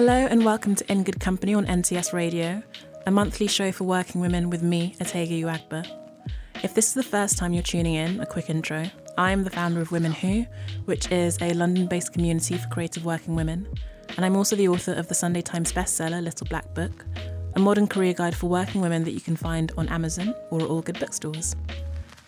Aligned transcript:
Hello 0.00 0.26
and 0.30 0.46
welcome 0.46 0.74
to 0.74 0.90
In 0.90 1.04
Good 1.04 1.20
Company 1.20 1.52
on 1.52 1.66
NTS 1.66 2.14
Radio, 2.14 2.62
a 3.04 3.10
monthly 3.10 3.46
show 3.46 3.70
for 3.70 3.84
working 3.84 4.22
women 4.22 4.48
with 4.48 4.62
me, 4.62 4.96
Otegha 4.98 5.42
Uwagba. 5.42 5.86
If 6.64 6.72
this 6.72 6.88
is 6.88 6.94
the 6.94 7.02
first 7.02 7.36
time 7.36 7.52
you're 7.52 7.62
tuning 7.62 7.96
in, 7.96 8.18
a 8.18 8.24
quick 8.24 8.48
intro. 8.48 8.90
I 9.18 9.30
am 9.30 9.44
the 9.44 9.50
founder 9.50 9.82
of 9.82 9.92
Women 9.92 10.12
Who, 10.12 10.46
which 10.86 11.12
is 11.12 11.36
a 11.42 11.52
London 11.52 11.86
based 11.86 12.14
community 12.14 12.56
for 12.56 12.66
creative 12.68 13.04
working 13.04 13.34
women, 13.36 13.68
and 14.16 14.24
I'm 14.24 14.36
also 14.36 14.56
the 14.56 14.68
author 14.68 14.94
of 14.94 15.08
the 15.08 15.14
Sunday 15.14 15.42
Times 15.42 15.70
bestseller 15.70 16.22
Little 16.22 16.46
Black 16.46 16.72
Book, 16.72 17.04
a 17.54 17.60
modern 17.60 17.86
career 17.86 18.14
guide 18.14 18.34
for 18.34 18.48
working 18.48 18.80
women 18.80 19.04
that 19.04 19.12
you 19.12 19.20
can 19.20 19.36
find 19.36 19.70
on 19.76 19.86
Amazon 19.90 20.34
or 20.50 20.62
all 20.62 20.80
good 20.80 20.98
bookstores. 20.98 21.56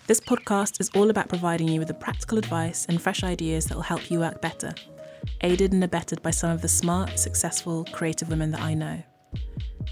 This 0.09 0.21
podcast 0.21 0.79
is 0.79 0.91
all 0.95 1.09
about 1.09 1.31
providing 1.31 1.69
you 1.69 1.79
with 1.79 1.89
the 1.89 1.95
practical 1.95 2.37
advice 2.37 2.85
and 2.91 3.01
fresh 3.01 3.25
ideas 3.25 3.65
that 3.65 3.77
will 3.77 3.83
help 3.83 4.11
you 4.11 4.19
work 4.19 4.43
better, 4.43 4.75
aided 5.43 5.73
and 5.73 5.85
abetted 5.85 6.23
by 6.23 6.31
some 6.31 6.51
of 6.51 6.63
the 6.63 6.69
smart, 6.69 7.19
successful, 7.19 7.85
creative 7.93 8.29
women 8.29 8.51
that 8.51 8.61
I 8.61 8.75
know. 8.75 9.03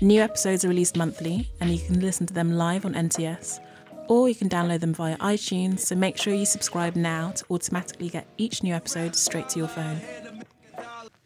New 0.00 0.20
episodes 0.22 0.64
are 0.64 0.68
released 0.68 0.96
monthly, 0.96 1.50
and 1.60 1.70
you 1.70 1.78
can 1.78 2.00
listen 2.00 2.26
to 2.26 2.34
them 2.34 2.52
live 2.52 2.84
on 2.84 2.94
NTS, 2.94 3.60
or 4.08 4.28
you 4.28 4.34
can 4.34 4.48
download 4.48 4.80
them 4.80 4.94
via 4.94 5.16
iTunes, 5.18 5.80
so 5.80 5.94
make 5.94 6.16
sure 6.16 6.34
you 6.34 6.46
subscribe 6.46 6.96
now 6.96 7.30
to 7.32 7.44
automatically 7.50 8.08
get 8.08 8.26
each 8.38 8.62
new 8.62 8.74
episode 8.74 9.14
straight 9.14 9.48
to 9.50 9.58
your 9.58 9.68
phone. 9.68 10.00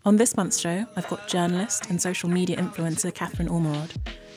On 0.05 0.16
this 0.16 0.36
month's 0.36 0.60
show, 0.60 0.84
I've 0.96 1.08
got 1.08 1.28
journalist 1.28 1.88
and 1.88 2.00
social 2.00 2.28
media 2.28 2.56
influencer 2.56 3.14
Katherine 3.14 3.48
Ormerod, 3.48 3.96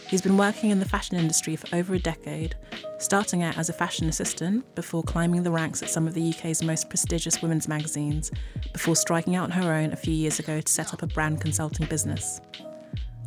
who's 0.10 0.22
been 0.22 0.38
working 0.38 0.70
in 0.70 0.80
the 0.80 0.88
fashion 0.88 1.18
industry 1.18 1.56
for 1.56 1.76
over 1.76 1.94
a 1.94 2.00
decade, 2.00 2.56
starting 2.98 3.44
out 3.44 3.58
as 3.58 3.70
a 3.70 3.74
fashion 3.74 4.08
assistant 4.08 4.64
before 4.76 5.04
climbing 5.04 5.44
the 5.44 5.52
ranks 5.52 5.84
at 5.84 5.90
some 5.90 6.08
of 6.08 6.14
the 6.14 6.30
UK's 6.30 6.64
most 6.64 6.90
prestigious 6.90 7.42
women's 7.42 7.68
magazines, 7.68 8.32
before 8.72 8.96
striking 8.96 9.36
out 9.36 9.44
on 9.44 9.52
her 9.52 9.74
own 9.74 9.92
a 9.92 9.98
few 9.98 10.14
years 10.14 10.40
ago 10.40 10.62
to 10.62 10.72
set 10.72 10.94
up 10.94 11.04
a 11.04 11.08
brand 11.08 11.42
consulting 11.42 11.86
business. 11.88 12.40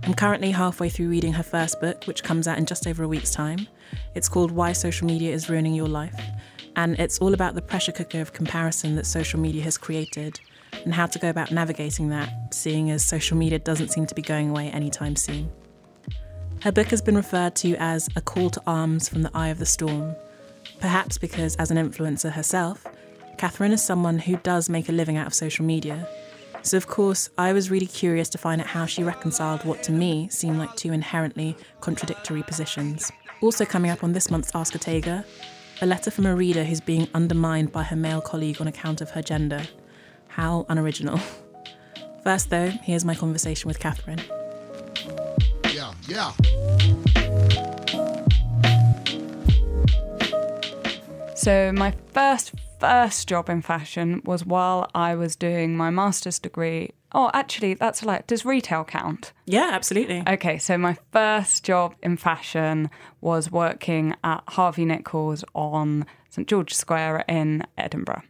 I'm 0.04 0.14
currently 0.14 0.50
halfway 0.50 0.88
through 0.88 1.10
reading 1.10 1.34
her 1.34 1.42
first 1.42 1.80
book, 1.80 2.04
which 2.04 2.22
comes 2.22 2.48
out 2.48 2.56
in 2.56 2.64
just 2.64 2.86
over 2.86 3.02
a 3.02 3.08
week's 3.08 3.30
time. 3.30 3.66
It's 4.14 4.28
called 4.28 4.50
Why 4.50 4.72
Social 4.72 5.06
Media 5.06 5.32
is 5.32 5.50
Ruining 5.50 5.74
Your 5.74 5.88
Life, 5.88 6.18
and 6.76 6.98
it's 6.98 7.18
all 7.18 7.34
about 7.34 7.54
the 7.54 7.62
pressure 7.62 7.92
cooker 7.92 8.22
of 8.22 8.32
comparison 8.32 8.96
that 8.96 9.04
social 9.04 9.38
media 9.38 9.62
has 9.62 9.76
created 9.76 10.40
and 10.84 10.94
how 10.94 11.04
to 11.06 11.18
go 11.18 11.28
about 11.28 11.50
navigating 11.50 12.08
that, 12.08 12.54
seeing 12.54 12.90
as 12.90 13.04
social 13.04 13.36
media 13.36 13.58
doesn't 13.58 13.88
seem 13.88 14.06
to 14.06 14.14
be 14.14 14.22
going 14.22 14.48
away 14.48 14.70
anytime 14.70 15.16
soon. 15.16 15.50
Her 16.62 16.72
book 16.72 16.88
has 16.88 17.00
been 17.00 17.16
referred 17.16 17.56
to 17.56 17.74
as 17.76 18.10
a 18.16 18.20
call 18.20 18.50
to 18.50 18.62
arms 18.66 19.08
from 19.08 19.22
the 19.22 19.30
eye 19.32 19.48
of 19.48 19.58
the 19.58 19.64
storm, 19.64 20.14
perhaps 20.78 21.16
because, 21.16 21.56
as 21.56 21.70
an 21.70 21.78
influencer 21.78 22.30
herself, 22.30 22.86
Katherine 23.38 23.72
is 23.72 23.82
someone 23.82 24.18
who 24.18 24.36
does 24.36 24.68
make 24.68 24.90
a 24.90 24.92
living 24.92 25.16
out 25.16 25.26
of 25.26 25.32
social 25.32 25.64
media. 25.64 26.06
So, 26.60 26.76
of 26.76 26.86
course, 26.86 27.30
I 27.38 27.54
was 27.54 27.70
really 27.70 27.86
curious 27.86 28.28
to 28.30 28.38
find 28.38 28.60
out 28.60 28.66
how 28.66 28.84
she 28.84 29.02
reconciled 29.02 29.64
what 29.64 29.82
to 29.84 29.92
me 29.92 30.28
seemed 30.28 30.58
like 30.58 30.76
two 30.76 30.92
inherently 30.92 31.56
contradictory 31.80 32.42
positions. 32.42 33.10
Also, 33.40 33.64
coming 33.64 33.90
up 33.90 34.04
on 34.04 34.12
this 34.12 34.30
month's 34.30 34.54
Ask 34.54 34.74
Otegha, 34.74 35.24
a 35.80 35.86
letter 35.86 36.10
from 36.10 36.26
a 36.26 36.36
reader 36.36 36.64
who's 36.64 36.82
being 36.82 37.08
undermined 37.14 37.72
by 37.72 37.84
her 37.84 37.96
male 37.96 38.20
colleague 38.20 38.60
on 38.60 38.68
account 38.68 39.00
of 39.00 39.12
her 39.12 39.22
gender. 39.22 39.62
How 40.28 40.66
unoriginal. 40.68 41.18
First, 42.22 42.50
though, 42.50 42.68
here's 42.68 43.06
my 43.06 43.14
conversation 43.14 43.66
with 43.66 43.78
Katherine. 43.78 44.20
Yeah, 46.10 46.32
yeah. 46.42 47.90
So 51.36 51.72
my 51.72 51.94
first 52.12 52.52
first 52.80 53.28
job 53.28 53.48
in 53.48 53.62
fashion 53.62 54.20
was 54.24 54.44
while 54.44 54.90
I 54.92 55.14
was 55.14 55.36
doing 55.36 55.76
my 55.76 55.90
master's 55.90 56.40
degree. 56.40 56.90
Oh, 57.12 57.30
actually, 57.32 57.74
that's 57.74 58.04
like 58.04 58.26
does 58.26 58.44
retail 58.44 58.82
count? 58.82 59.32
Yeah, 59.46 59.70
absolutely. 59.72 60.24
Okay, 60.26 60.58
so 60.58 60.76
my 60.76 60.98
first 61.12 61.64
job 61.64 61.94
in 62.02 62.16
fashion 62.16 62.90
was 63.20 63.52
working 63.52 64.16
at 64.24 64.42
Harvey 64.48 64.84
Nichols 64.84 65.44
on 65.54 66.06
St 66.28 66.48
George 66.48 66.74
Square 66.74 67.24
in 67.28 67.64
Edinburgh. 67.78 68.22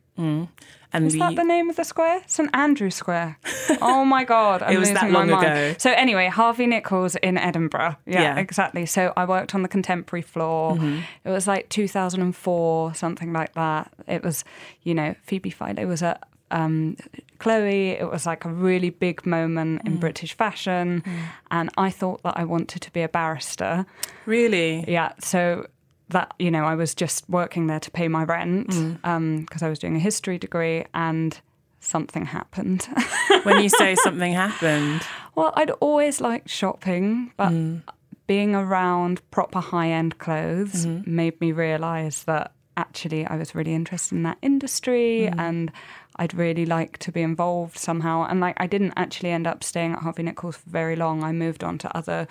And 0.92 1.06
Is 1.06 1.12
the, 1.12 1.20
that 1.20 1.36
the 1.36 1.44
name 1.44 1.70
of 1.70 1.76
the 1.76 1.84
square? 1.84 2.20
St 2.26 2.50
Andrew 2.52 2.90
Square. 2.90 3.38
Oh 3.80 4.04
my 4.04 4.24
god, 4.24 4.62
I'm 4.62 4.72
It 4.74 4.78
was 4.78 4.88
losing 4.90 4.94
that 4.94 5.10
my 5.12 5.18
long 5.20 5.30
mind. 5.30 5.46
ago. 5.46 5.74
So 5.78 5.92
anyway, 5.92 6.26
Harvey 6.26 6.66
Nichols 6.66 7.14
in 7.16 7.38
Edinburgh. 7.38 7.94
Yeah, 8.06 8.22
Yeah. 8.22 8.38
exactly. 8.38 8.84
So 8.86 9.12
I 9.16 9.24
worked 9.24 9.54
on 9.54 9.62
the 9.62 9.68
contemporary 9.68 10.22
floor. 10.22 10.74
Mm-hmm. 10.74 10.98
It 11.24 11.30
was 11.30 11.46
like 11.46 11.68
2004, 11.68 12.94
something 12.94 13.32
like 13.32 13.54
that. 13.54 13.92
It 14.08 14.22
was, 14.24 14.44
you 14.82 14.94
know, 14.94 15.14
Phoebe 15.22 15.50
Philo 15.50 15.86
was 15.86 16.02
at 16.02 16.22
um, 16.50 16.96
Chloe. 17.38 17.90
It 17.90 18.10
was 18.10 18.26
like 18.26 18.44
a 18.44 18.48
really 18.50 18.90
big 18.90 19.24
moment 19.24 19.82
Mm. 19.82 19.86
in 19.86 19.96
British 19.98 20.34
fashion, 20.36 21.04
and 21.52 21.70
I 21.78 21.90
thought 21.90 22.22
that 22.24 22.36
I 22.36 22.44
wanted 22.44 22.82
to 22.82 22.90
be 22.92 23.02
a 23.02 23.08
barrister. 23.08 23.86
really? 24.26 24.84
Yeah, 24.88 25.12
so 25.20 25.66
that 26.10 26.34
you 26.38 26.50
know, 26.50 26.64
I 26.64 26.74
was 26.74 26.94
just 26.94 27.28
working 27.28 27.66
there 27.66 27.80
to 27.80 27.90
pay 27.90 28.08
my 28.08 28.24
rent 28.24 28.68
mm. 28.68 28.98
um, 29.04 29.40
because 29.40 29.62
I 29.62 29.68
was 29.68 29.78
doing 29.78 29.96
a 29.96 30.00
history 30.00 30.38
degree, 30.38 30.84
and 30.94 31.38
something 31.80 32.26
happened. 32.26 32.88
when 33.42 33.62
you 33.62 33.68
say 33.68 33.94
something 33.96 34.32
happened. 34.32 35.02
well, 35.34 35.52
I'd 35.56 35.70
always 35.70 36.20
liked 36.20 36.48
shopping, 36.48 37.32
but 37.36 37.50
mm. 37.50 37.82
being 38.26 38.54
around 38.54 39.28
proper 39.30 39.60
high-end 39.60 40.18
clothes 40.18 40.86
mm-hmm. 40.86 41.14
made 41.14 41.40
me 41.40 41.52
realise 41.52 42.22
that 42.24 42.52
actually 42.76 43.26
I 43.26 43.36
was 43.36 43.54
really 43.54 43.74
interested 43.74 44.14
in 44.14 44.22
that 44.24 44.38
industry 44.42 45.30
mm. 45.30 45.38
and. 45.38 45.72
I'd 46.16 46.34
really 46.34 46.66
like 46.66 46.98
to 46.98 47.12
be 47.12 47.22
involved 47.22 47.78
somehow. 47.78 48.26
And 48.28 48.40
like 48.40 48.54
I 48.58 48.66
didn't 48.66 48.92
actually 48.94 49.30
end 49.30 49.46
up 49.46 49.64
staying 49.64 49.92
at 49.92 50.00
Harvey 50.00 50.22
Nichols 50.22 50.56
for 50.58 50.68
very 50.68 50.94
long. 50.94 51.24
I 51.24 51.32
moved 51.32 51.64
on 51.64 51.78
to 51.78 51.96
other 51.96 52.28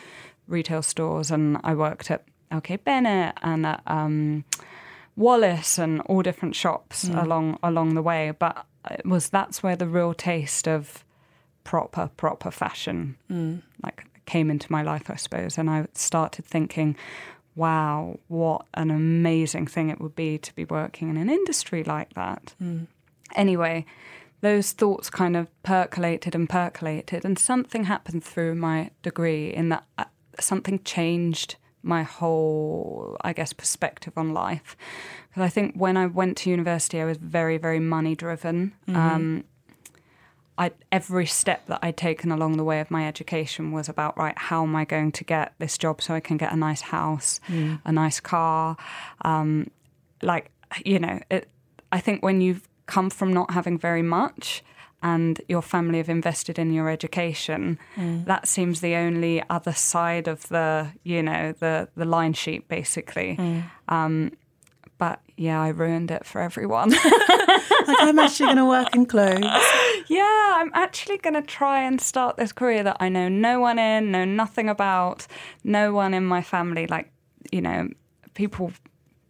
retail 0.47 0.83
stores 0.83 1.31
and 1.31 1.57
I 1.63 1.73
worked 1.73 2.11
at 2.11 2.23
LK 2.51 2.83
Bennett 2.83 3.35
and 3.41 3.65
at 3.65 3.81
um, 3.87 4.43
Wallis 5.15 5.77
and 5.77 6.01
all 6.01 6.21
different 6.21 6.55
shops 6.55 7.07
along 7.19 7.59
along 7.63 7.95
the 7.95 8.01
way. 8.01 8.31
But 8.37 8.65
it 8.89 9.05
was 9.05 9.29
that's 9.29 9.61
where 9.61 9.75
the 9.75 9.87
real 9.87 10.13
taste 10.13 10.67
of 10.67 11.03
proper 11.63 12.09
proper 12.17 12.51
fashion 12.51 13.15
like 13.83 14.05
came 14.25 14.49
into 14.51 14.71
my 14.71 14.81
life, 14.83 15.09
I 15.09 15.15
suppose. 15.15 15.57
And 15.57 15.69
I 15.69 15.87
started 15.93 16.45
thinking, 16.45 16.95
wow, 17.55 18.19
what 18.27 18.65
an 18.75 18.91
amazing 18.91 19.67
thing 19.67 19.89
it 19.89 19.99
would 19.99 20.15
be 20.15 20.37
to 20.37 20.53
be 20.55 20.65
working 20.65 21.09
in 21.09 21.17
an 21.17 21.29
industry 21.29 21.83
like 21.83 22.13
that. 22.13 22.53
Anyway, 23.35 23.85
those 24.41 24.71
thoughts 24.71 25.09
kind 25.09 25.35
of 25.35 25.47
percolated 25.63 26.33
and 26.35 26.47
percolated, 26.49 27.25
and 27.25 27.37
something 27.37 27.83
happened 27.85 28.23
through 28.23 28.55
my 28.55 28.89
degree 29.03 29.49
in 29.53 29.69
that 29.69 29.83
uh, 29.97 30.05
something 30.39 30.79
changed 30.83 31.57
my 31.83 32.03
whole, 32.03 33.17
I 33.21 33.33
guess, 33.33 33.53
perspective 33.53 34.13
on 34.17 34.33
life. 34.33 34.75
Because 35.29 35.43
I 35.43 35.49
think 35.49 35.75
when 35.75 35.97
I 35.97 36.05
went 36.05 36.37
to 36.37 36.49
university, 36.49 36.99
I 36.99 37.05
was 37.05 37.17
very, 37.17 37.57
very 37.57 37.79
money 37.79 38.15
driven. 38.15 38.73
Um, 38.95 39.43
I, 40.57 40.71
every 40.91 41.25
step 41.25 41.67
that 41.67 41.79
I'd 41.81 41.95
taken 41.95 42.31
along 42.31 42.57
the 42.57 42.65
way 42.65 42.81
of 42.81 42.91
my 42.91 43.07
education 43.07 43.71
was 43.71 43.87
about 43.87 44.17
right, 44.17 44.37
how 44.37 44.63
am 44.63 44.75
I 44.75 44.83
going 44.83 45.13
to 45.13 45.23
get 45.23 45.53
this 45.57 45.77
job 45.77 46.01
so 46.01 46.13
I 46.13 46.19
can 46.19 46.35
get 46.35 46.51
a 46.51 46.57
nice 46.57 46.81
house, 46.81 47.39
a 47.85 47.91
nice 47.93 48.19
car, 48.19 48.75
um, 49.21 49.71
like 50.21 50.51
you 50.85 50.99
know, 50.99 51.19
it, 51.31 51.49
I 51.91 51.99
think 51.99 52.21
when 52.23 52.41
you've 52.41 52.67
come 52.85 53.09
from 53.09 53.33
not 53.33 53.51
having 53.51 53.77
very 53.77 54.01
much 54.01 54.63
and 55.01 55.39
your 55.47 55.61
family 55.61 55.97
have 55.97 56.09
invested 56.09 56.59
in 56.59 56.71
your 56.73 56.89
education, 56.89 57.79
that 58.25 58.47
seems 58.47 58.81
the 58.81 58.95
only 58.95 59.41
other 59.49 59.73
side 59.73 60.27
of 60.27 60.47
the 60.49 60.87
you 61.03 61.23
know 61.23 61.53
the 61.59 61.87
the 61.95 62.05
line 62.05 62.33
sheet 62.33 62.67
basically. 62.67 63.37
Um, 63.87 64.31
but 64.97 65.21
yeah, 65.37 65.61
I 65.61 65.69
ruined 65.69 66.11
it 66.11 66.25
for 66.25 66.41
everyone. 66.41 66.93
Like, 67.87 68.01
I'm 68.01 68.19
actually 68.19 68.47
going 68.47 68.57
to 68.57 68.65
work 68.65 68.93
in 68.93 69.05
clothes. 69.07 69.63
Yeah, 70.09 70.53
I'm 70.57 70.69
actually 70.75 71.17
going 71.17 71.33
to 71.33 71.41
try 71.41 71.81
and 71.81 71.99
start 71.99 72.37
this 72.37 72.51
career 72.51 72.83
that 72.83 72.97
I 72.99 73.09
know 73.09 73.29
no 73.29 73.59
one 73.59 73.79
in, 73.79 74.11
know 74.11 74.25
nothing 74.25 74.69
about, 74.69 75.25
no 75.63 75.91
one 75.93 76.13
in 76.13 76.23
my 76.23 76.43
family. 76.43 76.85
Like, 76.85 77.11
you 77.51 77.61
know, 77.61 77.89
people 78.35 78.73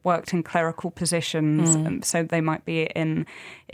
worked 0.09 0.33
in 0.33 0.41
clerical 0.43 0.89
positions, 0.91 1.75
um, 1.75 2.01
so 2.01 2.17
they 2.23 2.41
might 2.41 2.63
be 2.65 2.77
in 3.01 3.25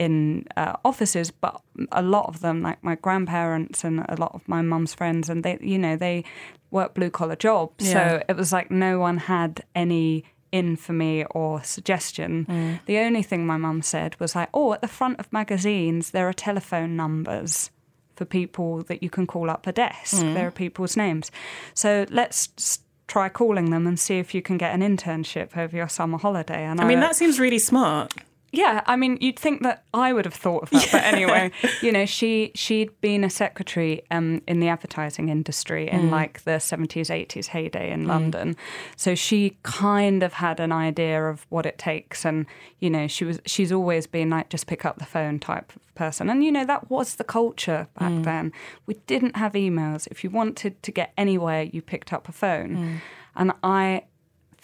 in 0.04 0.46
uh, 0.58 0.76
offices, 0.84 1.32
but 1.32 1.62
a 1.92 2.02
lot 2.02 2.26
of 2.32 2.40
them, 2.46 2.62
like 2.62 2.80
my 2.84 2.96
grandparents 3.06 3.84
and 3.86 3.96
a 4.10 4.18
lot 4.24 4.34
of 4.34 4.42
my 4.48 4.62
mum's 4.62 4.94
friends, 4.94 5.30
and 5.30 5.44
they, 5.44 5.58
you 5.62 5.80
know, 5.80 5.96
they 5.96 6.24
work 6.72 6.94
blue 6.94 7.10
collar 7.10 7.38
jobs. 7.38 7.86
Yeah. 7.86 7.94
So 7.94 8.24
it 8.30 8.36
was 8.36 8.52
like 8.52 8.70
no 8.70 9.00
one 9.00 9.18
had 9.18 9.64
any 9.74 10.24
in 10.52 10.76
for 10.78 10.94
me 10.94 11.26
or 11.32 11.64
suggestion. 11.64 12.46
The 12.86 13.00
only 13.06 13.24
thing 13.24 13.46
my 13.46 13.58
mum 13.58 13.82
said 13.82 14.12
was 14.20 14.36
like, 14.36 14.50
"Oh, 14.54 14.74
at 14.74 14.82
the 14.82 14.88
front 15.00 15.20
of 15.20 15.32
magazines 15.32 16.12
there 16.12 16.28
are 16.28 16.34
telephone 16.34 16.96
numbers 16.96 17.72
for 18.16 18.26
people 18.26 18.84
that 18.84 19.04
you 19.04 19.10
can 19.10 19.26
call 19.28 19.50
up 19.50 19.68
a 19.68 19.72
desk. 19.72 20.18
There 20.36 20.48
are 20.48 20.52
people's 20.66 20.96
names. 20.96 21.32
So 21.74 22.06
let's 22.10 22.80
try 23.08 23.30
calling 23.30 23.70
them 23.70 23.88
and 23.88 24.00
see 24.00 24.20
if 24.20 24.34
you 24.34 24.42
can 24.42 24.58
get 24.58 24.74
an 24.74 24.82
internship 24.82 25.58
over 25.58 25.76
your 25.76 25.90
summer 25.90 26.18
holiday." 26.18 26.64
And 26.66 26.82
I 26.82 26.86
mean, 26.86 27.00
that 27.00 27.16
seems 27.16 27.40
really 27.40 27.60
smart. 27.60 28.14
Yeah, 28.58 28.82
I 28.86 28.96
mean, 28.96 29.18
you'd 29.20 29.38
think 29.38 29.64
that 29.64 29.84
I 29.94 30.14
would 30.14 30.26
have 30.26 30.34
thought 30.34 30.64
of 30.64 30.70
that, 30.70 30.90
but 30.92 31.04
anyway, 31.04 31.52
you 31.82 31.92
know, 31.92 32.06
she 32.06 32.52
she'd 32.56 33.00
been 33.02 33.24
a 33.24 33.30
secretary 33.30 34.04
um, 34.12 34.42
in 34.48 34.60
the 34.60 34.68
advertising 34.68 35.30
industry 35.30 35.90
in 35.90 36.04
mm. 36.04 36.12
like 36.12 36.44
the 36.44 36.60
seventies, 36.60 37.10
eighties 37.10 37.48
heyday 37.48 37.92
in 37.92 38.06
mm. 38.06 38.08
London, 38.08 38.56
so 38.96 39.16
she 39.16 39.58
kind 39.64 40.24
of 40.24 40.34
had 40.34 40.60
an 40.60 40.72
idea 40.72 41.26
of 41.26 41.46
what 41.50 41.66
it 41.66 41.78
takes, 41.78 42.26
and 42.26 42.46
you 42.80 42.90
know, 42.90 43.08
she 43.08 43.26
was 43.26 43.40
she's 43.46 43.72
always 43.72 44.08
been 44.08 44.30
like 44.30 44.50
just 44.50 44.68
pick 44.68 44.86
up 44.86 45.00
the 45.00 45.06
phone 45.06 45.40
type 45.40 45.76
of 45.76 45.96
person, 45.96 46.30
and 46.30 46.44
you 46.44 46.52
know 46.52 46.66
that 46.66 46.90
was 46.90 47.16
the 47.16 47.24
culture 47.24 47.88
back 48.00 48.12
mm. 48.12 48.24
then. 48.24 48.54
We 48.86 48.96
didn't 49.08 49.36
have 49.36 49.54
emails. 49.54 50.08
If 50.10 50.24
you 50.24 50.30
wanted 50.30 50.82
to 50.82 50.92
get 50.92 51.14
anywhere, 51.18 51.64
you 51.64 51.82
picked 51.82 52.14
up 52.14 52.30
a 52.30 52.32
phone, 52.32 53.02
and 53.36 53.52
I 53.64 54.04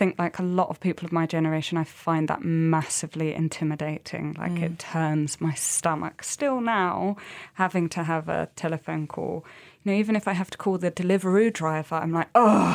think 0.01 0.18
like 0.18 0.39
a 0.39 0.44
lot 0.44 0.68
of 0.69 0.80
people 0.80 1.06
of 1.06 1.12
my 1.12 1.27
generation 1.27 1.77
i 1.77 1.83
find 1.83 2.27
that 2.27 2.44
massively 2.44 3.36
intimidating. 3.36 4.33
Like 4.33 4.57
it 4.59 4.71
mm. 4.71 4.77
turns 4.80 5.39
my 5.39 5.53
stomach. 5.53 6.24
Still 6.24 6.59
now 6.59 7.18
having 7.53 7.88
to 7.89 8.03
have 8.03 8.27
a 8.27 8.50
telephone 8.56 9.06
call 9.06 9.45
you 9.83 9.92
know 9.92 9.98
even 9.98 10.15
if 10.15 10.27
i 10.27 10.33
have 10.33 10.50
to 10.50 10.57
call 10.57 10.80
the 10.80 10.89
deliveroo 10.89 11.53
driver 11.53 11.95
i'm 11.95 12.12
like 12.12 12.30
oh 12.33 12.65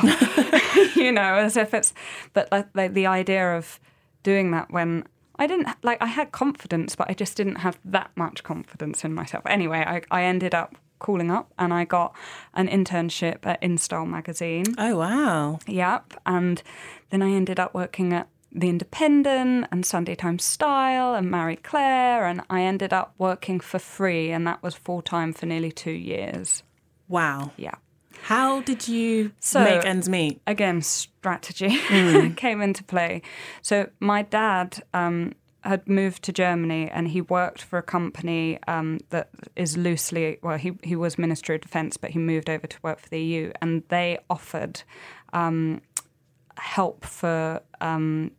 you 0.95 1.11
know 1.11 1.35
as 1.47 1.57
if 1.57 1.73
it's 1.73 1.93
but 2.31 2.49
like, 2.49 2.67
like 2.73 2.93
the 2.93 3.07
idea 3.07 3.57
of 3.57 3.77
doing 4.23 4.51
that 4.51 4.71
when 4.71 5.03
I 5.39 5.47
didn't 5.47 5.67
like 5.83 6.01
I 6.01 6.07
had 6.07 6.31
confidence, 6.31 6.95
but 6.95 7.09
I 7.11 7.13
just 7.13 7.37
didn't 7.37 7.57
have 7.57 7.77
that 7.85 8.09
much 8.15 8.43
confidence 8.43 9.03
in 9.05 9.13
myself. 9.13 9.43
Anyway, 9.45 9.83
I, 9.85 10.01
I 10.09 10.23
ended 10.23 10.55
up 10.55 10.75
calling 10.99 11.31
up 11.31 11.53
and 11.57 11.73
I 11.73 11.85
got 11.85 12.15
an 12.53 12.67
internship 12.67 13.45
at 13.45 13.61
InStyle 13.61 14.07
magazine. 14.07 14.65
Oh, 14.77 14.97
wow. 14.97 15.59
Yep. 15.67 16.13
And 16.25 16.61
then 17.09 17.21
I 17.21 17.31
ended 17.31 17.59
up 17.59 17.73
working 17.73 18.13
at 18.13 18.27
The 18.51 18.69
Independent 18.69 19.67
and 19.71 19.85
Sunday 19.85 20.15
Times 20.15 20.43
Style 20.43 21.13
and 21.15 21.29
Marie 21.29 21.55
Claire. 21.57 22.25
And 22.25 22.41
I 22.49 22.61
ended 22.61 22.93
up 22.93 23.13
working 23.17 23.59
for 23.59 23.79
free, 23.79 24.31
and 24.31 24.45
that 24.47 24.61
was 24.63 24.75
full 24.75 25.01
time 25.01 25.33
for 25.33 25.45
nearly 25.45 25.71
two 25.71 25.91
years. 25.91 26.63
Wow. 27.07 27.51
Yeah. 27.57 27.75
How 28.23 28.61
did 28.61 28.87
you 28.87 29.31
So- 29.39 29.63
make 29.63 29.85
ends 29.85 30.09
meet? 30.09 30.41
Again, 30.47 30.81
strategy 30.81 31.77
Hmm. 31.79 32.33
came 32.35 32.61
into 32.61 32.83
play. 32.83 33.21
So 33.61 33.89
my 33.99 34.23
dad 34.23 34.83
um, 34.93 35.33
had 35.67 35.87
moved 35.87 36.23
to 36.23 36.31
Germany 36.31 36.89
and 36.89 37.07
he 37.09 37.21
worked 37.21 37.61
for 37.61 37.77
a 37.77 37.83
company 37.83 38.59
um, 38.67 38.99
that 39.09 39.29
is 39.55 39.77
loosely, 39.77 40.39
well, 40.41 40.57
he, 40.57 40.73
he 40.83 40.95
was 40.95 41.17
Minister 41.17 41.53
of 41.53 41.61
Defence, 41.61 41.97
but 41.97 42.11
he 42.11 42.19
moved 42.19 42.49
over 42.49 42.67
to 42.67 42.77
work 42.81 42.99
for 42.99 43.09
the 43.09 43.19
EU. 43.21 43.51
And 43.61 43.83
they 43.89 44.17
offered 44.29 44.81
um, 45.33 45.81
help 46.57 47.05
for 47.05 47.61
um, 47.81 48.31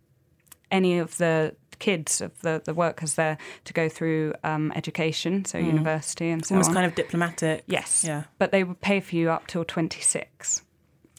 any 0.70 0.98
of 0.98 1.18
the 1.18 1.54
kids 1.78 2.20
of 2.20 2.40
the, 2.40 2.60
the 2.64 2.74
workers 2.74 3.14
there 3.14 3.38
to 3.64 3.72
go 3.72 3.88
through 3.88 4.34
um, 4.42 4.72
education, 4.74 5.44
so 5.44 5.58
university 5.58 6.28
and 6.30 6.44
so 6.44 6.54
Almost 6.54 6.70
on. 6.70 6.74
kind 6.74 6.86
of 6.86 6.94
diplomatic. 6.94 7.64
yes. 7.66 8.04
Yeah. 8.06 8.24
But 8.38 8.50
they 8.52 8.64
would 8.64 8.80
pay 8.80 9.00
for 9.00 9.14
you 9.14 9.30
up 9.30 9.46
till 9.46 9.64
26. 9.64 10.62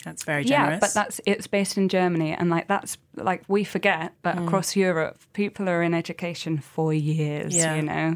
That's 0.06 0.24
very 0.24 0.44
generous. 0.46 0.76
Yeah, 0.76 0.80
but 0.80 0.94
that's 0.94 1.20
it's 1.26 1.48
based 1.48 1.78
in 1.78 1.90
Germany, 1.90 2.34
and 2.34 2.50
like 2.50 2.68
that's 2.68 2.98
like 3.16 3.44
we 3.50 3.64
forget, 3.64 4.14
but 4.22 4.38
Mm. 4.38 4.46
across 4.48 4.76
Europe, 4.76 5.18
people 5.34 5.68
are 5.68 5.84
in 5.84 5.94
education 5.94 6.58
for 6.60 6.94
years. 6.94 7.56
Yeah. 7.56 7.76
You 7.76 7.82
know, 7.82 8.16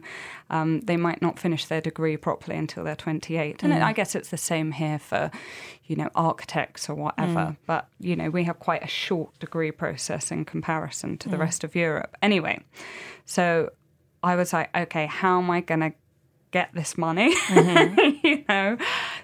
um, 0.49 0.79
they 0.81 0.95
might 0.97 1.21
not 1.21 1.37
finish 1.39 1.65
their 1.65 1.81
degree 1.81 2.15
properly 2.15 2.57
until 2.57 2.83
they're 2.85 2.95
28, 2.95 3.63
and 3.63 3.73
Mm. 3.73 3.83
I 3.83 3.91
guess 3.93 4.15
it's 4.15 4.29
the 4.29 4.37
same 4.37 4.71
here 4.71 4.97
for, 4.99 5.29
you 5.85 5.95
know, 5.97 6.09
architects 6.15 6.89
or 6.89 6.95
whatever. 6.95 7.39
Mm. 7.51 7.57
But 7.65 7.87
you 7.99 8.15
know, 8.15 8.29
we 8.29 8.45
have 8.45 8.59
quite 8.59 8.83
a 8.83 8.87
short 8.87 9.37
degree 9.39 9.71
process 9.71 10.31
in 10.31 10.45
comparison 10.45 11.15
Mm. 11.15 11.19
to 11.19 11.29
the 11.29 11.37
rest 11.37 11.63
of 11.65 11.75
Europe. 11.75 12.15
Anyway, 12.21 12.61
so 13.25 13.69
I 14.23 14.35
was 14.37 14.53
like, 14.53 14.69
okay, 14.75 15.05
how 15.05 15.39
am 15.39 15.49
I 15.51 15.59
going 15.59 15.81
to 15.81 15.91
get 16.51 16.69
this 16.73 16.97
money? 16.97 17.35
Mm-hmm. 17.35 18.25
you 18.27 18.45
know, 18.47 18.77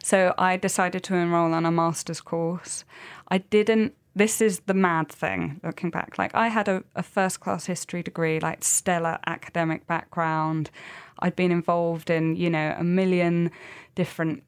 so 0.03 0.33
I 0.37 0.57
decided 0.57 1.03
to 1.03 1.15
enroll 1.15 1.53
on 1.53 1.65
a 1.65 1.71
master's 1.71 2.21
course. 2.21 2.85
I 3.29 3.39
didn't. 3.39 3.95
This 4.15 4.41
is 4.41 4.61
the 4.61 4.73
mad 4.73 5.09
thing 5.09 5.61
looking 5.63 5.91
back. 5.91 6.17
Like, 6.17 6.33
I 6.35 6.47
had 6.47 6.67
a, 6.67 6.83
a 6.95 7.03
first 7.03 7.39
class 7.39 7.65
history 7.65 8.03
degree, 8.03 8.39
like, 8.39 8.63
stellar 8.63 9.19
academic 9.27 9.87
background. 9.87 10.71
I'd 11.19 11.35
been 11.35 11.51
involved 11.51 12.09
in, 12.09 12.35
you 12.35 12.49
know, 12.49 12.75
a 12.77 12.83
million 12.83 13.51
different 13.95 14.43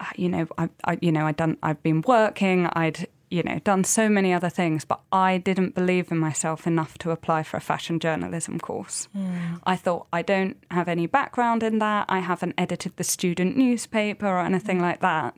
uh, 0.00 0.06
you 0.16 0.28
know, 0.28 0.46
I, 0.58 0.68
I, 0.84 0.98
you 1.00 1.12
know, 1.12 1.26
I'd 1.26 1.36
done, 1.36 1.56
I'd 1.62 1.82
been 1.82 2.02
working, 2.06 2.68
I'd, 2.72 3.06
you 3.34 3.42
know, 3.42 3.58
done 3.64 3.82
so 3.82 4.08
many 4.08 4.32
other 4.32 4.48
things, 4.48 4.84
but 4.84 5.00
I 5.10 5.38
didn't 5.38 5.74
believe 5.74 6.12
in 6.12 6.18
myself 6.18 6.68
enough 6.68 6.96
to 6.98 7.10
apply 7.10 7.42
for 7.42 7.56
a 7.56 7.60
fashion 7.60 7.98
journalism 7.98 8.60
course. 8.60 9.08
Hmm. 9.12 9.56
I 9.64 9.74
thought 9.74 10.06
I 10.12 10.22
don't 10.22 10.56
have 10.70 10.86
any 10.86 11.06
background 11.08 11.64
in 11.64 11.80
that. 11.80 12.06
I 12.08 12.20
haven't 12.20 12.54
edited 12.56 12.96
the 12.96 13.02
student 13.02 13.56
newspaper 13.56 14.28
or 14.28 14.38
anything 14.38 14.76
hmm. 14.76 14.84
like 14.84 15.00
that. 15.00 15.34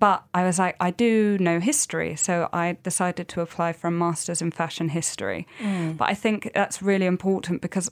But 0.00 0.24
I 0.34 0.42
was 0.42 0.58
like, 0.58 0.74
I 0.80 0.90
do 0.90 1.38
know 1.38 1.60
history, 1.60 2.16
so 2.16 2.48
I 2.52 2.76
decided 2.82 3.28
to 3.28 3.40
apply 3.40 3.72
for 3.72 3.86
a 3.86 3.92
master's 3.92 4.42
in 4.42 4.50
fashion 4.50 4.88
history. 4.88 5.46
Hmm. 5.60 5.92
But 5.92 6.08
I 6.08 6.14
think 6.14 6.50
that's 6.54 6.82
really 6.82 7.06
important 7.06 7.62
because 7.62 7.88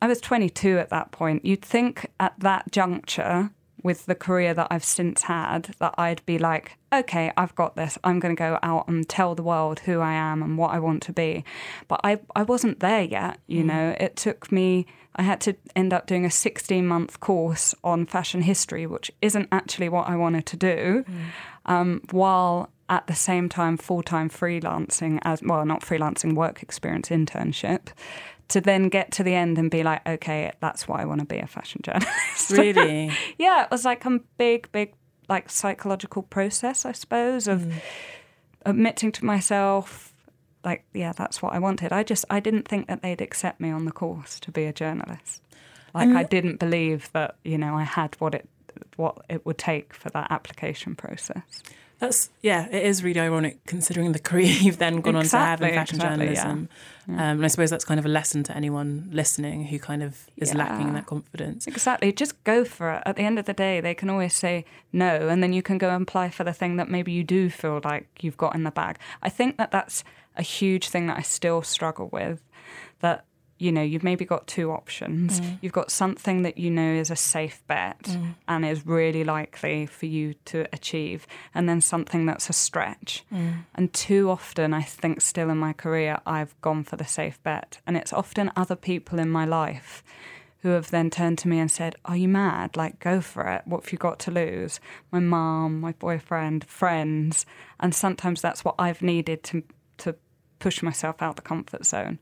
I 0.00 0.06
was 0.06 0.20
22 0.20 0.78
at 0.78 0.90
that 0.90 1.10
point. 1.10 1.44
You'd 1.44 1.62
think 1.62 2.06
at 2.20 2.34
that 2.38 2.70
juncture, 2.70 3.50
with 3.84 4.06
the 4.06 4.14
career 4.14 4.54
that 4.54 4.66
I've 4.70 4.82
since 4.82 5.22
had, 5.22 5.74
that 5.78 5.94
I'd 5.96 6.24
be 6.24 6.38
like, 6.38 6.78
okay, 6.92 7.30
I've 7.36 7.54
got 7.54 7.76
this. 7.76 7.98
I'm 8.02 8.18
going 8.18 8.34
to 8.34 8.38
go 8.38 8.58
out 8.62 8.88
and 8.88 9.06
tell 9.06 9.34
the 9.34 9.42
world 9.42 9.80
who 9.80 10.00
I 10.00 10.14
am 10.14 10.42
and 10.42 10.56
what 10.56 10.72
I 10.72 10.78
want 10.80 11.02
to 11.04 11.12
be. 11.12 11.44
But 11.86 12.00
I, 12.02 12.18
I 12.34 12.42
wasn't 12.42 12.80
there 12.80 13.02
yet, 13.02 13.38
you 13.46 13.62
know. 13.62 13.94
It 14.00 14.16
took 14.16 14.50
me, 14.50 14.86
I 15.16 15.22
had 15.22 15.40
to 15.42 15.54
end 15.76 15.92
up 15.92 16.06
doing 16.06 16.24
a 16.24 16.30
16 16.30 16.86
month 16.86 17.20
course 17.20 17.74
on 17.84 18.06
fashion 18.06 18.42
history, 18.42 18.86
which 18.86 19.12
isn't 19.20 19.48
actually 19.52 19.90
what 19.90 20.08
I 20.08 20.16
wanted 20.16 20.46
to 20.46 20.56
do, 20.56 21.04
um, 21.66 22.00
while 22.10 22.70
at 22.88 23.06
the 23.06 23.14
same 23.14 23.48
time 23.48 23.76
full 23.76 24.02
time 24.02 24.30
freelancing 24.30 25.18
as 25.22 25.42
well, 25.42 25.64
not 25.66 25.82
freelancing, 25.82 26.34
work 26.34 26.62
experience 26.62 27.10
internship. 27.10 27.88
To 28.48 28.60
then 28.60 28.88
get 28.88 29.10
to 29.12 29.22
the 29.22 29.34
end 29.34 29.58
and 29.58 29.70
be 29.70 29.82
like, 29.82 30.06
okay, 30.06 30.52
that's 30.60 30.86
why 30.86 31.00
I 31.00 31.06
want 31.06 31.20
to 31.20 31.26
be 31.26 31.38
a 31.38 31.46
fashion 31.46 31.80
journalist. 31.82 32.50
really. 32.50 33.10
yeah, 33.38 33.64
it 33.64 33.70
was 33.70 33.84
like 33.84 34.04
a 34.04 34.20
big, 34.36 34.70
big, 34.70 34.92
like 35.28 35.50
psychological 35.50 36.22
process, 36.22 36.84
I 36.84 36.92
suppose, 36.92 37.48
of 37.48 37.60
mm. 37.62 37.80
admitting 38.66 39.12
to 39.12 39.24
myself, 39.24 40.14
like, 40.64 40.84
yeah, 40.92 41.12
that's 41.12 41.42
what 41.42 41.52
I 41.52 41.58
wanted. 41.58 41.92
I 41.92 42.02
just, 42.02 42.24
I 42.30 42.40
didn't 42.40 42.68
think 42.68 42.88
that 42.88 43.02
they'd 43.02 43.20
accept 43.20 43.60
me 43.60 43.70
on 43.70 43.84
the 43.84 43.92
course 43.92 44.38
to 44.40 44.50
be 44.50 44.64
a 44.64 44.72
journalist. 44.72 45.42
Like, 45.94 46.08
I 46.08 46.24
didn't 46.24 46.58
believe 46.58 47.08
that, 47.12 47.36
you 47.44 47.56
know, 47.56 47.76
I 47.76 47.84
had 47.84 48.16
what 48.18 48.34
it, 48.34 48.48
what 48.96 49.24
it 49.28 49.46
would 49.46 49.58
take 49.58 49.94
for 49.94 50.10
that 50.10 50.26
application 50.30 50.96
process. 50.96 51.62
That's 52.00 52.30
yeah, 52.42 52.66
it 52.70 52.84
is 52.84 53.02
really 53.04 53.20
ironic 53.20 53.64
considering 53.66 54.12
the 54.12 54.18
career 54.18 54.46
you've 54.60 54.78
then 54.78 55.00
gone 55.00 55.16
on 55.16 55.24
to 55.24 55.36
have 55.36 55.62
in 55.62 55.70
fashion 55.74 55.96
exactly, 55.96 56.26
yeah. 56.26 56.34
journalism. 56.42 56.68
Um, 57.06 57.18
and 57.18 57.44
I 57.44 57.48
suppose 57.48 57.70
that's 57.70 57.84
kind 57.84 58.00
of 58.00 58.06
a 58.06 58.08
lesson 58.08 58.42
to 58.44 58.56
anyone 58.56 59.08
listening 59.12 59.66
who 59.66 59.78
kind 59.78 60.02
of 60.02 60.26
is 60.36 60.54
lacking 60.54 60.88
Yeah. 60.88 60.92
that 60.94 61.06
confidence. 61.06 61.66
Exactly. 61.66 62.12
Just 62.12 62.42
go 62.44 62.64
for 62.64 62.92
it. 62.94 63.02
At 63.04 63.16
the 63.16 63.22
end 63.22 63.38
of 63.38 63.44
the 63.44 63.52
day, 63.52 63.80
they 63.80 63.94
can 63.94 64.08
always 64.08 64.34
say 64.34 64.64
no, 64.92 65.28
and 65.28 65.42
then 65.42 65.52
you 65.52 65.62
can 65.62 65.76
go 65.78 65.90
and 65.90 66.02
apply 66.02 66.30
for 66.30 66.44
the 66.44 66.52
thing 66.54 66.76
that 66.76 66.88
maybe 66.90 67.12
you 67.12 67.22
do 67.22 67.50
feel 67.50 67.80
like 67.84 68.08
you've 68.22 68.38
got 68.38 68.54
in 68.54 68.64
the 68.64 68.70
bag. 68.70 68.98
I 69.22 69.28
think 69.28 69.58
that 69.58 69.70
that's 69.70 70.02
a 70.36 70.42
huge 70.42 70.88
thing 70.88 71.06
that 71.06 71.18
I 71.18 71.22
still 71.22 71.62
struggle 71.62 72.08
with. 72.12 72.40
That 73.00 73.24
you 73.58 73.70
know, 73.70 73.82
you've 73.82 74.02
maybe 74.02 74.24
got 74.24 74.46
two 74.46 74.72
options. 74.72 75.40
Mm. 75.40 75.58
You've 75.62 75.72
got 75.72 75.90
something 75.90 76.42
that 76.42 76.58
you 76.58 76.70
know 76.70 76.92
is 76.92 77.10
a 77.10 77.16
safe 77.16 77.62
bet 77.66 78.02
mm. 78.02 78.34
and 78.48 78.64
is 78.64 78.84
really 78.84 79.24
likely 79.24 79.86
for 79.86 80.06
you 80.06 80.34
to 80.46 80.66
achieve, 80.72 81.26
and 81.54 81.68
then 81.68 81.80
something 81.80 82.26
that's 82.26 82.50
a 82.50 82.52
stretch. 82.52 83.24
Mm. 83.32 83.64
And 83.74 83.92
too 83.92 84.28
often, 84.28 84.74
I 84.74 84.82
think, 84.82 85.20
still 85.20 85.50
in 85.50 85.58
my 85.58 85.72
career, 85.72 86.18
I've 86.26 86.60
gone 86.60 86.84
for 86.84 86.96
the 86.96 87.04
safe 87.04 87.42
bet. 87.42 87.80
And 87.86 87.96
it's 87.96 88.12
often 88.12 88.50
other 88.56 88.76
people 88.76 89.18
in 89.18 89.30
my 89.30 89.44
life 89.44 90.02
who 90.64 90.70
have 90.70 90.90
then 90.90 91.10
turned 91.10 91.36
to 91.38 91.48
me 91.48 91.58
and 91.58 91.70
said, 91.70 91.94
Are 92.06 92.16
you 92.16 92.26
mad? 92.26 92.74
Like, 92.74 92.98
go 92.98 93.20
for 93.20 93.46
it. 93.48 93.62
What 93.66 93.84
have 93.84 93.92
you 93.92 93.98
got 93.98 94.18
to 94.20 94.30
lose? 94.30 94.80
My 95.12 95.20
mum, 95.20 95.80
my 95.80 95.92
boyfriend, 95.92 96.64
friends. 96.64 97.44
And 97.78 97.94
sometimes 97.94 98.40
that's 98.40 98.64
what 98.64 98.74
I've 98.78 99.02
needed 99.02 99.42
to, 99.44 99.62
to 99.98 100.16
push 100.58 100.82
myself 100.82 101.20
out 101.20 101.36
the 101.36 101.42
comfort 101.42 101.84
zone. 101.84 102.18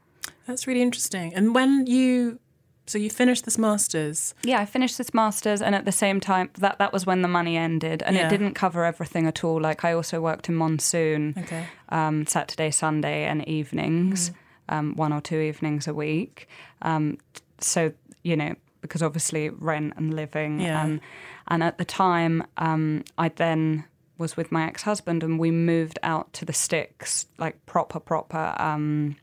That's 0.46 0.66
really 0.66 0.82
interesting. 0.82 1.34
And 1.34 1.54
when 1.54 1.86
you 1.86 2.38
so 2.86 2.98
you 2.98 3.10
finished 3.10 3.44
this 3.44 3.58
masters, 3.58 4.34
Yeah, 4.42 4.58
I 4.60 4.64
finished 4.66 4.98
this 4.98 5.14
master's, 5.14 5.62
and 5.62 5.74
at 5.74 5.84
the 5.84 5.92
same 5.92 6.18
time, 6.18 6.50
that, 6.58 6.78
that 6.78 6.92
was 6.92 7.06
when 7.06 7.22
the 7.22 7.28
money 7.28 7.56
ended. 7.56 8.02
And 8.02 8.16
Yeah. 8.16 8.26
it 8.26 8.30
didn't 8.30 8.54
cover 8.54 8.84
everything 8.84 9.28
at 9.28 9.44
all. 9.44 9.60
Like, 9.60 9.84
I 9.84 9.92
also 9.92 10.20
worked 10.20 10.48
in 10.48 10.56
Monsoon 10.56 11.34
okay, 11.38 11.66
um, 11.90 12.26
Saturday, 12.26 12.72
Sunday, 12.72 13.22
and 13.24 13.46
evenings, 13.48 14.30
Mm. 14.30 14.34
um, 14.68 14.96
one 14.96 15.12
or 15.12 15.20
two 15.20 15.38
evenings 15.38 15.86
a 15.86 15.94
week. 15.94 16.48
Um, 16.82 17.18
so 17.60 17.92
you 18.24 18.36
know, 18.36 18.54
because 18.80 19.00
obviously 19.02 19.48
rent 19.48 19.94
and 19.96 20.12
living, 20.14 20.58
Yeah. 20.60 20.84
and 20.84 21.00
and 21.48 21.62
at 21.62 21.78
the 21.78 21.84
time, 21.84 22.44
um, 22.56 23.04
I 23.16 23.28
then 23.28 23.84
was 24.18 24.36
with 24.36 24.50
my 24.52 24.66
ex 24.66 24.82
husband, 24.82 25.22
and 25.22 25.38
we 25.38 25.50
moved 25.52 25.98
out 26.02 26.32
to 26.34 26.44
the 26.44 26.52
sticks, 26.52 27.26
like 27.38 27.64
proper, 27.66 28.00
proper. 28.00 28.54
Um, 28.58 29.16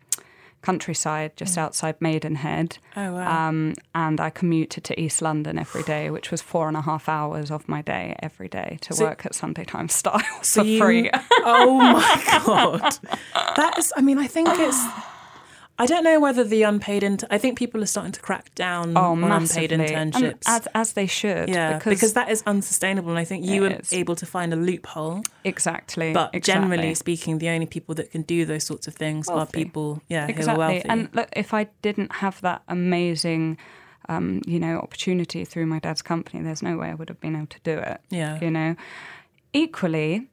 countryside 0.62 1.36
just 1.36 1.58
outside 1.58 1.96
Maidenhead. 2.02 2.78
Oh, 2.96 3.14
wow. 3.14 3.48
Um, 3.50 3.74
and 3.96 4.20
I 4.20 4.30
commuted 4.30 4.84
to 4.86 5.00
East 5.00 5.22
London 5.22 5.58
every 5.58 5.84
day, 5.84 6.10
which 6.10 6.32
was 6.32 6.42
four 6.42 6.68
and 6.68 6.76
a 6.78 6.82
half 6.82 7.08
hours 7.10 7.50
of 7.52 7.68
my 7.70 7.82
day 7.82 8.16
every 8.22 8.48
day 8.48 8.78
to 8.82 8.94
So- 8.94 9.06
work 9.06 9.26
at 9.26 9.34
Sunday 9.36 9.64
Times 9.66 9.94
Style 10.02 10.22
So 10.42 10.62
for 10.64 10.68
you- 10.68 10.80
free. 10.80 11.12
oh 11.44 11.78
my 11.78 12.42
god, 12.46 12.98
that 13.56 13.78
is. 13.78 13.94
I 13.96 14.02
mean, 14.02 14.18
I 14.18 14.28
think 14.28 14.50
it's. 14.52 14.80
I 15.82 15.86
don't 15.86 16.04
know 16.04 16.20
whether 16.20 16.44
the 16.44 16.64
unpaid. 16.64 17.04
Inter- 17.04 17.28
I 17.32 17.38
think 17.38 17.58
people 17.58 17.82
are 17.82 17.86
starting 17.88 18.12
to 18.12 18.20
crack 18.20 18.54
down 18.54 18.98
Oh, 18.98 19.12
on 19.12 19.22
massively. 19.22 19.64
unpaid 19.76 19.92
And 19.94 20.14
internships. 20.14 20.44
as, 20.48 20.68
as 20.76 20.94
they 20.94 21.08
should. 21.08 21.48
yeah, 21.48 21.78
because, 21.78 21.94
because, 21.96 22.14
that 22.14 22.30
is 22.30 22.44
unsustainable, 22.46 23.10
and 23.12 23.18
I 23.18 23.24
think 23.24 23.46
you 23.46 23.62
were 23.62 23.70
is. 23.70 23.94
able 23.94 24.16
to 24.18 24.26
find 24.26 24.52
a 24.54 24.58
loophole. 24.58 25.24
exactly. 25.46 26.12
But 26.14 26.32
exactly. 26.34 26.68
generally 26.70 26.94
speaking, 26.96 27.38
the 27.40 27.50
only 27.50 27.66
people 27.66 27.96
that 27.96 28.12
can 28.12 28.24
do 28.24 28.46
those 28.46 28.66
sorts 28.66 28.88
of 28.88 28.94
things 28.96 29.30
are 29.30 29.46
people, 29.46 30.02
yeah, 30.10 30.26
who 30.26 30.34
are 30.34 30.36
exactly. 30.36 30.60
wealthy. 30.60 30.90
And 30.90 31.10
look, 31.14 31.30
if 31.34 31.54
I 31.54 31.68
didn't 31.82 32.12
have 32.16 32.42
that 32.42 32.62
amazing, 32.68 33.58
um, 34.10 34.42
you 34.46 34.60
know, 34.60 34.80
opportunity 34.80 35.46
through 35.46 35.68
my 35.68 35.80
dad's 35.80 36.02
company, 36.02 36.44
there's 36.44 36.62
no 36.62 36.76
way 36.78 36.90
I 36.90 36.94
would 36.96 37.08
have 37.10 37.22
been 37.22 37.36
able 37.36 37.48
to 37.48 37.60
do 37.64 37.78
it. 37.78 38.02
Yeah. 38.10 38.38
You 38.42 38.52
know, 38.52 38.76
equally, 39.54 40.28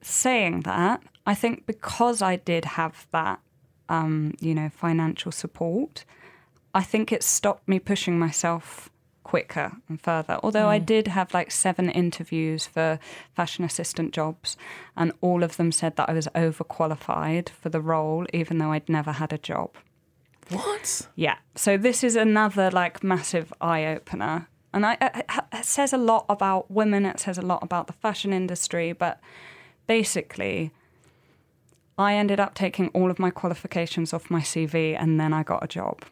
saying 0.00 0.60
that, 0.62 1.02
I 1.26 1.34
think 1.34 1.66
because 1.66 2.22
I 2.22 2.36
did 2.36 2.64
have 2.64 3.06
that, 3.12 3.40
um, 3.88 4.34
you 4.40 4.54
know, 4.54 4.68
financial 4.68 5.32
support, 5.32 6.04
I 6.74 6.82
think 6.82 7.12
it 7.12 7.22
stopped 7.22 7.68
me 7.68 7.78
pushing 7.78 8.18
myself 8.18 8.90
quicker 9.28 9.72
and 9.88 10.00
further. 10.00 10.38
Although 10.42 10.68
I 10.68 10.78
did 10.78 11.08
have 11.08 11.34
like 11.34 11.50
seven 11.50 11.90
interviews 11.90 12.66
for 12.66 12.98
fashion 13.34 13.62
assistant 13.64 14.14
jobs, 14.14 14.56
and 14.96 15.12
all 15.20 15.42
of 15.42 15.58
them 15.58 15.70
said 15.70 15.96
that 15.96 16.08
I 16.08 16.14
was 16.14 16.28
overqualified 16.34 17.50
for 17.50 17.68
the 17.68 17.80
role, 17.80 18.26
even 18.32 18.56
though 18.58 18.72
I'd 18.72 18.88
never 18.88 19.12
had 19.12 19.32
a 19.32 19.38
job. 19.38 19.76
what? 20.48 21.08
Yeah. 21.14 21.36
So 21.54 21.76
this 21.76 22.02
is 22.02 22.16
another 22.16 22.70
like 22.70 23.04
massive 23.04 23.52
eye 23.60 23.84
opener. 23.84 24.48
And 24.72 24.86
I, 24.86 24.96
it, 25.00 25.26
it 25.52 25.64
says 25.64 25.92
a 25.92 25.98
lot 25.98 26.24
about 26.28 26.70
women, 26.70 27.04
it 27.04 27.20
says 27.20 27.38
a 27.38 27.42
lot 27.42 27.62
about 27.62 27.86
the 27.86 27.92
fashion 27.94 28.32
industry, 28.32 28.92
but 28.92 29.20
basically, 29.86 30.72
I 31.98 32.14
ended 32.14 32.38
up 32.40 32.54
taking 32.54 32.88
all 32.88 33.10
of 33.10 33.18
my 33.18 33.30
qualifications 33.30 34.12
off 34.12 34.30
my 34.30 34.40
CV 34.40 34.96
and 34.98 35.18
then 35.18 35.32
I 35.32 35.42
got 35.42 35.64
a 35.64 35.68
job. 35.68 36.04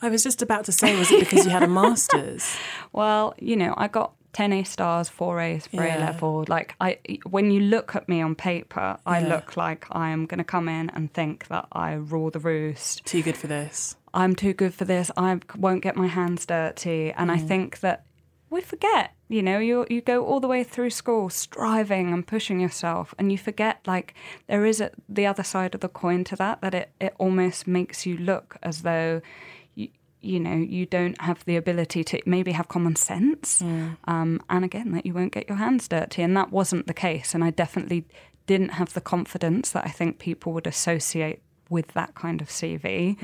I 0.00 0.08
was 0.08 0.22
just 0.22 0.42
about 0.42 0.64
to 0.64 0.72
say, 0.72 0.98
was 0.98 1.10
it 1.12 1.20
because 1.20 1.44
you 1.44 1.50
had 1.52 1.62
a 1.62 1.68
master's? 1.80 2.56
Well, 2.92 3.34
you 3.38 3.56
know, 3.56 3.72
I 3.76 3.86
got 3.86 4.14
10 4.32 4.52
A 4.52 4.64
stars, 4.64 5.08
4 5.08 5.40
A's 5.40 5.66
for 5.66 5.84
A 5.84 5.98
level. 5.98 6.44
Like, 6.48 6.74
I, 6.80 6.98
when 7.28 7.50
you 7.50 7.60
look 7.60 7.94
at 7.94 8.08
me 8.08 8.20
on 8.20 8.34
paper, 8.34 8.96
I 9.06 9.20
Yeah. 9.20 9.28
look 9.28 9.56
like 9.56 9.86
I 9.92 10.10
am 10.10 10.26
going 10.26 10.38
to 10.38 10.44
come 10.44 10.68
in 10.68 10.90
and 10.90 11.12
think 11.12 11.46
that 11.48 11.68
I 11.70 11.92
rule 11.92 12.30
the 12.30 12.40
roost. 12.40 13.04
Too 13.04 13.22
good 13.22 13.36
for 13.36 13.46
this. 13.46 13.96
I'm 14.14 14.34
too 14.34 14.54
good 14.54 14.74
for 14.74 14.84
this. 14.84 15.10
I 15.16 15.38
won't 15.56 15.82
get 15.82 15.96
my 15.96 16.08
hands 16.08 16.46
dirty. 16.46 17.12
And 17.12 17.30
I 17.30 17.38
mm. 17.38 17.46
think 17.46 17.80
that 17.80 18.04
we 18.52 18.60
forget, 18.60 19.14
you 19.28 19.42
know, 19.42 19.58
you 19.58 19.86
you 19.88 20.00
go 20.00 20.24
all 20.24 20.38
the 20.38 20.46
way 20.46 20.62
through 20.62 20.90
school 20.90 21.30
striving 21.30 22.12
and 22.12 22.26
pushing 22.26 22.60
yourself, 22.60 23.14
and 23.18 23.32
you 23.32 23.38
forget 23.38 23.80
like 23.86 24.14
there 24.46 24.64
is 24.66 24.80
a, 24.80 24.90
the 25.08 25.26
other 25.26 25.42
side 25.42 25.74
of 25.74 25.80
the 25.80 25.88
coin 25.88 26.22
to 26.24 26.36
that. 26.36 26.60
That 26.60 26.74
it 26.74 26.92
it 27.00 27.14
almost 27.18 27.66
makes 27.66 28.06
you 28.06 28.16
look 28.16 28.56
as 28.62 28.82
though. 28.82 29.22
You, 29.74 29.88
you 30.20 30.38
know, 30.38 30.54
you 30.54 30.86
don't 30.86 31.20
have 31.20 31.44
the 31.46 31.56
ability 31.56 32.04
to 32.04 32.20
maybe 32.26 32.52
have 32.52 32.68
common 32.68 32.94
sense. 32.94 33.60
Um, 34.04 34.40
and 34.48 34.64
again, 34.64 34.92
that 34.92 35.04
you 35.04 35.14
won't 35.14 35.32
get 35.32 35.48
your 35.48 35.58
hands 35.58 35.88
dirty. 35.88 36.22
And 36.22 36.36
that 36.36 36.52
wasn't 36.52 36.86
the 36.86 36.94
case. 36.94 37.34
And 37.34 37.42
I 37.42 37.50
definitely 37.50 38.04
didn't 38.46 38.68
have 38.74 38.92
the 38.92 39.00
confidence 39.00 39.72
that 39.72 39.84
I 39.84 39.88
think 39.90 40.20
people 40.20 40.52
would 40.52 40.68
associate 40.68 41.42
with 41.70 41.88
that 41.94 42.14
kind 42.14 42.40
of 42.40 42.48
CV. 42.48 43.18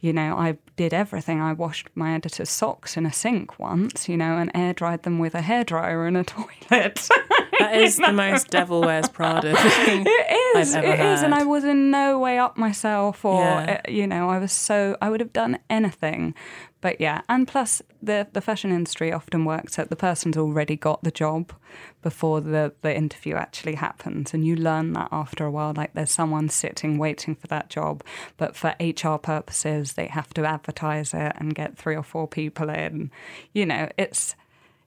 You 0.00 0.12
know, 0.12 0.36
I 0.36 0.58
did 0.76 0.92
everything. 0.92 1.40
I 1.40 1.52
washed 1.54 1.88
my 1.94 2.14
editor's 2.14 2.50
socks 2.50 2.96
in 2.96 3.06
a 3.06 3.12
sink 3.12 3.58
once, 3.58 4.08
you 4.08 4.16
know, 4.16 4.36
and 4.36 4.50
air 4.54 4.72
dried 4.74 5.02
them 5.04 5.18
with 5.18 5.34
a 5.34 5.40
hairdryer 5.40 6.06
in 6.06 6.16
a 6.16 6.24
toilet. 6.34 7.08
That 7.58 7.74
is 7.76 7.96
the 8.06 8.12
most 8.12 8.48
Devil 8.50 8.82
Wears 8.82 9.08
Prada 9.08 9.56
thing. 9.84 10.04
It 10.06 10.56
is. 10.58 10.74
I've 10.76 10.84
ever 10.84 10.92
It 10.92 11.00
is, 11.14 11.22
and. 11.22 11.34
I 11.34 11.44
was 11.44 11.64
in 11.64 11.90
no 11.90 12.18
way 12.18 12.38
up 12.38 12.56
myself, 12.58 13.24
or 13.24 13.40
Yeah. 13.42 13.80
uh, 13.86 13.90
you 13.90 14.06
know, 14.06 14.28
I 14.28 14.38
was 14.38 14.52
so 14.52 14.96
I 15.00 15.08
would 15.08 15.20
have 15.20 15.32
done 15.32 15.58
anything. 15.70 16.34
But 16.86 17.00
yeah, 17.00 17.22
and 17.28 17.48
plus 17.48 17.82
the 18.00 18.28
the 18.32 18.40
fashion 18.40 18.70
industry 18.70 19.12
often 19.12 19.44
works 19.44 19.74
that 19.74 19.90
the 19.90 19.96
person's 19.96 20.36
already 20.36 20.76
got 20.76 21.02
the 21.02 21.10
job 21.10 21.52
before 22.00 22.40
the 22.40 22.74
the 22.82 22.96
interview 22.96 23.34
actually 23.34 23.74
happens, 23.74 24.32
and 24.32 24.46
you 24.46 24.54
learn 24.54 24.92
that 24.92 25.08
after 25.10 25.44
a 25.44 25.50
while. 25.50 25.72
Like 25.76 25.94
there's 25.94 26.12
someone 26.12 26.48
sitting 26.48 26.96
waiting 26.96 27.34
for 27.34 27.48
that 27.48 27.70
job, 27.70 28.04
but 28.36 28.54
for 28.54 28.76
HR 28.78 29.16
purposes, 29.18 29.94
they 29.94 30.06
have 30.06 30.32
to 30.34 30.44
advertise 30.44 31.12
it 31.12 31.32
and 31.34 31.56
get 31.56 31.76
three 31.76 31.96
or 31.96 32.04
four 32.04 32.28
people 32.28 32.70
in. 32.70 33.10
You 33.52 33.66
know, 33.66 33.88
it's 33.98 34.36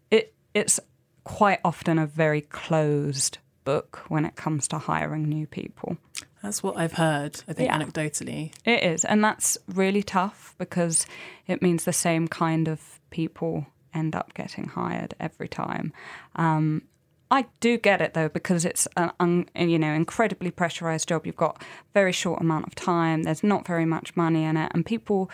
it 0.09 0.33
it's 0.53 0.79
quite 1.25 1.59
often 1.65 1.99
a 1.99 2.05
very 2.05 2.39
closed 2.39 3.39
book 3.71 3.91
when 4.07 4.25
it 4.25 4.35
comes 4.35 4.67
to 4.69 4.77
hiring 4.77 5.23
new 5.29 5.45
people. 5.47 5.97
That's 6.43 6.63
what 6.63 6.75
I've 6.77 6.93
heard, 6.93 7.33
I 7.49 7.53
think, 7.53 7.67
Yeah. 7.69 7.77
anecdotally. 7.79 8.51
It 8.65 8.81
is, 8.83 9.05
and 9.05 9.23
that's 9.23 9.57
really 9.81 10.03
tough 10.03 10.55
because 10.57 11.05
it 11.47 11.61
means 11.61 11.83
the 11.83 11.93
same 12.07 12.27
kind 12.27 12.67
of 12.67 12.99
people 13.09 13.67
end 13.93 14.15
up 14.15 14.33
getting 14.33 14.65
hired 14.79 15.13
every 15.19 15.47
time. 15.47 15.91
Um, 16.35 16.83
I 17.31 17.45
do 17.59 17.77
get 17.77 18.01
it 18.01 18.13
though 18.15 18.29
because 18.39 18.65
it's 18.65 18.87
an 18.97 19.11
un, 19.19 19.45
you 19.55 19.77
know 19.77 19.93
incredibly 19.93 20.51
pressurized 20.51 21.07
job. 21.09 21.25
You've 21.27 21.43
got 21.47 21.55
very 21.93 22.11
short 22.23 22.41
amount 22.41 22.65
of 22.67 22.73
time. 22.75 23.21
There's 23.23 23.43
not 23.43 23.67
very 23.67 23.85
much 23.85 24.15
money 24.15 24.43
in 24.45 24.57
it, 24.57 24.71
and 24.73 24.83
people 24.85 25.29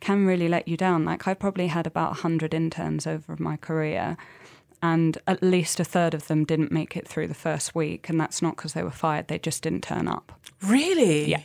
can 0.00 0.26
really 0.26 0.48
let 0.48 0.66
you 0.68 0.76
down. 0.76 1.04
Like 1.04 1.26
I 1.30 1.34
probably 1.34 1.68
had 1.68 1.86
about 1.86 2.16
hundred 2.18 2.52
interns 2.52 3.06
over 3.06 3.36
my 3.38 3.56
career, 3.56 4.16
and 4.82 5.18
at 5.26 5.42
least 5.42 5.80
a 5.80 5.84
third 5.84 6.14
of 6.14 6.26
them 6.26 6.44
didn't 6.44 6.72
make 6.72 6.96
it 6.96 7.06
through 7.06 7.28
the 7.28 7.34
first 7.34 7.74
week, 7.74 8.08
and 8.08 8.20
that's 8.20 8.40
not 8.40 8.56
because 8.56 8.72
they 8.72 8.82
were 8.82 8.90
fired. 8.90 9.28
They 9.28 9.38
just 9.38 9.62
didn't 9.62 9.82
turn 9.82 10.08
up. 10.08 10.32
Really? 10.62 11.28
Yeah. 11.28 11.42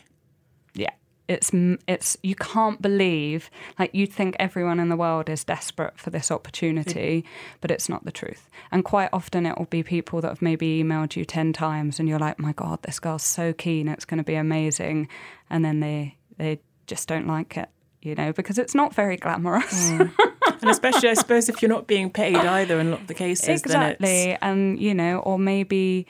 Yeah. 0.73 0.91
It's 1.27 1.51
it's 1.87 2.17
you 2.21 2.35
can't 2.35 2.81
believe 2.81 3.49
like 3.79 3.95
you'd 3.95 4.13
think 4.13 4.35
everyone 4.37 4.79
in 4.79 4.89
the 4.89 4.95
world 4.95 5.27
is 5.27 5.43
desperate 5.43 5.97
for 5.97 6.11
this 6.11 6.29
opportunity, 6.29 7.25
but 7.61 7.71
it's 7.71 7.89
not 7.89 8.05
the 8.05 8.11
truth. 8.11 8.47
And 8.71 8.85
quite 8.85 9.09
often 9.11 9.45
it 9.45 9.57
will 9.57 9.65
be 9.65 9.81
people 9.81 10.21
that 10.21 10.27
have 10.29 10.41
maybe 10.41 10.83
emailed 10.83 11.15
you 11.15 11.25
10 11.25 11.51
times 11.51 11.99
and 11.99 12.07
you're 12.07 12.19
like, 12.19 12.37
"My 12.37 12.53
god, 12.53 12.83
this 12.83 12.99
girl's 12.99 13.23
so 13.23 13.53
keen, 13.53 13.87
it's 13.87 14.05
going 14.05 14.19
to 14.19 14.23
be 14.23 14.35
amazing." 14.35 15.07
And 15.49 15.65
then 15.65 15.79
they 15.79 16.15
they 16.37 16.59
just 16.85 17.07
don't 17.07 17.27
like 17.27 17.57
it, 17.57 17.69
you 18.01 18.13
know, 18.13 18.31
because 18.31 18.59
it's 18.59 18.75
not 18.75 18.93
very 18.93 19.17
glamorous. 19.17 19.89
Mm. 19.89 20.11
And 20.47 20.69
especially, 20.69 21.09
I 21.09 21.13
suppose, 21.13 21.49
if 21.49 21.61
you're 21.61 21.69
not 21.69 21.87
being 21.87 22.09
paid 22.09 22.35
either 22.35 22.79
in 22.79 22.87
a 22.87 22.91
lot 22.91 23.01
of 23.01 23.07
the 23.07 23.13
cases, 23.13 23.61
exactly. 23.61 24.37
And 24.41 24.79
you 24.79 24.93
know 24.93 25.19
or 25.19 25.37
maybe 25.37 26.07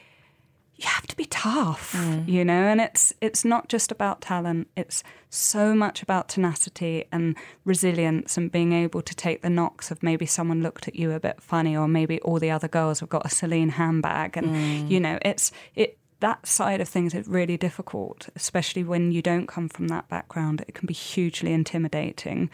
you 0.76 0.88
have 0.88 1.08
to 1.08 1.16
be 1.16 1.24
tough 1.26 1.94
mm. 1.94 2.28
you 2.28 2.44
know 2.44 2.64
and 2.64 2.82
it's 2.82 3.14
it's 3.22 3.46
not 3.46 3.70
just 3.70 3.92
about 3.92 4.22
talent. 4.22 4.68
It's 4.76 5.04
so 5.30 5.74
much 5.74 6.02
about 6.02 6.30
tenacity 6.30 7.06
and 7.12 7.36
resilience 7.64 8.38
and 8.38 8.52
being 8.52 8.74
able 8.74 9.02
to 9.02 9.16
take 9.16 9.42
the 9.42 9.50
knocks 9.50 9.92
of 9.92 10.04
maybe 10.04 10.26
someone 10.26 10.62
looked 10.62 10.88
at 10.88 10.96
you 10.96 11.12
a 11.12 11.20
bit 11.20 11.42
funny 11.42 11.76
or 11.76 11.88
maybe 11.88 12.22
all 12.22 12.40
the 12.40 12.52
other 12.52 12.68
girls 12.68 13.00
have 13.00 13.10
got 13.10 13.26
a 13.26 13.30
Celine 13.30 13.70
handbag. 13.70 14.38
And 14.38 14.48
mm. 14.48 14.90
you 14.90 15.00
know 15.00 15.18
it's 15.24 15.52
it 15.76 15.98
that 16.22 16.48
side 16.48 16.82
of 16.82 16.88
things 16.88 17.14
is 17.14 17.28
really 17.28 17.58
difficult 17.58 18.30
especially 18.36 18.84
when 18.84 19.12
you 19.12 19.22
don't 19.22 19.48
come 19.48 19.70
from 19.70 19.88
that 19.90 20.08
background. 20.10 20.64
It 20.68 20.76
can 20.76 20.88
be 20.88 20.94
hugely 20.94 21.54
intimidating 21.54 22.50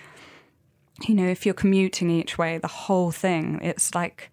you 1.08 1.16
know 1.16 1.28
if 1.28 1.46
you're 1.46 1.54
commuting 1.54 2.10
each 2.10 2.38
way 2.38 2.58
the 2.58 2.68
whole 2.68 3.12
thing 3.12 3.60
it's 3.62 3.94
like 3.96 4.32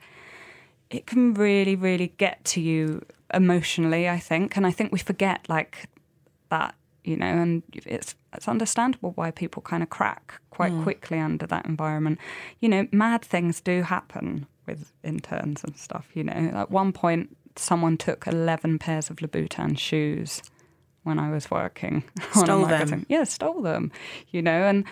it 0.91 1.07
can 1.07 1.35
really, 1.35 1.77
really 1.77 2.15
get 2.19 2.45
to 2.47 2.61
you 2.61 3.05
emotionally, 3.33 4.09
I 4.09 4.19
think. 4.19 4.57
And 4.57 4.67
I 4.67 4.71
think 4.71 4.93
we 4.93 4.99
forget 4.99 5.47
like 5.49 5.89
that, 6.51 6.75
you 7.05 7.17
know, 7.17 7.27
and 7.27 7.63
it's 7.73 8.15
it's 8.33 8.49
understandable 8.49 9.13
why 9.13 9.31
people 9.31 9.63
kind 9.63 9.83
of 9.83 9.91
crack 9.91 10.41
quite 10.51 10.73
mm. 10.73 10.83
quickly 10.83 11.19
under 11.19 11.47
that 11.47 11.67
environment. 11.67 12.19
You 12.61 12.69
know, 12.69 12.89
mad 12.93 13.23
things 13.23 13.61
do 13.61 13.83
happen 13.83 14.47
with 14.67 14.93
interns 15.03 15.65
and 15.65 15.77
stuff, 15.77 16.09
you 16.15 16.25
know. 16.25 16.51
At 16.55 16.71
one 16.71 16.93
point 16.93 17.37
someone 17.57 17.97
took 17.97 18.27
eleven 18.27 18.79
pairs 18.79 19.11
of 19.11 19.17
Louboutin 19.17 19.79
shoes 19.79 20.43
when 21.03 21.19
I 21.19 21.31
was 21.31 21.51
working 21.51 22.05
on 22.35 22.45
Stole 22.45 22.65
a 22.65 22.69
them? 22.69 22.71
magazine. 22.71 23.07
Yeah, 23.09 23.25
stole 23.25 23.63
them. 23.63 23.93
You 24.31 24.43
know, 24.43 24.63
and 24.65 24.85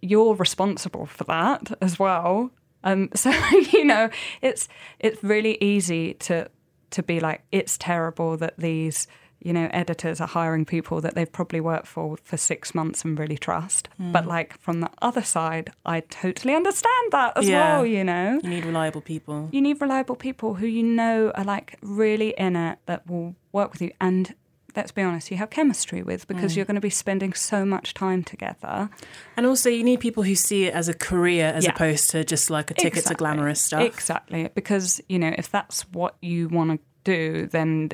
you're 0.00 0.34
responsible 0.34 1.06
for 1.06 1.24
that 1.24 1.72
as 1.80 1.98
well. 1.98 2.50
Um, 2.84 3.08
so 3.14 3.30
you 3.72 3.84
know, 3.84 4.10
it's 4.42 4.68
it's 4.98 5.22
really 5.22 5.58
easy 5.60 6.14
to 6.14 6.48
to 6.90 7.02
be 7.02 7.20
like, 7.20 7.42
it's 7.52 7.76
terrible 7.78 8.36
that 8.38 8.54
these 8.58 9.06
you 9.40 9.52
know 9.52 9.68
editors 9.72 10.20
are 10.20 10.26
hiring 10.26 10.64
people 10.64 11.00
that 11.00 11.14
they've 11.14 11.30
probably 11.30 11.60
worked 11.60 11.86
for 11.86 12.16
for 12.24 12.36
six 12.36 12.74
months 12.74 13.04
and 13.04 13.18
really 13.18 13.38
trust. 13.38 13.88
But 13.98 14.26
like 14.26 14.58
from 14.58 14.80
the 14.80 14.90
other 15.00 15.22
side, 15.22 15.70
I 15.86 16.00
totally 16.00 16.54
understand 16.56 17.12
that 17.12 17.32
as 17.36 17.48
Yeah. 17.48 17.58
well. 17.76 17.86
You 17.86 18.02
know, 18.04 18.40
You 18.42 18.50
need 18.50 18.64
reliable 18.64 19.00
people. 19.00 19.48
you 19.52 19.60
need 19.60 19.80
reliable 19.80 20.16
people 20.16 20.54
who 20.54 20.66
you 20.66 20.82
know 20.82 21.30
are 21.36 21.44
like 21.44 21.76
really 21.82 22.30
in 22.38 22.56
it 22.56 22.78
that 22.86 23.06
will 23.08 23.34
work 23.52 23.72
with 23.72 23.82
you 23.82 23.92
and 24.00 24.34
let's 24.78 24.92
be 24.92 25.02
honest, 25.02 25.30
you 25.30 25.36
have 25.36 25.50
chemistry 25.50 26.02
with 26.02 26.28
because 26.28 26.52
mm. 26.52 26.56
you're 26.56 26.64
going 26.64 26.76
to 26.76 26.80
be 26.80 26.88
spending 26.88 27.32
so 27.32 27.64
much 27.64 27.94
time 27.94 28.22
together. 28.22 28.88
And 29.36 29.44
also, 29.44 29.68
you 29.68 29.82
need 29.82 29.98
people 29.98 30.22
who 30.22 30.36
see 30.36 30.66
it 30.66 30.74
as 30.74 30.88
a 30.88 30.94
career 30.94 31.46
as 31.46 31.64
Yeah. 31.64 31.72
opposed 31.72 32.10
to 32.10 32.24
just 32.24 32.48
like 32.48 32.70
a 32.70 32.74
ticket 32.74 33.04
to 33.06 33.14
glamorous 33.14 33.60
stuff. 33.60 33.82
Exactly, 33.82 34.48
because 34.54 35.00
you 35.08 35.18
know 35.18 35.34
if 35.36 35.50
that's 35.50 35.82
what 35.92 36.14
you 36.22 36.48
want 36.48 36.70
to 36.70 36.78
do, 37.08 37.46
then 37.46 37.88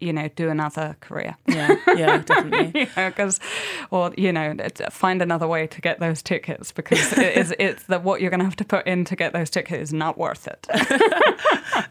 you 0.00 0.12
know 0.12 0.28
do 0.36 0.48
another 0.48 0.96
career. 1.00 1.36
Yeah, 1.46 1.76
yeah, 1.88 2.18
definitely. 2.18 2.80
you 2.82 2.86
know, 2.96 3.10
because, 3.10 3.40
or 3.90 4.12
you 4.16 4.32
know, 4.32 4.54
find 4.90 5.20
another 5.20 5.48
way 5.48 5.66
to 5.66 5.80
get 5.80 5.98
those 6.00 6.22
tickets 6.22 6.70
because 6.72 7.12
it 7.18 7.36
is, 7.36 7.54
it's 7.58 7.84
that 7.84 8.02
what 8.04 8.20
you're 8.20 8.30
going 8.30 8.40
to 8.40 8.44
have 8.44 8.56
to 8.56 8.64
put 8.64 8.86
in 8.86 9.04
to 9.06 9.16
get 9.16 9.32
those 9.32 9.50
tickets 9.50 9.82
is 9.90 9.92
not 9.92 10.16
worth 10.18 10.46
it. 10.46 10.66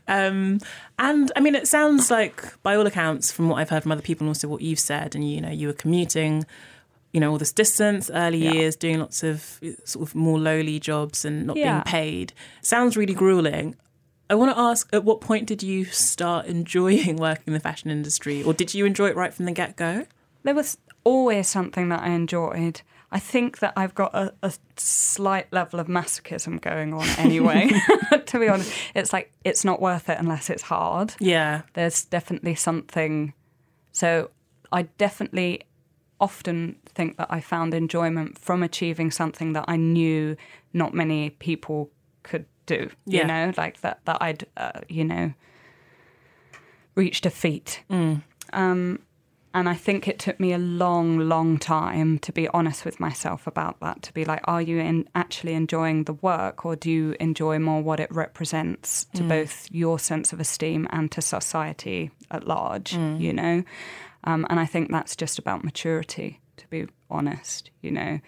Um, 0.07 0.59
and 0.99 1.31
I 1.37 1.39
mean, 1.39 1.55
it 1.55 1.67
sounds 1.67 2.11
like, 2.11 2.61
by 2.63 2.75
all 2.75 2.85
accounts, 2.85 3.31
from 3.31 3.47
what 3.47 3.55
I've 3.61 3.69
heard 3.69 3.83
from 3.83 3.93
other 3.93 4.01
people 4.01 4.25
and 4.25 4.29
also 4.29 4.47
what 4.49 4.61
you've 4.61 4.79
said, 4.79 5.15
and 5.15 5.29
you 5.29 5.39
know, 5.39 5.49
you 5.49 5.67
were 5.67 5.73
commuting, 5.73 6.45
you 7.13 7.19
know, 7.21 7.31
all 7.31 7.37
this 7.37 7.53
distance, 7.53 8.09
early 8.13 8.39
Yeah. 8.39 8.51
years, 8.51 8.75
doing 8.75 8.99
lots 8.99 9.23
of 9.23 9.57
uh, 9.63 9.69
sort 9.85 10.07
of 10.07 10.13
more 10.13 10.37
lowly 10.37 10.79
jobs 10.79 11.23
and 11.23 11.47
not 11.47 11.55
being 11.55 11.81
paid. 11.85 12.33
Sounds 12.61 12.97
really 12.97 13.13
grueling. 13.13 13.75
I 14.31 14.35
want 14.35 14.55
to 14.55 14.57
ask, 14.57 14.87
at 14.93 15.03
what 15.03 15.19
point 15.19 15.45
did 15.45 15.61
you 15.61 15.83
start 15.83 16.45
enjoying 16.45 17.15
working 17.17 17.43
in 17.47 17.53
the 17.53 17.59
fashion 17.59 17.91
industry, 17.91 18.41
or 18.41 18.53
did 18.53 18.73
you 18.73 18.85
enjoy 18.85 19.09
it 19.09 19.15
right 19.17 19.33
from 19.33 19.43
the 19.45 19.51
get 19.51 19.75
go? 19.75 20.05
there 20.43 20.55
was 20.55 20.77
always 21.03 21.47
something 21.47 21.89
that 21.89 22.01
I 22.01 22.09
enjoyed. 22.09 22.81
I 23.11 23.19
think 23.19 23.59
that 23.59 23.73
I've 23.75 23.93
got 23.93 24.15
a, 24.15 24.33
a 24.41 24.53
slight 24.77 25.51
level 25.51 25.81
of 25.81 25.87
masochism 25.87 26.61
going 26.61 26.93
on 26.93 27.05
anyway. 27.17 27.69
to 28.25 28.39
be 28.39 28.47
honest, 28.47 28.73
it's 28.95 29.11
like 29.11 29.33
it's 29.43 29.65
not 29.65 29.81
worth 29.81 30.09
it 30.09 30.17
unless 30.17 30.49
it's 30.49 30.63
hard. 30.63 31.13
Yeah, 31.19 31.63
there's 31.73 32.05
definitely 32.05 32.55
something. 32.55 33.33
So 33.91 34.31
I 34.71 34.83
definitely 34.97 35.63
often 36.21 36.77
think 36.85 37.17
that 37.17 37.27
I 37.29 37.41
found 37.41 37.73
enjoyment 37.73 38.37
from 38.37 38.63
achieving 38.63 39.11
something 39.11 39.53
that 39.53 39.65
I 39.67 39.75
knew 39.75 40.37
not 40.71 40.93
many 40.93 41.31
people 41.31 41.89
could 42.23 42.45
do. 42.77 42.89
Yeah. 43.05 43.21
You 43.21 43.27
know, 43.27 43.53
like 43.57 43.81
that 43.81 43.99
that 44.05 44.17
I'd 44.21 44.45
uh, 44.57 44.81
you 44.87 45.05
know 45.05 45.33
reached 46.95 47.25
a 47.25 47.29
feat. 47.29 47.83
Um, 48.53 48.99
and 49.53 49.67
I 49.67 49.75
think 49.75 50.07
it 50.07 50.17
took 50.17 50.39
me 50.39 50.53
a 50.53 50.57
long, 50.57 51.19
long 51.19 51.57
time 51.57 52.19
to 52.19 52.31
be 52.31 52.47
honest 52.49 52.85
with 52.85 52.99
myself 52.99 53.47
about 53.47 53.79
that. 53.81 54.01
To 54.03 54.13
be 54.13 54.23
like, 54.23 54.41
are 54.45 54.61
you 54.61 54.77
in, 54.79 55.09
actually 55.13 55.53
enjoying 55.53 56.05
the 56.05 56.13
work, 56.13 56.65
or 56.65 56.75
do 56.77 56.89
you 56.89 57.15
enjoy 57.19 57.59
more 57.59 57.81
what 57.81 57.99
it 57.99 58.09
represents 58.11 59.07
to 59.15 59.23
both 59.23 59.67
your 59.71 59.99
sense 59.99 60.31
of 60.33 60.39
esteem 60.39 60.87
and 60.91 61.11
to 61.11 61.21
society 61.21 62.11
at 62.29 62.47
large? 62.47 62.93
You 62.93 63.33
know, 63.33 63.63
um, 64.23 64.47
and 64.49 64.59
I 64.59 64.65
think 64.65 64.89
that's 64.91 65.15
just 65.15 65.37
about 65.39 65.63
maturity. 65.63 66.39
To 66.57 66.67
be 66.67 66.87
honest, 67.09 67.71
you 67.81 67.91
know, 67.91 68.19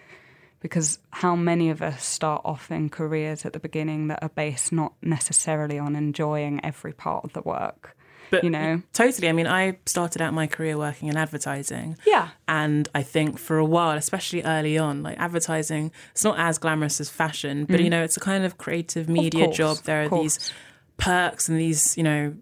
because 0.64 0.98
how 1.10 1.36
many 1.36 1.68
of 1.68 1.82
us 1.82 2.02
start 2.02 2.40
off 2.42 2.70
in 2.70 2.88
careers 2.88 3.44
at 3.44 3.52
the 3.52 3.58
beginning 3.60 4.08
that 4.08 4.20
are 4.22 4.30
based 4.30 4.72
not 4.72 4.94
necessarily 5.02 5.78
on 5.78 5.94
enjoying 5.94 6.58
every 6.64 6.94
part 6.94 7.22
of 7.22 7.34
the 7.34 7.42
work. 7.42 7.94
but 8.30 8.42
You 8.42 8.48
know? 8.48 8.80
totally. 8.94 9.28
I 9.28 9.32
mean, 9.32 9.46
I 9.46 9.76
started 9.84 10.22
out 10.22 10.32
my 10.32 10.46
career 10.46 10.78
working 10.78 11.08
in 11.08 11.16
advertising. 11.18 11.98
Yeah. 12.06 12.28
And 12.48 12.88
I 12.94 13.02
think 13.02 13.38
for 13.38 13.58
a 13.58 13.64
while, 13.76 13.96
especially 13.98 14.42
early 14.42 14.78
on, 14.78 15.02
like 15.02 15.18
advertising, 15.20 15.92
it's 16.12 16.24
not 16.24 16.38
as 16.38 16.56
glamorous 16.56 16.98
as 16.98 17.10
fashion, 17.10 17.66
but 17.66 17.80
you 17.80 17.90
know, 17.90 18.02
it's 18.02 18.16
a 18.16 18.20
kind 18.20 18.42
of 18.46 18.56
creative 18.56 19.06
media 19.06 19.42
Mm. 19.42 19.44
course, 19.48 19.56
job. 19.58 19.76
There 19.84 20.02
are 20.04 20.08
these 20.08 20.50
perks 20.96 21.48
and 21.50 21.58
these, 21.60 21.94
you 21.98 22.02
know, 22.02 22.34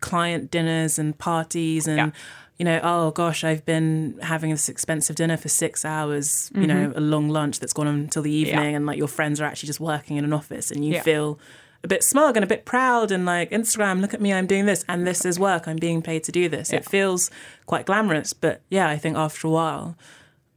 client 0.00 0.50
dinners 0.50 0.98
and 0.98 1.16
parties 1.16 1.86
and 1.86 1.96
Yeah. 1.98 2.10
You 2.58 2.64
know, 2.64 2.78
oh 2.82 3.10
gosh, 3.10 3.42
I've 3.44 3.64
been 3.66 4.18
having 4.22 4.50
this 4.50 4.68
expensive 4.68 5.16
dinner 5.16 5.36
for 5.36 5.48
six 5.48 5.84
hours, 5.84 6.50
you 6.54 6.66
know, 6.66 6.88
Mm-hmm. 6.88 6.98
a 6.98 7.00
long 7.00 7.28
lunch 7.28 7.58
that's 7.60 7.72
gone 7.72 7.86
on 7.88 7.94
until 7.94 8.22
the 8.22 8.30
evening, 8.32 8.74
and 8.76 8.86
like 8.86 8.98
your 8.98 9.08
friends 9.08 9.40
are 9.40 9.44
actually 9.44 9.66
just 9.68 9.80
working 9.80 10.16
in 10.16 10.24
an 10.24 10.32
office, 10.32 10.70
and 10.70 10.84
you 10.84 10.94
Yeah. 10.94 11.02
feel 11.02 11.38
a 11.82 11.88
bit 11.88 12.02
smug 12.02 12.36
and 12.36 12.44
a 12.44 12.46
bit 12.46 12.64
proud, 12.64 13.10
and 13.10 13.26
like 13.26 13.50
Instagram, 13.50 14.00
look 14.00 14.14
at 14.14 14.20
me, 14.20 14.32
I'm 14.32 14.46
doing 14.46 14.66
this, 14.66 14.84
and 14.88 15.06
this 15.06 15.24
is 15.24 15.38
work, 15.38 15.66
I'm 15.68 15.76
being 15.76 16.00
paid 16.00 16.24
to 16.24 16.32
do 16.32 16.48
this. 16.48 16.72
It 16.72 16.84
feels 16.88 17.30
quite 17.66 17.86
glamorous, 17.86 18.32
but 18.32 18.62
yeah, 18.70 18.88
I 18.88 18.96
think 18.96 19.16
after 19.16 19.48
a 19.48 19.50
while, 19.50 19.96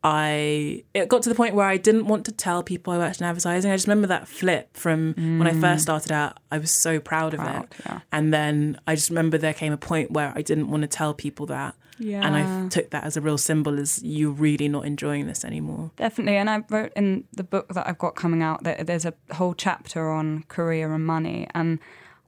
I 0.10 0.86
it 0.94 1.10
got 1.10 1.24
to 1.24 1.30
the 1.30 1.36
point 1.36 1.54
where 1.54 1.68
I 1.68 1.76
didn't 1.76 2.08
want 2.08 2.26
to 2.28 2.32
tell 2.32 2.64
people 2.64 2.94
I 2.94 2.98
worked 2.98 3.20
in 3.20 3.28
advertising. 3.28 3.72
I 3.72 3.76
just 3.76 3.88
remember 3.88 4.08
that 4.08 4.26
flip 4.30 4.78
from 4.78 5.14
when 5.38 5.48
I 5.48 5.54
first 5.60 5.84
started 5.84 6.14
out. 6.14 6.38
I 6.50 6.60
was 6.60 6.72
so 6.72 7.02
proud 7.02 7.34
of 7.34 7.42
Mm. 7.42 7.44
Proud, 7.44 7.64
it, 7.64 7.76
yeah. 7.86 8.00
and 8.12 8.34
then 8.34 8.80
I 8.88 8.96
just 8.96 9.10
remember 9.10 9.38
there 9.38 9.54
came 9.54 9.74
a 9.74 9.78
point 9.78 10.12
where 10.12 10.32
I 10.34 10.42
didn't 10.42 10.70
want 10.72 10.84
to 10.84 10.88
tell 10.88 11.14
people 11.14 11.46
that, 11.48 11.76
and 12.00 12.36
I 12.36 12.70
took 12.70 12.90
that 12.92 13.04
as 13.04 13.18
a 13.18 13.22
real 13.22 13.38
symbol 13.38 13.80
as 13.80 14.02
you're 14.02 14.32
really 14.32 14.70
not 14.70 14.86
enjoying 14.86 15.28
this 15.28 15.44
anymore. 15.44 15.92
Definitely, 15.98 16.38
and 16.38 16.50
I 16.50 16.64
wrote 16.70 16.94
in 16.96 17.26
the 17.34 17.44
book 17.44 17.74
that 17.74 17.86
I've 17.86 17.98
got 17.98 18.16
coming 18.16 18.42
out 18.42 18.64
that 18.64 18.88
there's 18.88 19.06
a 19.06 19.14
whole 19.34 19.54
chapter 19.54 20.10
on 20.10 20.44
career 20.48 20.94
and 20.94 21.06
money, 21.06 21.48
and 21.54 21.80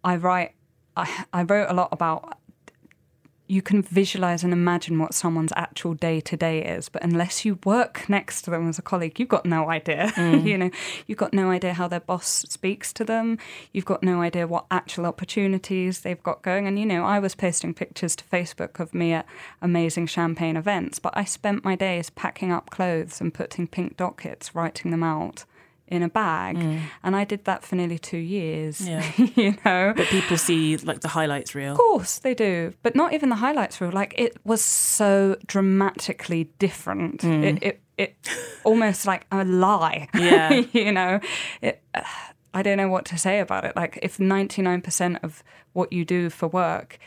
I 0.04 0.18
write, 0.18 0.54
I, 0.98 1.26
I 1.32 1.44
wrote 1.44 1.70
a 1.70 1.74
lot 1.74 1.89
about. 1.94 2.38
You 3.50 3.64
can 3.64 3.82
visualize 3.82 4.44
and 4.44 4.54
imagine 4.54 5.00
what 5.00 5.16
someone's 5.16 5.52
actual 5.56 5.96
day 5.96 6.22
to 6.22 6.38
day 6.38 6.64
is, 6.64 6.88
but 6.88 7.04
unless 7.04 7.44
you 7.46 7.58
work 7.66 8.08
next 8.08 8.44
to 8.44 8.52
them 8.52 8.70
as 8.70 8.78
a 8.78 8.84
colleague, 8.84 9.20
you've 9.20 9.28
got 9.28 9.46
no 9.46 9.70
idea. 9.70 10.14
Mm. 10.20 10.46
you 10.46 10.58
know, 10.58 10.70
you've 11.08 11.18
got 11.18 11.34
no 11.34 11.50
idea 11.50 11.74
how 11.74 11.88
their 11.88 12.02
boss 12.02 12.46
speaks 12.50 12.92
to 12.94 13.06
them. 13.06 13.38
You've 13.72 13.86
got 13.86 14.04
no 14.04 14.22
idea 14.22 14.46
what 14.46 14.66
actual 14.70 15.06
opportunities 15.06 16.02
they've 16.02 16.22
got 16.22 16.42
going. 16.42 16.68
And 16.68 16.78
you 16.78 16.86
know, 16.86 17.06
I 17.06 17.20
was 17.20 17.36
posting 17.36 17.74
pictures 17.74 18.18
to 18.18 18.24
Facebook 18.26 18.80
of 18.80 18.94
me 18.94 19.14
at 19.14 19.26
amazing 19.62 20.08
champagne 20.08 20.58
events, 20.58 21.00
but 21.00 21.16
I 21.16 21.24
spent 21.24 21.64
my 21.64 21.76
days 21.76 22.10
packing 22.10 22.52
up 22.52 22.70
clothes 22.70 23.22
and 23.22 23.34
putting 23.34 23.66
pink 23.66 23.96
dockets, 23.98 24.54
writing 24.54 24.92
them 24.92 25.04
out 25.04 25.46
in 25.89 26.04
a 26.04 26.10
bag, 26.10 26.56
mm. 26.58 26.82
and 27.04 27.15
I 27.15 27.23
did 27.23 27.45
that 27.45 27.63
for 27.63 27.75
nearly 27.75 27.99
two 27.99 28.17
years. 28.17 28.88
Yeah. 28.88 29.04
you 29.17 29.58
know, 29.65 29.93
But 29.95 30.08
people 30.08 30.38
see 30.38 30.78
like 30.78 31.02
the 31.02 31.08
highlights 31.08 31.56
reel. 31.56 31.71
of 31.71 31.78
course 31.78 32.19
they 32.19 32.34
do, 32.34 32.73
but 32.84 32.95
not 32.95 33.13
even 33.13 33.30
the 33.30 33.36
highlights 33.36 33.82
reel. 33.82 33.91
Like 33.91 34.13
it 34.17 34.38
was 34.45 34.63
so 34.63 35.36
dramatically 35.47 36.45
different. 36.60 37.21
Mm. 37.21 37.43
It, 37.43 37.63
it 37.63 37.82
it 37.97 38.15
almost 38.63 39.06
like 39.06 39.25
a 39.32 39.43
lie. 39.43 40.08
Yeah. 40.15 40.63
you 40.71 40.91
know, 40.91 41.19
it, 41.62 41.82
I 42.54 42.63
don't 42.63 42.78
know 42.78 42.89
what 42.89 43.06
to 43.06 43.17
say 43.17 43.39
about 43.39 43.65
it. 43.65 43.75
Like 43.75 43.99
if 44.02 44.19
ninety 44.19 44.62
nine 44.62 44.82
percent 44.82 45.19
of 45.23 45.43
what 45.73 45.91
you 45.93 46.06
do 46.06 46.30
for 46.30 46.47
work 46.47 46.97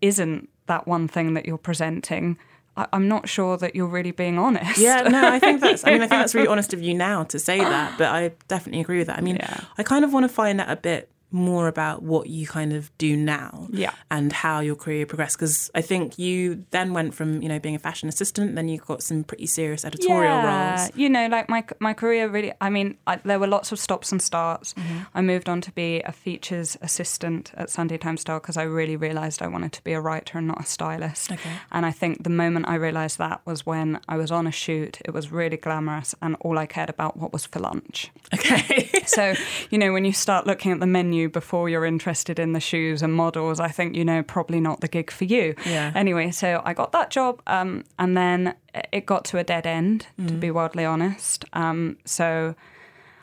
isn't 0.00 0.48
that 0.66 0.86
one 0.86 1.08
thing 1.08 1.34
that 1.34 1.46
you're 1.46 1.58
presenting. 1.58 2.38
I, 2.76 2.86
I'm 2.92 3.08
not 3.08 3.28
sure 3.28 3.56
that 3.58 3.74
you're 3.74 3.86
really 3.86 4.12
being 4.12 4.38
honest. 4.38 4.78
Yeah, 4.78 5.02
no, 5.02 5.28
I 5.28 5.38
think 5.38 5.60
that's. 5.60 5.84
I 5.86 5.90
mean, 5.90 6.02
I 6.02 6.06
think 6.06 6.20
that's 6.22 6.34
really 6.34 6.48
honest 6.54 6.72
of 6.72 6.80
you 6.82 6.94
now 6.94 7.24
to 7.24 7.38
say 7.38 7.58
that, 7.58 7.98
but 7.98 8.08
I 8.08 8.32
definitely 8.48 8.80
agree 8.80 8.98
with 8.98 9.08
that. 9.08 9.18
I 9.18 9.22
mean, 9.22 9.36
Yeah. 9.36 9.60
I 9.78 9.82
kind 9.82 10.04
of 10.04 10.12
want 10.12 10.24
to 10.24 10.28
find 10.28 10.60
out 10.60 10.70
a 10.70 10.76
bit 10.76 11.10
more 11.32 11.68
about 11.68 12.02
what 12.02 12.28
you 12.28 12.46
kind 12.46 12.72
of 12.72 12.96
do 12.98 13.16
now, 13.16 13.68
Yeah. 13.70 13.92
and 14.10 14.32
how 14.32 14.60
your 14.60 14.76
career 14.76 15.06
progressed. 15.06 15.36
Because 15.38 15.70
I 15.74 15.80
think 15.80 16.18
you 16.18 16.64
then 16.70 16.92
went 16.92 17.14
from 17.14 17.42
you 17.42 17.48
know 17.48 17.58
being 17.58 17.74
a 17.74 17.78
fashion 17.78 18.08
assistant, 18.08 18.54
then 18.54 18.68
you 18.68 18.78
got 18.78 19.02
some 19.02 19.24
pretty 19.24 19.46
serious 19.46 19.84
editorial 19.84 20.42
roles. 20.42 20.90
You 20.94 21.08
know, 21.08 21.26
like 21.28 21.48
my 21.48 21.64
my 21.78 21.94
career 21.94 22.28
really. 22.28 22.52
I 22.60 22.70
mean, 22.70 22.96
I, 23.06 23.16
there 23.16 23.38
were 23.38 23.46
lots 23.46 23.72
of 23.72 23.78
stops 23.78 24.12
and 24.12 24.20
starts. 24.22 24.74
Mm-hmm. 24.74 24.98
I 25.14 25.20
moved 25.22 25.48
on 25.48 25.60
to 25.62 25.72
be 25.72 26.00
a 26.02 26.12
features 26.12 26.76
assistant 26.82 27.52
at 27.54 27.70
Sunday 27.70 27.98
Times 27.98 28.20
Style 28.22 28.40
because 28.40 28.56
I 28.56 28.62
really 28.64 28.96
realised 28.96 29.42
I 29.42 29.48
wanted 29.48 29.72
to 29.72 29.84
be 29.84 29.92
a 29.92 30.00
writer 30.00 30.38
and 30.38 30.46
not 30.48 30.60
a 30.60 30.66
stylist. 30.66 31.32
Okay. 31.32 31.50
And 31.72 31.86
I 31.86 31.90
think 31.92 32.24
the 32.24 32.30
moment 32.30 32.68
I 32.68 32.74
realised 32.74 33.18
that 33.18 33.40
was 33.46 33.64
when 33.66 34.00
I 34.08 34.16
was 34.16 34.30
on 34.30 34.46
a 34.46 34.52
shoot. 34.52 34.98
It 35.04 35.12
was 35.14 35.30
really 35.32 35.56
glamorous, 35.56 36.14
and 36.20 36.36
all 36.40 36.58
I 36.58 36.66
cared 36.66 36.90
about 36.90 37.16
what 37.16 37.32
was 37.32 37.46
for 37.46 37.60
lunch. 37.60 38.10
Okay, 38.34 38.88
So, 39.06 39.34
you 39.70 39.78
know, 39.78 39.92
when 39.92 40.04
you 40.04 40.12
start 40.12 40.46
looking 40.46 40.72
at 40.72 40.80
the 40.80 40.86
menu 40.86 41.19
before 41.28 41.68
you're 41.68 41.84
interested 41.84 42.38
in 42.38 42.52
the 42.52 42.60
shoes 42.60 43.02
and 43.02 43.12
models, 43.12 43.60
I 43.60 43.68
think, 43.68 43.94
you 43.96 44.04
know, 44.04 44.22
probably 44.22 44.60
not 44.60 44.80
the 44.80 44.88
gig 44.88 45.10
for 45.10 45.24
you. 45.24 45.54
Yeah. 45.66 45.92
Anyway, 45.94 46.30
so 46.30 46.62
I 46.64 46.72
got 46.74 46.92
that 46.92 47.10
job 47.10 47.42
um, 47.46 47.84
and 47.98 48.16
then 48.16 48.54
it 48.92 49.06
got 49.06 49.24
to 49.26 49.38
a 49.38 49.44
dead 49.44 49.66
end, 49.66 50.06
to 50.16 50.34
Mm. 50.34 50.40
be 50.40 50.50
wildly 50.50 50.84
honest. 50.84 51.44
Um, 51.52 51.98
so 52.04 52.54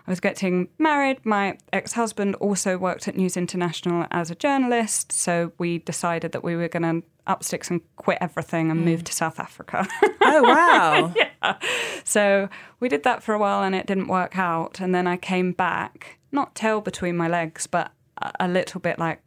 I 0.08 0.12
was 0.12 0.20
getting 0.20 0.68
married. 0.78 1.26
My 1.26 1.58
ex 1.74 1.94
husband 1.94 2.36
also 2.36 2.78
worked 2.78 3.08
at 3.08 3.16
News 3.18 3.36
International 3.36 4.06
as 4.12 4.32
a 4.32 4.36
journalist. 4.36 5.12
So 5.12 5.52
we 5.58 5.80
decided 5.80 6.32
that 6.32 6.44
we 6.44 6.56
were 6.56 6.70
going 6.70 6.84
to 6.84 7.08
up 7.28 7.44
sticks 7.44 7.70
and 7.70 7.82
quit 7.96 8.18
everything 8.22 8.68
Mm. 8.68 8.72
and 8.72 8.86
move 8.86 9.04
to 9.06 9.14
South 9.14 9.40
Africa. 9.40 9.88
oh 10.22 10.44
wow, 10.54 11.14
yeah. 11.16 11.58
So 12.04 12.50
we 12.80 12.90
did 12.90 13.04
that 13.04 13.24
for 13.24 13.34
a 13.34 13.40
while 13.40 13.64
and 13.64 13.76
it 13.76 13.86
didn't 13.86 14.08
work 14.08 14.38
out. 14.38 14.80
And 14.80 14.94
then 14.96 15.08
I 15.08 15.18
came 15.18 15.52
back, 15.52 16.18
not 16.32 16.56
tail 16.56 16.82
between 16.82 17.16
my 17.18 17.28
legs, 17.28 17.68
but 17.68 17.92
a- 18.22 18.32
a 18.42 18.48
little 18.48 18.80
bit 18.82 18.98
like 19.00 19.22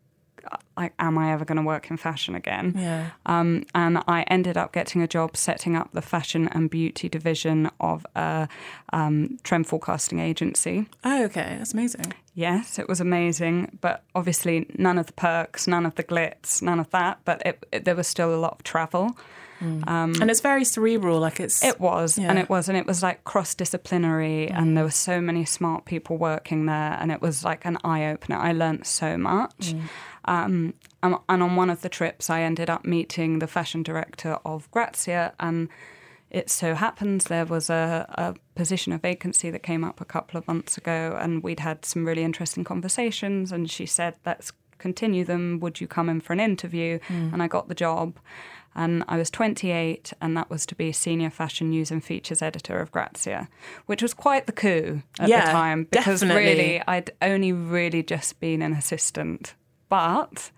like, 0.75 0.95
am 0.99 1.19
I 1.19 1.33
ever 1.33 1.45
going 1.45 1.57
to 1.57 1.63
work 1.63 1.91
in 1.91 1.99
fashion 1.99 2.35
again? 2.35 2.73
Yeah. 2.75 3.11
Um, 3.27 3.67
and 3.75 3.99
I 4.09 4.23
ended 4.23 4.57
up 4.57 4.73
getting 4.73 5.03
a 5.03 5.07
job 5.07 5.37
setting 5.37 5.77
up 5.77 5.91
the 5.93 6.01
fashion 6.01 6.49
and 6.49 6.71
beauty 6.71 7.11
division 7.11 7.71
of 7.79 8.07
a 8.17 8.49
um, 8.91 9.37
trend 9.43 9.67
forecasting 9.67 10.19
agency. 10.19 10.87
Oh, 11.05 11.25
okay. 11.25 11.57
That's 11.59 11.75
amazing. 11.75 12.15
Yes, 12.41 12.79
it 12.79 12.89
was 12.89 13.01
amazing, 13.01 13.79
but 13.83 14.03
obviously 14.15 14.67
none 14.79 14.97
of 14.97 15.05
the 15.07 15.13
perks, 15.13 15.67
none 15.67 15.85
of 15.85 15.97
the 15.97 16.03
glitz, 16.03 16.63
none 16.63 16.81
of 16.81 16.89
that. 16.89 17.21
But 17.27 17.43
it, 17.45 17.67
it, 17.71 17.85
there 17.85 17.95
was 17.95 18.07
still 18.07 18.35
a 18.35 18.41
lot 18.41 18.53
of 18.55 18.63
travel. 18.63 19.19
Mm. 19.61 19.87
Um, 19.87 20.15
and 20.23 20.31
it's 20.31 20.41
very 20.41 20.65
cerebral. 20.65 21.21
Like 21.21 21.39
it's. 21.39 21.63
It 21.63 21.79
was, 21.79 22.19
and 22.19 22.39
it 22.39 22.49
was, 22.49 22.71
and 22.71 22.79
it 22.79 22.87
was 22.87 23.03
like 23.03 23.25
cross 23.25 23.55
disciplinary, 23.55 24.49
mm. 24.51 24.59
and 24.59 24.75
there 24.75 24.85
were 24.85 24.91
so 24.91 25.21
many 25.21 25.45
smart 25.45 25.85
people 25.85 26.17
working 26.17 26.65
there, 26.65 26.97
and 26.99 27.13
it 27.13 27.21
was 27.21 27.45
like 27.45 27.67
an 27.67 27.77
eye 27.85 28.07
opener. 28.07 28.37
I 28.39 28.53
learnt 28.53 28.87
so 28.87 29.19
much. 29.19 29.75
Mm. 29.75 29.83
Um, 30.25 30.75
and, 31.03 31.17
and 31.29 31.43
on 31.43 31.57
one 31.57 31.69
of 31.69 31.83
the 31.83 31.91
trips, 31.91 32.31
I 32.31 32.41
ended 32.41 32.71
up 32.71 32.87
meeting 32.87 33.41
the 33.41 33.47
fashion 33.47 33.83
director 33.83 34.39
of 34.47 34.71
Grazia, 34.71 35.35
and 35.39 35.69
it 36.31 36.49
so 36.49 36.75
happens 36.75 37.25
there 37.25 37.45
was 37.45 37.69
a, 37.69 38.07
a 38.17 38.35
position, 38.61 38.93
a 38.93 38.99
vacancy 38.99 39.49
that 39.51 39.63
came 39.71 39.83
up 39.89 40.01
a 40.01 40.05
couple 40.15 40.37
of 40.39 40.47
months 40.47 40.79
ago, 40.79 41.17
and 41.23 41.43
we'd 41.43 41.61
had 41.61 41.85
some 41.85 42.07
really 42.09 42.25
interesting 42.31 42.65
conversations. 42.65 43.53
And 43.53 43.71
she 43.71 43.87
said, 43.87 44.13
"Let's 44.27 44.53
continue 44.79 45.25
them. 45.25 45.61
Would 45.63 45.81
you 45.81 45.87
come 45.97 46.09
in 46.13 46.21
for 46.21 46.33
an 46.33 46.41
interview?" 46.41 46.99
Hmm. 47.09 47.31
And 47.33 47.43
I 47.43 47.49
got 47.49 47.69
the 47.69 47.75
job. 47.87 48.19
And 48.83 49.03
I 49.09 49.17
was 49.17 49.31
28, 49.31 50.13
and 50.23 50.37
that 50.37 50.49
was 50.49 50.65
to 50.67 50.75
be 50.77 50.93
senior 50.93 51.31
fashion 51.31 51.71
news 51.71 51.91
and 51.91 52.05
features 52.05 52.41
editor 52.43 52.79
of 52.79 52.91
Grazia, 52.93 53.49
which 53.87 54.03
was 54.03 54.15
quite 54.15 54.45
the 54.47 54.53
coup 54.53 55.03
at 55.19 55.29
Yeah, 55.29 55.45
the 55.47 55.51
time 55.53 55.85
because 55.91 56.21
definitely. 56.21 56.51
really 56.51 56.83
I'd 56.87 57.11
only 57.21 57.53
really 57.53 58.03
just 58.05 58.39
been 58.39 58.63
an 58.63 58.73
assistant. 58.73 59.55
But, 59.89 60.53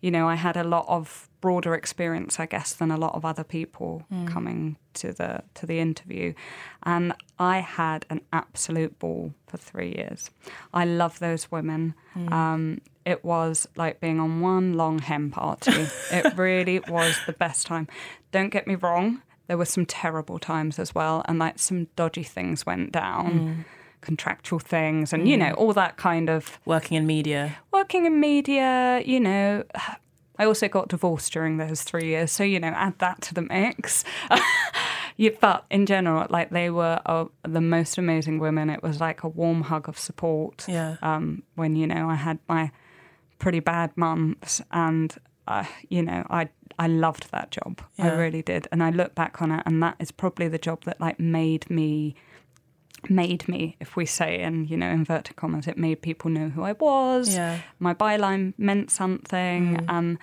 you 0.00 0.10
know, 0.10 0.26
I 0.26 0.36
had 0.36 0.56
a 0.56 0.64
lot 0.64 0.86
of 0.88 1.28
broader 1.40 1.74
experience, 1.74 2.38
I 2.38 2.46
guess, 2.46 2.72
than 2.72 2.90
a 2.90 2.96
lot 2.96 3.14
of 3.14 3.24
other 3.24 3.44
people 3.44 4.04
mm. 4.12 4.28
coming 4.28 4.76
to 4.94 5.12
the 5.12 5.42
to 5.54 5.66
the 5.66 5.78
interview. 5.78 6.34
And 6.82 7.14
I 7.38 7.58
had 7.58 8.06
an 8.10 8.20
absolute 8.32 8.98
ball 8.98 9.34
for 9.46 9.56
three 9.56 9.94
years. 9.96 10.30
I 10.72 10.84
love 10.84 11.18
those 11.18 11.50
women. 11.50 11.94
Mm. 12.14 12.32
Um, 12.32 12.80
it 13.04 13.24
was 13.24 13.66
like 13.76 14.00
being 14.00 14.20
on 14.20 14.40
one 14.40 14.74
long 14.74 14.98
hen 14.98 15.30
party. 15.30 15.86
it 16.12 16.36
really 16.36 16.80
was 16.80 17.18
the 17.26 17.32
best 17.32 17.66
time. 17.66 17.88
Don't 18.30 18.50
get 18.50 18.66
me 18.66 18.74
wrong, 18.74 19.22
there 19.50 19.58
were 19.58 19.64
some 19.64 19.84
terrible 19.84 20.38
times 20.38 20.78
as 20.78 20.94
well, 20.94 21.24
and 21.26 21.40
like 21.40 21.58
some 21.58 21.88
dodgy 21.96 22.22
things 22.22 22.64
went 22.64 22.92
down. 22.92 23.32
Mm. 23.32 23.64
Contractual 24.00 24.60
things, 24.60 25.12
and 25.12 25.28
you 25.28 25.36
know, 25.36 25.52
all 25.54 25.74
that 25.74 25.96
kind 25.96 26.30
of 26.30 26.58
working 26.64 26.96
in 26.96 27.04
media. 27.04 27.58
working 27.70 28.06
in 28.06 28.18
media, 28.18 29.02
you 29.04 29.20
know, 29.20 29.64
I 30.40 30.46
also 30.46 30.68
got 30.68 30.88
divorced 30.88 31.34
during 31.34 31.58
those 31.58 31.82
three 31.82 32.06
years. 32.06 32.32
So, 32.32 32.44
you 32.44 32.58
know, 32.58 32.68
add 32.68 32.98
that 32.98 33.20
to 33.22 33.34
the 33.34 33.42
mix. 33.42 34.04
yeah, 35.18 35.32
but 35.38 35.66
in 35.70 35.84
general, 35.84 36.26
like 36.30 36.48
they 36.48 36.70
were 36.70 36.98
uh, 37.04 37.26
the 37.42 37.60
most 37.60 37.98
amazing 37.98 38.38
women. 38.38 38.70
It 38.70 38.82
was 38.82 39.02
like 39.02 39.22
a 39.22 39.28
warm 39.28 39.60
hug 39.60 39.86
of 39.86 39.98
support. 39.98 40.64
Yeah. 40.66 40.96
Um, 41.02 41.42
when, 41.56 41.76
you 41.76 41.86
know, 41.86 42.08
I 42.08 42.14
had 42.14 42.38
my 42.48 42.70
pretty 43.38 43.60
bad 43.60 43.94
months 43.98 44.62
and, 44.72 45.14
uh, 45.46 45.66
you 45.90 46.02
know, 46.02 46.26
I, 46.30 46.48
I 46.78 46.86
loved 46.86 47.30
that 47.32 47.50
job. 47.50 47.82
Yeah. 47.98 48.06
I 48.06 48.16
really 48.16 48.40
did. 48.40 48.66
And 48.72 48.82
I 48.82 48.88
look 48.88 49.14
back 49.14 49.42
on 49.42 49.52
it 49.52 49.62
and 49.66 49.82
that 49.82 49.96
is 49.98 50.10
probably 50.10 50.48
the 50.48 50.56
job 50.56 50.84
that 50.84 50.98
like 51.02 51.20
made 51.20 51.68
me 51.68 52.14
made 53.08 53.48
me, 53.48 53.76
if 53.80 53.96
we 53.96 54.04
say 54.04 54.40
in, 54.40 54.66
you 54.66 54.76
know, 54.76 54.90
inverted 54.90 55.36
commas, 55.36 55.66
it 55.66 55.78
made 55.78 56.02
people 56.02 56.30
know 56.30 56.48
who 56.48 56.62
I 56.62 56.72
was. 56.72 57.34
Yeah. 57.34 57.60
My 57.78 57.94
byline 57.94 58.54
meant 58.58 58.90
something. 58.90 59.76
Mm. 59.76 59.84
And, 59.88 60.18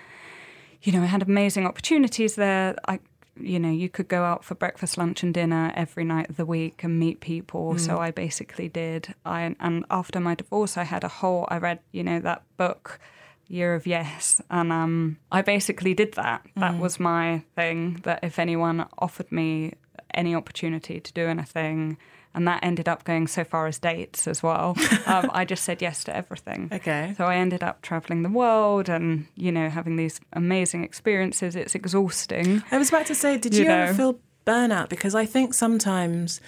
you 0.82 0.92
know, 0.92 1.02
I 1.02 1.06
had 1.06 1.24
amazing 1.24 1.66
opportunities 1.66 2.36
there. 2.36 2.76
I, 2.88 3.00
you 3.40 3.60
know, 3.60 3.72
you 3.72 3.90
could 3.90 4.08
go 4.08 4.24
out 4.24 4.44
for 4.44 4.56
breakfast, 4.56 4.98
lunch, 4.98 5.24
and 5.24 5.34
dinner 5.34 5.72
every 5.76 6.04
night 6.04 6.30
of 6.30 6.38
the 6.38 6.46
week 6.46 6.84
and 6.84 7.00
meet 7.00 7.20
people. 7.20 7.74
Mm. 7.74 7.80
So 7.80 7.98
I 8.00 8.12
basically 8.12 8.70
did. 8.70 9.14
I 9.26 9.56
and 9.60 9.86
after 9.90 10.20
my 10.20 10.36
divorce, 10.36 10.78
I 10.78 10.84
had 10.84 11.04
a 11.04 11.08
whole. 11.08 11.48
I 11.50 11.58
read, 11.58 11.80
you 11.92 12.04
know, 12.04 12.20
that 12.20 12.44
book, 12.58 13.00
Year 13.48 13.76
of 13.76 13.88
Yes, 13.88 14.42
and 14.50 14.72
um, 14.72 15.18
I 15.32 15.42
basically 15.42 15.94
did 15.94 16.14
that. 16.14 16.46
That 16.56 16.74
mm. 16.74 16.80
was 16.80 17.00
my 17.00 17.44
thing. 17.56 18.02
That 18.04 18.20
if 18.24 18.40
anyone 18.40 18.88
offered 18.98 19.32
me 19.32 19.74
any 20.14 20.36
opportunity 20.36 21.00
to 21.00 21.14
do 21.14 21.28
anything. 21.28 21.98
And 22.38 22.48
that 22.48 22.64
ended 22.64 22.88
up 22.88 23.04
going 23.04 23.28
so 23.28 23.44
far 23.44 23.68
as 23.68 23.80
dates 23.80 24.28
as 24.28 24.42
well. 24.44 24.76
um, 25.08 25.30
I 25.34 25.44
just 25.44 25.64
said 25.64 25.82
yes 25.82 26.04
to 26.06 26.16
everything. 26.16 26.70
Okay. 26.72 27.14
So 27.18 27.26
I 27.26 27.36
ended 27.36 27.64
up 27.64 27.82
traveling 27.82 28.22
the 28.24 28.30
world 28.30 28.88
and, 28.90 29.26
you 29.36 29.52
know, 29.52 29.70
having 29.70 29.96
these 29.98 30.22
amazing 30.34 30.84
experiences. 30.84 31.56
It's 31.56 31.74
exhausting. 31.76 32.64
I 32.72 32.78
was 32.78 32.90
about 32.90 33.08
to 33.08 33.16
say, 33.16 33.38
did 33.38 33.56
You 33.56 33.64
you, 33.66 33.70
ever 33.72 33.94
feel 33.94 34.20
burnout? 34.46 34.88
Because 34.90 35.16
I 35.16 35.26
think 35.26 35.54
sometimes 35.54 36.40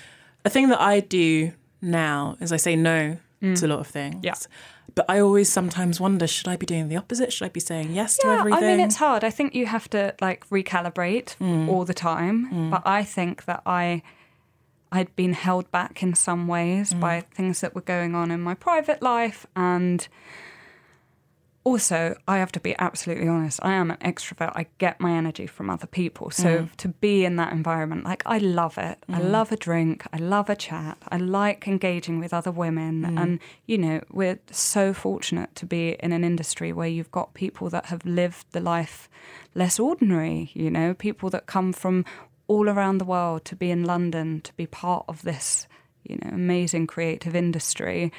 a 0.46 0.50
thing 0.50 0.70
that 0.70 0.80
I 0.80 1.00
do 1.00 1.52
now 1.82 2.38
is 2.40 2.52
I 2.54 2.58
say 2.58 2.76
no 2.76 3.18
to 3.42 3.66
a 3.66 3.68
lot 3.68 3.80
of 3.80 3.88
things. 3.88 4.16
Mm. 4.16 4.26
Yeah. 4.26 4.36
But 4.96 5.06
I 5.10 5.20
always 5.22 5.50
sometimes 5.52 6.00
wonder, 6.00 6.28
should 6.28 6.48
I 6.48 6.56
be 6.58 6.66
doing 6.66 6.90
the 6.90 6.98
opposite? 6.98 7.32
Should 7.32 7.46
I 7.46 7.50
be 7.50 7.60
saying 7.62 7.94
yes 7.94 8.18
to 8.18 8.28
everything? 8.28 8.64
I 8.64 8.68
mean, 8.76 8.80
it's 8.82 8.98
hard. 8.98 9.24
I 9.24 9.30
think 9.30 9.56
you 9.56 9.66
have 9.66 9.90
to 9.92 10.14
like 10.22 10.48
recalibrate 10.50 11.36
Mm. 11.38 11.68
all 11.70 11.86
the 11.86 11.94
time. 11.94 12.70
But 12.70 12.84
I 12.86 13.04
think 13.04 13.46
that 13.46 13.62
I, 13.66 14.02
I'd 14.92 15.16
been 15.16 15.34
held 15.34 15.72
back 15.72 16.02
in 16.04 16.14
some 16.16 16.48
ways 16.48 16.94
Mm. 16.94 17.00
by 17.00 17.22
things 17.34 17.62
that 17.62 17.76
were 17.76 17.82
going 17.96 18.16
on 18.16 18.32
in 18.32 18.42
my 18.42 18.56
private 18.56 19.02
life, 19.02 19.46
and 19.56 20.08
also 21.66 22.16
I 22.28 22.38
have 22.38 22.52
to 22.54 22.60
be 22.60 22.74
absolutely 22.80 23.28
honest. 23.28 23.60
I 23.62 23.74
am 23.74 23.92
an 23.92 23.98
extrovert. 23.98 24.54
I 24.56 24.68
get 24.80 25.00
my 25.00 25.12
energy 25.12 25.46
from 25.46 25.70
other 25.70 25.86
people. 25.88 26.32
So 26.32 26.50
Mm. 26.64 26.76
to 26.78 26.88
be 26.88 27.26
in 27.26 27.36
that 27.36 27.52
environment, 27.52 28.06
like 28.06 28.24
I 28.26 28.38
love 28.40 28.78
it. 28.78 28.98
I 29.10 29.20
love 29.20 29.52
a 29.52 29.58
drink. 29.58 30.06
I 30.14 30.18
love 30.18 30.50
a 30.50 30.56
chat. 30.56 30.98
I 31.12 31.18
like 31.18 31.68
engaging 31.68 32.18
with 32.20 32.34
other 32.34 32.52
women, 32.52 33.02
Mm. 33.04 33.22
and 33.22 33.40
you 33.68 33.78
know 33.78 34.02
we're 34.10 34.40
so 34.52 34.94
fortunate 34.94 35.54
to 35.56 35.66
be 35.66 35.98
in 36.00 36.12
an 36.14 36.24
industry 36.24 36.72
where 36.74 36.88
you've 36.88 37.12
got 37.12 37.34
people 37.34 37.70
that 37.70 37.88
have 37.88 38.04
lived 38.06 38.46
the 38.52 38.62
life 38.62 39.10
less 39.54 39.80
ordinary. 39.80 40.50
You 40.54 40.72
know, 40.72 40.94
people 40.94 41.30
that 41.32 41.46
come 41.46 41.74
from 41.74 42.06
all 42.50 42.68
around 42.68 42.98
the 42.98 43.06
world 43.06 43.46
to 43.46 43.56
be 43.56 43.72
in 43.72 43.86
London 43.86 44.42
to 44.42 44.54
be 44.56 44.66
part 44.66 45.06
of 45.08 45.22
this, 45.22 45.68
you 46.04 46.18
know, 46.18 46.30
amazing 46.34 46.88
creative 46.88 47.36
industry. 47.36 48.12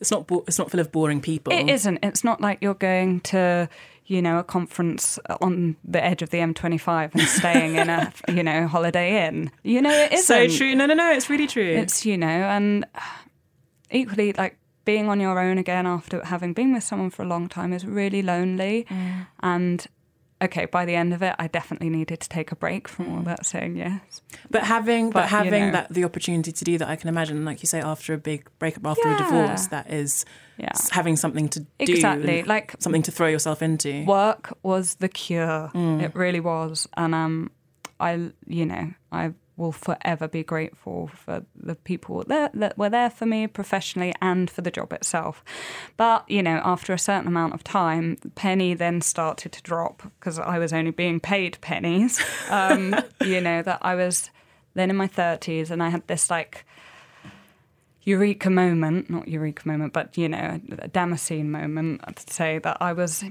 It's 0.00 0.10
not. 0.10 0.26
Bo- 0.26 0.44
it's 0.46 0.58
not 0.58 0.70
full 0.70 0.80
of 0.80 0.90
boring 0.90 1.20
people. 1.20 1.52
It 1.52 1.68
isn't. 1.68 1.98
It's 2.02 2.24
not 2.24 2.40
like 2.40 2.58
you're 2.62 2.74
going 2.74 3.20
to, 3.20 3.68
you 4.06 4.22
know, 4.22 4.38
a 4.38 4.44
conference 4.44 5.18
on 5.42 5.76
the 5.84 6.02
edge 6.02 6.22
of 6.22 6.30
the 6.30 6.38
M25 6.38 7.14
and 7.14 7.22
staying 7.22 7.76
in 7.76 7.90
a, 7.90 8.10
you 8.28 8.42
know, 8.42 8.66
holiday 8.66 9.26
inn. 9.26 9.50
You 9.62 9.82
know, 9.82 9.90
it 9.90 10.12
isn't. 10.12 10.24
So 10.24 10.56
true. 10.56 10.74
No, 10.74 10.86
no, 10.86 10.94
no. 10.94 11.12
It's 11.12 11.28
really 11.28 11.46
true. 11.46 11.76
It's, 11.76 12.06
you 12.06 12.16
know, 12.16 12.26
and 12.26 12.86
equally 13.90 14.32
like 14.32 14.56
being 14.84 15.10
on 15.10 15.20
your 15.20 15.38
own 15.38 15.58
again 15.58 15.86
after 15.86 16.24
having 16.24 16.54
been 16.54 16.72
with 16.72 16.84
someone 16.84 17.10
for 17.10 17.22
a 17.22 17.26
long 17.26 17.48
time 17.48 17.74
is 17.74 17.84
really 17.84 18.22
lonely. 18.22 18.86
Mm. 18.88 19.26
And 19.40 19.86
okay, 20.40 20.66
by 20.66 20.84
the 20.84 20.94
end 20.94 21.12
of 21.12 21.22
it, 21.22 21.34
I 21.38 21.48
definitely 21.48 21.90
needed 21.90 22.20
to 22.20 22.28
take 22.28 22.52
a 22.52 22.56
break 22.56 22.86
from 22.88 23.06
Mm. 23.06 23.16
all 23.16 23.22
that 23.22 23.44
saying 23.44 23.76
yes. 23.76 24.22
But 24.50 24.62
having, 24.64 25.10
but, 25.10 25.22
But, 25.22 25.30
you 25.30 25.36
having 25.36 25.66
know. 25.66 25.72
that 25.72 25.92
the 25.92 26.04
opportunity 26.04 26.52
to 26.52 26.64
do 26.64 26.78
that, 26.78 26.88
I 26.88 26.96
can 26.96 27.08
imagine, 27.08 27.44
like 27.44 27.62
you 27.62 27.66
say, 27.66 27.80
after 27.80 28.14
a 28.14 28.18
big 28.18 28.46
breakup, 28.58 28.86
after 28.86 29.08
Yeah. 29.08 29.14
a 29.16 29.18
divorce, 29.18 29.66
that 29.68 29.90
is 29.92 30.24
Yeah. 30.56 30.70
having 30.92 31.16
something 31.16 31.48
to 31.50 31.60
do, 31.60 31.66
Exactly, 31.80 32.42
like- 32.44 32.74
something 32.78 33.02
to 33.02 33.10
throw 33.10 33.26
yourself 33.28 33.62
into. 33.62 34.04
work 34.04 34.52
was 34.62 34.96
the 34.96 35.08
cure. 35.08 35.70
Mm. 35.74 36.02
It 36.02 36.14
really 36.14 36.40
was, 36.40 36.86
and 36.96 37.14
um, 37.14 37.50
I, 38.00 38.30
you 38.46 38.64
know, 38.66 38.92
I 39.10 39.32
will 39.58 39.72
forever 39.72 40.28
be 40.28 40.42
grateful 40.42 41.08
for 41.08 41.44
the 41.54 41.74
people 41.74 42.24
that, 42.28 42.52
that 42.54 42.78
were 42.78 42.88
there 42.88 43.10
for 43.10 43.26
me 43.26 43.46
professionally 43.46 44.14
and 44.22 44.48
for 44.48 44.62
the 44.62 44.70
job 44.70 44.92
itself. 44.92 45.44
But 45.96 46.24
you 46.30 46.42
know, 46.42 46.60
after 46.64 46.92
a 46.92 46.98
certain 46.98 47.28
amount 47.28 47.54
of 47.54 47.64
time, 47.64 48.16
penny 48.34 48.72
then 48.74 49.00
started 49.00 49.52
to 49.52 49.62
drop 49.62 50.02
because 50.18 50.38
I 50.38 50.58
was 50.58 50.72
only 50.72 50.92
being 50.92 51.20
paid 51.20 51.58
pennies. 51.60 52.20
Um, 52.50 52.94
you 53.22 53.40
know 53.40 53.62
that 53.62 53.78
I 53.82 53.94
was 53.94 54.30
then 54.74 54.90
in 54.90 54.96
my 54.96 55.06
thirties, 55.06 55.70
and 55.70 55.82
I 55.82 55.90
had 55.90 56.06
this 56.06 56.30
like 56.30 56.64
eureka 58.08 58.48
moment, 58.48 59.10
not 59.10 59.28
eureka 59.28 59.68
moment, 59.68 59.92
but 59.92 60.16
you 60.16 60.28
know, 60.28 60.60
a 60.78 60.88
Damascene 60.88 61.50
moment 61.50 62.00
to 62.16 62.32
say 62.32 62.58
that 62.60 62.78
I 62.80 62.94
was, 62.94 63.22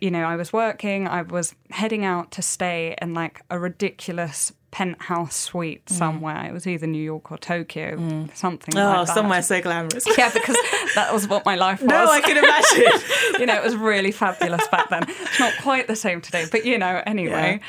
you 0.00 0.10
know, 0.10 0.24
I 0.24 0.34
was 0.34 0.52
working, 0.52 1.06
I 1.06 1.22
was 1.22 1.54
heading 1.70 2.04
out 2.04 2.32
to 2.32 2.42
stay 2.42 2.96
in 3.00 3.14
like 3.14 3.42
a 3.48 3.58
ridiculous 3.58 4.52
penthouse 4.70 5.34
suite 5.34 5.86
Mm. 5.86 5.92
somewhere. 5.96 6.44
It 6.46 6.52
was 6.52 6.66
either 6.66 6.86
New 6.86 7.02
York 7.02 7.32
or 7.32 7.38
Tokyo, 7.38 7.96
something 8.34 8.76
oh, 8.76 8.84
like 8.84 9.06
that. 9.06 9.14
somewhere 9.14 9.42
so 9.42 9.60
glamorous. 9.60 10.06
Yeah, 10.18 10.30
because 10.30 10.56
that 10.94 11.12
was 11.12 11.26
what 11.26 11.44
my 11.46 11.54
life 11.56 11.80
was. 11.80 11.88
no, 11.88 12.06
I 12.10 12.20
can 12.20 12.36
imagine. 12.36 13.00
you 13.40 13.46
know, 13.46 13.54
it 13.54 13.64
was 13.64 13.76
really 13.76 14.12
fabulous 14.12 14.66
back 14.68 14.88
then. 14.90 15.04
It's 15.08 15.40
not 15.40 15.54
quite 15.62 15.86
the 15.86 15.96
same 15.96 16.20
today, 16.20 16.44
but 16.50 16.64
you 16.64 16.76
know, 16.78 17.02
anyway. 17.06 17.60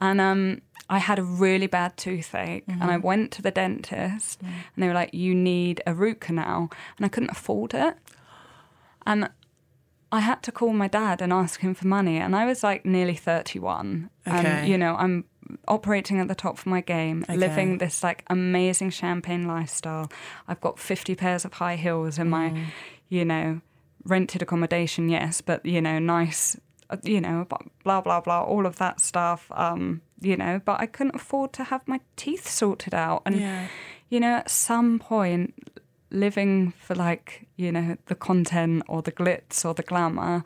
And 0.00 0.20
um, 0.20 0.62
I 0.90 0.98
had 0.98 1.18
a 1.18 1.22
really 1.22 1.66
bad 1.66 1.96
toothache, 1.96 2.64
and 2.66 2.84
I 2.90 2.96
went 2.96 3.30
to 3.32 3.42
the 3.42 3.50
dentist, 3.50 4.40
and 4.42 4.82
they 4.82 4.88
were 4.88 4.94
like, 4.94 5.12
"You 5.14 5.34
need 5.34 5.82
a 5.86 5.94
root 5.94 6.20
canal," 6.20 6.70
and 6.96 7.04
I 7.06 7.08
couldn't 7.08 7.30
afford 7.30 7.74
it. 7.74 7.94
And 9.06 9.30
I 10.10 10.20
had 10.20 10.42
to 10.44 10.52
call 10.52 10.72
my 10.72 10.88
dad 10.88 11.20
and 11.20 11.32
ask 11.32 11.60
him 11.60 11.74
for 11.74 11.86
money, 11.86 12.16
and 12.18 12.34
I 12.34 12.46
was 12.46 12.62
like 12.62 12.84
nearly 12.86 13.14
31. 13.14 14.10
Okay. 14.26 14.36
And, 14.36 14.68
you 14.68 14.78
know, 14.78 14.96
I'm 14.96 15.24
operating 15.66 16.20
at 16.20 16.28
the 16.28 16.34
top 16.34 16.58
of 16.58 16.66
my 16.66 16.80
game, 16.80 17.24
Okay. 17.28 17.36
living 17.38 17.78
this 17.78 18.02
like 18.02 18.24
amazing 18.28 18.90
champagne 18.90 19.46
lifestyle. 19.46 20.10
I've 20.46 20.60
got 20.60 20.78
50 20.78 21.14
pairs 21.14 21.44
of 21.44 21.54
high 21.54 21.76
heels 21.76 22.18
in 22.18 22.28
my, 22.30 22.52
you 23.08 23.24
know, 23.24 23.60
rented 24.04 24.42
accommodation, 24.42 25.08
yes, 25.08 25.40
but, 25.40 25.64
you 25.66 25.80
know, 25.80 25.98
nice, 25.98 26.56
uh, 26.90 26.96
you 27.02 27.20
know, 27.20 27.46
blah, 27.84 28.00
blah, 28.00 28.20
blah, 28.20 28.42
all 28.42 28.64
of 28.66 28.76
that 28.76 29.00
stuff, 29.00 29.50
um, 29.54 30.00
you 30.20 30.36
know, 30.36 30.60
but 30.64 30.80
I 30.80 30.86
couldn't 30.86 31.14
afford 31.16 31.52
to 31.54 31.64
have 31.64 31.86
my 31.86 32.00
teeth 32.16 32.48
sorted 32.48 32.94
out. 32.94 33.22
And, 33.26 33.40
Yeah. 33.40 33.66
you 34.08 34.20
know, 34.20 34.34
at 34.36 34.50
some 34.50 34.98
point, 34.98 35.54
living 36.10 36.72
for 36.78 36.94
like, 36.94 37.46
you 37.56 37.70
know, 37.70 37.96
the 38.06 38.14
content 38.14 38.82
or 38.88 39.02
the 39.02 39.12
glitz 39.12 39.64
or 39.64 39.74
the 39.74 39.82
glamour, 39.82 40.42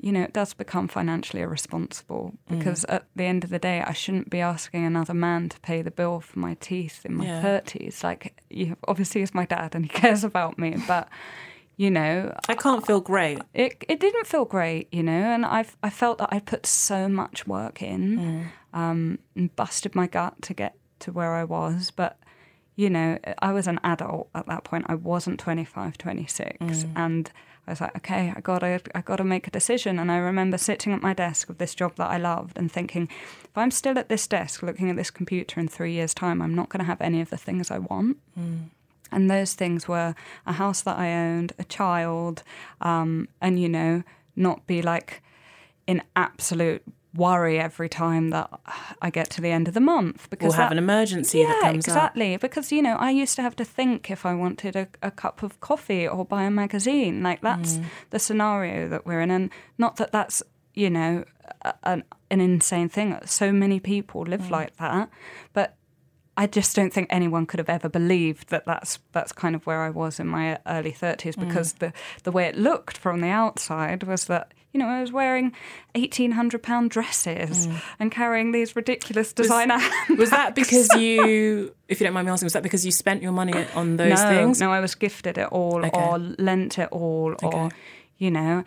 you 0.00 0.12
know, 0.12 0.22
it 0.22 0.32
does 0.32 0.54
become 0.54 0.88
financially 0.88 1.42
irresponsible 1.42 2.32
because 2.48 2.86
mm. 2.88 2.94
at 2.94 3.04
the 3.14 3.24
end 3.24 3.44
of 3.44 3.50
the 3.50 3.58
day, 3.58 3.82
I 3.82 3.92
shouldn't 3.92 4.30
be 4.30 4.40
asking 4.40 4.84
another 4.86 5.12
man 5.14 5.50
to 5.50 5.60
pay 5.60 5.82
the 5.82 5.90
bill 5.90 6.20
for 6.20 6.38
my 6.38 6.54
teeth 6.54 7.04
in 7.04 7.14
my 7.14 7.26
Yeah. 7.26 7.42
30s. 7.42 8.02
Like, 8.02 8.40
you, 8.48 8.76
obviously, 8.88 9.20
he's 9.20 9.34
my 9.34 9.44
dad 9.44 9.74
and 9.74 9.84
he 9.84 9.88
cares 10.02 10.24
about 10.24 10.58
me, 10.58 10.76
but, 10.88 11.08
you 11.76 11.90
know, 11.90 12.34
I 12.48 12.54
can't 12.54 12.86
feel 12.86 13.00
great. 13.00 13.40
it 13.52 13.84
it 13.88 14.00
didn't 14.00 14.26
feel 14.26 14.44
great, 14.44 14.88
you 14.92 15.02
know, 15.02 15.12
and 15.12 15.44
I 15.44 15.64
I 15.82 15.90
felt 15.90 16.18
that 16.18 16.28
I 16.32 16.38
put 16.40 16.66
so 16.66 17.08
much 17.08 17.46
work 17.46 17.82
in, 17.82 18.18
mm. 18.18 18.78
um, 18.78 19.18
and 19.36 19.54
busted 19.56 19.94
my 19.94 20.06
gut 20.06 20.40
to 20.42 20.54
get 20.54 20.74
to 21.00 21.12
where 21.12 21.34
I 21.34 21.44
was, 21.44 21.90
but 21.90 22.18
you 22.76 22.88
know, 22.88 23.18
I 23.40 23.52
was 23.52 23.66
an 23.66 23.78
adult 23.84 24.30
at 24.34 24.46
that 24.46 24.64
point. 24.64 24.86
I 24.88 24.94
wasn't 24.94 25.38
25, 25.40 25.98
26, 25.98 26.56
mm. 26.58 26.92
and 26.96 27.30
I 27.70 27.72
was 27.72 27.80
like, 27.80 27.96
okay, 27.96 28.32
I 28.34 28.40
gotta 28.40 28.80
I 28.94 29.00
gotta 29.00 29.24
make 29.24 29.46
a 29.46 29.50
decision. 29.50 29.98
And 29.98 30.10
I 30.10 30.16
remember 30.16 30.58
sitting 30.58 30.92
at 30.92 31.00
my 31.00 31.14
desk 31.14 31.48
with 31.48 31.58
this 31.58 31.74
job 31.74 31.94
that 31.96 32.10
I 32.10 32.18
loved 32.18 32.58
and 32.58 32.70
thinking, 32.70 33.08
if 33.44 33.56
I'm 33.56 33.70
still 33.70 33.98
at 33.98 34.08
this 34.08 34.26
desk 34.26 34.62
looking 34.62 34.90
at 34.90 34.96
this 34.96 35.10
computer 35.10 35.60
in 35.60 35.68
three 35.68 35.92
years' 35.92 36.14
time, 36.14 36.42
I'm 36.42 36.54
not 36.54 36.68
going 36.68 36.80
to 36.80 36.86
have 36.86 37.00
any 37.00 37.20
of 37.20 37.30
the 37.30 37.36
things 37.36 37.70
I 37.70 37.78
want. 37.78 38.16
And 39.12 39.30
those 39.30 39.54
things 39.54 39.88
were 39.88 40.14
a 40.46 40.52
house 40.52 40.82
that 40.82 40.98
I 40.98 41.12
owned, 41.12 41.52
a 41.58 41.64
child, 41.64 42.42
um, 42.80 43.28
and, 43.40 43.60
you 43.60 43.68
know, 43.68 44.02
not 44.36 44.66
be 44.66 44.82
like 44.82 45.22
in 45.86 46.02
absolute 46.14 46.82
worry 47.14 47.58
every 47.58 47.88
time 47.88 48.30
that 48.30 48.48
I 49.02 49.10
get 49.10 49.30
to 49.30 49.40
the 49.40 49.50
end 49.50 49.66
of 49.68 49.74
the 49.74 49.80
month. 49.80 50.30
Because 50.30 50.52
have 50.54 50.58
that- 50.58 50.62
have 50.64 50.72
an 50.72 50.78
emergency 50.78 51.38
yeah, 51.38 51.46
that 51.48 51.60
comes 51.62 51.88
up. 51.88 51.94
exactly. 51.94 52.36
Because 52.36 52.70
you 52.72 52.82
know, 52.82 52.96
I 52.96 53.10
used 53.10 53.34
to 53.36 53.42
have 53.42 53.56
to 53.56 53.64
think 53.64 54.10
if 54.10 54.24
I 54.24 54.34
wanted 54.34 54.76
a, 54.76 54.88
a 55.02 55.10
cup 55.10 55.42
of 55.42 55.58
coffee 55.60 56.06
or 56.06 56.24
buy 56.24 56.44
a 56.44 56.50
magazine. 56.50 57.22
Like 57.22 57.40
that's 57.40 57.76
Mm. 57.78 57.84
the 58.10 58.18
scenario 58.18 58.88
that 58.88 59.06
we're 59.06 59.20
in, 59.20 59.30
and 59.30 59.50
not 59.78 59.96
that 59.96 60.12
that's 60.12 60.42
you 60.74 60.88
know 60.90 61.24
a, 61.62 61.74
an, 61.82 62.04
an 62.30 62.40
insane 62.40 62.88
thing. 62.88 63.18
So 63.24 63.50
many 63.52 63.80
people 63.80 64.22
live 64.22 64.42
Mm. 64.42 64.50
like 64.50 64.76
that, 64.76 65.08
but 65.52 65.76
I 66.36 66.46
just 66.46 66.74
don't 66.76 66.92
think 66.92 67.08
anyone 67.10 67.44
could 67.44 67.58
have 67.58 67.68
ever 67.68 67.88
believed 67.88 68.48
that 68.50 68.64
that's 68.66 69.00
that's 69.12 69.32
kind 69.32 69.54
of 69.56 69.66
where 69.66 69.82
I 69.82 69.90
was 69.90 70.20
in 70.20 70.28
my 70.28 70.58
early 70.66 70.92
thirties 70.92 71.34
Mm. 71.36 71.48
because 71.48 71.72
the 71.74 71.92
the 72.22 72.30
way 72.30 72.46
it 72.46 72.56
looked 72.56 72.96
from 72.96 73.20
the 73.20 73.28
outside 73.30 74.04
was 74.04 74.26
that. 74.26 74.54
You 74.72 74.78
know, 74.78 74.86
I 74.86 75.00
was 75.00 75.10
wearing 75.10 75.52
eighteen 75.96 76.30
hundred 76.32 76.62
pound 76.62 76.90
dresses 76.90 77.66
and 77.98 78.12
carrying 78.12 78.52
these 78.52 78.76
ridiculous 78.76 79.32
designer. 79.32 79.78
Mm. 79.78 80.18
Was 80.18 80.30
that 80.30 80.54
because 80.54 80.88
you, 80.94 81.74
if 81.88 82.00
you 82.00 82.04
don't 82.06 82.14
mind 82.14 82.26
me 82.26 82.32
asking, 82.32 82.46
was 82.46 82.52
that 82.52 82.62
because 82.62 82.86
you 82.86 82.92
spent 82.92 83.20
your 83.22 83.32
money 83.32 83.52
on 83.74 83.96
those 83.96 84.22
no, 84.22 84.28
things? 84.28 84.60
No, 84.60 84.70
I 84.72 84.78
was 84.80 84.94
gifted 84.94 85.38
it 85.38 85.48
all 85.50 85.84
Okay. 85.84 86.00
or 86.00 86.18
lent 86.18 86.78
it 86.78 86.88
all 86.92 87.34
or, 87.42 87.70
you 88.18 88.30
know, 88.30 88.62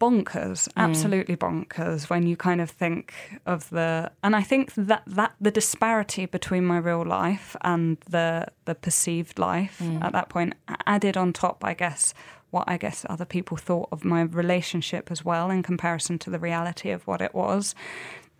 bonkers, 0.00 0.68
Mm. 0.68 0.72
absolutely 0.76 1.36
bonkers 1.36 2.10
when 2.10 2.26
you 2.26 2.36
kind 2.36 2.60
of 2.60 2.70
think 2.70 3.14
of 3.46 3.68
the, 3.70 4.10
and 4.22 4.36
I 4.36 4.42
think 4.42 4.74
that, 4.74 5.02
that 5.06 5.32
the 5.40 5.50
disparity 5.50 6.26
between 6.26 6.64
my 6.66 6.76
real 6.78 7.02
life 7.04 7.56
and 7.62 7.96
the, 8.10 8.46
the 8.66 8.74
perceived 8.74 9.38
life 9.38 9.78
Mm. 9.82 10.04
at 10.04 10.12
that 10.12 10.28
point 10.28 10.54
added 10.86 11.16
on 11.16 11.32
top, 11.32 11.64
I 11.64 11.72
guess, 11.74 12.12
what 12.50 12.64
I 12.66 12.76
guess 12.76 13.04
other 13.08 13.24
people 13.24 13.56
thought 13.56 13.88
of 13.92 14.04
my 14.04 14.22
relationship 14.22 15.10
as 15.10 15.24
well 15.24 15.50
in 15.50 15.62
comparison 15.62 16.18
to 16.20 16.30
the 16.30 16.38
reality 16.38 16.90
of 16.90 17.06
what 17.06 17.20
it 17.20 17.34
was. 17.34 17.74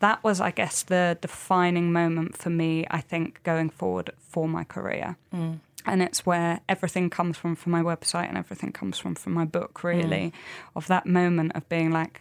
That 0.00 0.22
was, 0.22 0.40
I 0.40 0.50
guess, 0.50 0.82
the 0.82 1.16
defining 1.20 1.92
moment 1.92 2.36
for 2.36 2.50
me, 2.50 2.86
I 2.90 3.00
think, 3.00 3.42
going 3.42 3.70
forward 3.70 4.10
for 4.18 4.46
my 4.46 4.64
career. 4.64 5.16
Mm. 5.34 5.60
And 5.86 6.02
it's 6.02 6.26
where 6.26 6.60
everything 6.68 7.10
comes 7.10 7.38
from 7.38 7.54
from 7.54 7.72
my 7.72 7.82
website 7.82 8.28
and 8.28 8.36
everything 8.36 8.72
comes 8.72 8.98
from 8.98 9.14
from 9.14 9.32
my 9.34 9.44
book 9.44 9.84
really 9.84 10.32
mm. 10.32 10.32
of 10.74 10.88
that 10.88 11.06
moment 11.06 11.52
of 11.54 11.68
being 11.68 11.92
like 11.92 12.20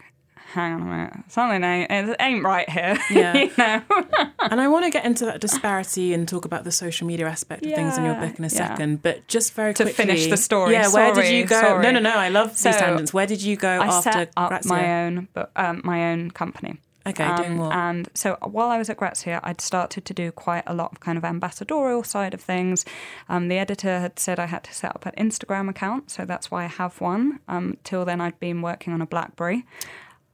hang 0.54 0.74
on 0.74 0.82
a 0.82 0.86
minute 0.86 1.14
something 1.28 1.64
ain't, 1.64 1.92
it 1.92 2.16
ain't 2.20 2.44
right 2.44 2.70
here 2.70 2.98
Yeah. 3.10 3.34
you 3.44 3.52
know 3.58 3.82
And 4.40 4.62
I 4.62 4.68
want 4.68 4.86
to 4.86 4.92
get 4.92 5.06
into 5.06 5.26
that 5.26 5.42
disparity 5.42 6.14
and 6.14 6.28
talk 6.28 6.46
about 6.46 6.64
the 6.66 6.72
social 6.72 7.08
media 7.08 7.28
aspect 7.28 7.66
of 7.66 7.74
things 7.74 7.98
in 7.98 8.06
your 8.06 8.14
book 8.16 8.38
in 8.38 8.46
a 8.46 8.48
yeah. 8.48 8.68
second. 8.68 9.02
But 9.02 9.28
just 9.28 9.54
very 9.54 9.74
To 9.74 9.84
quickly, 9.84 10.06
To 10.06 10.12
finish 10.12 10.28
the 10.28 10.38
story, 10.38 10.74
Yeah, 10.74 10.88
where 10.90 11.14
did 11.14 11.34
you 11.34 11.46
go? 11.46 11.60
sorry. 11.60 11.84
No, 11.84 11.92
no, 11.92 12.00
no. 12.00 12.12
I 12.16 12.30
love 12.30 12.56
So, 12.56 12.70
these 12.70 12.80
tangents. 12.80 13.12
Where 13.14 13.26
did 13.26 13.42
you 13.42 13.56
go 13.56 13.70
i 13.70 13.88
after 13.88 14.12
set 14.12 14.32
up 14.38 14.50
Grazia? 14.50 14.70
my 14.70 15.04
own 15.04 15.28
book 15.34 15.50
um, 15.56 15.82
my 15.84 16.12
own 16.12 16.30
company 16.32 16.78
Okay, 17.08 17.36
doing 17.38 17.60
what? 17.60 17.72
And 17.74 18.10
so 18.16 18.36
while 18.42 18.70
I 18.70 18.78
was 18.80 18.90
at 18.90 18.98
Grazia, 18.98 19.40
I'd 19.44 19.62
started 19.62 20.06
to 20.06 20.14
do 20.14 20.32
quite 20.32 20.64
a 20.66 20.74
lot 20.74 20.92
of 20.92 21.00
kind 21.02 21.18
of 21.20 21.24
ambassadorial 21.24 22.04
side 22.04 22.34
of 22.34 22.42
things. 22.42 22.84
Um, 23.30 23.48
the 23.48 23.58
editor 23.60 24.00
had 24.00 24.18
said 24.18 24.40
I 24.40 24.48
had 24.48 24.64
to 24.64 24.74
set 24.74 24.96
up 24.96 25.06
an 25.06 25.14
Instagram 25.18 25.70
account, 25.70 26.10
so 26.10 26.26
that's 26.26 26.50
why 26.50 26.64
I 26.64 26.68
have 26.68 27.00
one. 27.02 27.40
Um, 27.48 27.78
till 27.84 28.06
then, 28.06 28.22
I'd 28.22 28.40
been 28.40 28.64
working 28.64 28.92
on 28.92 29.02
a 29.04 29.06
BlackBerry. 29.06 29.66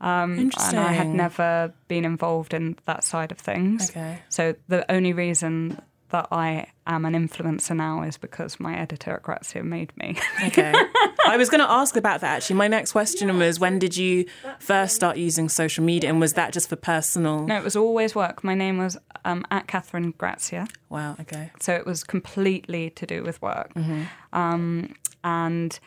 Um, 0.01 0.37
Interesting. 0.37 0.79
And 0.79 0.87
I 0.87 0.91
had 0.91 1.07
never 1.07 1.73
been 1.87 2.05
involved 2.05 2.53
in 2.53 2.77
that 2.85 3.03
side 3.03 3.31
of 3.31 3.37
things. 3.37 3.89
Okay. 3.91 4.19
So 4.29 4.55
the 4.67 4.89
only 4.91 5.13
reason 5.13 5.79
that 6.09 6.27
I 6.31 6.67
am 6.85 7.05
an 7.05 7.13
influencer 7.13 7.75
now 7.75 8.03
is 8.03 8.17
because 8.17 8.59
my 8.59 8.77
editor 8.77 9.11
at 9.11 9.23
Grazia 9.23 9.63
made 9.63 9.95
me. 9.95 10.17
Okay. 10.47 10.73
I 11.25 11.37
was 11.37 11.49
going 11.49 11.61
to 11.61 11.71
ask 11.71 11.95
about 11.95 12.19
that 12.21 12.35
actually. 12.35 12.57
My 12.57 12.67
next 12.67 12.91
question 12.91 13.37
was 13.37 13.59
when 13.59 13.79
did 13.79 13.95
you 13.95 14.25
first 14.59 14.95
start 14.95 15.15
using 15.17 15.47
social 15.47 15.83
media 15.83 16.09
and 16.09 16.19
was 16.19 16.33
that 16.33 16.51
just 16.51 16.67
for 16.67 16.75
personal? 16.75 17.45
no, 17.45 17.55
it 17.55 17.63
was 17.63 17.77
always 17.77 18.13
work. 18.13 18.43
My 18.43 18.55
name 18.55 18.77
was 18.77 18.97
um, 19.23 19.45
at 19.51 19.67
Catherine 19.67 20.13
Grazia. 20.17 20.67
Wow, 20.89 21.15
okay. 21.21 21.51
So 21.61 21.73
it 21.73 21.85
was 21.85 22.03
completely 22.03 22.89
to 22.91 23.05
do 23.05 23.23
with 23.23 23.41
work. 23.41 23.71
Um, 24.33 24.95
and 25.23 25.79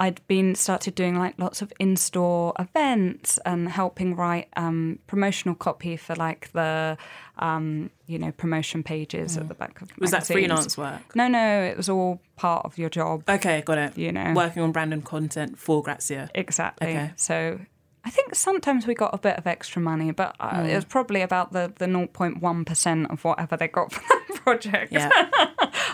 I'd 0.00 0.26
been 0.28 0.54
started 0.54 0.94
doing 0.94 1.18
like 1.18 1.34
lots 1.38 1.60
of 1.60 1.74
in-store 1.78 2.54
events 2.58 3.38
and 3.44 3.68
helping 3.68 4.16
write 4.16 4.48
um, 4.56 4.98
promotional 5.06 5.54
copy 5.54 5.94
for 5.98 6.16
like 6.16 6.50
the 6.52 6.96
um, 7.38 7.90
you 8.06 8.18
know 8.18 8.32
promotion 8.32 8.82
pages 8.82 9.36
at 9.36 9.48
the 9.48 9.54
back 9.54 9.82
of 9.82 9.88
the. 9.88 9.94
Was 9.98 10.10
that 10.12 10.26
freelance 10.26 10.78
work? 10.78 11.14
No, 11.14 11.28
no, 11.28 11.62
it 11.62 11.76
was 11.76 11.90
all 11.90 12.22
part 12.36 12.64
of 12.64 12.78
your 12.78 12.88
job. 12.88 13.24
Okay, 13.28 13.60
got 13.60 13.76
it. 13.76 13.98
You 13.98 14.10
know. 14.10 14.32
Working 14.34 14.62
on 14.62 14.72
brand 14.72 14.94
and 14.94 15.04
content 15.04 15.58
for 15.58 15.82
Grazia. 15.82 16.30
Exactly. 16.34 16.88
Okay. 16.88 17.12
So 17.16 17.60
I 18.02 18.08
think 18.08 18.34
sometimes 18.34 18.86
we 18.86 18.94
got 18.94 19.12
a 19.12 19.18
bit 19.18 19.36
of 19.36 19.46
extra 19.46 19.82
money, 19.82 20.12
but 20.12 20.34
uh, 20.40 20.66
it 20.66 20.74
was 20.74 20.86
probably 20.86 21.20
about 21.20 21.52
the, 21.52 21.74
the 21.76 21.84
0.1% 21.84 23.12
of 23.12 23.24
whatever 23.24 23.56
they 23.58 23.68
got 23.68 23.92
for 23.92 24.00
that 24.00 24.26
project. 24.42 24.92
Yeah. 24.92 25.10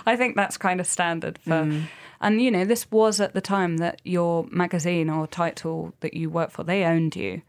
I 0.07 0.15
think 0.15 0.37
that's 0.37 0.57
kind 0.57 0.79
of 0.79 0.87
standard 0.87 1.39
for. 1.39 1.69
And, 2.27 2.43
you 2.43 2.51
know, 2.51 2.65
this 2.65 2.91
was 2.91 3.21
at 3.21 3.35
the 3.35 3.41
time 3.41 3.77
that 3.77 4.03
your 4.05 4.49
magazine 4.51 5.09
or 5.09 5.29
title 5.29 5.95
that 6.01 6.15
you 6.15 6.29
worked 6.29 6.55
for, 6.55 6.65
they 6.65 6.83
owned 6.83 7.15
you. 7.15 7.43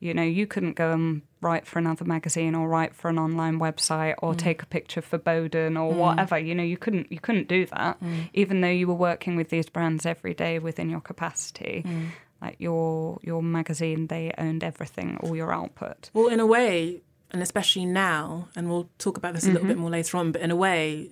You 0.00 0.14
know, 0.14 0.22
you 0.22 0.46
couldn't 0.46 0.72
go 0.72 0.90
and 0.90 1.20
write 1.42 1.66
for 1.66 1.78
another 1.78 2.06
magazine 2.06 2.54
or 2.54 2.66
write 2.66 2.94
for 2.94 3.10
an 3.10 3.18
online 3.18 3.60
website 3.60 4.14
or 4.22 4.32
mm. 4.32 4.38
take 4.38 4.62
a 4.62 4.66
picture 4.66 5.02
for 5.02 5.18
Boden 5.18 5.76
or 5.76 5.92
mm. 5.92 5.96
whatever. 5.96 6.38
You 6.38 6.54
know, 6.54 6.62
you 6.62 6.78
couldn't 6.78 7.12
you 7.12 7.20
couldn't 7.20 7.46
do 7.46 7.66
that, 7.66 8.02
mm. 8.02 8.30
even 8.32 8.62
though 8.62 8.68
you 8.68 8.88
were 8.88 8.94
working 8.94 9.36
with 9.36 9.50
these 9.50 9.68
brands 9.68 10.06
every 10.06 10.32
day 10.32 10.58
within 10.58 10.88
your 10.88 11.02
capacity. 11.02 11.84
Like 12.40 12.56
your 12.58 13.18
your 13.22 13.42
magazine, 13.42 14.06
they 14.06 14.32
owned 14.38 14.64
everything, 14.64 15.18
all 15.22 15.36
your 15.36 15.52
output. 15.52 16.08
Well, 16.14 16.28
in 16.28 16.40
a 16.40 16.46
way, 16.46 17.02
and 17.32 17.42
especially 17.42 17.84
now, 17.84 18.48
and 18.56 18.70
we'll 18.70 18.88
talk 18.96 19.18
about 19.18 19.34
this 19.34 19.44
a 19.44 19.48
little 19.48 19.60
mm-hmm. 19.60 19.68
bit 19.68 19.76
more 19.78 19.90
later 19.90 20.16
on, 20.16 20.32
but 20.32 20.40
in 20.40 20.50
a 20.50 20.56
way, 20.56 21.10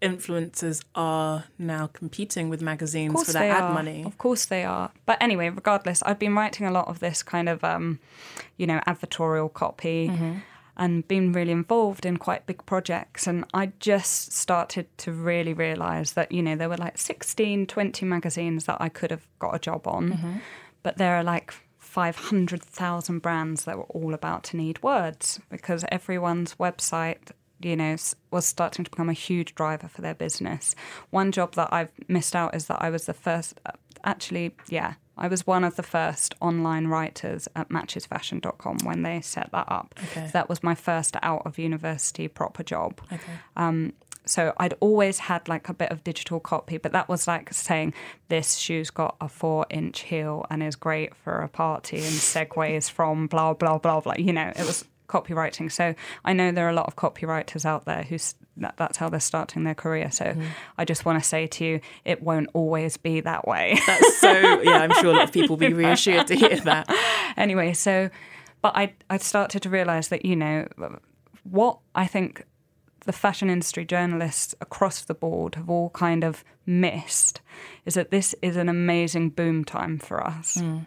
influencers 0.00 0.82
are 0.94 1.44
now 1.58 1.88
competing 1.88 2.48
with 2.48 2.62
magazines 2.62 3.24
for 3.24 3.32
that 3.32 3.44
ad 3.44 3.62
are. 3.64 3.74
money. 3.74 4.04
Of 4.04 4.18
course 4.18 4.44
they 4.46 4.64
are. 4.64 4.90
But 5.06 5.18
anyway, 5.20 5.48
regardless, 5.48 6.02
I've 6.02 6.18
been 6.18 6.34
writing 6.34 6.66
a 6.66 6.70
lot 6.70 6.88
of 6.88 7.00
this 7.00 7.22
kind 7.22 7.48
of, 7.48 7.64
um, 7.64 7.98
you 8.56 8.66
know, 8.66 8.80
advertorial 8.86 9.52
copy 9.52 10.10
and 10.76 11.06
been 11.08 11.32
really 11.32 11.50
involved 11.50 12.06
in 12.06 12.16
quite 12.16 12.46
big 12.46 12.64
projects. 12.64 13.26
And 13.26 13.44
I 13.52 13.72
just 13.80 14.32
started 14.32 14.86
to 14.98 15.12
really 15.12 15.52
realize 15.52 16.12
that, 16.12 16.30
you 16.30 16.42
know, 16.42 16.54
there 16.54 16.68
were 16.68 16.76
like 16.76 16.98
16, 16.98 17.66
20 17.66 18.06
magazines 18.06 18.64
that 18.66 18.76
I 18.80 18.88
could 18.88 19.10
have 19.10 19.26
got 19.40 19.54
a 19.54 19.58
job 19.58 19.88
on. 19.88 20.40
But 20.84 20.96
there 20.96 21.16
are 21.16 21.24
like 21.24 21.52
500,000 21.78 23.18
brands 23.18 23.64
that 23.64 23.76
were 23.76 23.84
all 23.84 24.14
about 24.14 24.44
to 24.44 24.56
need 24.56 24.80
words 24.82 25.40
because 25.50 25.84
everyone's 25.90 26.54
website 26.54 27.32
you 27.60 27.76
know, 27.76 27.96
was 28.30 28.46
starting 28.46 28.84
to 28.84 28.90
become 28.90 29.08
a 29.08 29.14
huge 29.14 29.54
driver 29.54 29.88
for 29.88 30.02
their 30.02 30.14
business. 30.14 30.74
One 31.10 31.32
job 31.32 31.54
that 31.54 31.72
I've 31.72 31.92
missed 32.06 32.36
out 32.36 32.54
is 32.54 32.66
that 32.66 32.80
I 32.80 32.90
was 32.90 33.06
the 33.06 33.14
first, 33.14 33.60
uh, 33.66 33.72
actually, 34.04 34.54
yeah, 34.68 34.94
I 35.16 35.28
was 35.28 35.46
one 35.46 35.64
of 35.64 35.76
the 35.76 35.82
first 35.82 36.34
online 36.40 36.86
writers 36.86 37.48
at 37.56 37.68
matchesfashion.com 37.70 38.78
when 38.84 39.02
they 39.02 39.20
set 39.20 39.50
that 39.52 39.66
up. 39.68 39.94
Okay. 40.04 40.26
So 40.26 40.30
that 40.32 40.48
was 40.48 40.62
my 40.62 40.74
first 40.74 41.16
out 41.22 41.42
of 41.44 41.58
university 41.58 42.28
proper 42.28 42.62
job. 42.62 43.00
Okay. 43.12 43.32
Um, 43.56 43.94
so 44.24 44.52
I'd 44.58 44.74
always 44.80 45.18
had 45.18 45.48
like 45.48 45.68
a 45.68 45.74
bit 45.74 45.90
of 45.90 46.04
digital 46.04 46.38
copy, 46.38 46.76
but 46.76 46.92
that 46.92 47.08
was 47.08 47.26
like 47.26 47.52
saying 47.52 47.94
this 48.28 48.56
shoe's 48.56 48.90
got 48.90 49.16
a 49.20 49.28
four 49.28 49.66
inch 49.70 50.00
heel 50.02 50.44
and 50.50 50.62
is 50.62 50.76
great 50.76 51.14
for 51.16 51.40
a 51.40 51.48
party 51.48 51.96
and 51.96 52.06
segues 52.06 52.90
from 52.90 53.26
blah 53.26 53.54
blah 53.54 53.78
blah 53.78 54.00
blah. 54.00 54.14
You 54.18 54.32
know, 54.32 54.52
it 54.54 54.66
was 54.66 54.84
copywriting. 55.08 55.70
So 55.70 55.94
I 56.24 56.32
know 56.32 56.52
there 56.52 56.66
are 56.66 56.70
a 56.70 56.74
lot 56.74 56.86
of 56.86 56.96
copywriters 56.96 57.64
out 57.64 57.84
there 57.84 58.02
who 58.02 58.18
that, 58.58 58.76
that's 58.76 58.98
how 58.98 59.08
they're 59.08 59.20
starting 59.20 59.64
their 59.64 59.74
career. 59.74 60.10
So 60.10 60.24
mm. 60.24 60.46
I 60.76 60.84
just 60.84 61.04
want 61.04 61.22
to 61.22 61.28
say 61.28 61.46
to 61.46 61.64
you, 61.64 61.80
it 62.04 62.22
won't 62.22 62.50
always 62.54 62.96
be 62.96 63.20
that 63.20 63.46
way. 63.46 63.78
That's 63.86 64.18
so 64.18 64.30
yeah. 64.62 64.78
I'm 64.78 64.92
sure 64.94 65.12
a 65.12 65.16
lot 65.16 65.24
of 65.24 65.32
people 65.32 65.56
will 65.56 65.68
be 65.68 65.72
reassured 65.72 66.26
to 66.28 66.34
hear 66.34 66.56
that. 66.60 66.88
anyway, 67.36 67.72
so 67.72 68.10
but 68.62 68.76
I 68.76 68.94
I 69.10 69.18
started 69.18 69.62
to 69.62 69.70
realize 69.70 70.08
that 70.08 70.24
you 70.24 70.36
know 70.36 70.68
what 71.44 71.78
I 71.94 72.06
think 72.06 72.44
the 73.04 73.12
fashion 73.12 73.48
industry 73.48 73.84
journalists 73.84 74.54
across 74.60 75.02
the 75.04 75.14
board 75.14 75.54
have 75.54 75.70
all 75.70 75.90
kind 75.90 76.24
of 76.24 76.44
missed 76.66 77.40
is 77.86 77.94
that 77.94 78.10
this 78.10 78.34
is 78.42 78.56
an 78.56 78.68
amazing 78.68 79.30
boom 79.30 79.64
time 79.64 79.98
for 79.98 80.22
us. 80.22 80.58
Mm. 80.58 80.86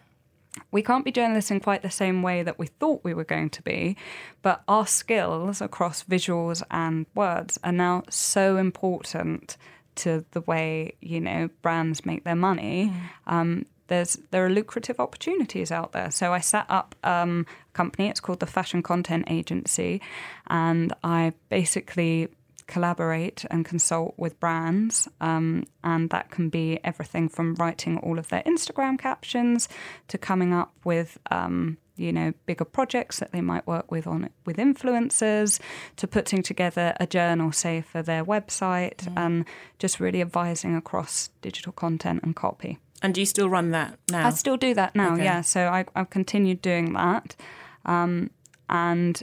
We 0.70 0.82
can't 0.82 1.04
be 1.04 1.12
journalists 1.12 1.50
in 1.50 1.60
quite 1.60 1.82
the 1.82 1.90
same 1.90 2.22
way 2.22 2.42
that 2.42 2.58
we 2.58 2.66
thought 2.66 3.04
we 3.04 3.14
were 3.14 3.24
going 3.24 3.50
to 3.50 3.62
be, 3.62 3.96
but 4.42 4.62
our 4.68 4.86
skills 4.86 5.60
across 5.62 6.04
visuals 6.04 6.62
and 6.70 7.06
words 7.14 7.58
are 7.64 7.72
now 7.72 8.02
so 8.10 8.56
important 8.58 9.56
to 9.94 10.24
the 10.30 10.40
way 10.42 10.94
you 11.00 11.20
know 11.20 11.50
brands 11.60 12.06
make 12.06 12.24
their 12.24 12.34
money 12.34 12.90
mm. 12.90 13.32
um, 13.32 13.66
there's 13.92 14.18
there 14.30 14.44
are 14.46 14.50
lucrative 14.50 14.98
opportunities 14.98 15.70
out 15.70 15.92
there. 15.92 16.10
So 16.10 16.32
I 16.32 16.40
set 16.40 16.64
up 16.68 16.94
um, 17.04 17.46
a 17.68 17.72
company. 17.76 18.08
It's 18.08 18.20
called 18.20 18.40
the 18.40 18.46
Fashion 18.46 18.82
Content 18.82 19.26
Agency, 19.28 20.00
and 20.46 20.94
I 21.04 21.34
basically 21.50 22.28
collaborate 22.72 23.44
and 23.50 23.66
consult 23.66 24.14
with 24.16 24.40
brands, 24.40 25.06
um, 25.20 25.64
and 25.84 26.08
that 26.08 26.30
can 26.30 26.48
be 26.48 26.80
everything 26.82 27.28
from 27.28 27.54
writing 27.56 27.98
all 27.98 28.18
of 28.18 28.28
their 28.28 28.42
Instagram 28.44 28.98
captions 28.98 29.68
to 30.08 30.16
coming 30.16 30.54
up 30.54 30.72
with. 30.82 31.18
Um, 31.30 31.76
you 31.94 32.10
know, 32.10 32.32
bigger 32.46 32.64
projects 32.64 33.18
that 33.20 33.32
they 33.32 33.42
might 33.42 33.66
work 33.66 33.90
with 33.90 34.06
on 34.06 34.30
with 34.46 34.56
influencers, 34.56 35.60
to 35.96 36.06
putting 36.08 36.42
together 36.42 36.94
a 36.98 37.06
journal, 37.06 37.52
say, 37.52 37.82
for 37.82 38.02
their 38.02 38.24
website, 38.24 38.96
mm. 39.04 39.12
and 39.14 39.44
just 39.78 40.00
really 40.00 40.22
advising 40.22 40.74
across 40.74 41.28
digital 41.42 41.70
content 41.70 42.20
and 42.22 42.34
copy. 42.34 42.78
And 43.02 43.12
do 43.14 43.20
you 43.20 43.26
still 43.26 43.50
run 43.50 43.72
that 43.72 43.98
now? 44.10 44.26
I 44.26 44.30
still 44.30 44.56
do 44.56 44.72
that 44.72 44.96
now, 44.96 45.14
okay. 45.14 45.24
yeah. 45.24 45.42
So 45.42 45.68
I, 45.68 45.84
have 45.94 46.08
continued 46.08 46.62
doing 46.62 46.94
that. 46.94 47.36
Um, 47.84 48.30
and, 48.70 49.22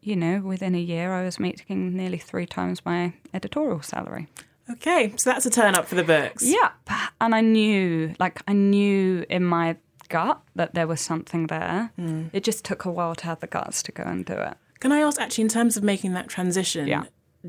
you 0.00 0.16
know, 0.16 0.40
within 0.40 0.74
a 0.74 0.80
year, 0.80 1.12
I 1.12 1.24
was 1.24 1.38
making 1.38 1.96
nearly 1.96 2.18
three 2.18 2.46
times 2.46 2.84
my 2.84 3.12
editorial 3.34 3.82
salary. 3.82 4.28
Okay, 4.70 5.14
so 5.16 5.30
that's 5.30 5.46
a 5.46 5.50
turn 5.50 5.74
up 5.74 5.86
for 5.86 5.94
the 5.94 6.04
books. 6.04 6.44
Yep. 6.44 6.72
And 7.20 7.34
I 7.34 7.40
knew, 7.40 8.14
like, 8.18 8.42
I 8.46 8.52
knew 8.52 9.24
in 9.30 9.44
my 9.44 9.76
gut 10.08 10.40
that 10.56 10.74
there 10.74 10.86
was 10.86 11.00
something 11.00 11.46
there. 11.46 11.90
Mm. 11.98 12.30
It 12.32 12.44
just 12.44 12.64
took 12.64 12.84
a 12.84 12.90
while 12.90 13.14
to 13.14 13.24
have 13.24 13.40
the 13.40 13.46
guts 13.46 13.82
to 13.84 13.92
go 13.92 14.02
and 14.02 14.24
do 14.24 14.34
it. 14.34 14.56
Can 14.80 14.92
I 14.92 14.98
ask, 14.98 15.20
actually, 15.20 15.42
in 15.42 15.48
terms 15.48 15.76
of 15.76 15.82
making 15.82 16.12
that 16.14 16.28
transition, 16.28 16.86
yeah. 16.86 17.04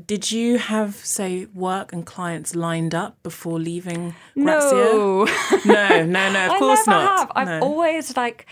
Did 0.06 0.30
you 0.30 0.58
have, 0.58 0.94
say, 0.94 1.46
work 1.52 1.92
and 1.92 2.06
clients 2.06 2.54
lined 2.54 2.94
up 2.94 3.20
before 3.24 3.58
leaving 3.58 4.14
no. 4.36 5.24
no, 5.64 6.04
no, 6.04 6.32
no, 6.32 6.46
of 6.46 6.58
course 6.58 6.86
I 6.86 6.92
never 6.92 7.04
not. 7.04 7.18
Have. 7.18 7.32
I've 7.34 7.62
always 7.62 8.16
like 8.16 8.46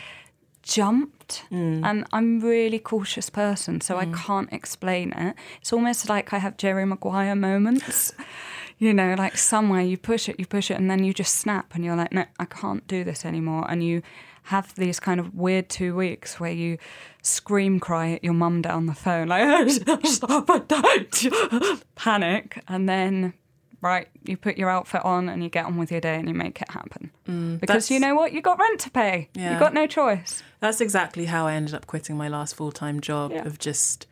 jumped 0.63 1.18
mm. 1.51 1.85
and 1.85 2.07
I'm 2.13 2.43
a 2.43 2.47
really 2.47 2.79
cautious 2.79 3.31
person, 3.31 3.81
so 3.81 3.97
mm. 3.97 3.99
I 3.99 4.19
can't 4.27 4.53
explain 4.53 5.13
it. 5.13 5.35
It's 5.61 5.73
almost 5.73 6.09
like 6.09 6.33
I 6.33 6.39
have 6.39 6.57
Jerry 6.57 6.85
Maguire 6.85 7.35
moments. 7.35 8.13
you 8.79 8.95
know, 8.95 9.15
like 9.19 9.37
somewhere 9.37 9.83
you 9.83 9.97
push 9.97 10.29
it, 10.29 10.39
you 10.39 10.47
push 10.47 10.71
it, 10.71 10.75
and 10.75 10.91
then 10.91 11.05
you 11.05 11.13
just 11.13 11.37
snap 11.37 11.75
and 11.75 11.85
you're 11.85 11.97
like, 11.97 12.13
no, 12.13 12.25
I 12.39 12.45
can't 12.45 12.87
do 12.87 13.05
this 13.05 13.25
anymore. 13.25 13.67
And 13.69 13.83
you 13.83 14.03
have 14.45 14.75
these 14.77 14.99
kind 14.99 15.21
of 15.21 15.35
weird 15.35 15.69
two 15.69 15.95
weeks 15.95 16.41
where 16.41 16.53
you 16.53 16.79
scream 17.23 17.79
cry 17.79 18.13
at 18.13 18.25
your 18.25 18.33
mum 18.33 18.63
down 18.63 18.87
the 18.87 18.95
phone, 18.95 19.29
like, 19.29 19.69
stop 20.05 20.49
it, 20.49 20.69
don't 20.69 21.85
panic. 21.97 22.63
And 22.69 22.89
then, 22.89 23.35
right, 23.81 24.09
you 24.25 24.37
put 24.37 24.59
your 24.59 24.71
outfit 24.71 25.05
on 25.05 25.29
and 25.29 25.43
you 25.43 25.49
get 25.49 25.67
on 25.67 25.77
with 25.77 25.91
your 25.91 26.01
day 26.01 26.17
and 26.17 26.29
you 26.29 26.35
make 26.35 26.61
it 26.61 26.71
happen. 26.71 27.11
Mm, 27.29 27.61
because 27.61 27.91
you 27.91 28.01
know 28.01 28.15
what? 28.15 28.33
You 28.33 28.43
got 28.43 28.59
rent 28.59 28.81
to 28.81 28.91
pay. 28.91 29.29
Yeah. 29.35 29.55
You 29.55 29.59
got 29.59 29.75
no 29.75 29.87
choice. 29.87 30.43
That's 30.61 30.81
exactly 30.81 31.27
how 31.27 31.47
I 31.47 31.55
ended 31.55 31.75
up 31.75 31.87
quitting 31.87 32.17
my 32.17 32.29
last 32.29 32.57
full 32.57 32.73
time 32.73 33.01
job 33.01 33.33
yeah. 33.33 33.47
of 33.47 33.59
just 33.59 34.07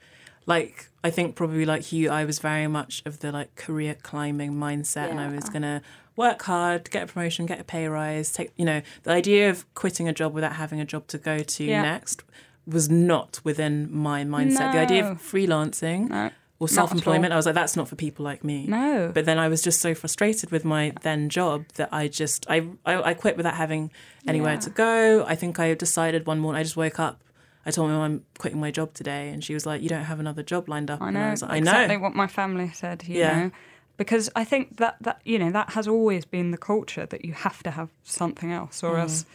like 0.46 0.88
I 1.02 1.10
think 1.10 1.36
probably 1.36 1.64
like 1.64 1.92
you, 1.92 2.10
I 2.10 2.24
was 2.24 2.38
very 2.38 2.66
much 2.66 3.02
of 3.04 3.20
the 3.20 3.32
like 3.32 3.54
career 3.56 3.94
climbing 3.94 4.52
mindset, 4.54 5.06
yeah. 5.06 5.10
and 5.10 5.20
I 5.20 5.28
was 5.28 5.48
gonna 5.48 5.82
work 6.14 6.42
hard, 6.42 6.90
get 6.90 7.04
a 7.04 7.12
promotion, 7.12 7.46
get 7.46 7.60
a 7.60 7.64
pay 7.64 7.88
rise. 7.88 8.32
Take 8.32 8.52
you 8.56 8.64
know 8.64 8.82
the 9.02 9.10
idea 9.10 9.50
of 9.50 9.72
quitting 9.74 10.08
a 10.08 10.12
job 10.12 10.32
without 10.32 10.54
having 10.54 10.80
a 10.80 10.84
job 10.84 11.06
to 11.08 11.18
go 11.18 11.40
to 11.40 11.66
next 11.66 12.22
was 12.66 12.88
not 12.88 13.40
within 13.44 13.92
my 13.92 14.24
mindset. 14.24 14.58
No. 14.58 14.72
The 14.72 14.78
idea 14.78 15.10
of 15.10 15.18
freelancing. 15.18 16.08
No. 16.08 16.30
Or 16.58 16.68
self 16.68 16.90
employment, 16.90 17.34
I 17.34 17.36
was 17.36 17.44
like, 17.44 17.54
that's 17.54 17.76
not 17.76 17.86
for 17.86 17.96
people 17.96 18.24
like 18.24 18.42
me. 18.42 18.66
No. 18.66 19.10
But 19.12 19.26
then 19.26 19.38
I 19.38 19.48
was 19.48 19.60
just 19.60 19.80
so 19.80 19.94
frustrated 19.94 20.50
with 20.50 20.64
my 20.64 20.92
then 21.02 21.28
job 21.28 21.66
that 21.74 21.90
I 21.92 22.08
just 22.08 22.46
I 22.48 22.66
I, 22.86 23.10
I 23.10 23.14
quit 23.14 23.36
without 23.36 23.54
having 23.54 23.90
anywhere 24.26 24.54
yeah. 24.54 24.60
to 24.60 24.70
go. 24.70 25.24
I 25.26 25.34
think 25.34 25.60
I 25.60 25.74
decided 25.74 26.26
one 26.26 26.38
morning 26.38 26.60
I 26.60 26.62
just 26.62 26.76
woke 26.76 26.98
up 26.98 27.22
I 27.66 27.72
told 27.72 27.90
my 27.90 27.96
mum 27.96 28.02
I'm 28.04 28.24
quitting 28.38 28.60
my 28.60 28.70
job 28.70 28.94
today, 28.94 29.28
and 29.30 29.42
she 29.42 29.52
was 29.52 29.66
like, 29.66 29.82
"You 29.82 29.88
don't 29.88 30.04
have 30.04 30.20
another 30.20 30.44
job 30.44 30.68
lined 30.68 30.88
up." 30.88 31.02
I 31.02 31.10
know. 31.10 31.20
I, 31.20 31.30
like, 31.30 31.42
I 31.42 31.56
exactly 31.56 31.96
what 31.96 32.14
my 32.14 32.28
family 32.28 32.70
said. 32.72 33.02
You 33.06 33.18
yeah. 33.18 33.42
know, 33.42 33.50
because 33.96 34.30
I 34.36 34.44
think 34.44 34.76
that 34.76 34.96
that 35.00 35.20
you 35.24 35.40
know 35.40 35.50
that 35.50 35.70
has 35.70 35.88
always 35.88 36.24
been 36.24 36.52
the 36.52 36.58
culture 36.58 37.06
that 37.06 37.24
you 37.24 37.32
have 37.32 37.64
to 37.64 37.72
have 37.72 37.90
something 38.04 38.52
else, 38.52 38.84
or 38.84 38.94
mm. 38.94 39.00
else. 39.00 39.26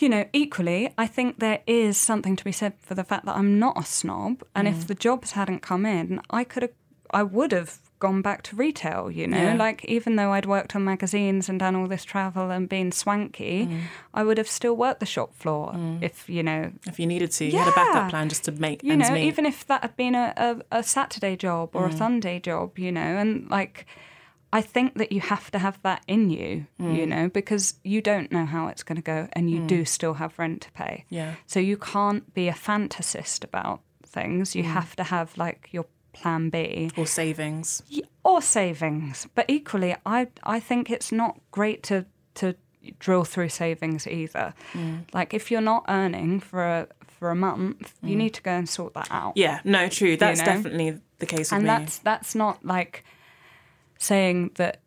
You 0.00 0.08
know, 0.08 0.24
equally, 0.32 0.92
I 0.96 1.06
think 1.06 1.38
there 1.38 1.60
is 1.66 1.96
something 1.96 2.34
to 2.36 2.44
be 2.44 2.52
said 2.52 2.72
for 2.80 2.94
the 2.94 3.04
fact 3.04 3.26
that 3.26 3.36
I'm 3.36 3.58
not 3.58 3.78
a 3.78 3.84
snob, 3.84 4.42
and 4.54 4.66
mm. 4.66 4.70
if 4.70 4.86
the 4.86 4.94
jobs 4.94 5.32
hadn't 5.32 5.60
come 5.60 5.84
in, 5.84 6.20
I 6.30 6.42
could 6.44 6.62
have, 6.62 6.72
I 7.10 7.22
would 7.22 7.52
have 7.52 7.78
gone 8.00 8.22
back 8.22 8.42
to 8.42 8.56
retail, 8.56 9.10
you 9.10 9.26
know? 9.26 9.36
Yeah. 9.36 9.54
Like, 9.54 9.84
even 9.84 10.16
though 10.16 10.32
I'd 10.32 10.46
worked 10.46 10.74
on 10.74 10.84
magazines 10.84 11.48
and 11.48 11.60
done 11.60 11.76
all 11.76 11.86
this 11.86 12.02
travel 12.02 12.50
and 12.50 12.68
been 12.68 12.90
swanky, 12.90 13.66
mm. 13.66 13.82
I 14.14 14.22
would 14.22 14.38
have 14.38 14.48
still 14.48 14.74
worked 14.74 15.00
the 15.00 15.06
shop 15.06 15.34
floor 15.34 15.72
mm. 15.74 16.02
if, 16.02 16.28
you 16.28 16.42
know. 16.42 16.72
If 16.86 16.98
you 16.98 17.06
needed 17.06 17.30
to. 17.32 17.44
You 17.44 17.52
yeah. 17.52 17.64
had 17.64 17.72
a 17.72 17.76
backup 17.76 18.10
plan 18.10 18.30
just 18.30 18.44
to 18.44 18.52
make 18.52 18.82
You 18.82 18.96
know, 18.96 19.12
meet. 19.12 19.26
even 19.26 19.44
if 19.44 19.66
that 19.66 19.82
had 19.82 19.96
been 19.96 20.14
a, 20.14 20.32
a, 20.36 20.78
a 20.78 20.82
Saturday 20.82 21.36
job 21.36 21.70
or 21.74 21.86
mm. 21.86 21.92
a 21.92 21.96
Sunday 21.96 22.40
job, 22.40 22.78
you 22.78 22.90
know? 22.90 23.00
And, 23.00 23.48
like, 23.50 23.86
I 24.52 24.62
think 24.62 24.94
that 24.98 25.12
you 25.12 25.20
have 25.20 25.50
to 25.52 25.58
have 25.58 25.80
that 25.82 26.02
in 26.08 26.30
you, 26.30 26.66
mm. 26.80 26.96
you 26.96 27.06
know, 27.06 27.28
because 27.28 27.74
you 27.84 28.02
don't 28.02 28.32
know 28.32 28.46
how 28.46 28.66
it's 28.66 28.82
going 28.82 28.96
to 28.96 29.02
go 29.02 29.28
and 29.32 29.50
you 29.50 29.60
mm. 29.60 29.66
do 29.66 29.84
still 29.84 30.14
have 30.14 30.38
rent 30.38 30.62
to 30.62 30.72
pay. 30.72 31.04
Yeah. 31.08 31.34
So 31.46 31.60
you 31.60 31.76
can't 31.76 32.32
be 32.34 32.48
a 32.48 32.52
fantasist 32.52 33.44
about 33.44 33.80
things. 34.04 34.56
You 34.56 34.64
mm. 34.64 34.72
have 34.72 34.96
to 34.96 35.04
have 35.04 35.36
like 35.38 35.68
your 35.70 35.86
plan 36.12 36.50
B 36.50 36.90
or 36.96 37.06
savings 37.06 37.82
or 38.24 38.42
savings. 38.42 39.28
But 39.34 39.46
equally, 39.48 39.94
I 40.04 40.28
I 40.42 40.58
think 40.60 40.90
it's 40.90 41.12
not 41.12 41.38
great 41.50 41.82
to 41.84 42.06
to 42.34 42.56
drill 42.98 43.24
through 43.24 43.50
savings 43.50 44.06
either. 44.06 44.54
Mm. 44.72 45.04
Like 45.12 45.32
if 45.32 45.50
you're 45.50 45.60
not 45.60 45.84
earning 45.88 46.40
for 46.40 46.64
a 46.64 46.88
for 47.06 47.30
a 47.30 47.36
month, 47.36 47.94
mm. 48.02 48.08
you 48.08 48.16
need 48.16 48.34
to 48.34 48.42
go 48.42 48.52
and 48.52 48.68
sort 48.68 48.94
that 48.94 49.08
out. 49.10 49.34
Yeah, 49.36 49.60
no, 49.64 49.88
true. 49.88 50.16
That's 50.16 50.40
you 50.40 50.46
know? 50.46 50.52
definitely 50.52 51.00
the 51.18 51.26
case. 51.26 51.52
And 51.52 51.62
me. 51.62 51.68
that's 51.68 51.98
that's 51.98 52.34
not 52.34 52.64
like 52.64 53.04
saying 54.00 54.52
that. 54.56 54.80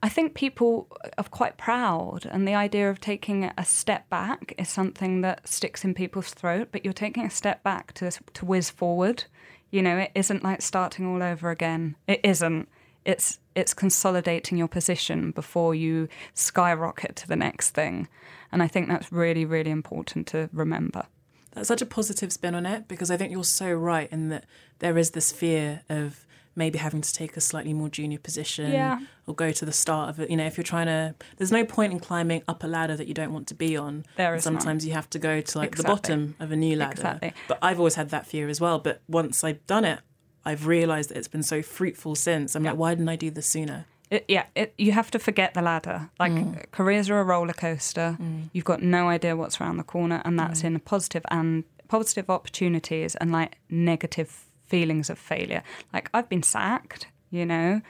I 0.00 0.08
think 0.08 0.34
people 0.34 0.86
are 1.18 1.24
quite 1.24 1.56
proud, 1.58 2.24
and 2.24 2.46
the 2.46 2.54
idea 2.54 2.88
of 2.88 3.00
taking 3.00 3.50
a 3.58 3.64
step 3.64 4.08
back 4.08 4.54
is 4.58 4.68
something 4.68 5.22
that 5.22 5.48
sticks 5.48 5.84
in 5.84 5.92
people's 5.92 6.32
throat. 6.32 6.68
But 6.70 6.84
you're 6.84 6.94
taking 6.94 7.24
a 7.24 7.30
step 7.30 7.64
back 7.64 7.92
to 7.94 8.12
to 8.12 8.44
whiz 8.44 8.70
forward. 8.70 9.24
You 9.72 9.82
know, 9.82 9.98
it 9.98 10.12
isn't 10.14 10.44
like 10.44 10.62
starting 10.62 11.04
all 11.04 11.20
over 11.20 11.50
again. 11.50 11.96
It 12.06 12.20
isn't. 12.22 12.68
It's 13.04 13.40
it's 13.56 13.72
consolidating 13.74 14.58
your 14.58 14.68
position 14.68 15.30
before 15.30 15.74
you 15.74 16.08
skyrocket 16.34 17.16
to 17.16 17.26
the 17.26 17.36
next 17.36 17.70
thing. 17.70 18.06
And 18.52 18.62
I 18.62 18.68
think 18.68 18.86
that's 18.86 19.10
really, 19.10 19.44
really 19.44 19.70
important 19.70 20.26
to 20.28 20.50
remember. 20.52 21.06
That's 21.52 21.68
such 21.68 21.80
a 21.80 21.86
positive 21.86 22.32
spin 22.32 22.54
on 22.54 22.66
it 22.66 22.86
because 22.86 23.10
I 23.10 23.16
think 23.16 23.32
you're 23.32 23.42
so 23.42 23.72
right 23.72 24.12
in 24.12 24.28
that 24.28 24.44
there 24.80 24.98
is 24.98 25.12
this 25.12 25.32
fear 25.32 25.80
of 25.88 26.25
maybe 26.56 26.78
having 26.78 27.02
to 27.02 27.12
take 27.12 27.36
a 27.36 27.40
slightly 27.40 27.72
more 27.72 27.88
junior 27.88 28.18
position 28.18 28.72
yeah. 28.72 28.98
or 29.26 29.34
go 29.34 29.52
to 29.52 29.64
the 29.64 29.72
start 29.72 30.08
of 30.08 30.20
it. 30.20 30.30
You 30.30 30.36
know, 30.36 30.46
if 30.46 30.56
you're 30.56 30.64
trying 30.64 30.86
to, 30.86 31.14
there's 31.36 31.52
no 31.52 31.64
point 31.64 31.92
in 31.92 32.00
climbing 32.00 32.42
up 32.48 32.64
a 32.64 32.66
ladder 32.66 32.96
that 32.96 33.06
you 33.06 33.14
don't 33.14 33.32
want 33.32 33.46
to 33.48 33.54
be 33.54 33.76
on. 33.76 34.04
There 34.16 34.34
is 34.34 34.42
Sometimes 34.42 34.82
none. 34.82 34.88
you 34.88 34.94
have 34.94 35.10
to 35.10 35.18
go 35.18 35.40
to 35.40 35.58
like 35.58 35.68
exactly. 35.68 35.82
the 35.82 35.96
bottom 35.96 36.36
of 36.40 36.50
a 36.50 36.56
new 36.56 36.76
ladder. 36.76 36.92
Exactly. 36.92 37.32
But 37.46 37.58
I've 37.62 37.78
always 37.78 37.94
had 37.94 38.10
that 38.10 38.26
fear 38.26 38.48
as 38.48 38.60
well. 38.60 38.78
But 38.78 39.02
once 39.06 39.44
I've 39.44 39.64
done 39.66 39.84
it, 39.84 40.00
I've 40.44 40.66
realised 40.66 41.10
that 41.10 41.18
it's 41.18 41.28
been 41.28 41.42
so 41.42 41.60
fruitful 41.60 42.14
since. 42.14 42.54
I'm 42.54 42.64
yeah. 42.64 42.70
like, 42.70 42.78
why 42.78 42.94
didn't 42.94 43.08
I 43.08 43.16
do 43.16 43.30
this 43.30 43.46
sooner? 43.46 43.86
It, 44.10 44.24
yeah, 44.28 44.44
it, 44.54 44.72
you 44.78 44.92
have 44.92 45.10
to 45.10 45.18
forget 45.18 45.54
the 45.54 45.62
ladder. 45.62 46.10
Like 46.20 46.32
mm. 46.32 46.70
careers 46.70 47.10
are 47.10 47.18
a 47.18 47.24
roller 47.24 47.52
coaster. 47.52 48.16
Mm. 48.20 48.50
You've 48.52 48.64
got 48.64 48.80
no 48.80 49.08
idea 49.08 49.36
what's 49.36 49.60
around 49.60 49.78
the 49.78 49.82
corner, 49.82 50.22
and 50.24 50.38
that's 50.38 50.62
mm. 50.62 50.66
in 50.66 50.80
positive 50.80 51.24
and 51.28 51.64
positive 51.88 52.30
opportunities 52.30 53.16
and 53.16 53.32
like 53.32 53.58
negative 53.68 54.45
feelings 54.66 55.10
of 55.10 55.18
failure. 55.18 55.62
Like 55.92 56.10
I've 56.14 56.28
been 56.28 56.42
sacked, 56.42 57.06
you 57.30 57.46
know, 57.46 57.80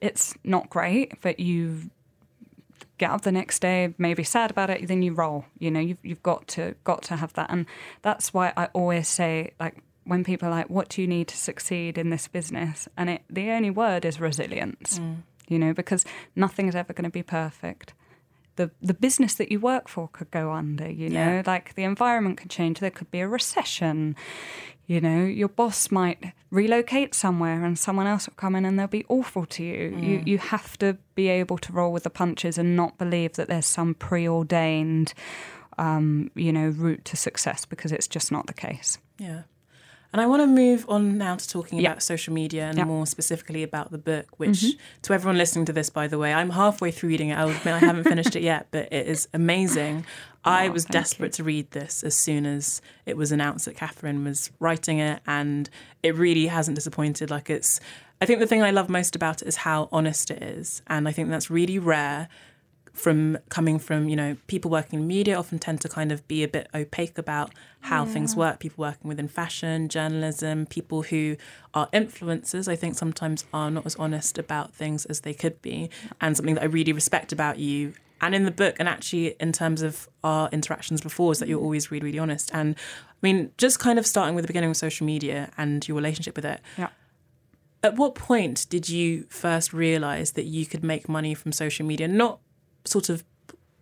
it's 0.00 0.34
not 0.44 0.70
great, 0.70 1.20
but 1.20 1.40
you 1.40 1.90
get 2.98 3.10
up 3.10 3.22
the 3.22 3.32
next 3.32 3.60
day, 3.60 3.94
maybe 3.98 4.22
sad 4.22 4.50
about 4.50 4.70
it, 4.70 4.86
then 4.86 5.02
you 5.02 5.12
roll. 5.14 5.44
You 5.58 5.70
know, 5.70 5.80
you've 5.80 5.98
you've 6.02 6.22
got 6.22 6.46
to 6.48 6.74
got 6.84 7.02
to 7.04 7.16
have 7.16 7.32
that, 7.34 7.50
and 7.50 7.66
that's 8.02 8.32
why 8.34 8.52
I 8.56 8.66
always 8.72 9.08
say 9.08 9.52
like 9.60 9.82
when 10.04 10.24
people 10.24 10.48
are 10.48 10.52
like, 10.52 10.68
"What 10.70 10.88
do 10.88 11.00
you 11.02 11.08
need 11.08 11.28
to 11.28 11.36
succeed 11.36 11.96
in 11.98 12.10
this 12.10 12.28
business?" 12.28 12.88
and 12.96 13.10
it 13.10 13.22
the 13.30 13.50
only 13.50 13.70
word 13.70 14.04
is 14.04 14.20
resilience. 14.20 14.98
Mm. 14.98 15.22
You 15.48 15.58
know, 15.58 15.72
because 15.74 16.04
nothing 16.36 16.68
is 16.68 16.76
ever 16.76 16.92
going 16.92 17.04
to 17.04 17.10
be 17.10 17.24
perfect. 17.24 17.92
The, 18.54 18.70
the 18.82 18.94
business 18.94 19.34
that 19.34 19.50
you 19.50 19.58
work 19.58 19.88
for 19.88 20.08
could 20.08 20.30
go 20.30 20.52
under, 20.52 20.88
you 20.88 21.08
know, 21.08 21.36
Yeah. 21.36 21.42
like 21.46 21.74
the 21.74 21.82
environment 21.82 22.36
could 22.36 22.50
change. 22.50 22.78
There 22.78 22.90
could 22.90 23.10
be 23.10 23.20
a 23.20 23.26
recession. 23.28 24.14
You 24.90 25.00
know, 25.00 25.24
your 25.24 25.46
boss 25.48 25.92
might 25.92 26.32
relocate 26.50 27.14
somewhere 27.14 27.64
and 27.64 27.78
someone 27.78 28.08
else 28.08 28.26
will 28.26 28.34
come 28.34 28.56
in 28.56 28.64
and 28.64 28.76
they'll 28.76 28.88
be 28.88 29.04
awful 29.08 29.46
to 29.46 29.62
you. 29.62 29.96
You 29.96 30.22
you 30.26 30.38
have 30.38 30.76
to 30.78 30.96
be 31.14 31.28
able 31.28 31.58
to 31.58 31.72
roll 31.72 31.92
with 31.92 32.02
the 32.02 32.10
punches 32.10 32.58
and 32.58 32.74
not 32.74 32.98
believe 32.98 33.34
that 33.34 33.46
there's 33.46 33.66
some 33.66 33.94
preordained 33.94 35.14
um, 35.78 36.32
you 36.34 36.52
know, 36.52 36.70
route 36.70 37.04
to 37.04 37.16
success 37.16 37.64
because 37.64 37.92
it's 37.92 38.08
just 38.08 38.32
not 38.32 38.48
the 38.48 38.52
case. 38.52 38.98
Yeah. 39.16 39.42
And 40.12 40.20
I 40.20 40.26
want 40.26 40.42
to 40.42 40.48
move 40.48 40.84
on 40.88 41.18
now 41.18 41.36
to 41.36 41.48
talking 41.48 41.78
Yeah. 41.78 41.90
about 41.90 42.02
social 42.02 42.34
media 42.34 42.64
and. 42.68 42.76
Mm-hmm. 42.76 42.88
more 42.88 43.06
specifically 43.06 43.62
about 43.62 43.92
the 43.92 43.98
book, 43.98 44.26
which 44.40 44.64
to 45.02 45.12
everyone 45.12 45.38
listening 45.38 45.66
to 45.66 45.72
this, 45.72 45.88
by 45.88 46.08
the 46.08 46.18
way, 46.18 46.34
I'm 46.34 46.50
halfway 46.50 46.90
through 46.90 47.10
reading 47.10 47.28
it. 47.28 47.38
I'll 47.38 47.48
admit 47.50 47.74
I 47.74 47.78
haven't 47.78 48.04
finished 48.04 48.34
it 48.34 48.42
yet, 48.42 48.66
but 48.72 48.92
it 48.92 49.06
is 49.06 49.28
amazing. 49.32 50.04
I 50.44 50.68
Oh, 50.68 50.70
was 50.72 50.84
desperate 50.84 51.32
to 51.34 51.44
read 51.44 51.70
this 51.72 52.02
as 52.02 52.14
soon 52.14 52.46
as 52.46 52.80
it 53.04 53.16
was 53.16 53.30
announced 53.30 53.66
that 53.66 53.76
Katherine 53.76 54.24
was 54.24 54.50
writing 54.58 54.98
it, 54.98 55.20
and 55.26 55.68
it 56.02 56.14
really 56.14 56.46
hasn't 56.46 56.76
disappointed. 56.76 57.30
Like 57.30 57.50
it's, 57.50 57.80
I 58.20 58.26
think 58.26 58.40
the 58.40 58.46
thing 58.46 58.62
I 58.62 58.70
love 58.70 58.88
most 58.88 59.14
about 59.14 59.42
it 59.42 59.48
is 59.48 59.56
how 59.56 59.88
honest 59.92 60.30
it 60.30 60.42
is, 60.42 60.82
and 60.86 61.06
I 61.06 61.12
think 61.12 61.28
that's 61.28 61.50
really 61.50 61.78
rare 61.78 62.28
from 62.92 63.38
coming 63.48 63.78
from 63.78 64.08
you 64.08 64.16
know 64.16 64.36
people 64.46 64.70
working 64.70 65.00
in 65.00 65.06
media 65.06 65.38
often 65.38 65.58
tend 65.58 65.80
to 65.80 65.88
kind 65.88 66.10
of 66.12 66.26
be 66.28 66.42
a 66.42 66.48
bit 66.48 66.68
opaque 66.74 67.16
about 67.18 67.52
how 67.82 68.04
things 68.04 68.34
work. 68.36 68.58
People 68.60 68.82
working 68.82 69.08
within 69.08 69.28
fashion 69.28 69.88
journalism 69.88 70.66
people 70.66 71.02
who 71.02 71.36
are 71.72 71.88
influencers 71.92 72.66
i 72.68 72.76
think 72.76 72.96
sometimes 72.96 73.44
are 73.54 73.70
not 73.70 73.86
as 73.86 73.96
honest 73.96 74.38
about 74.38 74.74
things 74.74 75.04
as 75.06 75.20
they 75.20 75.32
could 75.34 75.60
be. 75.62 75.88
And 76.20 76.36
something 76.36 76.54
that 76.56 76.62
i 76.62 76.66
really 76.66 76.92
respect 76.92 77.32
about 77.32 77.58
you 77.58 77.94
and 78.20 78.34
in 78.34 78.44
the 78.44 78.50
book 78.50 78.76
and 78.78 78.88
actually 78.88 79.28
in 79.40 79.50
terms 79.52 79.80
of 79.82 80.08
our 80.22 80.48
interactions 80.52 81.00
before 81.00 81.32
is 81.32 81.38
that 81.38 81.48
you're 81.48 81.60
always 81.60 81.90
really 81.90 82.04
really 82.06 82.18
honest. 82.18 82.50
And 82.52 82.74
i 82.76 83.16
mean 83.22 83.52
just 83.56 83.78
kind 83.78 83.98
of 83.98 84.06
starting 84.06 84.34
with 84.34 84.42
the 84.44 84.48
beginning 84.48 84.70
of 84.70 84.76
social 84.76 85.06
media 85.06 85.50
and 85.56 85.86
your 85.88 85.96
relationship 85.96 86.36
with 86.36 86.44
it 86.44 86.60
Yeah. 86.76 86.88
at 87.82 87.96
what 87.96 88.14
point 88.14 88.66
did 88.68 88.88
you 88.88 89.24
first 89.30 89.72
realize 89.72 90.32
that 90.32 90.44
you 90.44 90.66
could 90.66 90.84
make 90.84 91.08
money 91.08 91.34
from 91.34 91.52
social 91.52 91.86
media? 91.86 92.08
Not 92.08 92.40
sort 92.84 93.08
of 93.08 93.24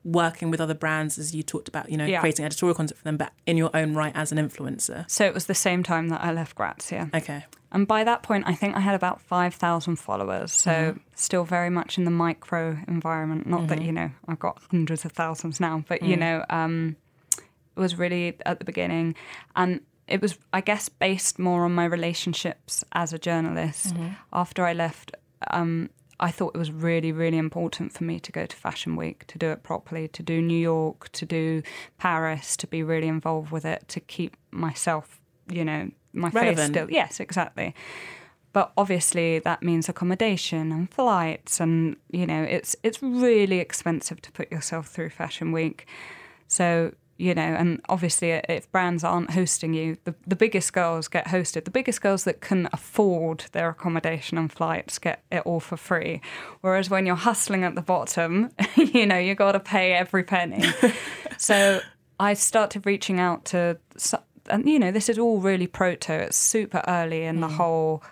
working 0.04 0.50
with 0.50 0.60
other 0.60 0.74
brands 0.74 1.18
as 1.18 1.34
you 1.34 1.42
talked 1.42 1.68
about 1.68 1.90
you 1.90 1.96
know 1.96 2.06
Yeah. 2.06 2.20
creating 2.20 2.44
editorial 2.44 2.74
content 2.74 2.96
for 2.98 3.04
them 3.04 3.16
but 3.16 3.32
in 3.46 3.56
your 3.56 3.70
own 3.74 3.94
right 3.94 4.14
as 4.16 4.32
an 4.32 4.38
influencer 4.38 5.10
So 5.10 5.24
it 5.26 5.34
was 5.34 5.46
the 5.46 5.54
same 5.54 5.82
time 5.82 6.08
that 6.08 6.22
I 6.22 6.32
left 6.32 6.54
Grazia. 6.54 7.10
okay 7.14 7.44
And 7.72 7.86
by 7.86 8.04
that 8.04 8.22
point, 8.22 8.44
I 8.46 8.54
think 8.54 8.74
I 8.76 8.80
had 8.80 8.94
about 8.94 9.20
5,000 9.20 9.96
followers. 9.96 10.52
So 10.54 10.96
still 11.14 11.44
very 11.44 11.68
much 11.68 11.98
in 11.98 12.04
the 12.04 12.10
micro 12.10 12.78
environment. 12.88 13.46
Not 13.46 13.66
that, 13.68 13.82
you 13.82 13.92
know, 13.92 14.10
I've 14.26 14.38
got 14.38 14.56
hundreds 14.70 15.04
of 15.04 15.12
thousands 15.12 15.60
now, 15.60 15.84
but, 15.86 16.00
you 16.02 16.16
know, 16.16 16.42
um, 16.48 16.96
it 17.76 17.80
was 17.80 17.98
really 17.98 18.38
at 18.46 18.58
the 18.58 18.64
beginning. 18.64 19.14
And 19.54 19.80
it 20.06 20.22
was, 20.22 20.38
I 20.50 20.62
guess, 20.62 20.88
based 20.88 21.38
more 21.38 21.66
on 21.66 21.74
my 21.74 21.84
relationships 21.84 22.84
as 22.92 23.12
a 23.12 23.18
journalist. 23.18 23.94
After 24.32 24.64
I 24.64 24.72
left, 24.72 25.12
um, 25.50 25.90
I 26.20 26.30
thought 26.30 26.54
it 26.54 26.58
was 26.58 26.72
really, 26.72 27.12
really 27.12 27.38
important 27.38 27.92
for 27.92 28.04
me 28.04 28.18
to 28.20 28.32
go 28.32 28.44
to 28.46 28.56
Fashion 28.56 28.96
Week, 28.96 29.26
to 29.28 29.38
do 29.38 29.50
it 29.50 29.62
properly, 29.62 30.08
to 30.08 30.22
do 30.22 30.42
New 30.42 30.58
York, 30.58 31.10
to 31.12 31.24
do 31.24 31.62
Paris, 31.98 32.56
to 32.58 32.66
be 32.66 32.82
really 32.82 33.08
involved 33.08 33.52
with 33.52 33.64
it, 33.64 33.86
to 33.88 34.00
keep 34.00 34.36
myself, 34.50 35.20
you 35.48 35.64
know, 35.64 35.90
my 36.12 36.30
face 36.30 36.60
still. 36.60 36.90
Yes, 36.90 37.20
exactly. 37.20 37.74
But 38.52 38.72
obviously, 38.76 39.38
that 39.40 39.62
means 39.62 39.88
accommodation 39.88 40.72
and 40.72 40.90
flights, 40.90 41.60
and 41.60 41.96
you 42.10 42.26
know, 42.26 42.42
it's 42.42 42.74
it's 42.82 43.02
really 43.02 43.60
expensive 43.60 44.20
to 44.22 44.32
put 44.32 44.50
yourself 44.50 44.88
through 44.88 45.10
Fashion 45.10 45.52
Week. 45.52 45.86
So 46.48 46.94
you 47.18 47.34
know, 47.34 47.42
and 47.42 47.80
obviously, 47.88 48.32
uh, 48.32 48.42
if 48.48 48.70
brands 48.70 49.02
aren't 49.02 49.32
hosting 49.32 49.74
you, 49.74 49.96
the, 50.04 50.14
the 50.26 50.36
biggest 50.36 50.72
girls 50.72 51.08
get 51.08 51.26
hosted. 51.26 51.64
The 51.64 51.70
biggest 51.72 52.00
girls 52.00 52.22
that 52.24 52.40
can 52.40 52.68
afford 52.72 53.46
their 53.50 53.68
accommodation 53.68 54.38
and 54.38 54.50
flights 54.50 55.00
get 55.00 55.24
it 55.32 55.42
all 55.44 55.58
for 55.58 55.76
free. 55.76 56.20
Whereas 56.60 56.88
when 56.88 57.06
you're 57.06 57.16
hustling 57.16 57.64
at 57.64 57.74
the 57.74 57.82
bottom, 57.82 58.50
you 58.76 59.04
know, 59.04 59.18
you 59.18 59.34
got 59.34 59.52
to 59.52 59.60
pay 59.60 59.94
every 59.94 60.22
penny. 60.22 60.64
so 61.36 61.80
I 62.20 62.34
started 62.34 62.86
reaching 62.86 63.18
out 63.18 63.44
to, 63.46 63.78
and 64.48 64.68
you 64.68 64.78
know, 64.78 64.92
this 64.92 65.08
is 65.08 65.18
all 65.18 65.40
really 65.40 65.66
proto. 65.66 66.12
It's 66.12 66.36
super 66.36 66.82
early 66.86 67.24
in 67.24 67.40
the 67.40 67.48
mm. 67.48 67.56
whole 67.56 68.04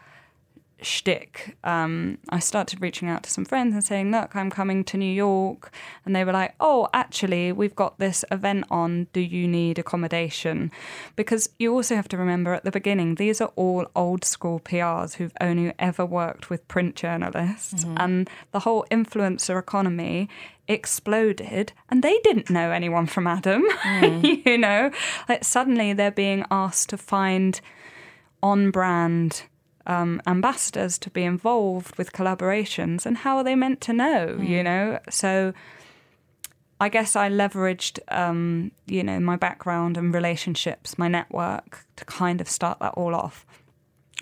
shtick. 0.83 1.57
Um, 1.65 2.19
I 2.29 2.39
started 2.39 2.83
reaching 2.83 3.09
out 3.09 3.23
to 3.25 3.31
some 3.31 3.45
friends 3.45 3.75
and 3.75 3.83
saying, 3.83 4.11
"Look, 4.11 4.37
I'm 4.37 4.51
coming 4.51 4.85
to 4.85 4.97
New 4.97 5.13
York," 5.13 5.73
and 6.05 6.15
they 6.15 6.25
were 6.25 6.33
like, 6.33 6.55
"Oh, 6.61 6.89
actually, 6.93 7.53
we've 7.53 7.75
got 7.75 7.99
this 7.99 8.25
event 8.31 8.65
on. 8.71 9.07
Do 9.13 9.21
you 9.21 9.49
need 9.49 9.79
accommodation?" 9.79 10.71
Because 11.15 11.49
you 11.59 11.73
also 11.73 11.97
have 11.97 12.09
to 12.09 12.17
remember 12.17 12.53
at 12.53 12.65
the 12.65 12.71
beginning, 12.71 13.15
these 13.15 13.41
are 13.41 13.53
all 13.57 13.87
old 13.97 14.25
school 14.25 14.61
PRs 14.61 15.15
who've 15.15 15.33
only 15.41 15.73
ever 15.79 16.05
worked 16.05 16.51
with 16.51 16.67
print 16.69 16.95
journalists, 16.95 17.85
and 17.97 18.29
the 18.53 18.61
whole 18.61 18.85
influencer 18.91 19.59
economy 19.59 20.29
exploded 20.69 21.73
and 21.89 22.03
they 22.03 22.19
didn't 22.25 22.51
know 22.51 22.73
anyone 22.73 23.07
from 23.07 23.25
Adam 23.25 23.63
you 24.03 24.59
know 24.59 24.91
like 25.29 25.45
suddenly 25.45 25.93
they're 25.93 26.11
being 26.11 26.45
asked 26.51 26.89
to 26.89 26.97
find 26.97 27.61
on 28.43 28.73
brand 28.73 29.45
um, 29.87 30.21
ambassadors 30.27 30.99
to 30.99 31.11
be 31.11 31.23
involved 31.23 31.97
with 31.97 32.13
collaborations 32.13 33.07
and 33.07 33.19
how 33.19 33.37
are 33.37 33.45
they 33.45 33.55
meant 33.55 33.81
to 33.83 33.93
know 33.93 34.39
you 34.41 34.63
know? 34.63 34.99
So 35.11 35.53
i 36.79 36.89
guess 36.89 37.17
i 37.17 37.29
leveraged 37.29 37.99
um, 38.09 38.71
you 38.87 39.03
know 39.03 39.19
my 39.19 39.37
background 39.37 39.97
and 39.97 40.13
relationships 40.13 40.99
my 40.99 41.09
network 41.09 41.87
to 41.97 42.05
kind 42.05 42.41
of 42.41 42.49
start 42.49 42.79
that 42.81 42.93
all 42.95 43.15
off 43.15 43.47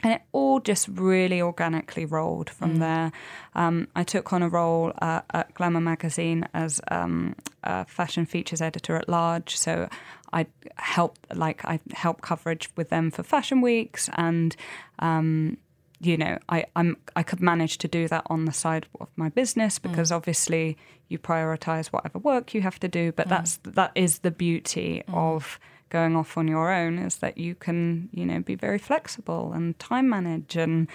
and 0.05 0.13
it 0.13 0.23
all 0.33 0.61
just 0.61 0.87
really 0.89 1.41
organically 1.41 2.05
rolled 2.05 2.51
from 2.51 2.77
there. 2.77 3.11
Um, 3.55 3.89
I 3.97 4.05
took 4.05 4.35
on 4.35 4.43
a 4.43 4.51
role 4.51 4.93
uh, 5.01 5.23
at 5.33 5.55
Glamour 5.55 5.81
magazine 5.81 6.47
as 6.53 6.79
um, 6.89 7.35
a 7.63 7.87
fashion 7.87 8.27
features 8.27 8.61
editor 8.61 8.97
at 8.97 9.09
large. 9.09 9.57
So 9.57 9.89
I 10.31 10.47
help, 10.77 11.19
like, 11.35 11.65
I 11.65 11.81
help 11.95 12.21
coverage 12.21 12.69
with 12.77 12.91
them 12.91 13.11
for 13.11 13.23
fashion 13.23 13.63
weeks, 13.63 14.11
and 14.15 14.55
um, 14.99 15.57
you 16.01 16.19
know, 16.19 16.39
I 16.51 16.67
I'm 16.77 16.99
I 17.17 17.23
could 17.23 17.41
manage 17.41 17.79
to 17.79 17.89
do 17.89 18.07
that 18.09 18.25
on 18.27 18.45
the 18.45 18.53
side 18.53 18.87
of 19.01 19.09
my 19.17 19.31
business 19.31 19.79
because 19.79 20.13
obviously 20.13 20.77
you 21.09 21.19
prioritize 21.19 21.87
whatever 21.87 22.19
work 22.19 22.53
you 22.53 22.61
have 22.61 22.79
to 22.81 22.89
do. 22.89 23.13
But 23.13 23.29
that's 23.29 23.59
that 23.63 23.93
is 23.95 24.19
the 24.19 24.31
beauty 24.31 25.03
of 25.09 25.59
going 25.95 26.17
off 26.17 26.37
on 26.37 26.49
your 26.49 26.73
own 26.73 26.99
is 26.99 27.19
that 27.19 27.39
you 27.39 27.55
can 27.55 28.09
you 28.13 28.27
know 28.27 28.41
be 28.41 28.57
very 28.57 28.79
flexible 28.79 29.53
and 29.53 29.79
time 29.79 30.09
manage 30.09 30.57
and 30.57 30.89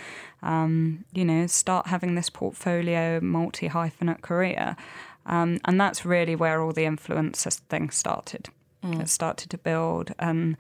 um, 0.43 1.05
you 1.13 1.23
know 1.23 1.47
start 1.47 1.87
having 1.87 2.15
this 2.15 2.29
portfolio 2.29 3.21
multi 3.21 3.69
hyphenate 3.69 4.21
career. 4.21 4.75
Um, 5.25 5.59
and 5.63 5.79
that's 5.79 6.05
really 6.05 6.35
where 6.35 6.61
all 6.61 6.73
the 6.73 6.83
influencer 6.83 7.53
thing 7.69 7.91
started. 7.91 8.49
It 8.83 9.09
started 9.09 9.49
to 9.51 9.57
build 9.57 10.13
and 10.19 10.57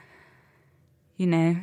you 1.17 1.27
know 1.27 1.57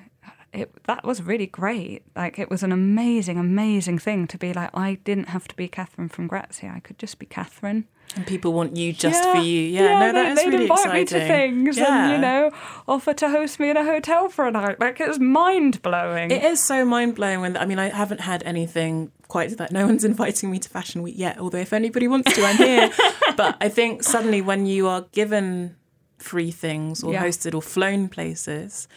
it, 0.57 0.85
that 0.85 1.05
was 1.05 1.23
really 1.23 1.47
great. 1.47 2.03
Like 2.15 2.39
it 2.39 2.51
was 2.51 2.63
an 2.63 2.73
amazing, 2.73 3.39
amazing 3.39 3.99
thing 3.99 4.27
to 4.29 4.39
be 4.39 4.53
like. 4.53 4.71
I 4.75 4.95
didn't 5.05 5.29
have 5.29 5.47
to 5.49 5.57
be 5.57 5.69
Katherine 5.69 6.09
from 6.09 6.27
Grazia. 6.27 6.73
I 6.75 6.81
could 6.81 6.99
just 6.99 7.19
be 7.19 7.27
Katherine. 7.27 7.87
and 8.15 8.27
people 8.27 8.53
want 8.53 8.77
you 8.77 8.93
just 8.93 9.23
for 9.31 9.39
you 9.39 9.63
yeah, 9.63 9.99
no 9.99 10.07
they, 10.07 10.13
that 10.13 10.33
is 10.33 10.39
they'd 10.39 10.47
really 10.53 10.63
invite 10.63 10.79
exciting 10.79 11.01
me 11.01 11.05
to 11.07 11.27
things 11.27 11.77
yeah. 11.77 12.05
and 12.05 12.13
you 12.13 12.19
know 12.19 12.53
offer 12.87 13.13
to 13.13 13.29
host 13.29 13.59
me 13.59 13.69
in 13.69 13.77
a 13.77 13.85
hotel 13.85 14.29
for 14.29 14.47
a 14.47 14.51
night. 14.51 14.79
Like 14.81 15.01
it 15.01 15.09
was 15.09 15.19
mind 15.19 15.83
blowing. 15.83 16.31
It 16.31 16.45
is 16.45 16.63
so 16.63 16.85
mind 16.85 17.17
blowing 17.17 17.41
when 17.41 17.57
I 17.57 17.67
mean 17.67 17.79
I 17.79 17.89
haven't 17.89 18.21
had 18.21 18.43
anything 18.45 19.11
quite 19.29 19.51
to 19.51 19.57
that. 19.57 19.73
No 19.73 19.87
one's 19.87 20.05
inviting 20.13 20.51
me 20.51 20.59
to 20.61 20.69
Fashion 20.69 21.03
Week 21.03 21.17
yet. 21.19 21.39
Although 21.39 21.59
if 21.59 21.73
anybody 21.73 22.09
wants 22.09 22.33
to, 22.35 22.45
I'm 22.45 22.57
here. 22.57 22.91
but 23.37 23.57
I 23.61 23.69
think 23.69 24.03
suddenly 24.03 24.41
when 24.41 24.67
you 24.67 24.87
are 24.89 25.03
given 25.13 25.77
free 26.19 26.51
things 26.51 27.03
or 27.03 27.13
Yeah. 27.13 27.25
hosted 27.25 27.55
or 27.55 27.63
flown 27.63 28.09
places, 28.09 28.89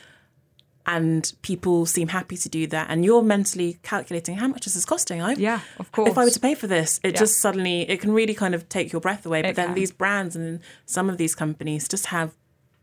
and 0.96 1.22
people 1.50 1.86
seem 1.96 2.08
happy 2.20 2.38
to 2.46 2.50
do 2.50 2.64
that 2.76 2.86
and 2.90 3.06
you're 3.06 3.22
mentally 3.36 3.72
calculating 3.84 4.36
how 4.42 4.48
much 4.54 4.66
is 4.68 4.74
this 4.76 4.86
costing 4.86 5.20
I, 5.22 5.34
Yeah, 5.34 5.60
of 5.84 5.88
course. 5.92 6.10
if 6.12 6.18
i 6.18 6.24
were 6.26 6.30
to 6.40 6.44
pay 6.48 6.56
for 6.62 6.68
this 6.76 7.00
it 7.04 7.14
Yeah. 7.14 7.20
just 7.24 7.36
suddenly 7.46 7.78
it 7.94 7.98
can 8.04 8.12
really 8.20 8.34
kind 8.44 8.54
of 8.56 8.62
take 8.78 8.88
your 8.94 9.02
breath 9.08 9.24
away 9.26 9.42
but 9.42 9.52
It 9.52 9.56
then 9.60 9.68
can. 9.68 9.76
these 9.82 9.92
brands 10.02 10.36
and 10.36 10.60
some 10.86 11.08
of 11.12 11.16
these 11.22 11.36
companies 11.44 11.88
just 11.96 12.06
have 12.08 12.30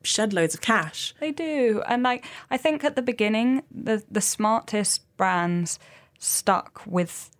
shed 0.02 0.32
loads 0.32 0.54
of 0.54 0.60
cash 0.60 1.14
They 1.20 1.32
do. 1.32 1.82
And 1.90 2.00
like 2.10 2.24
I 2.50 2.56
think 2.64 2.84
at 2.84 2.94
the 2.98 3.02
beginning 3.12 3.62
the 3.88 3.96
the 4.18 4.20
smartest 4.20 4.94
brands 5.16 5.78
stuck 6.18 6.72
with 6.86 7.30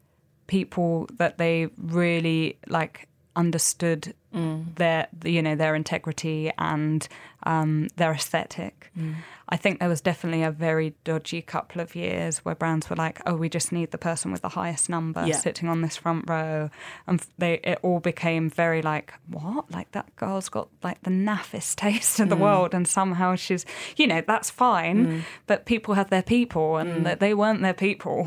people 0.48 1.06
that 1.20 1.38
they 1.38 1.68
really 1.76 2.58
like 2.78 3.08
understood 3.36 4.14
Mm. 4.35 4.74
their 4.74 5.07
you 5.24 5.41
know 5.41 5.55
their 5.55 5.74
integrity 5.74 6.51
and 6.59 7.09
um, 7.45 7.89
their 7.97 8.12
aesthetic. 8.12 8.91
Mm. 8.99 9.14
I 9.49 9.57
think 9.57 9.79
there 9.79 9.89
was 9.89 10.01
definitely 10.01 10.43
a 10.43 10.51
very 10.51 10.95
dodgy 11.05 11.41
couple 11.41 11.81
of 11.81 11.95
years 11.95 12.39
where 12.39 12.57
brands 12.57 12.91
were 12.91 12.97
like, 12.97 13.20
"Oh, 13.27 13.37
we 13.37 13.49
just 13.49 13.70
need 13.70 13.93
the 13.93 13.99
person 13.99 14.33
with 14.33 14.43
the 14.43 14.49
highest 14.49 14.89
number 14.91 15.24
Yeah. 15.24 15.37
sitting 15.37 15.68
on 15.68 15.83
this 15.83 15.97
front 15.97 16.29
row," 16.29 16.68
and 17.07 17.24
they 17.39 17.55
it 17.62 17.79
all 17.83 18.01
became 18.01 18.51
very 18.51 18.83
like, 18.83 19.14
"What? 19.29 19.70
Like 19.70 19.93
that 19.93 20.14
girl's 20.16 20.49
got 20.49 20.68
like 20.83 21.01
the 21.03 21.11
naffest 21.11 21.77
taste 21.87 22.18
in 22.18 22.29
the 22.29 22.37
mm. 22.37 22.41
world, 22.41 22.74
and 22.74 22.89
somehow 22.89 23.37
she's, 23.37 23.64
you 23.97 24.09
know, 24.09 24.20
that's 24.27 24.51
fine, 24.51 25.24
but 25.47 25.64
people 25.66 25.95
have 25.95 26.11
their 26.11 26.22
people, 26.22 26.77
and 26.79 27.07
that 27.07 27.20
they 27.20 27.33
weren't 27.33 27.62
their 27.62 27.74
people." 27.74 28.27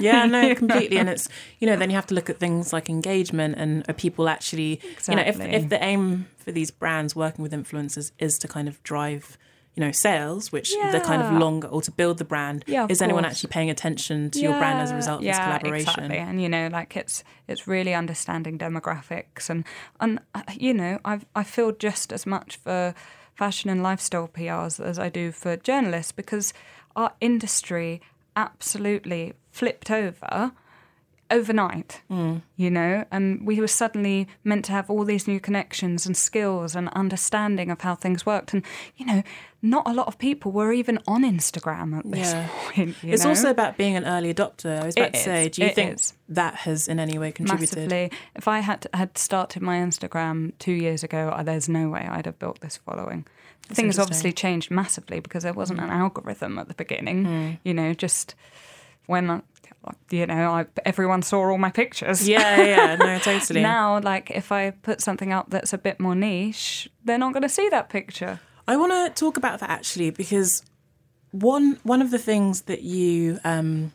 yeah 0.00 0.24
no 0.38 0.54
completely. 0.54 0.96
And 0.96 1.10
it's 1.10 1.28
you 1.60 1.66
know 1.66 1.76
then 1.76 1.90
you 1.90 1.96
have 1.96 2.06
to 2.06 2.14
look 2.14 2.30
at 2.30 2.38
things 2.38 2.72
like 2.72 2.88
engagement 2.88 3.56
and 3.58 3.84
are 3.90 3.92
people 3.92 4.30
actually 4.30 4.80
you 5.08 5.16
know 5.16 5.22
if, 5.34 5.62
if 5.64 5.68
the 5.68 5.82
aim 5.82 6.26
for 6.36 6.52
these 6.52 6.70
brands 6.70 7.14
working 7.16 7.42
with 7.42 7.52
influencers 7.52 8.12
is 8.18 8.38
to 8.38 8.48
kind 8.48 8.68
of 8.68 8.82
drive 8.82 9.36
you 9.76 9.80
know 9.80 9.90
sales 9.90 10.52
which 10.52 10.72
the 10.92 11.00
kind 11.00 11.20
of 11.20 11.28
Yeah. 11.30 11.38
longer 11.38 11.66
or 11.68 11.82
to 11.82 11.90
build 11.90 12.18
the 12.18 12.24
brand 12.24 12.64
Yeah, 12.68 12.86
is 12.88 13.02
anyone 13.02 13.24
course. 13.24 13.32
actually 13.34 13.50
paying 13.50 13.70
attention 13.70 14.30
to 14.30 14.38
your 14.38 14.56
brand 14.56 14.80
as 14.80 14.92
a 14.92 14.94
result 14.94 15.18
of 15.20 15.24
this 15.24 15.38
collaboration 15.40 16.04
Exactly. 16.04 16.18
And 16.18 16.40
you 16.40 16.48
know, 16.48 16.68
like 16.70 16.96
it's 16.96 17.24
it's 17.48 17.66
really 17.66 17.92
understanding 17.92 18.56
demographics 18.58 19.50
and 19.50 19.64
and 20.00 20.20
uh, 20.34 20.42
you 20.52 20.74
know, 20.74 20.98
I 21.04 21.20
I 21.34 21.42
feel 21.42 21.72
just 21.72 22.12
as 22.12 22.24
much 22.24 22.56
for 22.56 22.94
fashion 23.34 23.68
and 23.68 23.82
lifestyle 23.82 24.28
PRs 24.28 24.78
as 24.78 24.96
I 24.98 25.08
do 25.08 25.32
for 25.32 25.56
journalists 25.56 26.12
because 26.12 26.54
our 26.94 27.12
industry 27.20 28.00
absolutely 28.36 29.32
flipped 29.50 29.90
over 29.90 30.52
overnight, 31.34 32.02
you 32.56 32.70
know, 32.70 33.04
and 33.10 33.46
we 33.46 33.60
were 33.60 33.68
suddenly 33.68 34.28
meant 34.44 34.64
to 34.66 34.72
have 34.72 34.88
all 34.90 35.04
these 35.04 35.26
new 35.28 35.40
connections 35.40 36.06
and 36.06 36.16
skills 36.16 36.74
and 36.76 36.88
understanding 36.90 37.70
of 37.70 37.80
how 37.80 37.94
things 37.94 38.24
worked. 38.24 38.52
And, 38.54 38.62
you 38.96 39.06
know, 39.06 39.22
not 39.62 39.88
a 39.88 39.92
lot 39.92 40.06
of 40.06 40.18
people 40.18 40.52
were 40.52 40.72
even 40.72 40.98
on 41.06 41.22
Instagram 41.24 41.98
at 41.98 42.10
this 42.10 42.32
Yeah. 42.32 42.48
point. 42.52 42.96
it's 43.02 43.24
know? 43.24 43.30
also 43.30 43.50
about 43.50 43.76
being 43.76 43.96
an 43.96 44.04
early 44.04 44.32
adopter 44.32 44.80
i 44.82 44.84
was 44.86 44.94
about 44.96 45.08
It 45.08 45.14
to 45.14 45.20
say 45.20 45.48
do 45.48 45.62
you 45.62 45.68
It 45.68 45.74
think 45.74 45.94
is. 45.94 46.12
that 46.28 46.54
has 46.66 46.86
in 46.88 46.98
any 47.00 47.18
way 47.18 47.32
contributed 47.32 47.76
massively. 47.78 48.10
If 48.34 48.46
I 48.48 48.58
had 48.60 48.86
had 48.92 49.16
started 49.18 49.62
my 49.62 49.76
Instagram 49.78 50.52
two 50.58 50.72
years 50.86 51.02
ago, 51.02 51.20
there's 51.44 51.68
no 51.68 51.88
way 51.88 52.06
I'd 52.10 52.26
have 52.26 52.38
built 52.38 52.60
this 52.60 52.76
following. 52.76 53.26
Things 53.68 53.98
obviously 53.98 54.32
changed 54.32 54.70
massively 54.70 55.20
because 55.20 55.42
there 55.44 55.54
wasn't 55.54 55.80
an 55.80 55.88
algorithm 55.88 56.58
at 56.58 56.68
the 56.68 56.74
beginning. 56.74 57.24
Hmm. 57.24 57.50
You 57.64 57.72
know, 57.72 57.94
just 57.94 58.34
when 59.06 59.42
you 60.10 60.26
know 60.26 60.50
I, 60.50 60.66
everyone 60.84 61.22
saw 61.22 61.50
all 61.50 61.58
my 61.58 61.70
pictures. 61.70 62.28
yeah 62.28 62.62
yeah 62.62 62.96
no 62.96 63.18
totally 63.30 63.62
Now, 63.62 64.00
like 64.00 64.30
if 64.30 64.52
I 64.52 64.70
put 64.70 65.00
something 65.00 65.32
up 65.32 65.50
that's 65.50 65.72
a 65.72 65.78
bit 65.78 66.00
more 66.00 66.14
niche, 66.14 66.88
they're 67.04 67.18
not 67.18 67.32
going 67.32 67.42
to 67.42 67.48
see 67.48 67.68
that 67.70 67.88
picture. 67.88 68.40
I 68.66 68.76
want 68.76 68.92
to 68.92 69.20
talk 69.20 69.36
about 69.36 69.60
that 69.60 69.70
actually 69.70 70.10
because 70.10 70.62
one 71.30 71.78
one 71.82 72.00
of 72.00 72.10
the 72.10 72.18
things 72.18 72.62
that 72.62 72.82
you 72.82 73.38
um, 73.44 73.92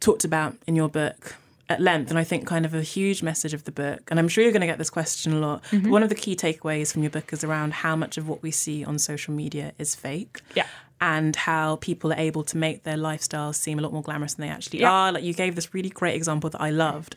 talked 0.00 0.24
about 0.24 0.56
in 0.66 0.74
your 0.74 0.88
book 0.88 1.36
at 1.68 1.80
length, 1.80 2.08
and 2.10 2.18
I 2.18 2.24
think 2.24 2.46
kind 2.46 2.64
of 2.64 2.74
a 2.74 2.82
huge 2.82 3.22
message 3.22 3.52
of 3.52 3.64
the 3.64 3.72
book, 3.72 4.10
and 4.10 4.18
I'm 4.18 4.28
sure 4.28 4.42
you're 4.42 4.52
going 4.52 4.62
to 4.62 4.66
get 4.66 4.78
this 4.78 4.90
question 4.90 5.34
a 5.34 5.38
lot. 5.38 5.62
Mm-hmm. 5.64 5.90
One 5.90 6.02
of 6.02 6.08
the 6.08 6.14
key 6.14 6.34
takeaways 6.34 6.92
from 6.92 7.02
your 7.02 7.10
book 7.10 7.32
is 7.32 7.44
around 7.44 7.74
how 7.74 7.94
much 7.94 8.16
of 8.16 8.26
what 8.26 8.42
we 8.42 8.50
see 8.50 8.84
on 8.84 8.98
social 8.98 9.34
media 9.34 9.72
is 9.78 9.94
fake. 9.94 10.40
Yeah. 10.54 10.66
And 11.00 11.36
how 11.36 11.76
people 11.76 12.12
are 12.12 12.18
able 12.18 12.42
to 12.44 12.56
make 12.56 12.82
their 12.82 12.96
lifestyles 12.96 13.54
seem 13.54 13.78
a 13.78 13.82
lot 13.82 13.92
more 13.92 14.02
glamorous 14.02 14.34
than 14.34 14.46
they 14.46 14.52
actually 14.52 14.80
Yeah. 14.80 14.90
are. 14.90 15.12
Like 15.12 15.22
you 15.22 15.32
gave 15.32 15.54
this 15.54 15.72
really 15.72 15.90
great 15.90 16.16
example 16.16 16.50
that 16.50 16.60
I 16.60 16.70
loved 16.70 17.14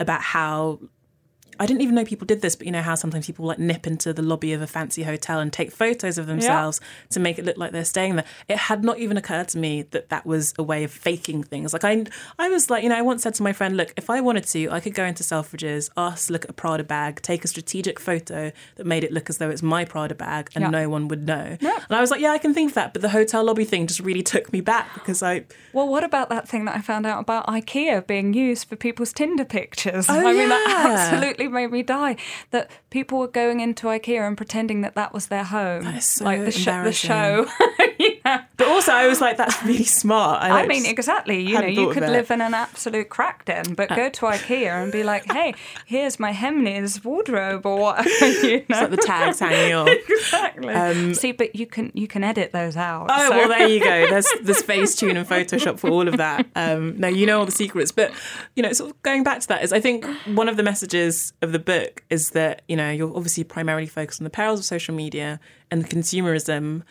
about 0.00 0.20
how 0.22 0.80
I 1.60 1.66
didn't 1.66 1.82
even 1.82 1.94
know 1.94 2.04
people 2.04 2.26
did 2.26 2.40
this, 2.40 2.56
but 2.56 2.66
you 2.66 2.72
know 2.72 2.80
how 2.82 2.94
sometimes 2.94 3.26
people 3.26 3.44
like 3.46 3.58
nip 3.58 3.86
into 3.86 4.12
the 4.12 4.22
lobby 4.22 4.52
of 4.54 4.62
a 4.62 4.66
fancy 4.66 5.02
hotel 5.02 5.38
and 5.40 5.52
take 5.52 5.70
photos 5.70 6.16
of 6.18 6.26
themselves 6.26 6.80
to 7.10 7.20
make 7.20 7.38
it 7.38 7.44
look 7.44 7.58
like 7.58 7.70
they're 7.72 7.84
staying 7.84 8.16
there. 8.16 8.24
It 8.48 8.56
had 8.56 8.82
not 8.82 8.98
even 8.98 9.16
occurred 9.18 9.48
to 9.48 9.58
me 9.58 9.82
that 9.90 10.08
that 10.08 10.24
was 10.26 10.54
a 10.58 10.62
way 10.62 10.84
of 10.84 10.90
faking 10.90 11.42
things. 11.44 11.72
Like 11.72 11.84
I, 11.84 12.06
I 12.38 12.48
was 12.48 12.70
like, 12.70 12.82
you 12.82 12.88
know, 12.88 12.96
I 12.96 13.02
once 13.02 13.22
said 13.22 13.34
to 13.34 13.42
my 13.42 13.52
friend, 13.52 13.76
look, 13.76 13.92
if 13.96 14.08
I 14.10 14.20
wanted 14.22 14.44
to, 14.46 14.70
I 14.70 14.80
could 14.80 14.94
go 14.94 15.04
into 15.04 15.22
Selfridges, 15.22 15.90
ask 15.96 16.30
look 16.30 16.44
at 16.44 16.50
a 16.50 16.54
Prada 16.54 16.82
bag, 16.82 17.20
take 17.20 17.44
a 17.44 17.48
strategic 17.48 18.00
photo 18.00 18.50
that 18.76 18.86
made 18.86 19.04
it 19.04 19.12
look 19.12 19.28
as 19.28 19.36
though 19.36 19.50
it's 19.50 19.62
my 19.62 19.84
Prada 19.84 20.14
bag, 20.14 20.48
and 20.54 20.62
Yeah. 20.62 20.70
no 20.70 20.88
one 20.88 21.08
would 21.08 21.26
know. 21.26 21.58
And 21.60 21.82
I 21.90 22.00
was 22.00 22.10
like, 22.10 22.22
yeah, 22.22 22.30
I 22.32 22.38
can 22.38 22.54
think 22.54 22.70
of 22.70 22.74
that, 22.76 22.94
but 22.94 23.02
the 23.02 23.10
hotel 23.10 23.44
lobby 23.44 23.64
thing 23.66 23.86
just 23.86 24.00
really 24.00 24.22
took 24.22 24.50
me 24.52 24.62
back 24.62 24.94
because 24.94 25.22
I, 25.22 25.44
Well, 25.74 25.88
what 25.88 26.04
about 26.04 26.30
that 26.30 26.48
thing 26.48 26.64
that 26.64 26.76
I 26.76 26.80
found 26.80 27.04
out 27.06 27.20
about 27.20 27.46
IKEA 27.48 28.06
being 28.06 28.32
used 28.32 28.66
for 28.68 28.76
people's 28.76 29.12
Tinder 29.12 29.44
pictures? 29.44 30.06
Oh, 30.08 30.14
I 30.26 30.32
mean, 30.32 30.48
that 30.48 30.86
absolutely 31.10 31.48
made 31.50 31.70
me 31.70 31.82
die. 31.82 32.16
That 32.50 32.70
people 32.90 33.18
were 33.18 33.28
going 33.28 33.60
into 33.60 33.86
IKEA 33.86 34.26
and 34.26 34.36
pretending 34.36 34.80
that 34.82 34.94
that 34.94 35.12
was 35.12 35.26
their 35.26 35.44
home, 35.44 35.84
That 35.84 35.96
is 35.96 36.04
so 36.06 36.24
like 36.24 36.44
the, 36.44 36.50
sh- 36.50 36.64
the 36.64 36.92
show. 36.92 37.46
but 38.56 38.68
also 38.68 38.92
I 38.92 39.06
was 39.06 39.20
like, 39.20 39.36
that's 39.36 39.62
really 39.64 39.84
smart. 39.84 40.42
I 40.42 40.50
like, 40.50 40.68
mean, 40.68 40.86
exactly. 40.86 41.40
You 41.40 41.60
know, 41.60 41.66
you 41.66 41.92
could 41.92 42.02
live 42.02 42.30
in 42.30 42.40
an 42.40 42.54
absolute 42.54 43.08
crack 43.08 43.44
den, 43.44 43.74
but 43.74 43.88
go 43.88 44.08
to 44.08 44.20
IKEA 44.26 44.82
and 44.82 44.92
be 44.92 45.02
like, 45.02 45.24
"Hey, 45.32 45.54
here's 45.86 46.18
my 46.18 46.32
Hemnes 46.32 47.04
wardrobe," 47.04 47.66
or 47.66 47.78
whatever. 47.78 48.08
You 48.40 48.58
know? 48.58 48.64
It's 48.68 48.80
like 48.80 48.90
the 48.90 48.96
tags 48.96 49.38
hanging 49.40 49.74
off. 49.74 49.88
exactly. 49.88 51.14
See, 51.14 51.32
but 51.32 51.54
you 51.54 51.66
can 51.66 51.90
you 51.94 52.06
can 52.06 52.24
edit 52.24 52.52
those 52.52 52.76
out. 52.76 53.08
Oh 53.10 53.28
so- 53.28 53.36
well, 53.36 53.48
there 53.48 53.68
you 53.68 53.80
go. 53.80 54.06
There's 54.08 54.26
there's 54.42 54.62
Facetune 54.62 55.16
and 55.16 55.28
Photoshop 55.28 55.78
for 55.78 55.90
all 55.90 56.08
of 56.08 56.16
that. 56.16 56.46
Um, 56.54 56.98
no, 56.98 57.08
you 57.08 57.26
know 57.26 57.38
all 57.38 57.46
the 57.46 57.52
secrets, 57.52 57.92
but 57.92 58.12
you 58.56 58.62
know, 58.62 58.72
sort 58.72 58.90
of 58.90 59.02
going 59.02 59.24
back 59.24 59.40
to 59.40 59.48
that 59.48 59.62
is, 59.62 59.72
I 59.72 59.80
think 59.80 60.04
one 60.34 60.48
of 60.48 60.56
the 60.56 60.62
messages 60.62 61.32
of 61.42 61.52
the 61.52 61.58
book 61.58 62.02
is 62.10 62.30
that 62.30 62.62
you 62.68 62.76
know 62.76 62.90
you're 62.90 63.14
obviously 63.14 63.44
primarily 63.44 63.86
focused 63.86 64.20
on 64.20 64.24
the 64.24 64.30
perils 64.30 64.60
of 64.60 64.64
social 64.64 64.94
media 64.94 65.40
and 65.70 65.88
consumerism, 65.88 66.82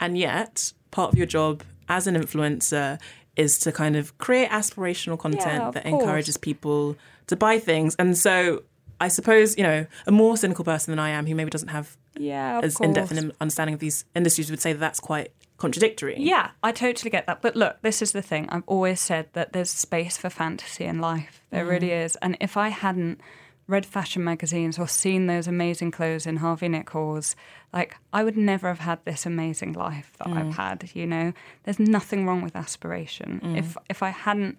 and 0.00 0.16
yet 0.18 0.72
part 0.90 1.12
of 1.12 1.18
your 1.18 1.26
job 1.26 1.62
as 1.88 2.06
an 2.06 2.14
influencer 2.14 3.00
is 3.36 3.58
to 3.60 3.72
kind 3.72 3.96
of 3.96 4.16
create 4.18 4.50
aspirational 4.50 5.18
content 5.18 5.62
of 5.62 5.74
that 5.74 5.84
course. 5.84 6.02
encourages 6.02 6.36
people 6.36 6.96
to 7.26 7.36
buy 7.36 7.58
things, 7.58 7.94
and 7.98 8.16
so. 8.16 8.62
I 9.00 9.06
suppose 9.06 9.56
you 9.56 9.62
know 9.62 9.86
a 10.08 10.10
more 10.10 10.36
cynical 10.36 10.64
person 10.64 10.90
than 10.90 10.98
I 10.98 11.10
am, 11.10 11.24
who 11.24 11.36
maybe 11.36 11.50
doesn't 11.50 11.68
have 11.68 11.96
yeah, 12.18 12.58
as 12.64 12.80
in 12.80 12.94
depth 12.94 13.12
an 13.12 13.30
understanding 13.40 13.74
of 13.74 13.78
these 13.78 14.04
industries, 14.16 14.50
would 14.50 14.60
say 14.60 14.72
that 14.72 14.80
that's 14.80 14.98
quite 14.98 15.30
contradictory. 15.58 16.16
Yeah, 16.18 16.50
I 16.62 16.72
totally 16.72 17.10
get 17.10 17.26
that. 17.26 17.42
But 17.42 17.54
look, 17.54 17.82
this 17.82 18.00
is 18.00 18.12
the 18.12 18.22
thing. 18.22 18.48
I've 18.48 18.62
always 18.66 19.00
said 19.00 19.28
that 19.34 19.52
there's 19.52 19.70
space 19.70 20.16
for 20.16 20.30
fantasy 20.30 20.84
in 20.84 21.00
life. 21.00 21.42
There 21.50 21.66
really 21.66 21.88
mm. 21.88 22.04
is. 22.04 22.16
And 22.16 22.36
if 22.40 22.56
I 22.56 22.68
hadn't 22.70 23.20
read 23.68 23.84
fashion 23.84 24.24
magazines 24.24 24.78
or 24.78 24.88
seen 24.88 25.26
those 25.26 25.46
amazing 25.46 25.90
clothes 25.90 26.26
in 26.26 26.38
Harvey 26.38 26.68
Nichols, 26.68 27.36
like 27.72 27.96
I 28.12 28.24
would 28.24 28.36
never 28.36 28.66
have 28.68 28.80
had 28.80 29.04
this 29.04 29.26
amazing 29.26 29.74
life 29.74 30.12
that 30.18 30.28
I've 30.28 30.46
mm. 30.46 30.54
had, 30.54 30.90
you 30.94 31.06
know. 31.06 31.32
There's 31.64 31.78
nothing 31.78 32.26
wrong 32.26 32.42
with 32.42 32.56
aspiration. 32.56 33.40
Mm. 33.44 33.58
If 33.58 33.76
if 33.88 34.02
I 34.02 34.08
hadn't 34.08 34.58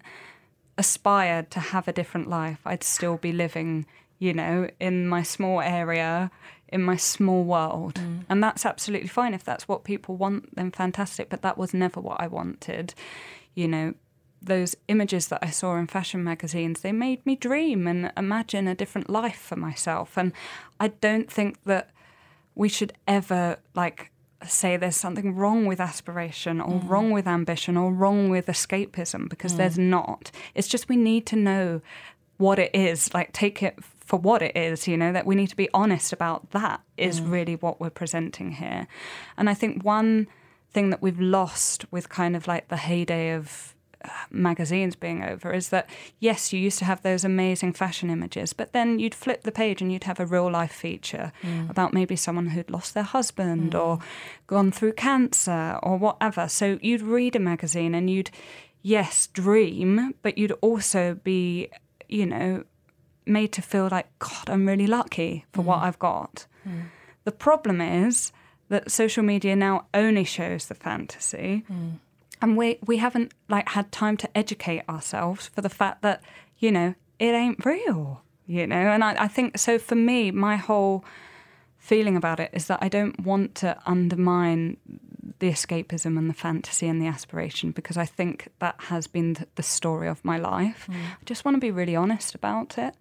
aspired 0.78 1.50
to 1.50 1.60
have 1.60 1.88
a 1.88 1.92
different 1.92 2.28
life, 2.28 2.60
I'd 2.64 2.84
still 2.84 3.16
be 3.16 3.32
living, 3.32 3.84
you 4.18 4.32
know, 4.32 4.70
in 4.78 5.08
my 5.08 5.24
small 5.24 5.60
area, 5.60 6.30
in 6.68 6.82
my 6.82 6.96
small 6.96 7.42
world. 7.42 7.94
Mm. 7.94 8.24
And 8.28 8.42
that's 8.42 8.64
absolutely 8.64 9.08
fine. 9.08 9.34
If 9.34 9.44
that's 9.44 9.66
what 9.66 9.82
people 9.82 10.16
want, 10.16 10.54
then 10.54 10.70
fantastic. 10.70 11.28
But 11.28 11.42
that 11.42 11.58
was 11.58 11.74
never 11.74 12.00
what 12.00 12.20
I 12.20 12.28
wanted. 12.28 12.94
You 13.56 13.66
know, 13.66 13.94
those 14.42 14.76
images 14.88 15.28
that 15.28 15.40
I 15.42 15.50
saw 15.50 15.76
in 15.76 15.86
fashion 15.86 16.24
magazines, 16.24 16.80
they 16.80 16.92
made 16.92 17.24
me 17.26 17.36
dream 17.36 17.86
and 17.86 18.12
imagine 18.16 18.66
a 18.68 18.74
different 18.74 19.10
life 19.10 19.38
for 19.38 19.56
myself. 19.56 20.16
And 20.16 20.32
I 20.78 20.88
don't 20.88 21.30
think 21.30 21.62
that 21.64 21.90
we 22.54 22.68
should 22.68 22.92
ever 23.06 23.58
like 23.74 24.10
say 24.46 24.76
there's 24.76 24.96
something 24.96 25.34
wrong 25.34 25.66
with 25.66 25.80
aspiration 25.80 26.60
or 26.60 26.80
mm. 26.80 26.88
wrong 26.88 27.10
with 27.10 27.26
ambition 27.26 27.76
or 27.76 27.92
wrong 27.92 28.30
with 28.30 28.46
escapism 28.46 29.28
because 29.28 29.56
there's 29.56 29.76
mm. 29.76 29.88
not. 29.88 30.30
It's 30.54 30.68
just 30.68 30.88
we 30.88 30.96
need 30.96 31.26
to 31.26 31.36
know 31.36 31.82
what 32.38 32.58
it 32.58 32.74
is, 32.74 33.12
like 33.12 33.32
take 33.32 33.62
it 33.62 33.78
for 34.10 34.18
what 34.18 34.42
it 34.42 34.56
is, 34.56 34.88
you 34.88 34.96
know, 34.96 35.12
that 35.12 35.26
we 35.26 35.34
need 35.34 35.48
to 35.48 35.56
be 35.56 35.68
honest 35.74 36.12
about 36.12 36.50
that 36.50 36.80
is 36.96 37.20
mm. 37.20 37.30
really 37.30 37.56
what 37.56 37.80
we're 37.80 37.90
presenting 37.90 38.52
here. 38.52 38.88
And 39.36 39.50
I 39.50 39.54
think 39.54 39.84
one 39.84 40.26
thing 40.72 40.90
that 40.90 41.02
we've 41.02 41.20
lost 41.20 41.84
with 41.90 42.08
kind 42.08 42.34
of 42.34 42.46
like 42.46 42.68
the 42.68 42.76
heyday 42.76 43.34
of 43.34 43.74
magazines 44.30 44.96
being 44.96 45.22
over 45.22 45.52
is 45.52 45.68
that 45.68 45.88
yes, 46.18 46.52
you 46.52 46.60
used 46.60 46.78
to 46.78 46.84
have 46.84 47.02
those 47.02 47.24
amazing 47.24 47.72
fashion 47.72 48.10
images, 48.10 48.52
but 48.52 48.72
then 48.72 48.98
you'd 48.98 49.14
flip 49.14 49.42
the 49.42 49.52
page 49.52 49.82
and 49.82 49.92
you'd 49.92 50.04
have 50.04 50.20
a 50.20 50.26
real 50.26 50.50
life 50.50 50.72
feature 50.72 51.32
mm. 51.42 51.68
about 51.70 51.92
maybe 51.92 52.16
someone 52.16 52.48
who'd 52.48 52.70
lost 52.70 52.94
their 52.94 53.02
husband 53.02 53.74
or 53.74 53.98
mm. 53.98 54.02
gone 54.46 54.70
through 54.70 54.92
cancer 54.92 55.78
or 55.82 55.96
whatever. 55.96 56.48
So 56.48 56.78
you'd 56.82 57.02
read 57.02 57.36
a 57.36 57.40
magazine 57.40 57.94
and 57.94 58.08
you'd, 58.08 58.30
yes, 58.82 59.26
dream, 59.28 60.14
but 60.22 60.38
you'd 60.38 60.52
also 60.60 61.14
be, 61.14 61.68
you 62.08 62.26
know, 62.26 62.64
made 63.26 63.52
to 63.52 63.62
feel 63.62 63.88
like, 63.90 64.06
God, 64.18 64.48
I'm 64.48 64.66
really 64.66 64.86
lucky 64.86 65.44
for 65.52 65.62
what 65.62 65.80
mm. 65.80 65.82
I've 65.82 65.98
got. 65.98 66.46
The 67.24 67.32
problem 67.32 67.80
is 67.80 68.32
that 68.70 68.90
social 68.90 69.22
media 69.22 69.54
now 69.56 69.86
only 69.92 70.24
shows 70.24 70.66
the 70.66 70.74
fantasy. 70.74 71.64
And 72.42 72.56
we, 72.56 72.78
we 72.86 72.98
haven't 72.98 73.32
like 73.48 73.70
had 73.70 73.92
time 73.92 74.16
to 74.18 74.36
educate 74.36 74.82
ourselves 74.88 75.48
for 75.48 75.60
the 75.60 75.68
fact 75.68 76.02
that, 76.02 76.22
you 76.58 76.72
know, 76.72 76.94
it 77.18 77.34
ain't 77.34 77.64
real. 77.64 78.22
You 78.46 78.66
know, 78.66 78.76
and 78.76 79.04
I, 79.04 79.24
I 79.24 79.28
think 79.28 79.58
so 79.58 79.78
for 79.78 79.94
me, 79.94 80.32
my 80.32 80.56
whole 80.56 81.04
feeling 81.78 82.16
about 82.16 82.40
it 82.40 82.50
is 82.52 82.66
that 82.66 82.78
I 82.82 82.88
don't 82.88 83.20
want 83.20 83.54
to 83.56 83.78
undermine 83.86 84.76
the 85.38 85.50
escapism 85.50 86.18
and 86.18 86.28
the 86.28 86.34
fantasy 86.34 86.86
and 86.88 87.00
the 87.00 87.06
aspiration 87.06 87.70
because 87.70 87.96
I 87.96 88.04
think 88.04 88.48
that 88.58 88.76
has 88.78 89.06
been 89.06 89.34
th- 89.34 89.48
the 89.54 89.62
story 89.62 90.08
of 90.08 90.24
my 90.24 90.38
life. 90.38 90.86
Mm. 90.90 90.96
I 90.96 91.24
just 91.24 91.44
want 91.44 91.54
to 91.54 91.60
be 91.60 91.70
really 91.70 91.96
honest 91.96 92.34
about 92.34 92.76
it 92.76 92.94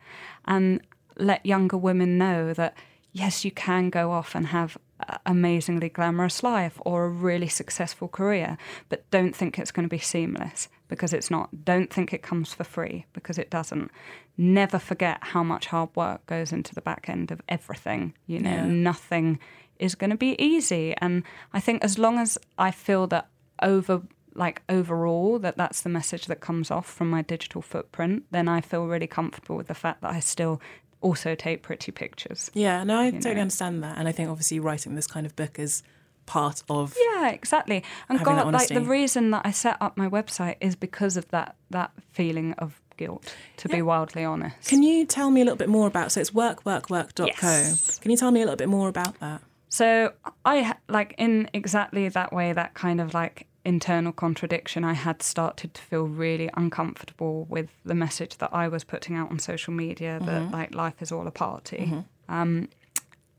and 0.45 0.81
let 1.17 1.45
younger 1.45 1.77
women 1.77 2.17
know 2.17 2.53
that 2.53 2.75
yes, 3.11 3.43
you 3.43 3.51
can 3.51 3.89
go 3.89 4.11
off 4.11 4.35
and 4.35 4.47
have 4.47 4.77
amazingly 5.25 5.89
glamorous 5.89 6.43
life 6.43 6.79
or 6.85 7.05
a 7.05 7.09
really 7.09 7.47
successful 7.47 8.07
career, 8.07 8.57
but 8.89 9.09
don't 9.11 9.35
think 9.35 9.57
it's 9.57 9.71
going 9.71 9.87
to 9.87 9.89
be 9.89 9.99
seamless 9.99 10.67
because 10.87 11.13
it's 11.13 11.31
not. 11.31 11.63
Don't 11.65 11.91
think 11.93 12.13
it 12.13 12.21
comes 12.21 12.53
for 12.53 12.63
free 12.63 13.05
because 13.13 13.37
it 13.37 13.49
doesn't. 13.49 13.91
Never 14.37 14.79
forget 14.79 15.17
how 15.21 15.43
much 15.43 15.67
hard 15.67 15.89
work 15.95 16.25
goes 16.25 16.51
into 16.51 16.73
the 16.73 16.81
back 16.81 17.07
end 17.09 17.31
of 17.31 17.41
everything. 17.47 18.13
You 18.27 18.39
know, 18.39 18.49
Yeah. 18.49 18.65
nothing 18.65 19.39
is 19.79 19.95
going 19.95 20.09
to 20.09 20.17
be 20.17 20.35
easy. 20.41 20.93
And 20.97 21.23
I 21.53 21.59
think 21.59 21.83
as 21.83 21.97
long 21.97 22.17
as 22.17 22.37
I 22.57 22.71
feel 22.71 23.07
that 23.07 23.27
over 23.61 24.01
like 24.35 24.61
overall 24.69 25.37
that 25.39 25.57
that's 25.57 25.81
the 25.81 25.89
message 25.89 26.27
that 26.27 26.39
comes 26.39 26.71
off 26.71 26.85
from 26.85 27.09
my 27.09 27.21
digital 27.21 27.61
footprint, 27.61 28.23
then 28.31 28.47
I 28.47 28.61
feel 28.61 28.85
really 28.85 29.07
comfortable 29.07 29.57
with 29.57 29.67
the 29.67 29.73
fact 29.73 30.01
that 30.01 30.11
I 30.11 30.19
still 30.19 30.61
also 31.01 31.35
take 31.35 31.61
pretty 31.63 31.91
pictures. 31.91 32.51
Yeah, 32.53 32.83
no, 32.83 32.99
I 32.99 33.11
totally 33.11 33.35
know. 33.35 33.41
understand 33.41 33.83
that. 33.83 33.97
And 33.97 34.07
I 34.07 34.11
think 34.11 34.29
obviously 34.29 34.59
writing 34.59 34.95
this 34.95 35.07
kind 35.07 35.25
of 35.25 35.35
book 35.35 35.59
is 35.59 35.83
part 36.25 36.63
of 36.69 36.95
Yeah, 37.11 37.29
exactly. 37.29 37.83
And 38.07 38.23
God, 38.23 38.53
like 38.53 38.69
the 38.69 38.81
reason 38.81 39.31
that 39.31 39.41
I 39.45 39.51
set 39.51 39.77
up 39.81 39.97
my 39.97 40.07
website 40.07 40.55
is 40.61 40.75
because 40.75 41.17
of 41.17 41.27
that 41.29 41.55
that 41.71 41.91
feeling 42.11 42.53
of 42.53 42.81
guilt. 42.97 43.33
To 43.57 43.69
be 43.69 43.81
wildly 43.81 44.25
honest, 44.25 44.67
Can 44.67 44.83
you 44.83 45.05
tell 45.05 45.31
me 45.31 45.41
a 45.41 45.45
little 45.45 45.57
bit 45.57 45.69
more 45.69 45.87
about 45.87 46.11
so 46.11 46.21
it's 46.21 46.31
workworkwork.co. 46.31 47.25
Yes. 47.25 47.97
Can 47.99 48.11
you 48.11 48.17
tell 48.17 48.31
me 48.31 48.41
a 48.41 48.43
little 48.43 48.57
bit 48.57 48.69
more 48.69 48.89
about 48.89 49.19
that? 49.21 49.41
So 49.69 50.13
I 50.45 50.75
like 50.87 51.15
in 51.17 51.49
exactly 51.53 52.09
that 52.09 52.33
way, 52.33 52.53
that 52.53 52.73
kind 52.73 52.99
of 52.99 53.13
like 53.13 53.47
internal 53.65 54.11
contradiction. 54.11 54.83
I 54.83 54.93
had 54.93 55.21
started 55.21 55.73
to 55.73 55.81
feel 55.81 56.03
really 56.03 56.49
uncomfortable 56.55 57.45
with 57.49 57.69
the 57.85 57.95
message 57.95 58.37
that 58.37 58.49
I 58.53 58.67
was 58.67 58.83
putting 58.83 59.15
out 59.15 59.29
on 59.31 59.39
social 59.39 59.73
media 59.73 60.19
that 60.21 60.41
mm-hmm. 60.43 60.53
like 60.53 60.73
life 60.73 61.01
is 61.01 61.11
all 61.11 61.27
a 61.27 61.31
party. 61.31 61.77
Mm-hmm. 61.77 62.33
Um, 62.33 62.69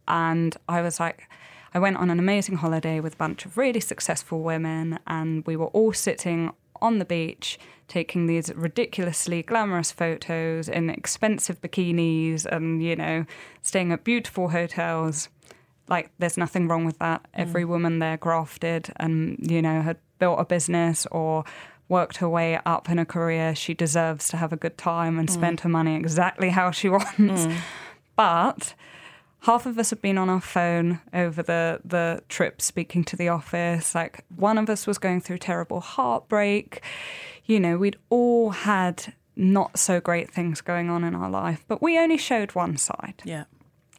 and 0.07 0.57
I 0.69 0.83
was 0.83 1.01
like, 1.01 1.29
I 1.73 1.79
went 1.79 1.97
on 1.99 2.11
an 2.11 2.19
amazing 2.19 2.57
holiday 2.57 3.01
with 3.01 3.15
a 3.15 3.17
bunch 3.17 3.47
of 3.47 3.57
really 3.57 3.81
successful 3.81 4.41
women, 4.43 4.99
and 5.07 5.47
we 5.47 5.57
were 5.57 5.69
all 5.69 5.93
sitting 5.93 6.53
on 6.83 6.99
the 6.99 7.05
beach 7.05 7.59
taking 7.89 8.27
these 8.27 8.55
ridiculously 8.55 9.43
glamorous 9.43 9.93
photos 9.93 10.69
in 10.69 10.89
expensive 10.89 11.61
bikinis 11.61 12.47
and, 12.47 12.83
you 12.83 12.97
know, 12.97 13.27
staying 13.63 13.93
at 13.93 14.05
beautiful 14.05 14.49
hotels. 14.49 15.29
Like, 15.89 16.11
there's 16.19 16.37
nothing 16.37 16.69
wrong 16.69 16.85
with 16.85 16.99
that. 17.01 17.23
Mm. 17.23 17.29
Every 17.35 17.65
woman 17.65 17.99
there 17.99 18.17
grafted 18.17 18.93
and, 18.97 19.39
you 19.41 19.61
know, 19.61 19.83
had 19.83 19.99
built 20.21 20.39
a 20.39 20.45
business 20.45 21.07
or 21.11 21.45
worked 21.89 22.19
her 22.19 22.29
way 22.29 22.61
up 22.65 22.89
in 22.89 23.01
a 23.01 23.05
career. 23.05 23.55
She 23.55 23.75
deserves 23.75 24.29
to 24.29 24.37
have 24.37 24.53
a 24.53 24.57
good 24.57 24.79
time 24.79 25.19
and 25.19 25.29
spend 25.29 25.59
mm. 25.59 25.63
her 25.63 25.69
money 25.69 25.97
exactly 25.97 26.51
how 26.51 26.71
she 26.71 26.89
wants. 26.89 27.19
Mm. 27.19 27.57
But 28.15 28.75
half 29.41 29.67
of 29.67 29.79
us 29.79 29.91
have 29.91 30.01
been 30.01 30.19
on 30.19 30.29
our 30.29 30.41
phone 30.41 31.01
over 31.13 31.43
the 31.43 31.81
the 31.85 32.23
trip 32.29 32.61
speaking 32.61 33.05
to 33.05 33.17
the 33.17 33.29
office 33.29 33.95
like 33.95 34.25
one 34.37 34.59
of 34.59 34.69
us 34.69 34.87
was 34.87 34.99
going 34.99 35.21
through 35.21 35.39
terrible 35.39 35.81
heartbreak 35.81 36.83
you 37.47 37.59
know 37.59 37.77
we'd 37.79 37.97
all 38.11 38.51
had 38.51 39.15
not 39.37 39.79
so 39.79 40.01
great 40.01 40.31
things 40.31 40.61
going 40.61 40.91
on 40.91 41.03
in 41.05 41.15
our 41.15 41.31
life 41.31 41.65
but 41.69 41.81
we 41.81 41.99
only 41.99 42.19
showed 42.19 42.55
one 42.55 42.77
side 42.77 43.23
Yeah. 43.25 43.45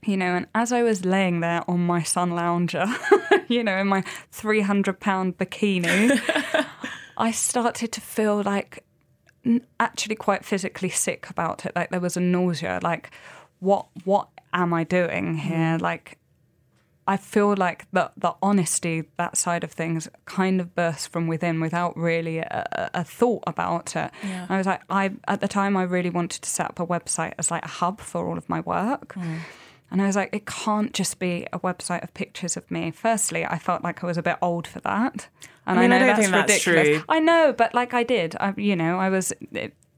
You 0.05 0.17
know 0.17 0.35
and 0.35 0.47
as 0.55 0.71
i 0.71 0.83
was 0.83 1.05
laying 1.05 1.39
there 1.39 1.63
on 1.69 1.79
my 1.79 2.01
sun 2.01 2.31
lounger 2.31 2.85
you 3.47 3.63
know 3.63 3.77
in 3.77 3.87
my 3.87 4.03
300 4.31 4.99
pound 4.99 5.37
bikini 5.37 6.19
i 7.17 7.31
started 7.31 7.91
to 7.91 8.01
feel 8.01 8.41
like 8.41 8.83
actually 9.79 10.15
quite 10.15 10.45
physically 10.45 10.89
sick 10.89 11.29
about 11.29 11.65
it 11.65 11.71
like 11.75 11.89
there 11.89 11.99
was 11.99 12.17
a 12.17 12.21
nausea 12.21 12.79
like 12.83 13.11
what 13.59 13.87
what 14.03 14.27
am 14.53 14.73
i 14.73 14.83
doing 14.83 15.35
mm. 15.35 15.39
here 15.39 15.77
like 15.79 16.17
I 17.07 17.17
feel 17.17 17.55
like 17.55 17.87
the 17.91 18.11
the 18.15 18.35
honesty 18.41 19.03
that 19.17 19.35
side 19.35 19.63
of 19.63 19.71
things 19.71 20.07
kind 20.25 20.61
of 20.61 20.75
bursts 20.75 21.07
from 21.07 21.27
within 21.27 21.59
without 21.59 21.97
really 21.97 22.37
a, 22.37 22.89
a- 22.93 23.03
thought 23.03 23.43
about 23.47 23.95
it. 23.95 24.11
Yeah. 24.23 24.45
I 24.47 24.57
was 24.57 24.67
like, 24.67 24.81
I 24.89 25.11
at 25.27 25.41
the 25.41 25.47
time 25.47 25.75
I 25.75 25.83
really 25.83 26.09
wanted 26.09 26.43
to 26.43 26.49
set 26.49 26.67
up 26.67 26.79
a 26.79 26.85
website 26.85 27.33
as 27.37 27.49
like 27.49 27.65
a 27.65 27.67
hub 27.67 27.99
for 27.99 28.27
all 28.27 28.37
of 28.37 28.47
my 28.47 28.61
work. 28.61 29.15
Mm. 29.15 29.39
And 29.91 30.01
I 30.01 30.07
was 30.07 30.15
like, 30.15 30.33
it 30.33 30.45
can't 30.45 30.93
just 30.93 31.19
be 31.19 31.45
a 31.51 31.59
website 31.59 32.01
of 32.01 32.13
pictures 32.13 32.55
of 32.55 32.69
me. 32.71 32.91
Firstly, 32.91 33.45
I 33.45 33.57
felt 33.59 33.83
like 33.83 34.03
I 34.03 34.07
was 34.07 34.17
a 34.17 34.23
bit 34.23 34.37
old 34.41 34.65
for 34.65 34.79
that. 34.79 35.27
And 35.67 35.77
I 35.77 35.81
mean, 35.81 35.91
I 35.91 35.99
know 35.99 35.99
don't 35.99 36.07
that's 36.07 36.19
think 36.19 36.31
that's 36.31 36.67
ridiculous. 36.67 36.97
true. 36.99 37.05
I 37.09 37.19
know, 37.19 37.53
but 37.55 37.73
like 37.73 37.93
I 37.93 38.03
did, 38.03 38.35
I, 38.39 38.53
you 38.57 38.75
know, 38.75 38.97
I 38.97 39.09
was 39.09 39.33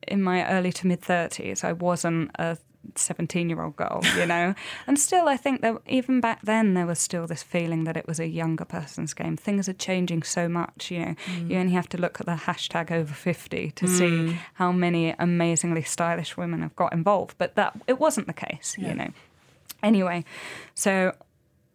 in 0.08 0.22
my 0.22 0.46
early 0.50 0.72
to 0.74 0.88
mid 0.88 1.02
30s. 1.02 1.64
I 1.64 1.74
wasn't 1.74 2.32
a 2.36 2.58
17 2.96 3.50
year 3.50 3.62
old 3.62 3.76
girl, 3.76 4.02
you 4.18 4.26
know? 4.26 4.56
and 4.88 5.00
still, 5.00 5.28
I 5.28 5.38
think 5.38 5.62
that 5.62 5.78
even 5.88 6.20
back 6.20 6.42
then, 6.44 6.74
there 6.74 6.86
was 6.86 7.00
still 7.00 7.28
this 7.28 7.44
feeling 7.44 7.84
that 7.86 7.98
it 7.98 8.08
was 8.08 8.20
a 8.20 8.28
younger 8.28 8.66
person's 8.66 9.14
game. 9.14 9.38
Things 9.38 9.70
are 9.70 9.74
changing 9.74 10.24
so 10.24 10.50
much, 10.50 10.92
you 10.92 11.00
know? 11.00 11.16
Mm. 11.26 11.50
You 11.50 11.58
only 11.58 11.74
have 11.74 11.90
to 11.90 11.98
look 11.98 12.20
at 12.20 12.26
the 12.26 12.34
hashtag 12.34 12.92
over 12.92 13.14
50 13.14 13.72
to 13.72 13.88
see 13.88 14.04
mm. 14.04 14.38
how 14.56 14.72
many 14.72 15.12
amazingly 15.18 15.84
stylish 15.84 16.36
women 16.36 16.62
have 16.62 16.76
got 16.76 16.94
involved. 16.94 17.36
But 17.38 17.56
that 17.56 17.80
it 17.88 18.00
wasn't 18.00 18.28
the 18.28 18.34
case, 18.34 18.76
Yeah. 18.78 18.90
you 18.90 18.96
know? 18.96 19.12
Anyway, 19.84 20.24
so 20.74 21.14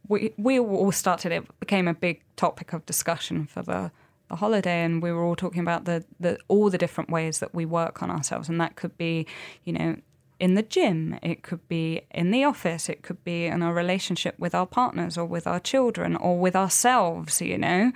we 0.08 0.32
we 0.36 0.58
all 0.58 0.92
started. 0.92 1.32
It 1.32 1.60
became 1.60 1.86
a 1.86 1.94
big 1.94 2.22
topic 2.36 2.72
of 2.72 2.84
discussion 2.86 3.46
for 3.46 3.62
the 3.62 3.92
the 4.28 4.36
holiday, 4.36 4.82
and 4.82 5.02
we 5.02 5.12
were 5.12 5.22
all 5.22 5.36
talking 5.36 5.60
about 5.60 5.84
the 5.84 6.04
the 6.18 6.38
all 6.48 6.70
the 6.70 6.78
different 6.78 7.10
ways 7.10 7.38
that 7.40 7.54
we 7.54 7.66
work 7.66 8.02
on 8.02 8.10
ourselves, 8.10 8.48
and 8.48 8.60
that 8.60 8.76
could 8.76 8.96
be, 8.96 9.26
you 9.64 9.72
know. 9.72 9.96
In 10.40 10.54
the 10.54 10.62
gym, 10.62 11.18
it 11.22 11.42
could 11.42 11.66
be 11.68 12.02
in 12.12 12.30
the 12.30 12.44
office, 12.44 12.88
it 12.88 13.02
could 13.02 13.24
be 13.24 13.46
in 13.46 13.60
our 13.62 13.74
relationship 13.74 14.38
with 14.38 14.54
our 14.54 14.66
partners 14.66 15.18
or 15.18 15.24
with 15.24 15.48
our 15.48 15.58
children 15.58 16.14
or 16.14 16.38
with 16.38 16.54
ourselves, 16.54 17.40
you 17.40 17.58
know. 17.58 17.90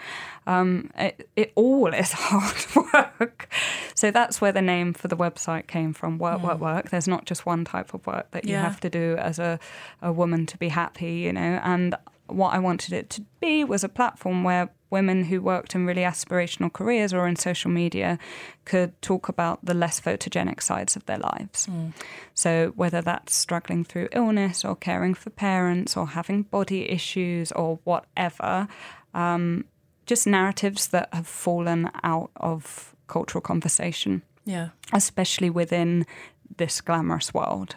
Um, 0.45 0.91
it, 0.99 1.29
it 1.37 1.53
all 1.55 1.95
is 1.95 2.11
hard 2.17 2.93
work. 3.21 3.49
So 3.95 4.11
that's 4.11 4.41
where 4.41 4.51
the 4.51 4.61
name 4.63 4.93
for 4.93 5.07
the 5.07 5.17
website 5.17 5.69
came 5.69 5.93
from 5.93 6.19
work, 6.19 6.43
work, 6.43 6.59
work. 6.59 6.91
There's 6.91 7.07
not 7.07 7.27
just 7.27 7.47
one 7.47 7.65
type 7.65 7.95
of 7.95 8.05
work 8.09 8.29
that 8.33 8.45
you 8.45 8.55
Yeah. 8.55 8.63
have 8.63 8.81
to 8.81 8.91
do 8.91 9.17
as 9.19 9.39
a, 9.39 9.61
a 10.01 10.13
woman 10.13 10.47
to 10.47 10.59
be 10.59 10.69
happy, 10.69 11.13
you 11.13 11.33
know. 11.33 11.61
And 11.63 11.95
what 12.27 12.55
I 12.55 12.59
wanted 12.59 12.93
it 12.93 13.11
to 13.11 13.23
be 13.41 13.65
was 13.65 13.85
a 13.85 13.89
platform 13.89 14.45
where 14.45 14.71
women 14.91 15.25
who 15.25 15.41
worked 15.41 15.75
in 15.75 15.87
really 15.87 16.03
aspirational 16.03 16.71
careers 16.73 17.13
or 17.15 17.27
in 17.27 17.35
social 17.37 17.71
media 17.71 18.19
could 18.65 19.01
talk 19.03 19.29
about 19.29 19.65
the 19.65 19.73
less 19.75 20.01
photogenic 20.01 20.63
sides 20.63 20.97
of 20.97 21.05
their 21.07 21.19
lives. 21.19 21.69
So, 22.35 22.73
whether 22.77 23.01
that's 23.01 23.35
struggling 23.35 23.85
through 23.85 24.09
illness 24.13 24.65
or 24.65 24.77
caring 24.77 25.15
for 25.15 25.31
parents 25.31 25.97
or 25.97 26.09
having 26.09 26.43
body 26.43 26.91
issues 26.91 27.53
or 27.53 27.79
whatever, 27.85 28.69
um, 29.15 29.65
just 30.07 30.27
narratives 30.27 30.89
that 30.89 31.09
have 31.13 31.27
fallen 31.27 31.91
out 32.03 32.31
of 32.37 32.95
cultural 33.07 33.41
conversation 33.43 34.23
Yeah. 34.45 34.69
especially 34.93 35.49
within 35.51 36.07
this 36.59 36.81
glamorous 36.83 37.33
world. 37.33 37.77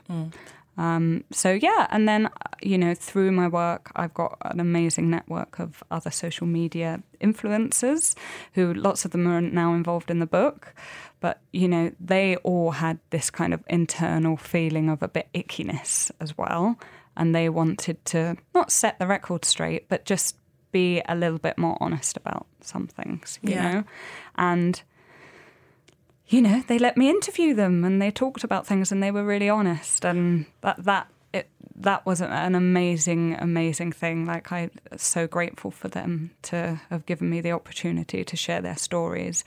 Um, 0.78 1.24
so 1.32 1.52
yeah, 1.54 1.88
and 1.90 2.08
then 2.08 2.26
uh, 2.26 2.32
you 2.62 2.78
know 2.78 2.94
through 2.94 3.32
my 3.32 3.48
work, 3.48 3.92
I've 3.96 4.14
got 4.14 4.38
an 4.42 4.60
amazing 4.60 5.10
network 5.10 5.60
of 5.60 5.84
other 5.90 6.12
social 6.12 6.48
media 6.48 7.02
influencers, 7.22 8.16
who 8.54 8.74
lots 8.74 9.06
of 9.06 9.12
them 9.12 9.28
are 9.28 9.42
now 9.42 9.74
involved 9.74 10.12
in 10.12 10.20
the 10.20 10.26
book. 10.26 10.74
But 11.22 11.40
you 11.54 11.68
know 11.68 11.92
they 12.00 12.36
all 12.38 12.72
had 12.72 13.00
this 13.10 13.30
kind 13.30 13.54
of 13.54 13.64
internal 13.68 14.38
feeling 14.38 14.90
of 14.90 15.02
a 15.02 15.08
bit 15.08 15.28
ickiness 15.34 16.12
as 16.20 16.38
well, 16.38 16.78
and 17.16 17.34
they 17.34 17.50
wanted 17.50 18.04
to 18.06 18.36
not 18.54 18.72
set 18.72 19.00
the 19.00 19.08
record 19.08 19.46
straight, 19.46 19.88
but 19.90 20.06
just 20.06 20.36
be 20.72 21.02
a 21.08 21.16
little 21.16 21.40
bit 21.40 21.58
more 21.58 21.78
honest 21.80 22.18
about 22.18 22.48
some 22.60 22.88
things, 22.88 23.40
you 23.42 23.52
Yeah. 23.54 23.72
know, 23.72 23.84
and 24.38 24.82
you 26.28 26.42
know, 26.42 26.64
they 26.68 26.80
let 26.80 26.98
me 26.98 27.10
interview 27.10 27.54
them 27.54 27.84
and 27.84 28.02
they 28.02 28.12
talked 28.12 28.44
about 28.44 28.66
things 28.66 28.92
and 28.92 29.02
they 29.02 29.12
were 29.12 29.24
really 29.24 29.50
honest. 29.50 30.04
And 30.06 30.46
that, 30.62 30.84
that, 30.84 31.08
it, 31.34 31.50
that 31.76 32.06
was 32.06 32.22
an 32.22 32.56
amazing, 32.56 33.36
amazing 33.36 33.92
thing. 33.92 34.26
Like, 34.26 34.52
I'm 34.52 34.72
so 34.98 35.28
grateful 35.28 35.72
for 35.72 35.88
them 35.88 36.32
to 36.44 36.82
have 36.90 37.06
given 37.06 37.30
me 37.30 37.42
the 37.42 37.52
opportunity 37.52 38.24
to 38.24 38.36
share 38.36 38.62
their 38.62 38.78
stories. 38.78 39.44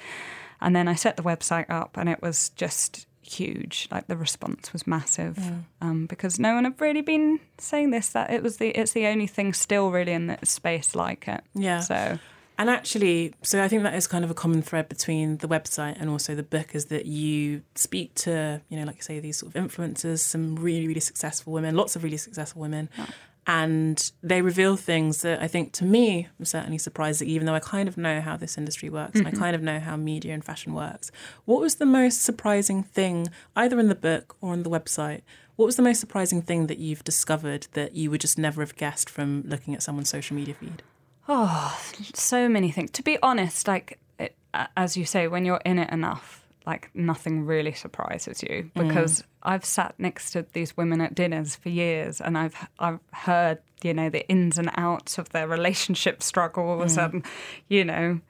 And 0.61 0.75
then 0.75 0.89
I 0.89 0.95
set 0.95 1.17
the 1.17 1.23
website 1.23 1.69
up 1.69 1.97
and 1.97 2.09
it 2.09 2.23
was 2.23 2.51
just 2.51 3.07
huge. 3.29 3.89
Like 3.91 4.07
the 4.07 4.17
response 4.17 4.73
was 4.73 4.87
massive 4.87 5.39
yeah. 5.39 5.59
um, 5.81 6.07
because 6.07 6.39
no 6.39 6.55
one 6.55 6.65
had 6.65 6.81
really 6.81 7.03
been 7.03 7.41
saying 7.59 7.91
this. 7.91 8.11
That 8.11 8.31
it 8.31 8.43
was 8.43 8.57
the 8.57 8.69
it's 8.71 8.93
the 8.93 9.07
only 9.07 9.27
thing 9.27 9.53
still 9.53 9.91
really 9.91 10.13
in 10.13 10.27
the 10.29 10.39
space 10.45 10.95
like 10.95 11.29
it. 11.29 11.43
Yeah. 11.55 11.81
So. 11.81 12.19
And 12.59 12.69
actually, 12.69 13.35
so 13.43 13.63
I 13.63 13.69
think 13.69 13.85
that 13.85 13.95
is 13.95 14.07
kind 14.09 14.25
of 14.25 14.31
a 14.31 14.35
common 14.35 14.63
thread 14.63 14.89
between 14.89 15.39
the 15.39 15.49
website 15.49 15.97
and 16.01 16.11
also 16.11 16.35
the 16.35 16.43
book 16.43 16.75
is 16.75 16.87
that 16.87 17.07
you 17.07 17.63
speak 17.77 18.15
to, 18.17 18.61
you 18.69 18.79
know, 18.79 18.85
like 18.85 18.97
I 18.97 19.01
say, 19.01 19.21
these 19.21 19.39
sort 19.39 19.55
of 19.55 19.63
influencers, 19.63 20.19
some 20.19 20.57
really, 20.57 20.89
really 20.89 21.01
successful 21.01 21.53
women, 21.53 21.77
lots 21.77 21.95
of 21.95 22.03
really 22.03 22.17
successful 22.17 22.61
women, 22.61 22.91
yeah 22.99 23.07
and 23.49 24.13
they 24.23 24.43
reveal 24.43 24.77
things 24.77 25.23
that 25.23 25.41
I 25.41 25.49
think 25.49 25.73
to 25.73 25.85
me 25.85 26.29
I'm 26.39 26.45
certainly 26.45 26.77
surprised 26.77 27.23
that 27.23 27.29
even 27.29 27.47
though 27.47 27.55
I 27.55 27.61
kind 27.61 27.89
of 27.89 27.97
know 27.97 28.21
how 28.21 28.37
this 28.37 28.59
industry 28.59 28.91
works 28.91 29.13
mm-hmm. 29.13 29.21
and 29.21 29.27
I 29.27 29.31
mm-hmm. 29.31 29.41
kind 29.41 29.57
of 29.57 29.63
know 29.63 29.81
how 29.81 29.97
media 29.97 30.35
and 30.35 30.45
fashion 30.45 30.75
works, 30.75 31.11
what 31.47 31.61
was 31.61 31.77
the 31.77 31.87
most 31.87 32.23
surprising 32.23 32.83
thing, 32.83 33.29
either 33.57 33.81
in 33.81 33.89
the 33.89 33.95
book 33.95 34.37
or 34.43 34.53
on 34.53 34.63
the 34.63 34.71
website? 34.71 35.23
What 35.57 35.65
was 35.65 35.77
the 35.77 35.83
most 35.83 35.99
surprising 35.99 36.43
thing 36.43 36.67
that 36.69 36.79
you've 36.79 37.03
discovered 37.03 37.67
that 37.73 37.95
you 37.95 38.11
would 38.11 38.21
just 38.21 38.39
never 38.39 38.61
have 38.61 38.77
guessed 38.77 39.09
from 39.09 39.43
looking 39.47 39.75
at 39.75 39.83
someone's 39.83 40.11
social 40.11 40.37
media 40.37 40.55
feed? 40.55 40.83
Oh, 41.29 41.79
so 42.15 42.49
many 42.49 42.71
things. 42.71 42.91
To 42.93 43.03
be 43.03 43.19
honest, 43.23 43.69
like 43.69 43.99
it, 44.19 44.35
as 44.77 44.97
you 44.97 45.05
say, 45.05 45.29
when 45.29 45.45
you're 45.45 45.61
in 45.65 45.79
it 45.79 45.91
enough, 45.91 46.49
like 46.69 46.91
nothing 46.95 47.47
really 47.47 47.73
surprises 47.73 48.43
you 48.43 48.71
mm. 48.75 48.89
because 48.89 49.23
mm. 49.23 49.25
I've 49.43 49.65
sat 49.65 49.95
next 49.99 50.33
to 50.33 50.47
these 50.53 50.77
women 50.77 51.01
at 51.01 51.15
dinners 51.15 51.57
for 51.57 51.71
years 51.71 52.21
and 52.21 52.37
I've 52.37 52.69
I've 52.79 53.01
heard 53.13 53.59
you 53.83 53.95
know 53.95 54.11
the 54.11 54.29
ins 54.29 54.59
and 54.59 54.71
outs 54.77 55.17
of 55.17 55.31
their 55.31 55.49
relationship 55.49 56.23
struggles 56.23 56.97
mm. 56.97 57.05
and 57.05 57.27
you 57.69 57.85
know 57.85 58.21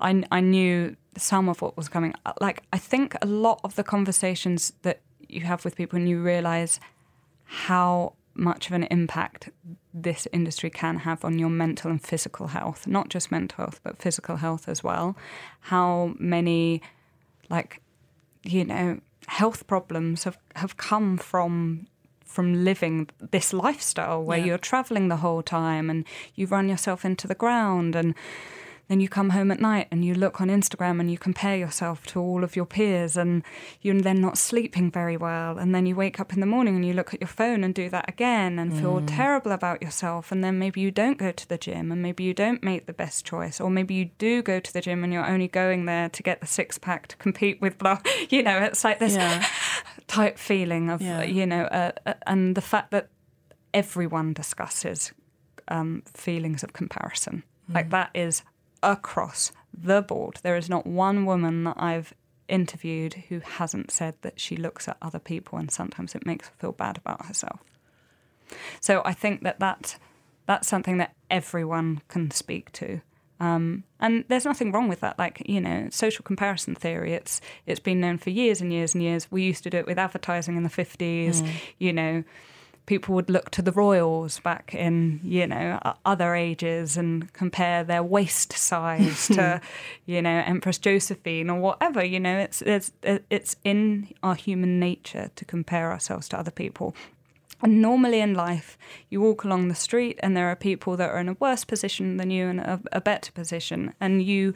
I 0.00 0.24
I 0.32 0.40
knew 0.40 0.96
some 1.16 1.48
of 1.48 1.62
what 1.62 1.76
was 1.76 1.88
coming 1.88 2.12
like 2.40 2.64
I 2.72 2.78
think 2.78 3.16
a 3.22 3.26
lot 3.26 3.60
of 3.62 3.76
the 3.76 3.84
conversations 3.84 4.72
that 4.82 5.00
you 5.28 5.42
have 5.42 5.64
with 5.64 5.76
people 5.76 5.96
and 5.96 6.08
you 6.08 6.20
realize 6.20 6.80
how 7.44 8.14
much 8.34 8.66
of 8.66 8.72
an 8.72 8.84
impact 8.84 9.50
this 9.94 10.28
industry 10.32 10.70
can 10.70 10.98
have 10.98 11.24
on 11.24 11.38
your 11.38 11.48
mental 11.48 11.90
and 11.90 12.02
physical 12.02 12.48
health, 12.48 12.86
not 12.86 13.08
just 13.08 13.30
mental 13.30 13.64
health, 13.64 13.80
but 13.82 14.00
physical 14.00 14.36
health 14.36 14.68
as 14.68 14.84
well. 14.84 15.16
How 15.60 16.14
many 16.18 16.82
like 17.50 17.80
you 18.42 18.64
know 18.64 19.00
health 19.26 19.66
problems 19.66 20.24
have 20.24 20.38
have 20.56 20.76
come 20.76 21.16
from 21.16 21.86
from 22.24 22.64
living 22.64 23.08
this 23.30 23.52
lifestyle 23.52 24.22
where 24.22 24.38
yeah. 24.38 24.44
you're 24.44 24.58
traveling 24.58 25.08
the 25.08 25.16
whole 25.16 25.42
time 25.42 25.88
and 25.88 26.04
you 26.34 26.46
run 26.46 26.68
yourself 26.68 27.04
into 27.04 27.26
the 27.26 27.34
ground 27.34 27.96
and 27.96 28.14
then 28.88 29.00
you 29.00 29.08
come 29.08 29.30
home 29.30 29.50
at 29.50 29.60
night 29.60 29.86
and 29.90 30.02
you 30.02 30.14
look 30.14 30.40
on 30.40 30.48
Instagram 30.48 30.98
and 30.98 31.10
you 31.10 31.18
compare 31.18 31.56
yourself 31.56 32.06
to 32.06 32.20
all 32.20 32.42
of 32.42 32.56
your 32.56 32.64
peers 32.64 33.18
and 33.18 33.42
you're 33.82 34.00
then 34.00 34.20
not 34.20 34.38
sleeping 34.38 34.90
very 34.90 35.16
well. 35.16 35.58
And 35.58 35.74
then 35.74 35.84
you 35.84 35.94
wake 35.94 36.18
up 36.18 36.32
in 36.32 36.40
the 36.40 36.46
morning 36.46 36.74
and 36.74 36.86
you 36.86 36.94
look 36.94 37.12
at 37.12 37.20
your 37.20 37.28
phone 37.28 37.64
and 37.64 37.74
do 37.74 37.90
that 37.90 38.08
again 38.08 38.58
and 38.58 38.72
mm. 38.72 38.80
feel 38.80 39.02
terrible 39.02 39.52
about 39.52 39.82
yourself. 39.82 40.32
And 40.32 40.42
then 40.42 40.58
maybe 40.58 40.80
you 40.80 40.90
don't 40.90 41.18
go 41.18 41.30
to 41.30 41.48
the 41.48 41.58
gym 41.58 41.92
and 41.92 42.00
maybe 42.00 42.24
you 42.24 42.32
don't 42.32 42.62
make 42.62 42.86
the 42.86 42.94
best 42.94 43.26
choice. 43.26 43.60
Or 43.60 43.68
maybe 43.68 43.92
you 43.92 44.06
do 44.16 44.42
go 44.42 44.58
to 44.58 44.72
the 44.72 44.80
gym 44.80 45.04
and 45.04 45.12
you're 45.12 45.28
only 45.28 45.48
going 45.48 45.84
there 45.84 46.08
to 46.08 46.22
get 46.22 46.40
the 46.40 46.46
six 46.46 46.78
pack 46.78 47.08
to 47.08 47.16
compete 47.16 47.60
with 47.60 47.78
blah. 47.78 47.98
You 48.30 48.42
know, 48.42 48.58
it's 48.58 48.84
like 48.84 48.98
this 48.98 49.14
yeah. 49.14 49.46
type 50.06 50.38
feeling 50.38 50.90
of, 50.90 51.00
yeah. 51.00 51.22
you 51.22 51.46
know, 51.46 51.64
uh, 51.64 51.92
uh, 52.04 52.14
and 52.26 52.54
the 52.54 52.60
fact 52.60 52.90
that 52.90 53.08
everyone 53.72 54.32
discusses 54.32 55.12
um, 55.68 56.02
feelings 56.14 56.62
of 56.62 56.72
comparison. 56.72 57.42
Mm. 57.70 57.74
Like 57.74 57.90
that 57.90 58.10
is 58.14 58.42
across 58.82 59.52
the 59.72 60.02
board. 60.02 60.38
There 60.42 60.56
is 60.56 60.68
not 60.68 60.86
one 60.86 61.24
woman 61.26 61.64
that 61.64 61.76
I've 61.78 62.14
interviewed 62.48 63.14
who 63.28 63.40
hasn't 63.40 63.90
said 63.90 64.14
that 64.22 64.40
she 64.40 64.56
looks 64.56 64.88
at 64.88 64.96
other 65.02 65.18
people 65.18 65.58
and 65.58 65.70
sometimes 65.70 66.14
it 66.14 66.26
makes 66.26 66.48
her 66.48 66.54
feel 66.58 66.72
bad 66.72 66.96
about 66.96 67.26
herself. 67.26 67.60
So 68.80 69.02
I 69.04 69.12
think 69.12 69.42
that, 69.42 69.60
that 69.60 69.98
that's 70.46 70.66
something 70.66 70.96
that 70.98 71.14
everyone 71.30 72.00
can 72.08 72.30
speak 72.30 72.72
to. 72.72 73.00
Um, 73.40 73.84
and 74.00 74.24
there's 74.28 74.44
nothing 74.44 74.72
wrong 74.72 74.88
with 74.88 75.00
that. 75.00 75.18
Like 75.18 75.42
you 75.46 75.60
know, 75.60 75.88
social 75.90 76.24
comparison 76.24 76.74
theory. 76.74 77.12
It's 77.12 77.40
it's 77.66 77.78
been 77.78 78.00
known 78.00 78.18
for 78.18 78.30
years 78.30 78.60
and 78.60 78.72
years 78.72 78.94
and 78.94 79.02
years. 79.02 79.30
We 79.30 79.42
used 79.44 79.62
to 79.64 79.70
do 79.70 79.76
it 79.76 79.86
with 79.86 79.98
advertising 79.98 80.56
in 80.56 80.64
the 80.64 80.68
fifties. 80.68 81.42
Mm. 81.42 81.52
You 81.78 81.92
know, 81.92 82.24
people 82.88 83.14
would 83.14 83.28
look 83.28 83.50
to 83.50 83.60
the 83.60 83.70
royals 83.70 84.40
back 84.40 84.74
in 84.74 85.20
you 85.22 85.46
know 85.46 85.78
other 86.06 86.34
ages 86.34 86.96
and 86.96 87.30
compare 87.34 87.84
their 87.84 88.02
waist 88.02 88.54
size 88.54 89.28
to 89.28 89.60
you 90.06 90.22
know 90.22 90.42
Empress 90.46 90.78
Josephine 90.78 91.50
or 91.50 91.60
whatever. 91.60 92.02
You 92.02 92.18
know, 92.18 92.38
it's 92.38 92.62
it's 92.62 92.90
it's 93.02 93.56
in 93.62 94.08
our 94.22 94.34
human 94.34 94.80
nature 94.80 95.30
to 95.36 95.44
compare 95.44 95.92
ourselves 95.92 96.28
to 96.30 96.38
other 96.38 96.50
people. 96.50 96.96
And 97.60 97.82
normally 97.82 98.20
in 98.20 98.34
life, 98.34 98.78
you 99.10 99.20
walk 99.20 99.42
along 99.42 99.66
the 99.66 99.74
street 99.74 100.18
and 100.22 100.36
there 100.36 100.46
are 100.46 100.56
people 100.56 100.96
that 100.96 101.10
are 101.10 101.18
in 101.18 101.28
a 101.28 101.36
worse 101.40 101.64
position 101.64 102.16
than 102.16 102.30
you 102.30 102.46
and 102.46 102.60
a, 102.60 102.80
a 102.92 103.00
better 103.00 103.32
position. 103.32 103.94
And 104.00 104.22
you 104.22 104.54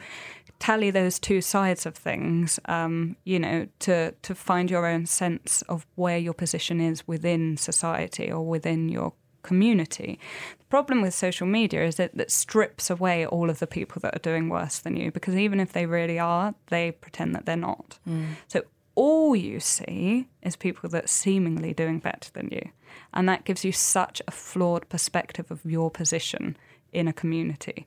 tally 0.63 0.89
those 0.89 1.19
two 1.19 1.41
sides 1.41 1.85
of 1.85 1.93
things, 1.93 2.57
um, 2.69 3.17
you 3.25 3.37
know, 3.37 3.67
to, 3.79 4.13
to 4.21 4.33
find 4.33 4.71
your 4.71 4.87
own 4.87 5.05
sense 5.05 5.61
of 5.63 5.85
where 5.95 6.17
your 6.17 6.33
position 6.33 6.79
is 6.79 7.05
within 7.05 7.57
society 7.57 8.31
or 8.31 8.41
within 8.41 8.87
your 8.87 9.11
community. 9.41 10.17
The 10.57 10.65
problem 10.69 11.01
with 11.01 11.13
social 11.13 11.45
media 11.45 11.85
is 11.85 11.97
that 11.97 12.11
it 12.13 12.31
strips 12.31 12.89
away 12.89 13.25
all 13.25 13.49
of 13.49 13.59
the 13.59 13.67
people 13.67 13.99
that 14.03 14.15
are 14.15 14.19
doing 14.19 14.47
worse 14.47 14.79
than 14.79 14.95
you 14.95 15.11
because 15.11 15.35
even 15.35 15.59
if 15.59 15.73
they 15.73 15.85
really 15.85 16.17
are, 16.17 16.55
they 16.67 16.91
pretend 16.91 17.35
that 17.35 17.45
they're 17.45 17.57
not. 17.57 17.99
Mm. 18.07 18.35
So 18.47 18.61
all 18.95 19.35
you 19.35 19.59
see 19.59 20.29
is 20.43 20.55
people 20.55 20.89
that 20.91 21.03
are 21.03 21.07
seemingly 21.07 21.73
doing 21.73 21.99
better 21.99 22.29
than 22.31 22.47
you. 22.53 22.69
And 23.13 23.27
that 23.27 23.43
gives 23.43 23.65
you 23.65 23.73
such 23.73 24.21
a 24.29 24.31
flawed 24.31 24.87
perspective 24.87 25.51
of 25.51 25.65
your 25.65 25.91
position 25.91 26.55
in 26.93 27.09
a 27.09 27.13
community. 27.13 27.85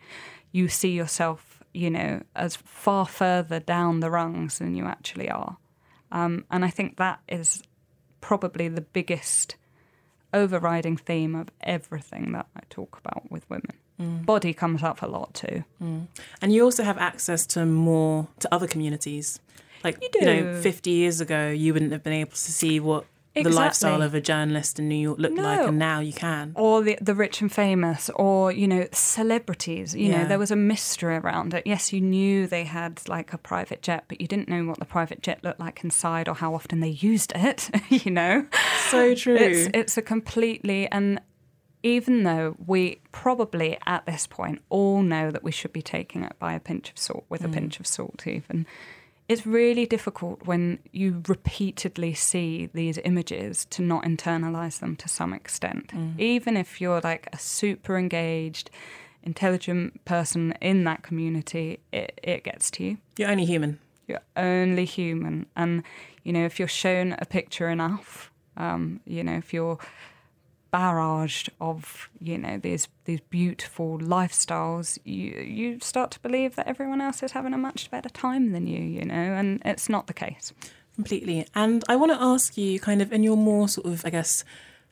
You 0.53 0.68
see 0.68 0.91
yourself 0.91 1.56
you 1.77 1.91
know, 1.91 2.22
as 2.35 2.57
far 2.57 3.05
further 3.05 3.61
down 3.61 4.01
the 4.01 4.11
rungs 4.11 4.59
than 4.59 4.74
you 4.74 4.87
actually 4.87 5.29
are. 5.29 5.59
Um, 6.11 6.47
and 6.51 6.64
I 6.64 6.70
think 6.70 6.97
that 6.97 7.20
is 7.29 7.62
probably 8.22 8.68
the 8.68 8.81
biggest 8.81 9.57
overriding 10.33 10.97
theme 10.97 11.35
of 11.35 11.49
everything 11.61 12.33
that 12.33 12.47
I 12.57 12.61
talk 12.70 12.99
about 13.05 13.31
with 13.31 13.49
women. 13.51 13.74
Mm. 14.01 14.24
Body 14.24 14.55
comes 14.55 14.83
up 14.83 15.03
a 15.03 15.07
lot 15.07 15.35
too. 15.35 15.64
Mm. 15.83 16.07
And 16.41 16.53
you 16.53 16.64
also 16.64 16.83
have 16.83 16.97
access 16.97 17.47
to 17.49 17.66
more 17.66 18.29
to 18.41 18.53
other 18.53 18.66
communities. 18.66 19.39
Like 19.85 19.99
you, 20.03 20.09
you, 20.14 20.27
know, 20.27 20.61
50 20.61 20.91
years 20.91 21.20
ago 21.20 21.51
you 21.51 21.74
wouldn't 21.74 21.93
have 21.93 22.03
been 22.03 22.14
able 22.14 22.33
to 22.33 22.37
see 22.37 22.81
what 22.81 23.05
Exactly. 23.37 23.53
the 23.53 23.57
lifestyle 23.57 24.03
of 24.03 24.14
a 24.14 24.20
journalist 24.20 24.78
in 24.78 24.89
New 24.89 24.97
York 24.97 25.18
looked 25.18 25.34
no. 25.34 25.43
like, 25.43 25.68
and 25.68 25.78
now 25.78 26.01
you 26.01 26.14
can. 26.14 26.53
Or 26.55 26.82
the 26.82 26.97
the 27.03 27.14
rich 27.14 27.43
and 27.43 27.53
famous, 27.53 28.11
or 28.14 28.51
you 28.51 28.66
know, 28.66 28.87
celebrities. 28.93 29.95
You 29.95 30.11
yeah. 30.11 30.22
know, 30.22 30.28
there 30.28 30.39
was 30.39 30.51
a 30.51 30.57
mystery 30.57 31.16
around 31.16 31.53
it. 31.53 31.66
Yes, 31.66 31.93
you 31.93 32.01
knew 32.01 32.47
they 32.47 32.64
had 32.64 33.07
like 33.09 33.34
a 33.34 33.39
private 33.39 33.82
jet, 33.82 34.05
but 34.09 34.22
you 34.22 34.26
didn't 34.26 34.49
know 34.49 34.64
what 34.64 34.78
the 34.78 34.87
private 34.87 35.22
jet 35.22 35.45
looked 35.45 35.61
like 35.61 35.84
inside 35.84 36.28
or 36.28 36.34
how 36.34 36.55
often 36.55 36.80
they 36.80 36.89
used 36.89 37.32
it. 37.34 37.70
you 37.91 38.11
know, 38.11 38.47
so 38.89 39.14
true. 39.14 39.37
It's 39.37 39.68
it's 39.74 39.99
a 39.99 40.03
completely 40.03 40.89
and 40.91 41.20
even 41.82 42.24
though 42.24 42.57
we 42.66 43.01
probably 43.12 43.78
at 43.87 44.07
this 44.07 44.26
point 44.26 44.61
all 44.70 45.03
know 45.03 45.30
that 45.30 45.45
we 45.45 45.53
should 45.53 45.72
be 45.72 45.82
taking 45.82 46.24
it 46.24 46.32
by 46.39 46.55
a 46.55 46.61
pinch 46.61 46.91
of 46.91 46.99
salt, 46.99 47.24
with 47.28 47.43
mm. 47.43 47.45
a 47.45 47.49
pinch 47.49 47.78
of 47.78 47.87
salt, 47.87 48.26
even 48.26 48.66
it's 49.29 49.47
really 49.47 49.87
difficult 49.87 50.47
when 50.47 50.79
you 50.93 51.22
repeatedly 51.27 52.14
see 52.14 52.68
these 52.72 52.99
images 52.99 53.64
to 53.66 53.83
not 53.83 54.05
internalize 54.05 54.79
them 54.79 54.97
to 54.97 55.09
some 55.09 55.33
extent. 55.33 55.89
Mm. 55.89 56.18
Even 56.18 56.57
if 56.57 56.81
you're 56.81 57.01
like 57.01 57.29
a 57.33 57.39
super 57.39 57.99
engaged, 57.99 58.70
intelligent 59.22 60.05
person 60.05 60.55
in 60.61 60.85
that 60.85 61.03
community, 61.03 61.81
it, 61.93 62.20
it 62.22 62.45
gets 62.45 62.70
to 62.72 62.85
you. 62.85 62.99
You're 63.16 63.31
only 63.31 63.45
human. 63.45 63.81
You're 64.07 64.22
only 64.37 64.85
human. 64.85 65.47
And, 65.57 65.83
you 66.22 66.33
know, 66.33 66.45
if 66.45 66.59
you're 66.61 66.68
shown 66.68 67.16
a 67.18 67.27
picture 67.27 67.68
enough, 67.68 68.31
um, 68.57 69.01
you 69.05 69.24
know, 69.24 69.37
if 69.37 69.53
you're 69.53 69.79
barraged 70.77 71.49
of 71.61 72.09
you 72.20 72.37
know 72.39 72.59
these 72.66 72.89
these 73.05 73.20
beautiful 73.31 73.99
lifestyles, 73.99 74.99
you 75.05 75.29
you 75.61 75.79
start 75.81 76.11
to 76.12 76.20
believe 76.20 76.51
that 76.57 76.66
everyone 76.72 77.01
else 77.07 77.22
is 77.22 77.33
having 77.33 77.55
a 77.55 77.59
much 77.68 77.91
better 77.91 78.09
time 78.11 78.53
than 78.53 78.66
you, 78.66 78.83
you 78.97 79.05
know, 79.05 79.14
and 79.41 79.49
it's 79.64 79.89
not 79.89 80.07
the 80.07 80.14
case. 80.14 80.53
Completely. 80.95 81.47
And 81.55 81.85
I 81.93 81.97
want 81.97 82.12
to 82.12 82.22
ask 82.35 82.57
you, 82.57 82.81
kind 82.81 83.03
of, 83.03 83.12
in 83.12 83.22
your 83.22 83.37
more 83.37 83.68
sort 83.68 83.87
of, 83.87 84.05
I 84.07 84.11
guess, 84.11 84.45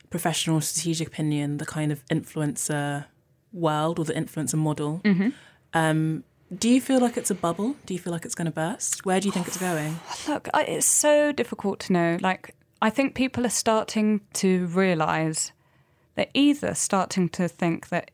professional 0.09 0.61
strategic 0.61 1.07
opinion, 1.07 1.57
the 1.57 1.65
kind 1.65 1.91
of 1.91 2.05
influencer 2.07 3.05
world 3.51 3.97
or 3.99 4.05
the 4.05 4.13
influencer 4.13 4.55
model. 4.69 5.01
Mm-hmm. 5.03 5.29
Um, 5.73 6.23
Do 6.59 6.69
you 6.69 6.79
feel 6.79 6.99
like 6.99 7.17
it's 7.17 7.31
a 7.31 7.35
bubble? 7.35 7.75
Do 7.87 7.93
you 7.95 7.99
feel 7.99 8.13
like 8.13 8.23
it's 8.27 8.35
going 8.35 8.45
to 8.45 8.51
burst? 8.51 9.03
Where 9.05 9.19
do 9.19 9.25
you 9.27 9.31
think 9.31 9.47
it's 9.47 9.57
going? 9.69 9.99
Look, 10.27 10.47
I- 10.53 10.63
it's 10.75 10.85
so 10.87 11.31
difficult 11.31 11.79
to 11.85 11.93
know. 11.93 12.17
Like, 12.21 12.53
I 12.87 12.91
think 12.91 13.15
people 13.15 13.43
are 13.45 13.49
starting 13.65 14.21
to 14.33 14.67
realize 14.67 15.51
they're 16.15 16.27
either 16.33 16.73
starting 16.73 17.29
to 17.29 17.47
think 17.47 17.89
that 17.89 18.11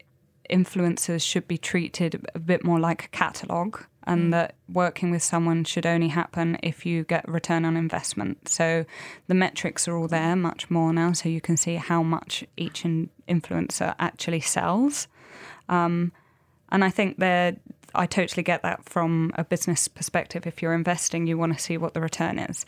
influencers 0.49 1.26
should 1.26 1.47
be 1.47 1.58
treated 1.58 2.26
a 2.36 2.39
bit 2.39 2.64
more 2.64 2.80
like 2.80 3.06
a 3.06 3.08
catalogue 3.10 3.86
and 4.04 4.34
that 4.34 4.56
working 4.68 5.12
with 5.12 5.22
someone 5.22 5.64
should 5.64 5.86
only 5.86 6.08
happen 6.08 6.58
if 6.64 6.86
you 6.86 7.04
get 7.04 7.28
return 7.30 7.66
on 7.66 7.78
investment. 7.78 8.49
So 8.49 8.86
the 9.28 9.36
metrics 9.36 9.88
are 9.88 9.95
all 9.95 10.08
there 10.08 10.36
much 10.36 10.70
more 10.70 10.91
now, 10.91 11.14
so 11.14 11.30
you 11.30 11.39
can 11.39 11.56
see 11.56 11.76
how 11.76 12.02
much 12.02 12.43
each 12.58 12.84
in- 12.84 13.10
influencer 13.30 13.95
actually 13.99 14.41
sells. 14.41 15.08
Um, 15.70 16.12
and 16.70 16.84
I 16.84 16.89
think 16.89 17.20
they're, 17.20 17.56
I 17.93 18.06
totally 18.08 18.43
get 18.43 18.64
that 18.64 18.84
from 18.89 19.32
a 19.36 19.43
business 19.43 19.88
perspective. 19.88 20.47
If 20.47 20.62
you're 20.62 20.74
investing, 20.74 21.28
you 21.28 21.38
want 21.38 21.54
to 21.54 21.60
see 21.60 21.78
what 21.78 21.93
the 21.93 22.02
return 22.02 22.39
is. 22.39 22.66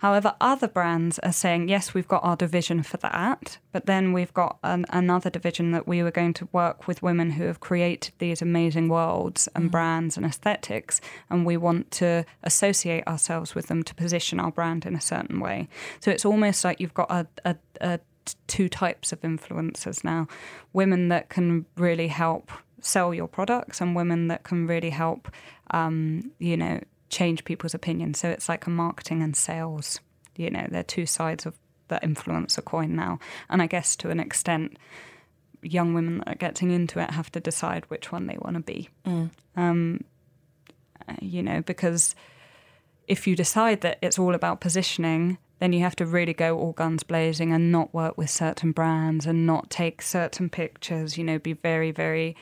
However, 0.00 0.34
other 0.40 0.66
brands 0.66 1.18
are 1.18 1.32
saying, 1.32 1.68
yes, 1.68 1.92
we've 1.92 2.08
got 2.08 2.24
our 2.24 2.36
division 2.36 2.82
for 2.82 2.96
that, 2.98 3.58
but 3.70 3.84
then 3.84 4.14
we've 4.14 4.32
got 4.32 4.58
an, 4.64 4.86
another 4.88 5.28
division 5.28 5.72
that 5.72 5.86
we 5.86 6.02
were 6.02 6.10
going 6.10 6.32
to 6.34 6.48
work 6.52 6.88
with 6.88 7.02
women 7.02 7.32
who 7.32 7.44
have 7.44 7.60
created 7.60 8.14
these 8.18 8.40
amazing 8.40 8.88
worlds 8.88 9.46
and 9.54 9.70
brands 9.70 10.16
and 10.16 10.24
aesthetics, 10.24 11.02
and 11.28 11.44
we 11.44 11.58
want 11.58 11.90
to 11.92 12.24
associate 12.42 13.06
ourselves 13.06 13.54
with 13.54 13.66
them 13.66 13.82
to 13.82 13.94
position 13.94 14.40
our 14.40 14.50
brand 14.50 14.86
in 14.86 14.94
a 14.94 15.00
certain 15.02 15.38
way. 15.38 15.68
So 16.00 16.10
it's 16.10 16.24
almost 16.24 16.64
like 16.64 16.80
you've 16.80 16.94
got 16.94 17.10
a, 17.10 17.26
a, 17.44 17.56
a 17.82 18.00
two 18.46 18.68
types 18.68 19.12
of 19.12 19.20
influencers 19.22 20.04
now 20.04 20.28
women 20.72 21.08
that 21.08 21.28
can 21.30 21.66
really 21.76 22.08
help 22.08 22.52
sell 22.80 23.12
your 23.12 23.26
products 23.26 23.80
and 23.80 23.96
women 23.96 24.28
that 24.28 24.44
can 24.44 24.66
really 24.66 24.90
help 24.90 25.30
um, 25.72 26.30
you 26.38 26.56
know 26.56 26.80
change 27.10 27.44
people's 27.44 27.74
opinions 27.74 28.18
so 28.18 28.28
it's 28.28 28.48
like 28.48 28.66
a 28.66 28.70
marketing 28.70 29.22
and 29.22 29.36
sales 29.36 30.00
you 30.36 30.50
know 30.50 30.66
they're 30.70 30.82
two 30.82 31.06
sides 31.06 31.44
of 31.44 31.58
the 31.88 31.98
influencer 32.04 32.64
coin 32.64 32.94
now. 32.94 33.18
And 33.48 33.60
i 33.60 33.66
guess 33.66 33.96
to 33.96 34.10
an 34.10 34.20
extent 34.20 34.78
young 35.62 35.92
women 35.92 36.18
that 36.18 36.28
are 36.28 36.34
getting 36.36 36.70
into 36.70 37.00
it 37.00 37.10
have 37.10 37.30
to 37.32 37.40
decide 37.40 37.84
which 37.88 38.10
one 38.10 38.26
they 38.26 38.38
want 38.40 38.56
to 38.56 38.62
be 38.62 38.88
um, 39.56 40.02
uh, 41.08 41.14
you 41.20 41.42
know 41.42 41.60
because 41.60 42.14
if 43.10 43.26
you 43.26 43.34
decide 43.34 43.80
that 43.80 43.98
it's 44.02 44.20
all 44.20 44.36
about 44.36 44.60
positioning, 44.60 45.36
then 45.58 45.72
you 45.72 45.80
have 45.80 45.96
to 45.96 46.06
really 46.06 46.32
go 46.32 46.56
all 46.56 46.70
guns 46.70 47.02
blazing 47.02 47.52
and 47.52 47.72
not 47.72 47.92
work 47.92 48.16
with 48.16 48.30
certain 48.30 48.70
brands 48.70 49.26
and 49.26 49.44
not 49.44 49.68
take 49.68 50.00
certain 50.00 50.48
pictures, 50.48 51.18
you 51.18 51.24
know, 51.24 51.36
be 51.36 51.54
very, 51.54 51.90
very 51.90 52.36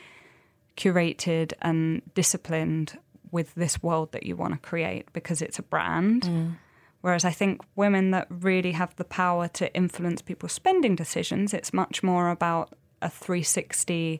curated 0.77 1.53
and 1.63 2.03
disciplined 2.13 2.99
with 3.31 3.53
this 3.55 3.81
world 3.83 4.11
that 4.11 4.25
you 4.25 4.35
want 4.35 4.53
to 4.53 4.59
create 4.59 5.11
because 5.13 5.41
it's 5.41 5.59
a 5.59 5.63
brand. 5.63 6.23
Mm. 6.23 6.57
Whereas 7.01 7.23
I 7.23 7.31
think 7.31 7.61
women 7.75 8.11
that 8.11 8.27
really 8.29 8.73
have 8.73 8.95
the 8.97 9.05
power 9.05 9.47
to 9.49 9.73
influence 9.73 10.21
people's 10.21 10.51
spending 10.51 10.95
decisions, 10.95 11.53
it's 11.53 11.73
much 11.73 12.03
more 12.03 12.29
about 12.29 12.73
a 13.01 13.09
360 13.09 14.19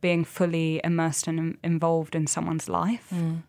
being 0.00 0.24
fully 0.24 0.80
immersed 0.84 1.26
and 1.26 1.58
involved 1.62 2.14
in 2.14 2.26
someone's 2.26 2.68
life. 2.68 3.08
Mm. 3.12 3.42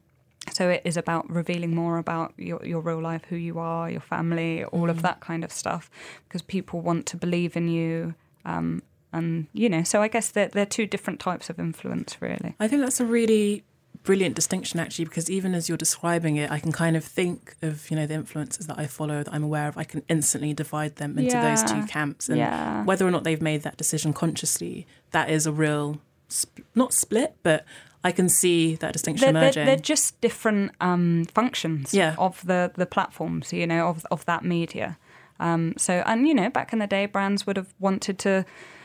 So 0.51 0.69
it 0.69 0.81
is 0.83 0.97
about 0.97 1.29
revealing 1.29 1.75
more 1.75 1.97
about 1.97 2.33
your, 2.37 2.65
your 2.65 2.81
real 2.81 2.99
life, 2.99 3.23
who 3.29 3.35
you 3.35 3.59
are, 3.59 3.89
your 3.89 4.01
family, 4.01 4.63
all 4.65 4.89
of 4.89 4.97
mm. 4.97 5.01
that 5.03 5.19
kind 5.19 5.43
of 5.43 5.51
stuff, 5.51 5.89
because 6.27 6.41
people 6.41 6.81
want 6.81 7.05
to 7.07 7.17
believe 7.17 7.55
in 7.55 7.67
you. 7.67 8.15
Um, 8.43 8.81
and, 9.13 9.47
you 9.53 9.69
know, 9.69 9.83
so 9.83 10.01
I 10.01 10.07
guess 10.07 10.31
they're, 10.31 10.47
they're 10.47 10.65
two 10.65 10.87
different 10.87 11.19
types 11.19 11.49
of 11.49 11.59
influence, 11.59 12.21
really. 12.21 12.55
I 12.59 12.67
think 12.67 12.81
that's 12.81 12.99
a 12.99 13.05
really 13.05 13.63
brilliant 14.03 14.35
distinction 14.35 14.79
actually 14.79 15.05
because 15.05 15.29
even 15.29 15.53
as 15.53 15.69
you're 15.69 15.77
describing 15.77 16.35
it 16.35 16.49
I 16.49 16.59
can 16.59 16.71
kind 16.71 16.97
of 16.97 17.03
think 17.05 17.55
of 17.61 17.89
you 17.91 17.95
know 17.95 18.07
the 18.07 18.15
influences 18.15 18.65
that 18.67 18.79
I 18.79 18.87
follow 18.87 19.23
that 19.23 19.31
I'm 19.33 19.43
aware 19.43 19.67
of 19.67 19.77
I 19.77 19.83
can 19.83 20.01
instantly 20.09 20.53
divide 20.53 20.95
them 20.95 21.17
into 21.19 21.37
those 21.37 21.63
two 21.63 21.83
camps 21.85 22.27
and 22.27 22.37
Yeah. 22.39 22.83
whether 22.83 23.05
or 23.07 23.11
not 23.11 23.23
they've 23.23 23.41
made 23.41 23.61
that 23.63 23.77
decision 23.77 24.11
consciously 24.13 24.87
that 25.11 25.29
is 25.29 25.45
a 25.45 25.51
real 25.51 25.99
sp- 26.33 26.65
not 26.73 26.93
split 26.93 27.35
but 27.43 27.63
I 28.03 28.11
can 28.11 28.29
see 28.29 28.73
that 28.77 28.93
distinction 28.93 29.25
They're, 29.25 29.33
they're, 29.33 29.41
emerging 29.43 29.65
they're 29.67 29.75
just 29.75 30.19
different 30.21 30.71
um, 30.81 31.25
functions 31.35 31.93
Yeah. 31.93 32.15
of 32.17 32.43
the, 32.47 32.71
the 32.75 32.87
platforms, 32.87 33.53
you 33.53 33.67
know, 33.67 33.89
of, 33.89 34.07
of 34.09 34.25
that 34.25 34.43
media. 34.43 34.97
Um, 35.39 35.75
so, 35.77 36.01
and, 36.07 36.27
you 36.27 36.33
know, 36.33 36.49
back 36.49 36.73
in 36.73 36.79
the 36.79 36.87
day, 36.87 37.05
brands 37.05 37.45
would 37.45 37.57
have 37.57 37.75
wanted 37.79 38.17
to 38.19 38.43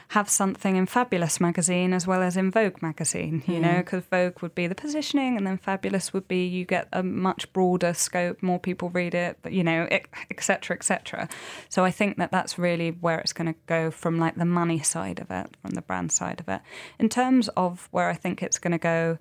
have 0.08 0.28
something 0.28 0.76
in 0.76 0.86
Fabulous 0.86 1.40
magazine 1.40 1.92
as 1.92 2.06
well 2.06 2.22
as 2.22 2.36
in 2.36 2.50
Vogue 2.50 2.80
magazine, 2.80 3.42
you 3.46 3.58
know, 3.58 3.72
hmm. 3.72 3.78
because 3.78 4.04
Vogue 4.04 4.40
would 4.40 4.54
be 4.54 4.66
the 4.66 4.74
positioning 4.74 5.36
and 5.36 5.46
then 5.46 5.58
Fabulous 5.58 6.12
would 6.12 6.28
be 6.28 6.46
you 6.46 6.64
get 6.64 6.86
a 6.92 7.02
much 7.02 7.52
broader 7.52 7.92
scope, 7.92 8.42
more 8.42 8.60
people 8.60 8.88
read 8.90 9.14
it, 9.14 9.38
but, 9.42 9.52
you 9.52 9.64
know, 9.64 9.88
et 9.90 10.06
et 10.30 10.40
cetera, 10.42 10.76
et 10.76 10.84
cetera. 10.84 11.28
So 11.68 11.84
I 11.84 11.90
think 11.90 12.18
that 12.18 12.30
that's 12.30 12.58
really 12.58 12.90
where 12.90 13.18
it's 13.18 13.32
going 13.32 13.52
to 13.52 13.58
go 13.66 13.90
from 13.90 14.18
like 14.18 14.36
the 14.36 14.44
money 14.44 14.78
side 14.78 15.18
of 15.18 15.30
it, 15.30 15.56
from 15.60 15.72
the 15.72 15.82
brand 15.82 16.12
side 16.12 16.38
of 16.38 16.48
it. 16.48 16.60
In 16.98 17.08
terms 17.08 17.48
of 17.56 17.88
where 17.90 18.08
I 18.08 18.14
think 18.14 18.42
it's 18.42 18.58
going 18.58 18.72
to 18.72 18.78
go, 18.78 19.18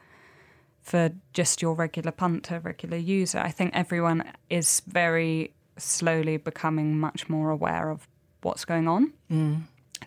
for 0.85 1.09
just 1.33 1.63
your 1.63 1.73
regular 1.73 2.11
punter, 2.11 2.59
regular 2.59 2.97
user. 2.97 3.39
I 3.39 3.49
think 3.49 3.71
everyone 3.73 4.23
is 4.51 4.83
very 4.85 5.55
slowly 5.77 6.37
becoming 6.37 6.99
much 6.99 7.27
more 7.27 7.49
aware 7.49 7.89
of 7.89 8.07
what's 8.43 8.65
going 8.65 8.87
on. 8.87 9.11
Hmm. 9.27 9.55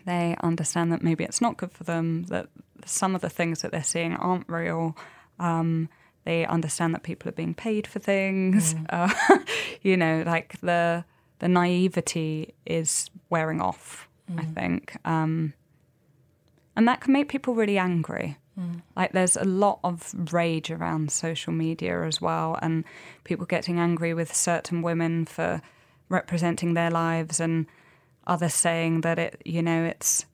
They 0.05 0.35
understand 0.41 0.91
that 0.91 1.01
maybe 1.01 1.23
it's 1.23 1.41
not 1.41 1.57
good 1.57 1.71
for 1.71 1.83
them, 1.83 2.23
that 2.23 2.47
some 2.85 3.15
of 3.15 3.21
the 3.21 3.29
things 3.29 3.61
that 3.61 3.71
they're 3.71 3.83
seeing 3.83 4.15
aren't 4.15 4.47
real. 4.49 4.95
Um, 5.39 5.89
they 6.25 6.45
understand 6.45 6.93
that 6.93 7.03
people 7.03 7.29
are 7.29 7.33
being 7.33 7.53
paid 7.53 7.87
for 7.87 7.99
things. 7.99 8.75
Uh, 8.89 9.09
you 9.81 9.95
know, 9.97 10.23
like 10.25 10.59
the 10.61 11.05
the 11.39 11.47
naivety 11.47 12.53
is 12.65 13.09
wearing 13.29 13.61
off. 13.61 14.07
I 14.37 14.43
think. 14.45 14.95
Um, 15.05 15.53
and 16.75 16.87
that 16.87 17.01
can 17.01 17.13
make 17.13 17.29
people 17.29 17.55
really 17.55 17.77
angry. 17.77 18.37
Like 18.95 19.13
there's 19.13 19.37
a 19.37 19.45
lot 19.45 19.79
of 19.83 20.13
rage 20.33 20.69
around 20.69 21.11
social 21.11 21.53
media 21.53 22.03
as 22.03 22.19
well, 22.21 22.59
and 22.61 22.83
people 23.23 23.45
getting 23.45 23.79
angry 23.79 24.13
with 24.13 24.35
certain 24.35 24.81
women 24.81 25.25
for 25.25 25.61
representing 26.09 26.73
their 26.73 26.91
lives, 26.91 27.39
and 27.39 27.67
others 28.29 28.53
saying 28.53 29.01
that 29.01 29.19
it, 29.19 29.41
you 29.43 29.61
know, 29.61 29.83
it's 29.83 30.25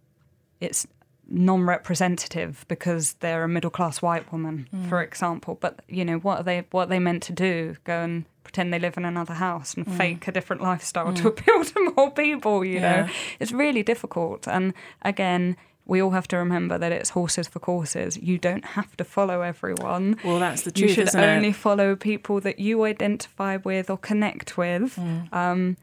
it's 0.60 0.86
non-representative 1.28 2.66
because 2.68 3.14
they're 3.14 3.44
a 3.44 3.48
middle-class 3.48 4.02
white 4.02 4.32
woman, 4.32 4.68
for 4.90 5.02
example. 5.02 5.58
But 5.60 5.80
you 5.88 6.06
know, 6.06 6.18
what 6.18 6.42
are 6.42 6.44
they 6.44 6.66
what 6.72 6.84
are 6.84 6.90
they 6.90 7.00
meant 7.00 7.24
to 7.24 7.34
do? 7.34 7.76
Go 7.84 8.02
and 8.02 8.26
pretend 8.44 8.72
they 8.72 8.80
live 8.80 8.96
in 8.98 9.06
another 9.06 9.34
house 9.34 9.74
and 9.74 9.92
fake 9.98 10.28
a 10.28 10.32
different 10.32 10.62
lifestyle 10.62 11.14
to 11.14 11.28
appeal 11.30 11.64
to 11.64 11.94
more 11.96 12.12
people. 12.12 12.64
You 12.64 12.80
know, 12.80 13.08
it's 13.40 13.52
really 13.52 13.82
difficult. 13.82 14.48
And 14.48 14.74
again, 15.02 15.58
we 15.88 16.02
all 16.02 16.12
have 16.12 16.28
to 16.28 16.38
remember 16.38 16.78
that 16.78 16.92
it's 16.92 17.12
horses 17.12 17.48
for 17.48 17.60
courses. 17.60 18.18
You 18.18 18.38
don't 18.38 18.66
have 18.66 18.96
to 18.98 19.04
follow 19.04 19.42
everyone. 19.42 20.20
well 20.24 20.40
that's 20.40 20.64
the 20.64 20.72
truth. 20.72 20.90
You 20.90 21.06
should 21.06 21.16
only 21.16 21.50
it 21.50 21.56
follow 21.56 21.96
people 21.96 22.40
that 22.42 22.60
you 22.60 22.84
identify 22.84 23.58
with 23.58 23.90
or 23.90 23.98
connect 23.98 24.58
with. 24.58 24.96
Mm. 24.96 25.34
Um, 25.34 25.78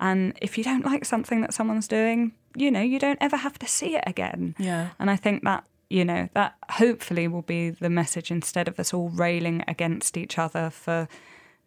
and 0.00 0.32
if 0.42 0.58
you 0.58 0.64
don't 0.64 0.84
like 0.84 1.04
something 1.04 1.40
that 1.40 1.54
someone's 1.54 1.88
doing, 1.88 2.32
you 2.54 2.70
know, 2.70 2.80
you 2.80 2.98
don't 2.98 3.18
ever 3.20 3.36
have 3.36 3.58
to 3.58 3.66
see 3.66 3.96
it 3.96 4.04
again. 4.06 4.54
yeah 4.58 4.90
And 4.98 5.10
I 5.10 5.16
think 5.16 5.44
that, 5.44 5.64
you 5.88 6.04
know, 6.04 6.28
that 6.34 6.54
hopefully 6.70 7.28
will 7.28 7.42
be 7.42 7.70
the 7.70 7.90
message 7.90 8.30
instead 8.30 8.68
of 8.68 8.78
us 8.78 8.92
all 8.92 9.08
railing 9.08 9.64
against 9.68 10.16
each 10.16 10.38
other 10.38 10.70
for 10.70 11.08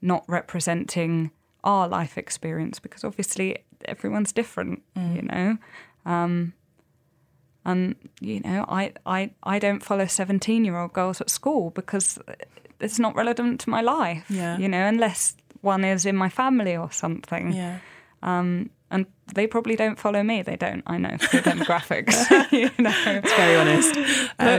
not 0.02 0.24
representing 0.28 1.32
our 1.64 1.88
life 1.88 2.18
experience 2.18 2.80
because 2.80 3.04
obviously 3.04 3.58
everyone's 3.86 4.32
different, 4.32 4.82
you 4.96 5.22
know. 5.24 5.58
Um, 6.06 6.54
and 7.66 7.96
you 8.22 8.40
know, 8.40 8.66
I, 8.70 8.94
I, 9.06 9.32
I 9.44 9.60
don't 9.60 9.84
follow 9.84 10.06
seventeen-year-old 10.06 10.94
girls 10.94 11.20
at 11.22 11.30
school 11.30 11.72
because 11.72 12.18
it's 12.80 13.00
not 13.00 13.16
relevant 13.16 13.60
to 13.62 13.70
my 13.70 13.82
life. 13.82 14.26
Yeah. 14.30 14.58
You 14.58 14.70
know, 14.70 14.86
unless 14.88 15.36
one 15.62 15.84
is 15.84 16.06
in 16.06 16.16
my 16.16 16.30
family 16.30 16.78
or 16.78 16.92
something. 16.92 17.52
yeah 17.54 17.80
Um, 18.22 18.70
and 18.92 19.06
they 19.36 19.46
probably 19.46 19.76
don't 19.76 20.00
follow 20.00 20.24
me. 20.24 20.42
They 20.42 20.56
don't. 20.56 20.82
I 20.88 20.98
know 20.98 21.12
the 21.12 21.42
demographics. 21.44 22.30
you 22.52 22.72
know, 22.80 22.94
it's 23.06 23.34
very 23.34 23.56
honest 23.56 23.96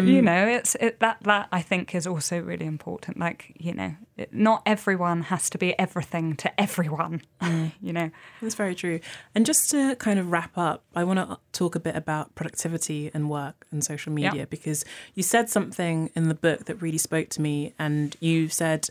but 0.00 0.04
you 0.04 0.22
know, 0.22 0.46
it's 0.46 0.74
it, 0.76 1.00
that 1.00 1.18
that 1.22 1.48
I 1.50 1.62
think 1.62 1.94
is 1.94 2.06
also 2.06 2.40
really 2.40 2.66
important. 2.66 3.18
Like 3.18 3.52
you 3.58 3.74
know, 3.74 3.94
it, 4.16 4.32
not 4.32 4.62
everyone 4.66 5.22
has 5.22 5.50
to 5.50 5.58
be 5.58 5.78
everything 5.78 6.36
to 6.36 6.60
everyone. 6.60 7.22
you 7.80 7.92
know, 7.92 8.10
That's 8.40 8.54
very 8.54 8.74
true. 8.74 9.00
And 9.34 9.44
just 9.44 9.70
to 9.70 9.96
kind 9.96 10.18
of 10.18 10.30
wrap 10.30 10.56
up, 10.56 10.84
I 10.94 11.04
want 11.04 11.18
to 11.18 11.38
talk 11.52 11.74
a 11.74 11.80
bit 11.80 11.96
about 11.96 12.34
productivity 12.34 13.10
and 13.12 13.28
work 13.28 13.66
and 13.70 13.84
social 13.84 14.12
media 14.12 14.46
because 14.46 14.84
you 15.14 15.22
said 15.22 15.48
something 15.48 16.10
in 16.14 16.28
the 16.28 16.34
book 16.34 16.66
that 16.66 16.76
really 16.76 16.98
spoke 16.98 17.28
to 17.30 17.42
me. 17.42 17.74
And 17.78 18.16
you 18.20 18.48
said, 18.48 18.88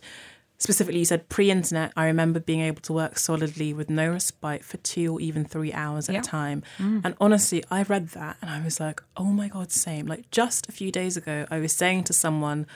specifically, 0.59 0.99
you 0.99 1.05
said 1.05 1.27
pre 1.29 1.49
internet, 1.49 1.91
I 1.97 2.05
remember 2.05 2.39
being 2.39 2.59
able 2.61 2.81
to 2.81 2.93
work 2.93 3.17
solidly 3.17 3.73
with 3.73 3.89
no 3.89 4.11
respite 4.11 4.63
for 4.63 4.77
two 4.77 5.13
or 5.13 5.21
even 5.21 5.45
three 5.45 5.73
hours 5.73 6.09
at 6.09 6.13
Yeah. 6.15 6.19
a 6.21 6.23
time. 6.23 6.63
Mm. 6.77 7.01
And 7.05 7.15
honestly, 7.19 7.63
I 7.71 7.83
read 7.83 8.09
that 8.09 8.37
and 8.41 8.49
I 8.51 8.61
was 8.63 8.79
like, 8.79 9.01
oh 9.17 9.31
my 9.31 9.47
God, 9.47 9.71
same. 9.71 10.05
Like 10.05 10.29
just 10.31 10.69
a 10.69 10.71
few 10.71 10.91
days 10.91 11.17
ago, 11.17 11.47
I 11.49 11.59
was 11.59 11.73
saying 11.73 12.03
to 12.05 12.13
someone, 12.13 12.67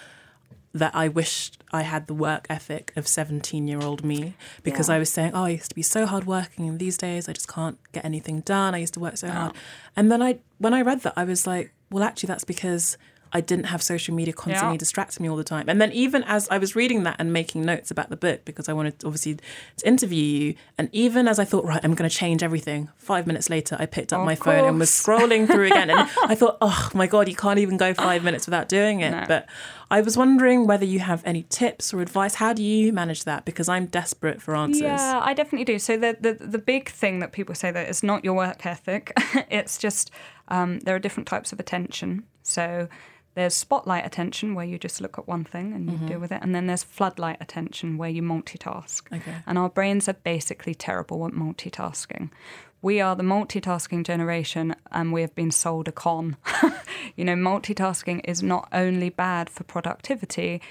that 0.75 0.95
I 0.95 1.07
wished 1.07 1.61
I 1.71 1.83
had 1.83 2.07
the 2.07 2.15
work 2.15 2.47
ethic 2.49 2.91
of 2.95 3.07
17 3.07 3.67
year 3.67 3.79
old 3.79 4.03
me 4.03 4.33
because 4.63 4.89
Yeah. 4.89 4.95
I 4.95 4.99
was 4.99 5.11
saying, 5.11 5.33
oh, 5.35 5.43
I 5.43 5.49
used 5.49 5.69
to 5.69 5.75
be 5.75 5.83
so 5.83 6.07
hardworking, 6.07 6.67
and 6.67 6.79
these 6.79 6.97
days 6.97 7.29
I 7.29 7.33
just 7.33 7.47
can't 7.47 7.77
get 7.91 8.03
anything 8.03 8.39
done. 8.41 8.73
I 8.73 8.79
used 8.79 8.95
to 8.95 8.99
work 8.99 9.17
so 9.17 9.27
Oh. 9.27 9.31
hard. 9.31 9.53
And 9.95 10.11
then 10.11 10.23
I, 10.23 10.39
when 10.57 10.73
I 10.73 10.81
read 10.81 11.01
that, 11.01 11.13
I 11.15 11.25
was 11.25 11.45
like, 11.45 11.73
well, 11.91 12.03
actually, 12.03 12.25
that's 12.27 12.43
because 12.43 12.97
I 13.33 13.41
didn't 13.41 13.65
have 13.65 13.81
social 13.81 14.13
media 14.13 14.33
constantly 14.33 14.75
Yeah. 14.75 14.77
distracting 14.79 15.23
me 15.23 15.29
all 15.29 15.35
the 15.35 15.43
time. 15.43 15.65
And 15.67 15.81
then 15.81 15.91
even 15.91 16.23
as 16.23 16.47
I 16.49 16.57
was 16.59 16.75
reading 16.75 17.03
that 17.03 17.15
and 17.19 17.33
making 17.33 17.65
notes 17.65 17.89
about 17.91 18.09
the 18.09 18.15
book, 18.15 18.45
because 18.45 18.69
I 18.69 18.73
wanted 18.73 19.03
obviously 19.03 19.37
to 19.77 19.87
interview 19.87 20.23
you, 20.23 20.55
and 20.77 20.87
even 20.91 21.27
as 21.27 21.39
I 21.39 21.45
thought, 21.45 21.65
right, 21.65 21.79
I'm 21.83 21.95
going 21.95 22.09
to 22.09 22.15
change 22.15 22.43
everything, 22.43 22.89
five 22.95 23.25
minutes 23.25 23.49
later, 23.49 23.75
I 23.79 23.87
picked 23.87 24.13
up 24.13 24.19
Of 24.19 24.25
my 24.25 24.35
phone 24.35 24.65
and 24.65 24.79
was 24.79 24.91
scrolling 24.91 25.47
through 25.47 25.65
again. 25.65 25.89
And 25.89 25.99
I 26.25 26.35
thought, 26.35 26.57
oh 26.61 26.89
my 26.93 27.07
God, 27.07 27.27
you 27.27 27.35
can't 27.35 27.59
even 27.59 27.77
go 27.77 27.93
five 27.93 28.23
minutes 28.23 28.45
without 28.45 28.69
doing 28.69 29.01
it. 29.01 29.11
No. 29.11 29.25
But 29.27 29.47
I 29.89 30.01
was 30.01 30.15
wondering 30.17 30.65
whether 30.67 30.85
you 30.85 30.99
have 30.99 31.21
any 31.25 31.43
tips 31.49 31.93
or 31.93 32.01
advice. 32.01 32.35
How 32.35 32.53
do 32.53 32.63
you 32.63 32.93
manage 32.93 33.25
that? 33.25 33.45
Because 33.45 33.67
I'm 33.67 33.87
desperate 33.87 34.41
for 34.41 34.55
answers. 34.55 34.81
Yeah, 34.81 35.19
I 35.23 35.33
definitely 35.33 35.65
do. 35.65 35.79
So 35.79 35.97
the, 35.97 36.17
the 36.19 36.33
the 36.33 36.57
big 36.57 36.89
thing 36.89 37.19
that 37.19 37.31
people 37.31 37.53
say 37.55 37.71
that 37.71 37.89
it's 37.89 38.03
not 38.03 38.23
your 38.23 38.33
work 38.33 38.65
ethic. 38.65 39.13
it's 39.49 39.77
just 39.77 40.11
um, 40.49 40.79
there 40.79 40.95
are 40.95 40.99
different 40.99 41.27
types 41.27 41.51
of 41.53 41.59
attention. 41.59 42.23
So 42.43 42.87
there's 43.35 43.55
spotlight 43.55 44.05
attention 44.05 44.53
where 44.53 44.65
you 44.65 44.77
just 44.77 45.01
look 45.01 45.17
at 45.17 45.27
one 45.27 45.43
thing 45.43 45.73
and 45.73 45.89
you 45.89 45.97
deal 45.97 46.09
mm-hmm. 46.09 46.21
with 46.21 46.31
it, 46.31 46.39
and 46.41 46.53
then 46.53 46.67
there's 46.67 46.83
floodlight 46.83 47.37
attention 47.41 47.97
where 47.97 48.09
you 48.09 48.21
multitask. 48.21 49.11
Okay. 49.11 49.35
And 49.47 49.57
our 49.57 49.69
brains 49.69 50.07
are 50.07 50.13
basically 50.13 50.75
terrible 50.75 51.25
at 51.25 51.33
multitasking. 51.33 52.29
We 52.81 52.99
are 52.99 53.15
the 53.15 53.23
multitasking 53.23 54.05
generation, 54.05 54.75
and 54.91 55.11
we 55.13 55.21
have 55.21 55.33
been 55.33 55.51
sold 55.51 55.87
a 55.87 55.91
con. 55.91 56.37
you 57.15 57.25
know, 57.25 57.35
multitasking 57.35 58.21
is 58.25 58.43
not 58.43 58.67
only 58.71 59.09
bad 59.09 59.49
for 59.49 59.63
productivity; 59.63 60.61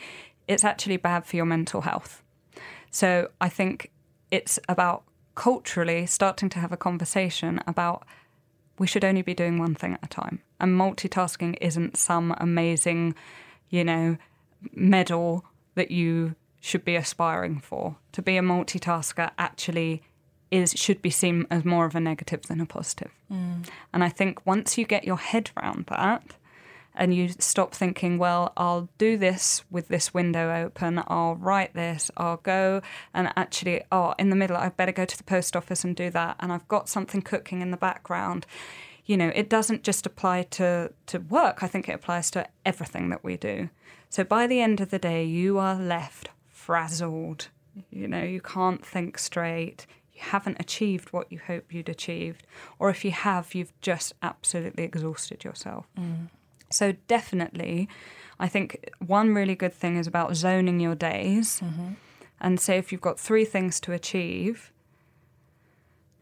it's 0.47 0.65
actually 0.65 0.99
bad 0.99 1.25
for 1.25 1.37
your 1.37 1.47
mental 1.47 1.81
health. 1.81 2.23
So 2.91 3.31
I 3.41 3.49
think 3.49 3.91
it's 4.31 4.59
about 4.69 5.05
culturally 5.35 6.07
starting 6.07 6.49
to 6.51 6.59
have 6.59 6.73
a 6.73 6.77
conversation 6.77 7.61
about 7.67 8.05
we 8.79 8.87
should 8.87 9.05
only 9.05 9.23
be 9.23 9.35
doing 9.35 9.59
one 9.59 9.75
thing 9.75 9.95
at 9.95 10.05
a 10.05 10.09
time. 10.09 10.41
And 10.61 10.79
multitasking 10.79 11.57
isn't 11.61 11.97
some 11.97 12.35
amazing, 12.39 13.15
you 13.69 13.85
know, 13.85 14.17
medal 14.75 15.45
that 15.75 15.91
you 15.91 16.35
should 16.61 16.85
be 16.85 16.97
aspiring 16.97 17.61
for. 17.61 17.97
To 18.13 18.23
be 18.23 18.37
a 18.37 18.43
multitasker 18.43 19.31
actually 19.39 20.03
is 20.51 20.73
should 20.77 21.03
be 21.03 21.11
seen 21.11 21.47
as 21.51 21.65
more 21.65 21.87
of 21.87 21.95
a 21.95 22.01
negative 22.01 22.43
than 22.43 22.61
a 22.61 22.67
positive. 22.67 23.11
Mm. 23.31 23.67
And 23.93 24.05
I 24.05 24.09
think 24.11 24.45
once 24.47 24.77
you 24.79 24.85
get 24.85 25.05
your 25.05 25.17
head 25.17 25.51
around 25.57 25.87
that, 25.87 26.23
and 26.95 27.15
you 27.15 27.29
stop 27.39 27.75
thinking, 27.75 28.19
well, 28.19 28.53
I'll 28.57 28.89
do 28.99 29.17
this 29.17 29.65
with 29.71 29.89
this 29.89 30.13
window 30.13 30.55
open, 30.65 31.03
I'll 31.07 31.37
write 31.37 31.75
this, 31.75 32.11
I'll 32.17 32.39
go 32.39 32.83
and 33.15 33.33
actually, 33.37 33.83
oh, 33.91 34.15
in 34.19 34.31
the 34.31 34.37
middle, 34.37 34.57
I 34.57 34.69
better 34.69 34.93
go 34.93 35.05
to 35.05 35.17
the 35.17 35.25
post 35.25 35.57
office 35.57 35.85
and 35.85 35.97
do 35.97 36.11
that, 36.11 36.37
and 36.41 36.53
I've 36.53 36.69
got 36.69 36.89
something 36.89 37.23
cooking 37.23 37.63
in 37.63 37.71
the 37.71 37.77
background. 37.77 38.47
You 39.05 39.17
know, 39.17 39.33
it 39.35 39.49
doesn't 39.49 39.83
just 39.83 40.07
apply 40.07 40.45
to, 40.45 40.93
to 41.07 41.19
work, 41.19 41.63
I 41.63 41.67
think 41.67 41.89
it 41.89 41.95
applies 41.95 42.31
to 42.33 42.47
everything 42.65 43.09
that 43.11 43.25
we 43.25 43.37
do. 43.37 43.71
So 44.09 44.25
by 44.25 44.47
the 44.47 44.61
end 44.61 44.81
of 44.81 44.91
the 44.91 44.99
day, 44.99 45.25
you 45.25 45.59
are 45.59 45.75
left 45.75 46.29
frazzled. 46.49 47.49
You 47.91 48.07
know, 48.07 48.23
you 48.23 48.41
can't 48.41 48.85
think 48.85 49.19
straight. 49.19 49.87
You 50.13 50.21
haven't 50.21 50.61
achieved 50.61 51.13
what 51.13 51.33
you 51.33 51.39
hoped 51.39 51.73
you'd 51.73 51.89
achieved. 51.89 52.47
Or 52.79 52.91
if 52.91 53.05
you 53.05 53.11
have, 53.11 53.55
you've 53.55 53.73
just 53.81 54.13
absolutely 54.23 54.85
exhausted 54.85 55.43
yourself. 55.45 55.87
Mm. 55.99 56.29
So 56.73 56.93
definitely, 57.09 57.89
I 58.39 58.49
think 58.49 58.91
one 58.99 59.35
really 59.35 59.55
good 59.55 59.73
thing 59.73 59.97
is 59.97 60.07
about 60.07 60.35
zoning 60.37 60.81
your 60.81 60.95
days. 60.95 61.61
Mm-hmm. 61.61 61.95
And 62.41 62.59
say 62.59 62.77
if 62.77 62.91
you've 62.91 63.01
got 63.01 63.21
three 63.21 63.45
things 63.45 63.79
to 63.81 63.93
achieve, 63.93 64.73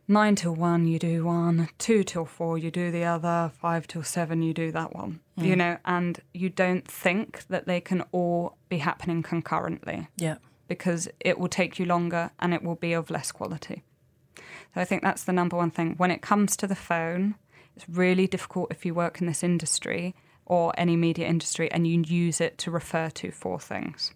nine 0.06 0.34
till 0.34 0.54
one, 0.54 0.86
you 0.86 0.98
do 0.98 1.24
one, 1.24 1.68
two 1.78 2.04
till 2.04 2.26
four, 2.26 2.58
you 2.58 2.70
do 2.70 2.90
the 2.90 3.04
other, 3.04 3.50
five 3.58 3.86
till 3.86 4.02
seven, 4.02 4.42
you 4.42 4.52
do 4.52 4.70
that 4.72 4.94
one. 4.94 5.20
Mm. 5.38 5.46
You 5.46 5.56
know, 5.56 5.78
and 5.86 6.20
you 6.34 6.50
don't 6.50 6.86
think 6.86 7.46
that 7.48 7.66
they 7.66 7.80
can 7.80 8.02
all 8.12 8.56
be 8.68 8.78
happening 8.78 9.22
concurrently 9.22 10.08
Yeah. 10.16 10.36
because 10.68 11.08
it 11.20 11.38
will 11.38 11.48
take 11.48 11.78
you 11.78 11.86
longer 11.86 12.32
and 12.38 12.52
it 12.52 12.62
will 12.62 12.74
be 12.74 12.92
of 12.92 13.08
less 13.08 13.32
quality. 13.32 13.82
So 14.36 14.80
I 14.80 14.84
think 14.84 15.02
that's 15.02 15.24
the 15.24 15.32
number 15.32 15.56
one 15.56 15.70
thing. 15.70 15.94
When 15.96 16.10
it 16.10 16.20
comes 16.20 16.56
to 16.58 16.66
the 16.66 16.76
phone, 16.76 17.36
it's 17.74 17.88
really 17.88 18.26
difficult 18.26 18.70
if 18.70 18.84
you 18.84 18.92
work 18.94 19.20
in 19.20 19.26
this 19.26 19.42
industry 19.42 20.14
or 20.50 20.74
any 20.76 20.96
media 20.96 21.28
industry 21.28 21.70
and 21.70 21.86
you 21.86 22.02
use 22.04 22.40
it 22.40 22.58
to 22.58 22.72
refer 22.72 23.08
to 23.08 23.30
for 23.30 23.60
things. 23.60 24.12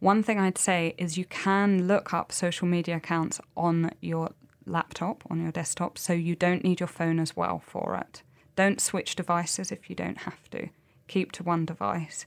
One 0.00 0.24
thing 0.24 0.40
I'd 0.40 0.58
say 0.58 0.96
is 0.98 1.16
you 1.16 1.24
can 1.24 1.86
look 1.86 2.12
up 2.12 2.32
social 2.32 2.66
media 2.66 2.96
accounts 2.96 3.40
on 3.56 3.92
your 4.00 4.32
laptop, 4.66 5.22
on 5.30 5.40
your 5.40 5.52
desktop, 5.52 5.98
so 5.98 6.12
you 6.12 6.34
don't 6.34 6.64
need 6.64 6.80
your 6.80 6.88
phone 6.88 7.20
as 7.20 7.36
well 7.36 7.62
for 7.64 7.94
it. 7.94 8.24
Don't 8.56 8.80
switch 8.80 9.14
devices 9.14 9.70
if 9.70 9.88
you 9.88 9.94
don't 9.94 10.18
have 10.18 10.50
to. 10.50 10.68
Keep 11.06 11.30
to 11.32 11.44
one 11.44 11.64
device. 11.64 12.26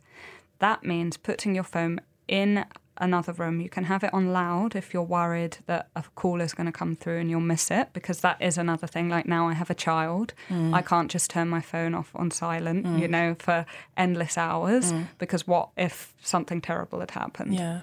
That 0.60 0.86
means 0.86 1.18
putting 1.18 1.56
your 1.56 1.66
phone 1.66 1.99
in 2.30 2.64
another 2.98 3.34
room. 3.34 3.60
You 3.60 3.70
can 3.70 3.86
have 3.86 4.04
it 4.04 4.14
on 4.14 4.32
loud 4.32 4.76
if 4.76 4.94
you're 4.94 5.02
worried 5.02 5.58
that 5.66 5.89
a 5.96 6.04
call 6.16 6.41
is 6.41 6.54
going 6.54 6.68
to 6.68 6.72
come 6.72 6.96
through 6.96 7.20
and 7.20 7.30
you'll 7.30 7.41
miss 7.41 7.72
it, 7.72 7.89
because 7.94 8.20
that 8.22 8.41
is 8.41 8.58
another 8.58 8.88
thing. 8.88 9.10
Like 9.10 9.26
now, 9.26 9.48
I 9.48 9.54
have 9.54 9.70
a 9.70 9.76
child. 9.76 10.34
Mm. 10.50 10.74
I 10.74 10.82
can't 10.82 11.10
just 11.10 11.30
turn 11.30 11.50
my 11.50 11.62
phone 11.62 11.96
off 11.96 12.12
on 12.16 12.32
silent, 12.32 12.86
you 12.86 13.08
mm. 13.08 13.10
know, 13.10 13.36
for 13.39 13.66
endless 13.98 14.38
hours, 14.38 14.91
mm. 14.91 15.08
because 15.18 15.48
what 15.48 15.70
if 15.78 16.14
something 16.22 16.62
terrible 16.62 17.00
had 17.00 17.12
happened? 17.12 17.56
Yeah. 17.56 17.82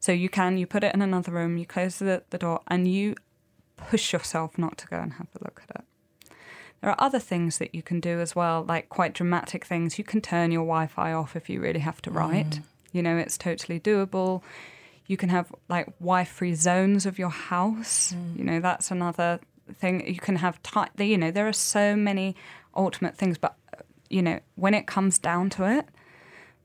So 0.00 0.12
you 0.12 0.28
can, 0.28 0.58
you 0.58 0.66
put 0.66 0.84
it 0.84 0.94
in 0.94 1.00
another 1.00 1.32
room, 1.32 1.56
you 1.56 1.64
close 1.64 1.98
the, 1.98 2.22
the 2.30 2.38
door, 2.38 2.60
and 2.68 2.86
you 2.86 3.14
push 3.76 4.12
yourself 4.12 4.58
not 4.58 4.76
to 4.78 4.86
go 4.86 4.98
and 4.98 5.14
have 5.14 5.28
a 5.40 5.44
look 5.44 5.62
at 5.68 5.76
it. 5.76 5.84
There 6.80 6.90
are 6.90 7.00
other 7.00 7.18
things 7.18 7.56
that 7.56 7.74
you 7.74 7.82
can 7.82 8.00
do 8.00 8.20
as 8.20 8.36
well, 8.36 8.62
like 8.62 8.90
quite 8.90 9.14
dramatic 9.14 9.64
things. 9.64 9.96
You 9.96 10.04
can 10.04 10.20
turn 10.20 10.52
your 10.52 10.64
Wi 10.64 10.86
Fi 10.88 11.14
off 11.14 11.34
if 11.34 11.48
you 11.48 11.60
really 11.60 11.80
have 11.80 12.02
to 12.02 12.10
write. 12.10 12.60
You 12.94 13.02
know, 13.02 13.16
it's 13.16 13.36
totally 13.36 13.80
doable. 13.80 14.42
You 15.06 15.16
can 15.16 15.28
have 15.28 15.52
like 15.68 15.86
Wi 15.98 16.24
Fi 16.24 16.54
zones 16.54 17.04
of 17.04 17.18
your 17.18 17.28
house. 17.28 18.14
Mm. 18.14 18.38
You 18.38 18.44
know, 18.44 18.60
that's 18.60 18.90
another 18.90 19.40
thing. 19.74 20.06
You 20.06 20.20
can 20.20 20.36
have, 20.36 20.62
ti 20.62 21.04
you 21.04 21.18
know, 21.18 21.30
there 21.30 21.48
are 21.48 21.52
so 21.52 21.96
many 21.96 22.36
ultimate 22.74 23.16
things, 23.16 23.36
but, 23.36 23.56
you 24.08 24.22
know, 24.22 24.40
when 24.54 24.74
it 24.74 24.86
comes 24.86 25.18
down 25.18 25.50
to 25.50 25.78
it, 25.78 25.86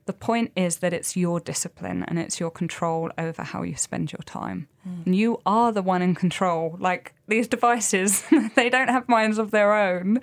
the 0.06 0.12
point 0.12 0.52
is 0.56 0.78
that 0.78 0.92
it's 0.92 1.16
your 1.16 1.40
discipline 1.40 2.04
and 2.08 2.18
it's 2.18 2.40
your 2.40 2.50
control 2.50 3.10
over 3.18 3.42
how 3.42 3.62
you 3.62 3.76
spend 3.76 4.12
your 4.12 4.22
time. 4.24 4.68
Mm. 4.88 5.06
And 5.06 5.16
you 5.16 5.40
are 5.44 5.72
the 5.72 5.82
one 5.82 6.02
in 6.02 6.14
control. 6.14 6.76
Like 6.78 7.12
these 7.28 7.46
devices, 7.48 8.24
they 8.54 8.70
don't 8.70 8.88
have 8.88 9.08
minds 9.08 9.38
of 9.38 9.50
their 9.50 9.74
own. 9.74 10.20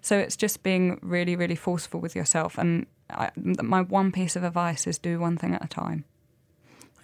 So 0.00 0.16
it's 0.16 0.36
just 0.36 0.62
being 0.62 0.98
really, 1.02 1.36
really 1.36 1.56
forceful 1.56 2.00
with 2.00 2.14
yourself. 2.14 2.56
And 2.58 2.86
I, 3.10 3.30
my 3.36 3.82
one 3.82 4.12
piece 4.12 4.36
of 4.36 4.44
advice 4.44 4.86
is 4.86 4.98
do 4.98 5.18
one 5.18 5.36
thing 5.36 5.54
at 5.54 5.64
a 5.64 5.68
time. 5.68 6.04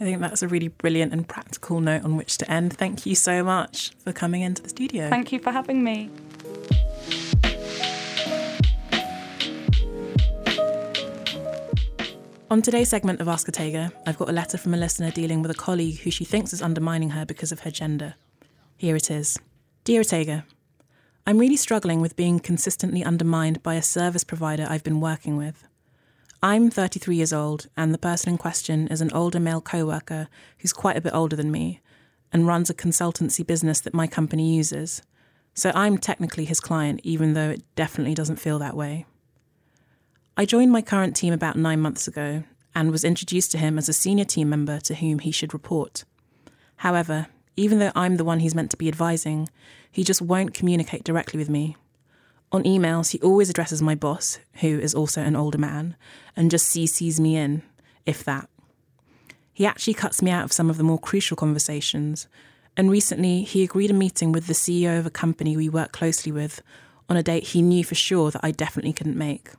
I 0.01 0.05
think 0.05 0.21
that's 0.21 0.43
a 0.43 0.49
really 0.49 0.69
brilliant 0.69 1.13
and 1.13 1.27
practical 1.27 1.81
note 1.81 2.05
on 2.05 2.17
which 2.17 2.37
to 2.39 2.51
end. 2.51 2.73
Thank 2.77 3.07
you 3.07 3.15
so 3.15 3.45
much 3.45 3.93
for 3.99 4.13
coming 4.13 4.43
into 4.43 4.61
the 4.61 4.69
studio. 4.69 5.09
Thank 5.09 5.33
you 5.33 5.39
for 5.39 5.53
having 5.53 5.85
me. 5.85 6.11
On 12.51 12.61
today's 12.61 12.89
segment 12.89 13.21
of 13.21 13.29
Ask 13.29 13.49
Otegha, 13.49 13.93
I've 14.07 14.19
got 14.19 14.29
a 14.29 14.33
letter 14.33 14.59
from 14.59 14.75
a 14.75 14.77
listener 14.77 15.11
dealing 15.11 15.43
with 15.43 15.51
a 15.51 15.55
colleague 15.55 16.01
who 16.01 16.11
she 16.11 16.25
thinks 16.25 16.53
is 16.53 16.63
undermining 16.63 17.11
her 17.11 17.25
because 17.25 17.53
of 17.53 17.61
her 17.61 17.71
gender. 17.71 18.15
Here 18.77 18.97
it 18.97 19.11
is 19.11 19.39
Dear 19.85 20.03
Otegha, 20.03 20.45
I'm 21.27 21.39
really 21.39 21.57
struggling 21.57 22.01
with 22.01 22.17
being 22.17 22.39
consistently 22.39 23.03
undermined 23.03 23.63
by 23.63 23.75
a 23.75 23.83
service 23.83 24.25
provider 24.25 24.67
I've 24.69 24.85
been 24.85 25.01
working 25.01 25.37
with. 25.37 25.67
I'm 26.45 26.69
33 26.69 27.17
years 27.17 27.33
old, 27.33 27.69
and 27.75 27.95
the 27.95 27.99
person 27.99 28.29
in 28.29 28.37
question 28.37 28.87
is 28.89 29.01
an 29.01 29.11
older 29.15 29.41
male 29.41 29.63
coworker 29.63 30.29
who's 30.59 30.75
quite 30.75 30.99
a 30.99 31.01
bit 31.01 31.15
older 31.15 31.35
than 31.35 31.51
me 31.51 31.81
and 32.35 32.47
runs 32.47 32.69
a 32.69 32.75
consultancy 32.75 33.47
business 33.47 33.81
that 33.81 33.95
my 33.95 34.07
company 34.07 34.55
uses. 34.55 35.01
So 35.55 35.73
I'm 35.75 35.97
technically 35.97 36.45
his 36.45 36.61
client, 36.61 37.01
even 37.03 37.33
though 37.33 37.49
it 37.49 37.63
definitely 37.77 38.15
doesn't 38.15 38.37
feel 38.37 38.59
that 38.59 38.77
way. 38.77 39.07
I 40.37 40.45
joined 40.45 40.71
my 40.71 40.83
current 40.83 41.17
team 41.17 41.33
about 41.33 41.57
nine 41.57 41.81
months 41.81 42.07
ago 42.07 42.43
and 42.75 42.91
was 42.91 43.05
introduced 43.05 43.51
to 43.53 43.59
him 43.59 43.79
as 43.79 43.89
a 43.89 43.95
senior 43.95 44.27
team 44.27 44.51
member 44.51 44.81
to 44.81 44.97
whom 44.97 45.21
he 45.21 45.31
should 45.31 45.55
report. 45.55 46.05
However, 46.77 47.29
even 47.57 47.79
though 47.79 47.93
I'm 47.95 48.19
the 48.19 48.25
one 48.25 48.41
he's 48.41 48.55
meant 48.55 48.71
to 48.73 48.77
be 48.77 48.89
advising, 48.89 49.49
he 49.91 50.05
just 50.05 50.21
won't 50.21 50.53
communicate 50.53 51.05
directly 51.05 51.39
with 51.39 51.49
me. 51.49 51.79
On 52.55 52.63
emails, 52.63 53.11
he 53.11 53.21
always 53.21 53.51
addresses 53.51 53.83
my 53.83 53.97
boss, 53.97 54.39
who 54.61 54.79
is 54.79 54.95
also 54.95 55.21
an 55.21 55.35
older 55.35 55.59
man, 55.59 55.97
and 56.37 56.53
just 56.53 56.73
CCs 56.73 57.19
me 57.19 57.35
in, 57.35 57.63
if 58.07 58.23
that. 58.23 58.49
He 59.53 59.67
actually 59.67 59.95
cuts 59.95 60.23
me 60.23 60.31
out 60.31 60.45
of 60.45 60.53
some 60.53 60.71
of 60.71 60.77
the 60.77 60.85
more 60.85 61.01
crucial 61.01 61.37
conversations, 61.37 62.29
and 62.77 62.93
recently 62.93 63.43
he 63.43 63.65
agreed 63.65 63.91
a 63.91 63.95
meeting 63.95 64.31
with 64.31 64.47
the 64.47 64.53
CEO 64.53 65.01
of 65.01 65.05
a 65.05 65.11
company 65.11 65.57
we 65.57 65.69
work 65.69 65.91
closely 65.91 66.31
with 66.31 66.63
on 67.09 67.17
a 67.17 67.25
date 67.25 67.49
he 67.49 67.61
knew 67.61 67.83
for 67.83 67.97
sure 67.97 68.31
that 68.31 68.45
I 68.45 68.53
definitely 68.53 68.93
couldn't 68.93 69.19
make. 69.19 69.51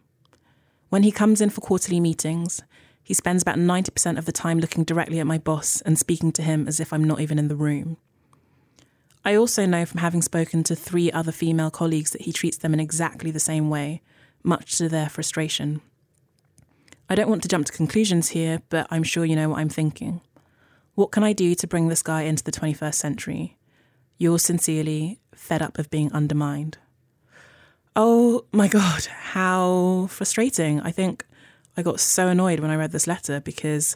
When 0.88 1.04
he 1.04 1.12
comes 1.12 1.42
in 1.42 1.50
for 1.50 1.60
quarterly 1.60 2.00
meetings, 2.00 2.64
He 3.06 3.14
spends 3.14 3.44
about 3.44 3.60
90% 3.60 4.18
of 4.18 4.26
the 4.26 4.32
time 4.32 4.60
looking 4.60 4.84
directly 4.84 5.20
at 5.20 5.28
my 5.28 5.38
boss 5.38 5.80
and 5.82 5.98
speaking 6.00 6.32
to 6.32 6.42
him 6.42 6.68
as 6.68 6.80
if 6.80 6.92
I'm 6.92 7.04
not 7.04 7.22
even 7.22 7.38
in 7.38 7.50
the 7.50 7.56
room. 7.56 7.98
I 9.26 9.36
also 9.36 9.66
know 9.66 9.86
from 9.86 10.02
having 10.02 10.22
spoken 10.22 10.64
to 10.66 10.76
three 10.76 11.12
other 11.12 11.32
female 11.32 11.72
colleagues 11.72 12.12
that 12.12 12.22
he 12.22 12.32
treats 12.32 12.58
them 12.58 12.76
in 12.76 12.80
exactly 12.80 13.32
the 13.32 13.40
same 13.40 13.72
way, 13.72 14.04
much 14.44 14.78
to 14.78 14.88
their 14.88 15.10
frustration. 15.10 15.82
I 17.10 17.16
don't 17.16 17.30
want 17.30 17.42
to 17.42 17.48
jump 17.48 17.66
to 17.66 17.74
conclusions 17.74 18.30
here, 18.30 18.62
but 18.70 18.86
I'm 18.92 19.02
sure 19.02 19.26
you 19.26 19.36
know 19.36 19.50
what 19.50 19.60
I'm 19.60 19.70
thinking. 19.70 20.22
What 20.94 21.12
can 21.12 21.24
I 21.24 21.34
do 21.34 21.56
to 21.56 21.68
bring 21.68 21.88
this 21.88 22.04
guy 22.04 22.22
into 22.22 22.44
the 22.44 22.52
21st 22.52 22.94
century? 22.94 23.58
Yours 24.20 24.44
sincerely, 24.44 25.20
fed 25.34 25.62
up 25.62 25.80
of 25.80 25.90
being 25.90 26.14
undermined. 26.14 26.78
Oh 27.96 28.46
my 28.52 28.68
God, 28.68 29.06
how 29.06 30.08
frustrating. 30.12 30.82
I 30.82 30.92
think 30.92 31.26
I 31.76 31.82
got 31.82 32.00
so 32.00 32.28
annoyed 32.28 32.60
when 32.60 32.70
I 32.70 32.76
read 32.76 32.92
this 32.92 33.08
letter 33.08 33.40
because 33.40 33.96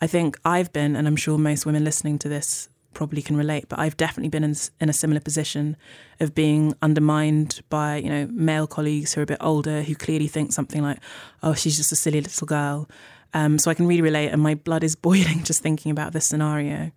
I 0.00 0.06
think 0.06 0.38
I've 0.44 0.72
been, 0.72 0.94
and 0.94 1.08
I'm 1.08 1.16
sure 1.16 1.38
most 1.38 1.66
women 1.66 1.82
listening 1.82 2.20
to 2.20 2.28
this 2.28 2.68
probably 2.92 3.22
can 3.22 3.36
relate, 3.36 3.66
but 3.68 3.78
I've 3.78 3.96
definitely 3.96 4.28
been 4.28 4.44
in, 4.44 4.54
in 4.80 4.88
a 4.88 4.92
similar 4.92 5.20
position 5.20 5.76
of 6.18 6.34
being 6.34 6.74
undermined 6.82 7.60
by, 7.68 7.96
you 7.96 8.08
know, 8.08 8.26
male 8.32 8.66
colleagues 8.66 9.14
who 9.14 9.20
are 9.20 9.24
a 9.24 9.26
bit 9.26 9.38
older 9.40 9.82
who 9.82 9.94
clearly 9.94 10.28
think 10.28 10.52
something 10.52 10.82
like, 10.82 10.98
oh, 11.42 11.54
she's 11.54 11.76
just 11.76 11.92
a 11.92 11.96
silly 11.96 12.20
little 12.20 12.46
girl. 12.46 12.88
Um, 13.32 13.58
so 13.58 13.70
I 13.70 13.74
can 13.74 13.86
really 13.86 14.02
relate, 14.02 14.28
and 14.28 14.42
my 14.42 14.54
blood 14.54 14.82
is 14.82 14.96
boiling 15.08 15.44
just 15.44 15.62
thinking 15.62 15.92
about 15.92 16.12
this 16.12 16.26
scenario. 16.26 16.90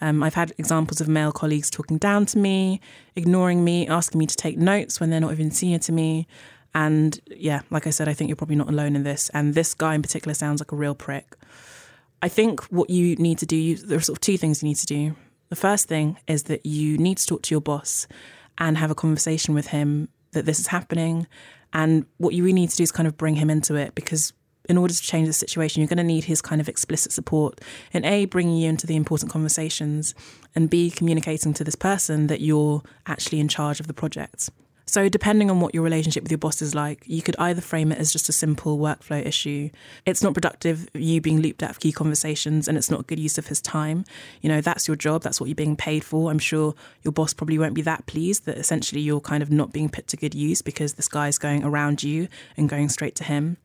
Um, 0.00 0.22
I've 0.22 0.34
had 0.34 0.52
examples 0.58 1.00
of 1.00 1.08
male 1.08 1.32
colleagues 1.32 1.70
talking 1.70 1.98
down 1.98 2.26
to 2.26 2.38
me, 2.38 2.80
ignoring 3.16 3.64
me, 3.64 3.86
asking 3.86 4.18
me 4.18 4.26
to 4.26 4.36
take 4.36 4.58
notes 4.58 5.00
when 5.00 5.10
they're 5.10 5.20
not 5.20 5.32
even 5.32 5.50
senior 5.50 5.78
to 5.80 5.92
me. 5.92 6.26
And 6.74 7.20
yeah, 7.28 7.60
like 7.70 7.86
I 7.86 7.90
said, 7.90 8.08
I 8.08 8.12
think 8.12 8.28
you're 8.28 8.36
probably 8.36 8.56
not 8.56 8.68
alone 8.68 8.96
in 8.96 9.04
this. 9.04 9.30
And 9.32 9.54
this 9.54 9.74
guy 9.74 9.94
in 9.94 10.02
particular 10.02 10.34
sounds 10.34 10.60
like 10.60 10.72
a 10.72 10.76
real 10.76 10.94
prick. 10.94 11.36
I 12.20 12.28
think 12.28 12.62
what 12.64 12.90
you 12.90 13.16
need 13.16 13.38
to 13.38 13.46
do, 13.46 13.76
there 13.76 13.98
are 13.98 14.00
sort 14.00 14.18
of 14.18 14.20
two 14.20 14.36
things 14.36 14.62
you 14.62 14.68
need 14.68 14.76
to 14.76 14.86
do. 14.86 15.14
The 15.54 15.60
first 15.60 15.86
thing 15.86 16.18
is 16.26 16.42
that 16.44 16.66
you 16.66 16.98
need 16.98 17.16
to 17.18 17.26
talk 17.28 17.42
to 17.42 17.54
your 17.54 17.60
boss 17.60 18.08
and 18.58 18.76
have 18.76 18.90
a 18.90 18.94
conversation 18.96 19.54
with 19.54 19.68
him 19.68 20.08
that 20.32 20.46
this 20.46 20.58
is 20.58 20.66
happening. 20.66 21.28
And 21.72 22.06
what 22.16 22.34
you 22.34 22.42
really 22.42 22.54
need 22.54 22.70
to 22.70 22.76
do 22.76 22.82
is 22.82 22.90
kind 22.90 23.06
of 23.06 23.16
bring 23.16 23.36
him 23.36 23.50
into 23.50 23.76
it 23.76 23.94
because 23.94 24.32
in 24.68 24.76
order 24.76 24.92
to 24.92 25.00
change 25.00 25.28
the 25.28 25.32
situation, 25.32 25.80
you're 25.80 25.86
going 25.86 25.98
to 25.98 26.02
need 26.02 26.24
his 26.24 26.42
kind 26.42 26.60
of 26.60 26.68
explicit 26.68 27.12
support 27.12 27.60
in 27.92 28.04
A, 28.04 28.24
bringing 28.24 28.56
you 28.56 28.68
into 28.68 28.84
the 28.84 28.96
important 28.96 29.30
conversations, 29.30 30.12
and 30.56 30.68
B, 30.68 30.90
communicating 30.90 31.54
to 31.54 31.62
this 31.62 31.76
person 31.76 32.26
that 32.26 32.40
you're 32.40 32.82
actually 33.06 33.38
in 33.38 33.46
charge 33.46 33.78
of 33.78 33.86
the 33.86 33.94
project. 33.94 34.50
So, 34.94 35.08
depending 35.08 35.50
on 35.50 35.58
what 35.58 35.74
your 35.74 35.82
relationship 35.82 36.22
with 36.22 36.30
your 36.30 36.38
boss 36.38 36.62
is 36.62 36.72
like, 36.72 37.02
you 37.04 37.20
could 37.20 37.34
either 37.36 37.60
frame 37.60 37.90
it 37.90 37.98
as 37.98 38.12
just 38.12 38.28
a 38.28 38.32
simple 38.32 38.78
workflow 38.78 39.26
issue. 39.26 39.70
It's 40.06 40.22
not 40.22 40.34
productive, 40.34 40.88
you 40.94 41.20
being 41.20 41.40
looped 41.40 41.64
out 41.64 41.70
of 41.70 41.80
key 41.80 41.90
conversations, 41.90 42.68
and 42.68 42.78
it's 42.78 42.92
not 42.92 43.00
a 43.00 43.02
good 43.02 43.18
use 43.18 43.36
of 43.36 43.48
his 43.48 43.60
time. 43.60 44.04
You 44.40 44.48
know, 44.50 44.60
that's 44.60 44.86
your 44.86 44.96
job, 44.96 45.22
that's 45.22 45.40
what 45.40 45.48
you're 45.48 45.56
being 45.56 45.74
paid 45.74 46.04
for. 46.04 46.30
I'm 46.30 46.38
sure 46.38 46.76
your 47.02 47.10
boss 47.10 47.34
probably 47.34 47.58
won't 47.58 47.74
be 47.74 47.82
that 47.82 48.06
pleased 48.06 48.44
that 48.44 48.56
essentially 48.56 49.00
you're 49.00 49.20
kind 49.20 49.42
of 49.42 49.50
not 49.50 49.72
being 49.72 49.88
put 49.88 50.06
to 50.06 50.16
good 50.16 50.32
use 50.32 50.62
because 50.62 50.94
this 50.94 51.08
guy's 51.08 51.38
going 51.38 51.64
around 51.64 52.04
you 52.04 52.28
and 52.56 52.68
going 52.68 52.88
straight 52.88 53.16
to 53.16 53.24
him. 53.24 53.56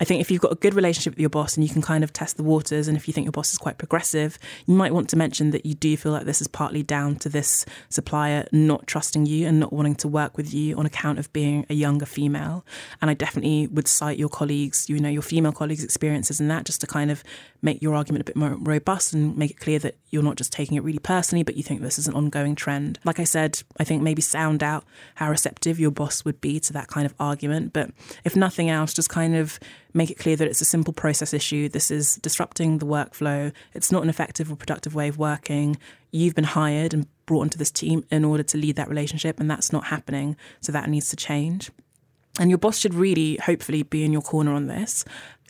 I 0.00 0.04
think 0.04 0.20
if 0.20 0.30
you've 0.30 0.40
got 0.40 0.50
a 0.50 0.56
good 0.56 0.74
relationship 0.74 1.12
with 1.12 1.20
your 1.20 1.30
boss 1.30 1.56
and 1.56 1.66
you 1.66 1.72
can 1.72 1.80
kind 1.80 2.02
of 2.02 2.12
test 2.12 2.36
the 2.36 2.42
waters, 2.42 2.88
and 2.88 2.96
if 2.96 3.06
you 3.06 3.14
think 3.14 3.26
your 3.26 3.32
boss 3.32 3.52
is 3.52 3.58
quite 3.58 3.78
progressive, 3.78 4.38
you 4.66 4.74
might 4.74 4.92
want 4.92 5.08
to 5.10 5.16
mention 5.16 5.52
that 5.52 5.64
you 5.64 5.74
do 5.74 5.96
feel 5.96 6.10
like 6.10 6.24
this 6.24 6.40
is 6.40 6.48
partly 6.48 6.82
down 6.82 7.16
to 7.16 7.28
this 7.28 7.64
supplier 7.90 8.46
not 8.50 8.86
trusting 8.88 9.26
you 9.26 9.46
and 9.46 9.60
not 9.60 9.72
wanting 9.72 9.94
to 9.94 10.08
work 10.08 10.36
with 10.36 10.52
you 10.52 10.76
on 10.76 10.84
account 10.84 11.18
of 11.18 11.32
being 11.32 11.64
a 11.70 11.74
younger 11.74 12.06
female. 12.06 12.66
And 13.00 13.10
I 13.10 13.14
definitely 13.14 13.68
would 13.68 13.86
cite 13.86 14.18
your 14.18 14.28
colleagues, 14.28 14.88
you 14.88 14.98
know, 14.98 15.08
your 15.08 15.22
female 15.22 15.52
colleagues' 15.52 15.84
experiences 15.84 16.40
in 16.40 16.48
that 16.48 16.64
just 16.64 16.80
to 16.80 16.86
kind 16.88 17.10
of 17.10 17.22
make 17.62 17.80
your 17.80 17.94
argument 17.94 18.20
a 18.20 18.24
bit 18.24 18.36
more 18.36 18.56
robust 18.60 19.14
and 19.14 19.36
make 19.36 19.52
it 19.52 19.60
clear 19.60 19.78
that 19.78 19.96
you're 20.10 20.22
not 20.22 20.36
just 20.36 20.52
taking 20.52 20.76
it 20.76 20.82
really 20.82 20.98
personally, 20.98 21.42
but 21.42 21.56
you 21.56 21.62
think 21.62 21.80
this 21.80 21.98
is 21.98 22.06
an 22.06 22.14
ongoing 22.14 22.54
trend. 22.54 22.98
Like 23.04 23.20
I 23.20 23.24
said, 23.24 23.62
I 23.78 23.84
think 23.84 24.02
maybe 24.02 24.20
sound 24.20 24.62
out 24.62 24.84
how 25.14 25.30
receptive 25.30 25.80
your 25.80 25.90
boss 25.90 26.24
would 26.24 26.40
be 26.40 26.60
to 26.60 26.72
that 26.74 26.88
kind 26.88 27.06
of 27.06 27.14
argument. 27.18 27.72
But 27.72 27.90
if 28.24 28.36
nothing 28.36 28.68
else, 28.68 28.92
just 28.92 29.08
kind 29.08 29.34
of 29.34 29.58
make 29.94 30.10
it 30.10 30.18
clear 30.18 30.36
that 30.36 30.48
it's 30.48 30.60
a 30.60 30.66
simple 30.66 30.92
process 30.92 31.32
issue. 31.32 31.68
This 31.68 31.90
is 31.90 32.16
disrupting 32.16 32.78
the 32.78 32.86
workflow. 32.86 33.52
It's 33.72 33.92
not 33.92 34.02
an 34.02 34.08
effective 34.08 34.50
or 34.50 34.56
productive 34.56 34.94
way 34.94 35.08
of 35.08 35.16
working. 35.16 35.78
You've 36.10 36.34
been 36.34 36.44
hired 36.44 36.92
and 36.92 37.06
brought 37.26 37.44
into 37.44 37.58
this 37.58 37.70
team 37.70 38.04
in 38.10 38.24
order 38.24 38.42
to 38.42 38.58
lead 38.58 38.76
that 38.76 38.88
relationship, 38.88 39.40
and 39.40 39.50
that's 39.50 39.72
not 39.72 39.84
happening. 39.84 40.36
So 40.60 40.72
that 40.72 40.90
needs 40.90 41.08
to 41.10 41.16
change. 41.16 41.70
And 42.38 42.50
your 42.50 42.58
boss 42.58 42.78
should 42.78 42.94
really, 42.94 43.36
hopefully, 43.36 43.84
be 43.84 44.04
in 44.04 44.12
your 44.12 44.22
corner 44.22 44.52
on 44.52 44.66
this. 44.66 45.04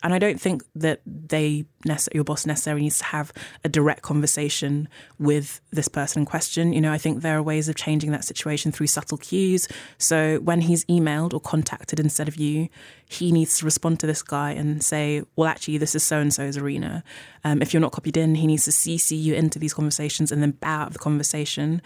And 0.04 0.14
I 0.14 0.18
don't 0.18 0.40
think 0.40 0.62
that 0.76 1.00
they 1.06 1.64
your 2.12 2.24
boss 2.24 2.46
necessarily 2.46 2.82
needs 2.82 2.98
to 2.98 3.04
have 3.04 3.32
a 3.64 3.68
direct 3.68 4.02
conversation 4.02 4.88
with 5.18 5.60
this 5.70 5.88
person 5.88 6.20
in 6.20 6.26
question. 6.26 6.72
You 6.72 6.80
know, 6.80 6.92
I 6.92 6.98
think 6.98 7.22
there 7.22 7.36
are 7.36 7.42
ways 7.42 7.68
of 7.68 7.74
changing 7.74 8.10
that 8.12 8.24
situation 8.24 8.72
through 8.72 8.86
subtle 8.86 9.18
cues. 9.18 9.68
So 9.98 10.38
when 10.40 10.62
he's 10.62 10.84
emailed 10.86 11.34
or 11.34 11.40
contacted 11.40 11.98
instead 11.98 12.28
of 12.28 12.36
you, 12.36 12.68
he 13.06 13.32
needs 13.32 13.58
to 13.58 13.64
respond 13.64 14.00
to 14.00 14.06
this 14.06 14.22
guy 14.22 14.52
and 14.52 14.82
say, 14.82 15.22
"Well, 15.36 15.48
actually, 15.48 15.78
this 15.78 15.94
is 15.94 16.02
so 16.02 16.20
and 16.20 16.32
so's 16.32 16.56
arena." 16.56 17.02
Um, 17.42 17.60
if 17.60 17.74
you're 17.74 17.80
not 17.80 17.92
copied 17.92 18.16
in, 18.16 18.36
he 18.36 18.46
needs 18.46 18.64
to 18.64 18.70
CC 18.70 19.20
you 19.20 19.34
into 19.34 19.58
these 19.58 19.74
conversations 19.74 20.30
and 20.30 20.42
then 20.42 20.52
bow 20.52 20.82
out 20.82 20.86
of 20.88 20.92
the 20.92 20.98
conversation 20.98 21.82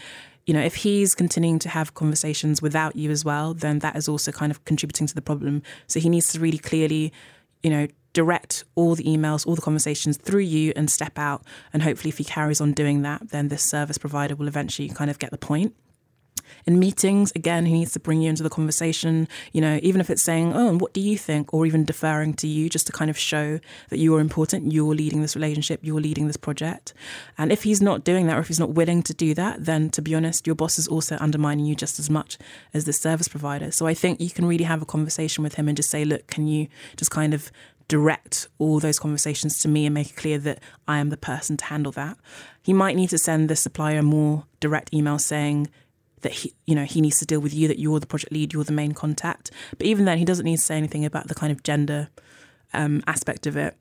you 0.48 0.54
know, 0.54 0.62
if 0.62 0.76
he's 0.76 1.14
continuing 1.14 1.58
to 1.58 1.68
have 1.68 1.92
conversations 1.92 2.62
without 2.62 2.96
you 2.96 3.10
as 3.10 3.22
well, 3.22 3.52
then 3.52 3.80
that 3.80 3.94
is 3.96 4.08
also 4.08 4.32
kind 4.32 4.50
of 4.50 4.64
contributing 4.64 5.06
to 5.06 5.14
the 5.14 5.20
problem. 5.20 5.62
So 5.86 6.00
he 6.00 6.08
needs 6.08 6.32
to 6.32 6.40
really 6.40 6.56
clearly, 6.56 7.12
you 7.62 7.68
know, 7.68 7.86
direct 8.12 8.64
all 8.74 8.94
the 8.94 9.04
emails, 9.04 9.46
all 9.46 9.54
the 9.54 9.62
conversations 9.62 10.16
through 10.16 10.40
you 10.40 10.72
and 10.76 10.90
step 10.90 11.18
out. 11.18 11.44
And 11.72 11.82
hopefully, 11.82 12.10
if 12.10 12.18
he 12.18 12.24
carries 12.24 12.60
on 12.60 12.72
doing 12.72 13.02
that, 13.02 13.30
then 13.30 13.48
this 13.48 13.62
service 13.62 13.98
provider 13.98 14.34
will 14.34 14.48
eventually 14.48 14.88
kind 14.88 15.10
of 15.10 15.18
get 15.18 15.30
the 15.30 15.38
point. 15.38 15.74
In 16.66 16.78
meetings, 16.78 17.32
again, 17.34 17.66
he 17.66 17.72
needs 17.72 17.92
to 17.92 18.00
bring 18.00 18.22
you 18.22 18.28
into 18.28 18.42
the 18.42 18.50
conversation, 18.50 19.28
you 19.52 19.60
know, 19.60 19.78
even 19.82 20.00
if 20.00 20.10
it's 20.10 20.22
saying, 20.22 20.54
oh, 20.54 20.68
and 20.68 20.80
what 20.80 20.92
do 20.92 21.00
you 21.00 21.16
think? 21.16 21.52
Or 21.52 21.66
even 21.66 21.84
deferring 21.84 22.34
to 22.34 22.46
you 22.46 22.68
just 22.68 22.86
to 22.86 22.92
kind 22.92 23.10
of 23.10 23.18
show 23.18 23.60
that 23.90 23.98
you 23.98 24.14
are 24.14 24.20
important, 24.20 24.72
you're 24.72 24.94
leading 24.94 25.22
this 25.22 25.36
relationship, 25.36 25.80
you're 25.82 26.00
leading 26.00 26.26
this 26.26 26.36
project. 26.36 26.94
And 27.36 27.52
if 27.52 27.62
he's 27.62 27.80
not 27.80 28.04
doing 28.04 28.26
that, 28.26 28.36
or 28.36 28.40
if 28.40 28.48
he's 28.48 28.60
not 28.60 28.70
willing 28.70 29.02
to 29.04 29.14
do 29.14 29.34
that, 29.34 29.64
then 29.64 29.90
to 29.90 30.02
be 30.02 30.14
honest, 30.14 30.46
your 30.46 30.56
boss 30.56 30.78
is 30.78 30.88
also 30.88 31.16
undermining 31.20 31.66
you 31.66 31.74
just 31.74 31.98
as 31.98 32.10
much 32.10 32.38
as 32.74 32.84
the 32.84 32.92
service 32.92 33.28
provider. 33.28 33.70
So 33.70 33.86
I 33.86 33.94
think 33.94 34.20
you 34.20 34.30
can 34.30 34.46
really 34.46 34.64
have 34.64 34.82
a 34.82 34.86
conversation 34.86 35.44
with 35.44 35.54
him 35.54 35.68
and 35.68 35.76
just 35.76 35.90
say, 35.90 36.04
look, 36.04 36.26
can 36.26 36.46
you 36.46 36.68
just 36.96 37.10
kind 37.10 37.34
of 37.34 37.52
direct 37.88 38.48
all 38.58 38.78
those 38.78 38.98
conversations 38.98 39.60
to 39.60 39.68
me 39.68 39.86
and 39.86 39.94
make 39.94 40.10
it 40.10 40.16
clear 40.16 40.38
that 40.38 40.60
I 40.86 40.98
am 40.98 41.08
the 41.08 41.16
person 41.16 41.56
to 41.56 41.64
handle 41.64 41.92
that. 41.92 42.18
He 42.62 42.72
might 42.72 42.96
need 42.96 43.10
to 43.10 43.18
send 43.18 43.48
the 43.48 43.56
supplier 43.56 44.02
more 44.02 44.44
direct 44.60 44.92
email 44.92 45.18
saying 45.18 45.68
that 46.20 46.32
he, 46.32 46.54
you 46.66 46.74
know, 46.74 46.84
he 46.84 47.00
needs 47.00 47.18
to 47.20 47.26
deal 47.26 47.40
with 47.40 47.54
you, 47.54 47.66
that 47.68 47.78
you're 47.78 48.00
the 48.00 48.06
project 48.06 48.32
lead, 48.32 48.52
you're 48.52 48.64
the 48.64 48.72
main 48.72 48.92
contact. 48.92 49.50
But 49.76 49.86
even 49.86 50.04
then, 50.04 50.18
he 50.18 50.24
doesn't 50.24 50.44
need 50.44 50.56
to 50.56 50.62
say 50.62 50.76
anything 50.76 51.04
about 51.04 51.28
the 51.28 51.34
kind 51.34 51.50
of 51.50 51.62
gender 51.62 52.08
um, 52.74 53.02
aspect 53.06 53.46
of 53.46 53.56
it 53.56 53.76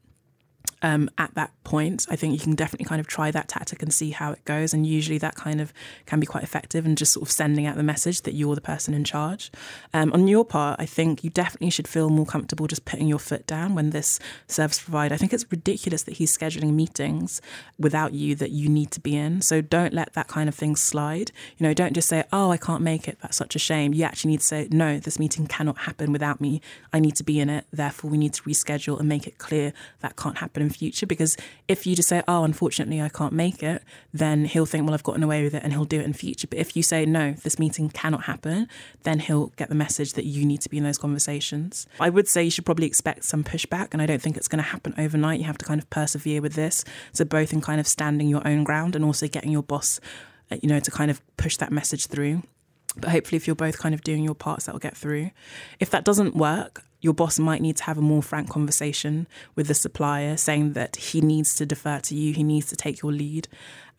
um, 0.82 1.10
at 1.18 1.34
that 1.36 1.52
point, 1.64 2.06
I 2.10 2.16
think 2.16 2.34
you 2.34 2.40
can 2.40 2.56
definitely 2.56 2.86
kind 2.86 3.00
of 3.00 3.08
try 3.08 3.32
that 3.32 3.48
tactic 3.48 3.82
and 3.82 3.94
see 3.94 4.12
how 4.12 4.32
it 4.32 4.44
goes. 4.46 4.74
And 4.74 4.86
usually 4.86 5.18
that 5.18 5.36
kind 5.36 5.60
of 5.60 5.74
can 6.06 6.20
be 6.20 6.26
quite 6.26 6.44
effective 6.44 6.86
and 6.86 6.98
just 6.98 7.14
sort 7.14 7.28
of 7.28 7.32
sending 7.32 7.66
out 7.66 7.76
the 7.76 7.84
message 7.84 8.22
that 8.22 8.34
you're 8.34 8.56
the 8.56 8.62
person 8.62 8.94
in 8.94 9.04
charge. 9.04 9.52
Um, 9.94 10.14
on 10.14 10.28
your 10.28 10.46
part, 10.46 10.80
I 10.80 10.86
think 10.86 11.24
you 11.24 11.30
definitely 11.30 11.72
should 11.72 11.88
feel 11.88 12.10
more 12.10 12.26
comfortable 12.26 12.68
just 12.68 12.86
putting 12.86 13.08
your 13.08 13.20
foot 13.20 13.48
down 13.48 13.76
when 13.76 13.90
this 13.90 14.20
service 14.48 14.80
provider, 14.80 15.16
I 15.16 15.18
think 15.18 15.34
it's 15.34 15.46
ridiculous 15.50 16.04
that 16.04 16.18
he's 16.18 16.36
scheduling 16.36 16.74
meetings 16.74 17.42
without 17.80 18.14
you 18.14 18.36
that 18.36 18.52
you 18.52 18.70
need 18.70 18.92
to 18.92 19.00
be 19.00 19.16
in. 19.16 19.42
So 19.42 19.62
don't 19.62 19.94
let 19.94 20.14
that 20.14 20.28
kind 20.28 20.48
of 20.48 20.56
thing 20.56 20.76
slide. 20.76 21.32
You 21.58 21.66
know, 21.66 21.74
don't 21.74 21.94
just 21.94 22.08
say, 22.08 22.24
oh, 22.32 22.52
I 22.52 22.58
can't 22.58 22.84
make 22.84 23.08
it. 23.08 23.18
That's 23.22 23.38
such 23.38 23.56
a 23.56 23.60
shame. 23.60 23.94
You 23.94 24.04
actually 24.04 24.32
need 24.32 24.42
to 24.42 24.46
say, 24.46 24.68
no, 24.72 25.00
this 25.00 25.20
meeting 25.20 25.48
cannot 25.48 25.80
happen 25.80 26.12
without 26.12 26.40
me. 26.40 26.62
I 26.94 27.00
need 27.00 27.16
to 27.16 27.24
be 27.24 27.40
in 27.40 27.50
it. 27.50 27.66
Therefore, 27.72 28.12
we 28.12 28.18
need 28.18 28.34
to 28.34 28.44
reschedule 28.44 29.00
and 29.00 29.10
make 29.10 29.28
it 29.28 29.38
clear 29.38 29.74
that 30.02 30.16
can't 30.16 30.38
happen 30.38 30.67
in 30.68 30.74
future 30.74 31.06
because 31.06 31.38
if 31.68 31.88
you 31.88 31.96
just 31.96 32.10
say, 32.10 32.22
oh, 32.28 32.44
unfortunately, 32.44 33.02
I 33.02 33.10
can't 33.10 33.34
make 33.34 33.64
it, 33.64 33.82
then 34.14 34.46
he'll 34.46 34.66
think, 34.66 34.86
well, 34.86 34.94
I've 34.94 35.04
gotten 35.04 35.24
away 35.24 35.44
with 35.44 35.54
it 35.54 35.64
and 35.64 35.74
he'll 35.74 35.86
do 35.86 36.00
it 36.00 36.06
in 36.06 36.14
future. 36.14 36.48
But 36.48 36.60
if 36.60 36.76
you 36.76 36.84
say, 36.84 37.06
no, 37.06 37.34
this 37.44 37.58
meeting 37.58 37.90
cannot 37.90 38.24
happen, 38.24 38.68
then 39.04 39.20
he'll 39.20 39.48
get 39.56 39.70
the 39.70 39.76
message 39.76 40.14
that 40.14 40.26
you 40.26 40.46
need 40.46 40.62
to 40.62 40.70
be 40.70 40.78
in 40.78 40.84
those 40.84 40.98
conversations. 40.98 41.88
I 42.00 42.10
would 42.10 42.28
say 42.28 42.44
you 42.44 42.52
should 42.52 42.66
probably 42.66 42.88
expect 42.88 43.24
some 43.24 43.44
pushback, 43.44 43.90
and 43.94 44.02
I 44.02 44.06
don't 44.06 44.22
think 44.22 44.38
it's 44.38 44.48
going 44.48 44.64
to 44.64 44.70
happen 44.70 44.94
overnight. 44.98 45.40
You 45.40 45.46
have 45.46 45.58
to 45.60 45.66
kind 45.66 45.82
of 45.82 45.90
persevere 45.90 46.42
with 46.42 46.54
this. 46.54 46.84
So, 47.14 47.26
both 47.26 47.54
in 47.54 47.62
kind 47.62 47.80
of 47.80 47.88
standing 47.88 48.28
your 48.28 48.48
own 48.48 48.64
ground 48.64 48.96
and 48.96 49.04
also 49.06 49.28
getting 49.28 49.52
your 49.52 49.64
boss, 49.64 50.00
you 50.62 50.70
know, 50.70 50.80
to 50.80 50.92
kind 50.92 51.10
of 51.10 51.22
push 51.38 51.58
that 51.58 51.72
message 51.72 52.08
through. 52.08 52.44
But 53.00 53.12
hopefully, 53.12 53.38
if 53.38 53.48
you're 53.48 53.56
both 53.56 53.78
kind 53.78 53.96
of 53.96 54.02
doing 54.02 54.24
your 54.24 54.36
parts, 54.36 54.66
that 54.66 54.74
will 54.74 54.80
get 54.80 54.98
through. 54.98 55.32
If 55.80 55.90
that 55.92 56.04
doesn't 56.04 56.36
work, 56.36 56.84
your 57.00 57.14
boss 57.14 57.38
might 57.38 57.62
need 57.62 57.78
to 57.78 57.84
have 57.84 57.98
a 57.98 58.02
more 58.02 58.24
frank 58.24 58.50
conversation 58.50 59.28
with 59.56 59.68
the 59.68 59.74
supplier, 59.74 60.36
saying 60.36 60.74
that 60.74 60.96
he 60.96 61.22
needs 61.22 61.56
to 61.56 61.66
defer 61.66 62.00
to 62.00 62.16
you, 62.16 62.34
he 62.34 62.44
needs 62.44 62.68
to 62.68 62.76
take 62.76 63.02
your 63.02 63.12
lead, 63.12 63.48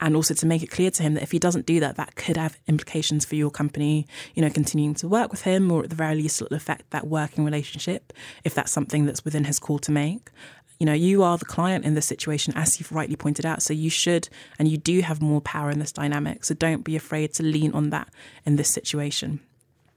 and 0.01 0.17
also 0.17 0.35
to 0.35 0.47
make 0.47 0.63
it 0.63 0.71
clear 0.71 0.91
to 0.91 1.03
him 1.03 1.15
that 1.15 1.23
if 1.23 1.31
he 1.31 1.39
doesn't 1.39 1.67
do 1.67 1.79
that, 1.81 1.97
that 1.97 2.17
could 2.17 2.37
have 2.37 2.59
implications 2.67 3.25
for 3.25 3.37
your 3.37 3.51
company, 3.51 4.07
you 4.35 4.43
know, 4.43 4.51
continuing 4.51 4.95
to 4.95 5.09
work 5.09 5.31
with 5.31 5.43
him, 5.43 5.71
or 5.71 5.85
at 5.85 5.91
the 5.91 5.97
very 5.97 6.17
least, 6.17 6.43
it'll 6.43 6.57
affect 6.57 6.91
that 6.91 7.07
working 7.07 7.45
relationship 7.45 8.13
if 8.45 8.55
that's 8.55 8.73
something 8.73 9.07
that's 9.07 9.25
within 9.25 9.45
his 9.45 9.59
call 9.59 9.79
to 9.79 9.93
make 9.93 10.31
You 10.79 10.87
know, 10.87 10.93
you 10.93 11.23
are 11.25 11.37
the 11.37 11.45
client 11.45 11.85
in 11.85 11.95
this 11.95 12.07
situation, 12.07 12.53
as 12.57 12.79
you've 12.79 12.93
rightly 12.93 13.17
pointed 13.17 13.45
out. 13.45 13.63
So 13.63 13.73
you 13.73 13.91
should 13.91 14.29
and 14.59 14.69
you 14.69 14.77
do 14.77 15.01
have 15.01 15.21
more 15.21 15.41
power 15.41 15.71
in 15.71 15.81
this 15.81 15.93
dynamic. 15.93 16.45
So 16.45 16.55
don't 16.55 16.85
be 16.85 16.95
afraid 16.95 17.35
to 17.35 17.43
lean 17.43 17.73
on 17.73 17.91
that 17.91 18.09
in 18.47 18.57
this 18.57 18.71
situation. 18.71 19.41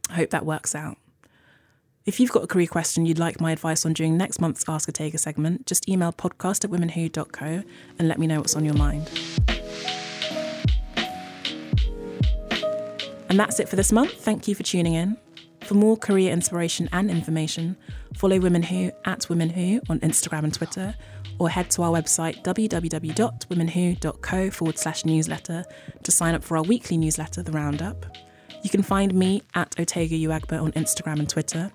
I 0.09 0.15
hope 0.15 0.31
that 0.31 0.45
works 0.45 0.73
out. 0.73 0.97
If 2.03 2.19
you've 2.19 2.31
got 2.31 2.43
a 2.43 2.47
career 2.47 2.65
question 2.65 3.05
you'd 3.05 3.19
like 3.19 3.39
my 3.39 3.51
advice 3.51 3.85
on 3.85 3.93
during 3.93 4.17
next 4.17 4.41
month's 4.41 4.65
Ask 4.67 4.89
Otegha 4.89 5.19
segment, 5.19 5.67
just 5.67 5.87
email 5.87 6.11
podcast 6.11 6.65
at 6.65 6.71
womenwho.co 6.71 7.63
and 7.99 8.07
let 8.07 8.17
me 8.17 8.25
know 8.25 8.39
what's 8.39 8.55
on 8.55 8.65
your 8.65 8.73
mind. 8.73 9.07
And 13.29 13.39
that's 13.39 13.59
it 13.59 13.69
for 13.69 13.75
this 13.75 13.91
month. 13.91 14.13
Thank 14.13 14.47
you 14.47 14.55
for 14.55 14.63
tuning 14.63 14.95
in. 14.95 15.15
For 15.61 15.75
more 15.75 15.95
career 15.95 16.33
inspiration 16.33 16.89
and 16.91 17.11
information, 17.11 17.77
follow 18.15 18.39
Women 18.39 18.63
Who 18.63 18.91
at 19.05 19.29
Women 19.29 19.49
Who 19.49 19.81
on 19.89 19.99
Instagram 19.99 20.43
and 20.43 20.53
Twitter, 20.53 20.95
or 21.39 21.49
head 21.49 21.69
to 21.71 21.83
our 21.83 21.91
website 21.91 22.43
www.womenwho.co 22.43 24.49
forward 24.51 24.77
slash 24.77 25.05
newsletter 25.05 25.63
to 26.03 26.11
sign 26.11 26.35
up 26.35 26.43
for 26.43 26.57
our 26.57 26.63
weekly 26.63 26.97
newsletter, 26.97 27.43
The 27.43 27.51
Roundup. 27.51 28.05
You 28.63 28.69
can 28.69 28.83
find 28.83 29.13
me 29.13 29.41
at 29.55 29.71
Otegha 29.71 30.21
Uwagba 30.21 30.61
on 30.61 30.71
Instagram 30.73 31.19
and 31.19 31.29
Twitter. 31.29 31.71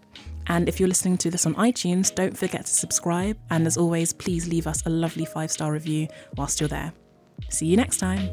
And 0.49 0.69
if 0.69 0.79
you're 0.79 0.89
listening 0.89 1.19
to 1.19 1.31
this 1.31 1.47
on 1.47 1.55
iTunes, 1.57 2.15
don't 2.15 2.37
forget 2.37 2.67
to 2.67 2.73
subscribe. 2.73 3.37
And 3.51 3.67
as 3.67 3.77
always, 3.77 4.13
please 4.13 4.49
leave 4.49 4.67
us 4.67 4.85
a 4.87 4.91
lovely 4.91 5.25
five 5.25 5.51
star 5.51 5.73
review 5.73 6.09
whilst 6.37 6.61
you're 6.61 6.69
there. 6.69 6.93
See 7.49 7.67
you 7.67 7.77
next 7.77 7.99
time. 7.99 8.31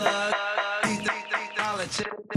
plug. 0.00 0.34
Eat 0.88 1.04
the 1.04 1.62
knowledge. 1.62 2.29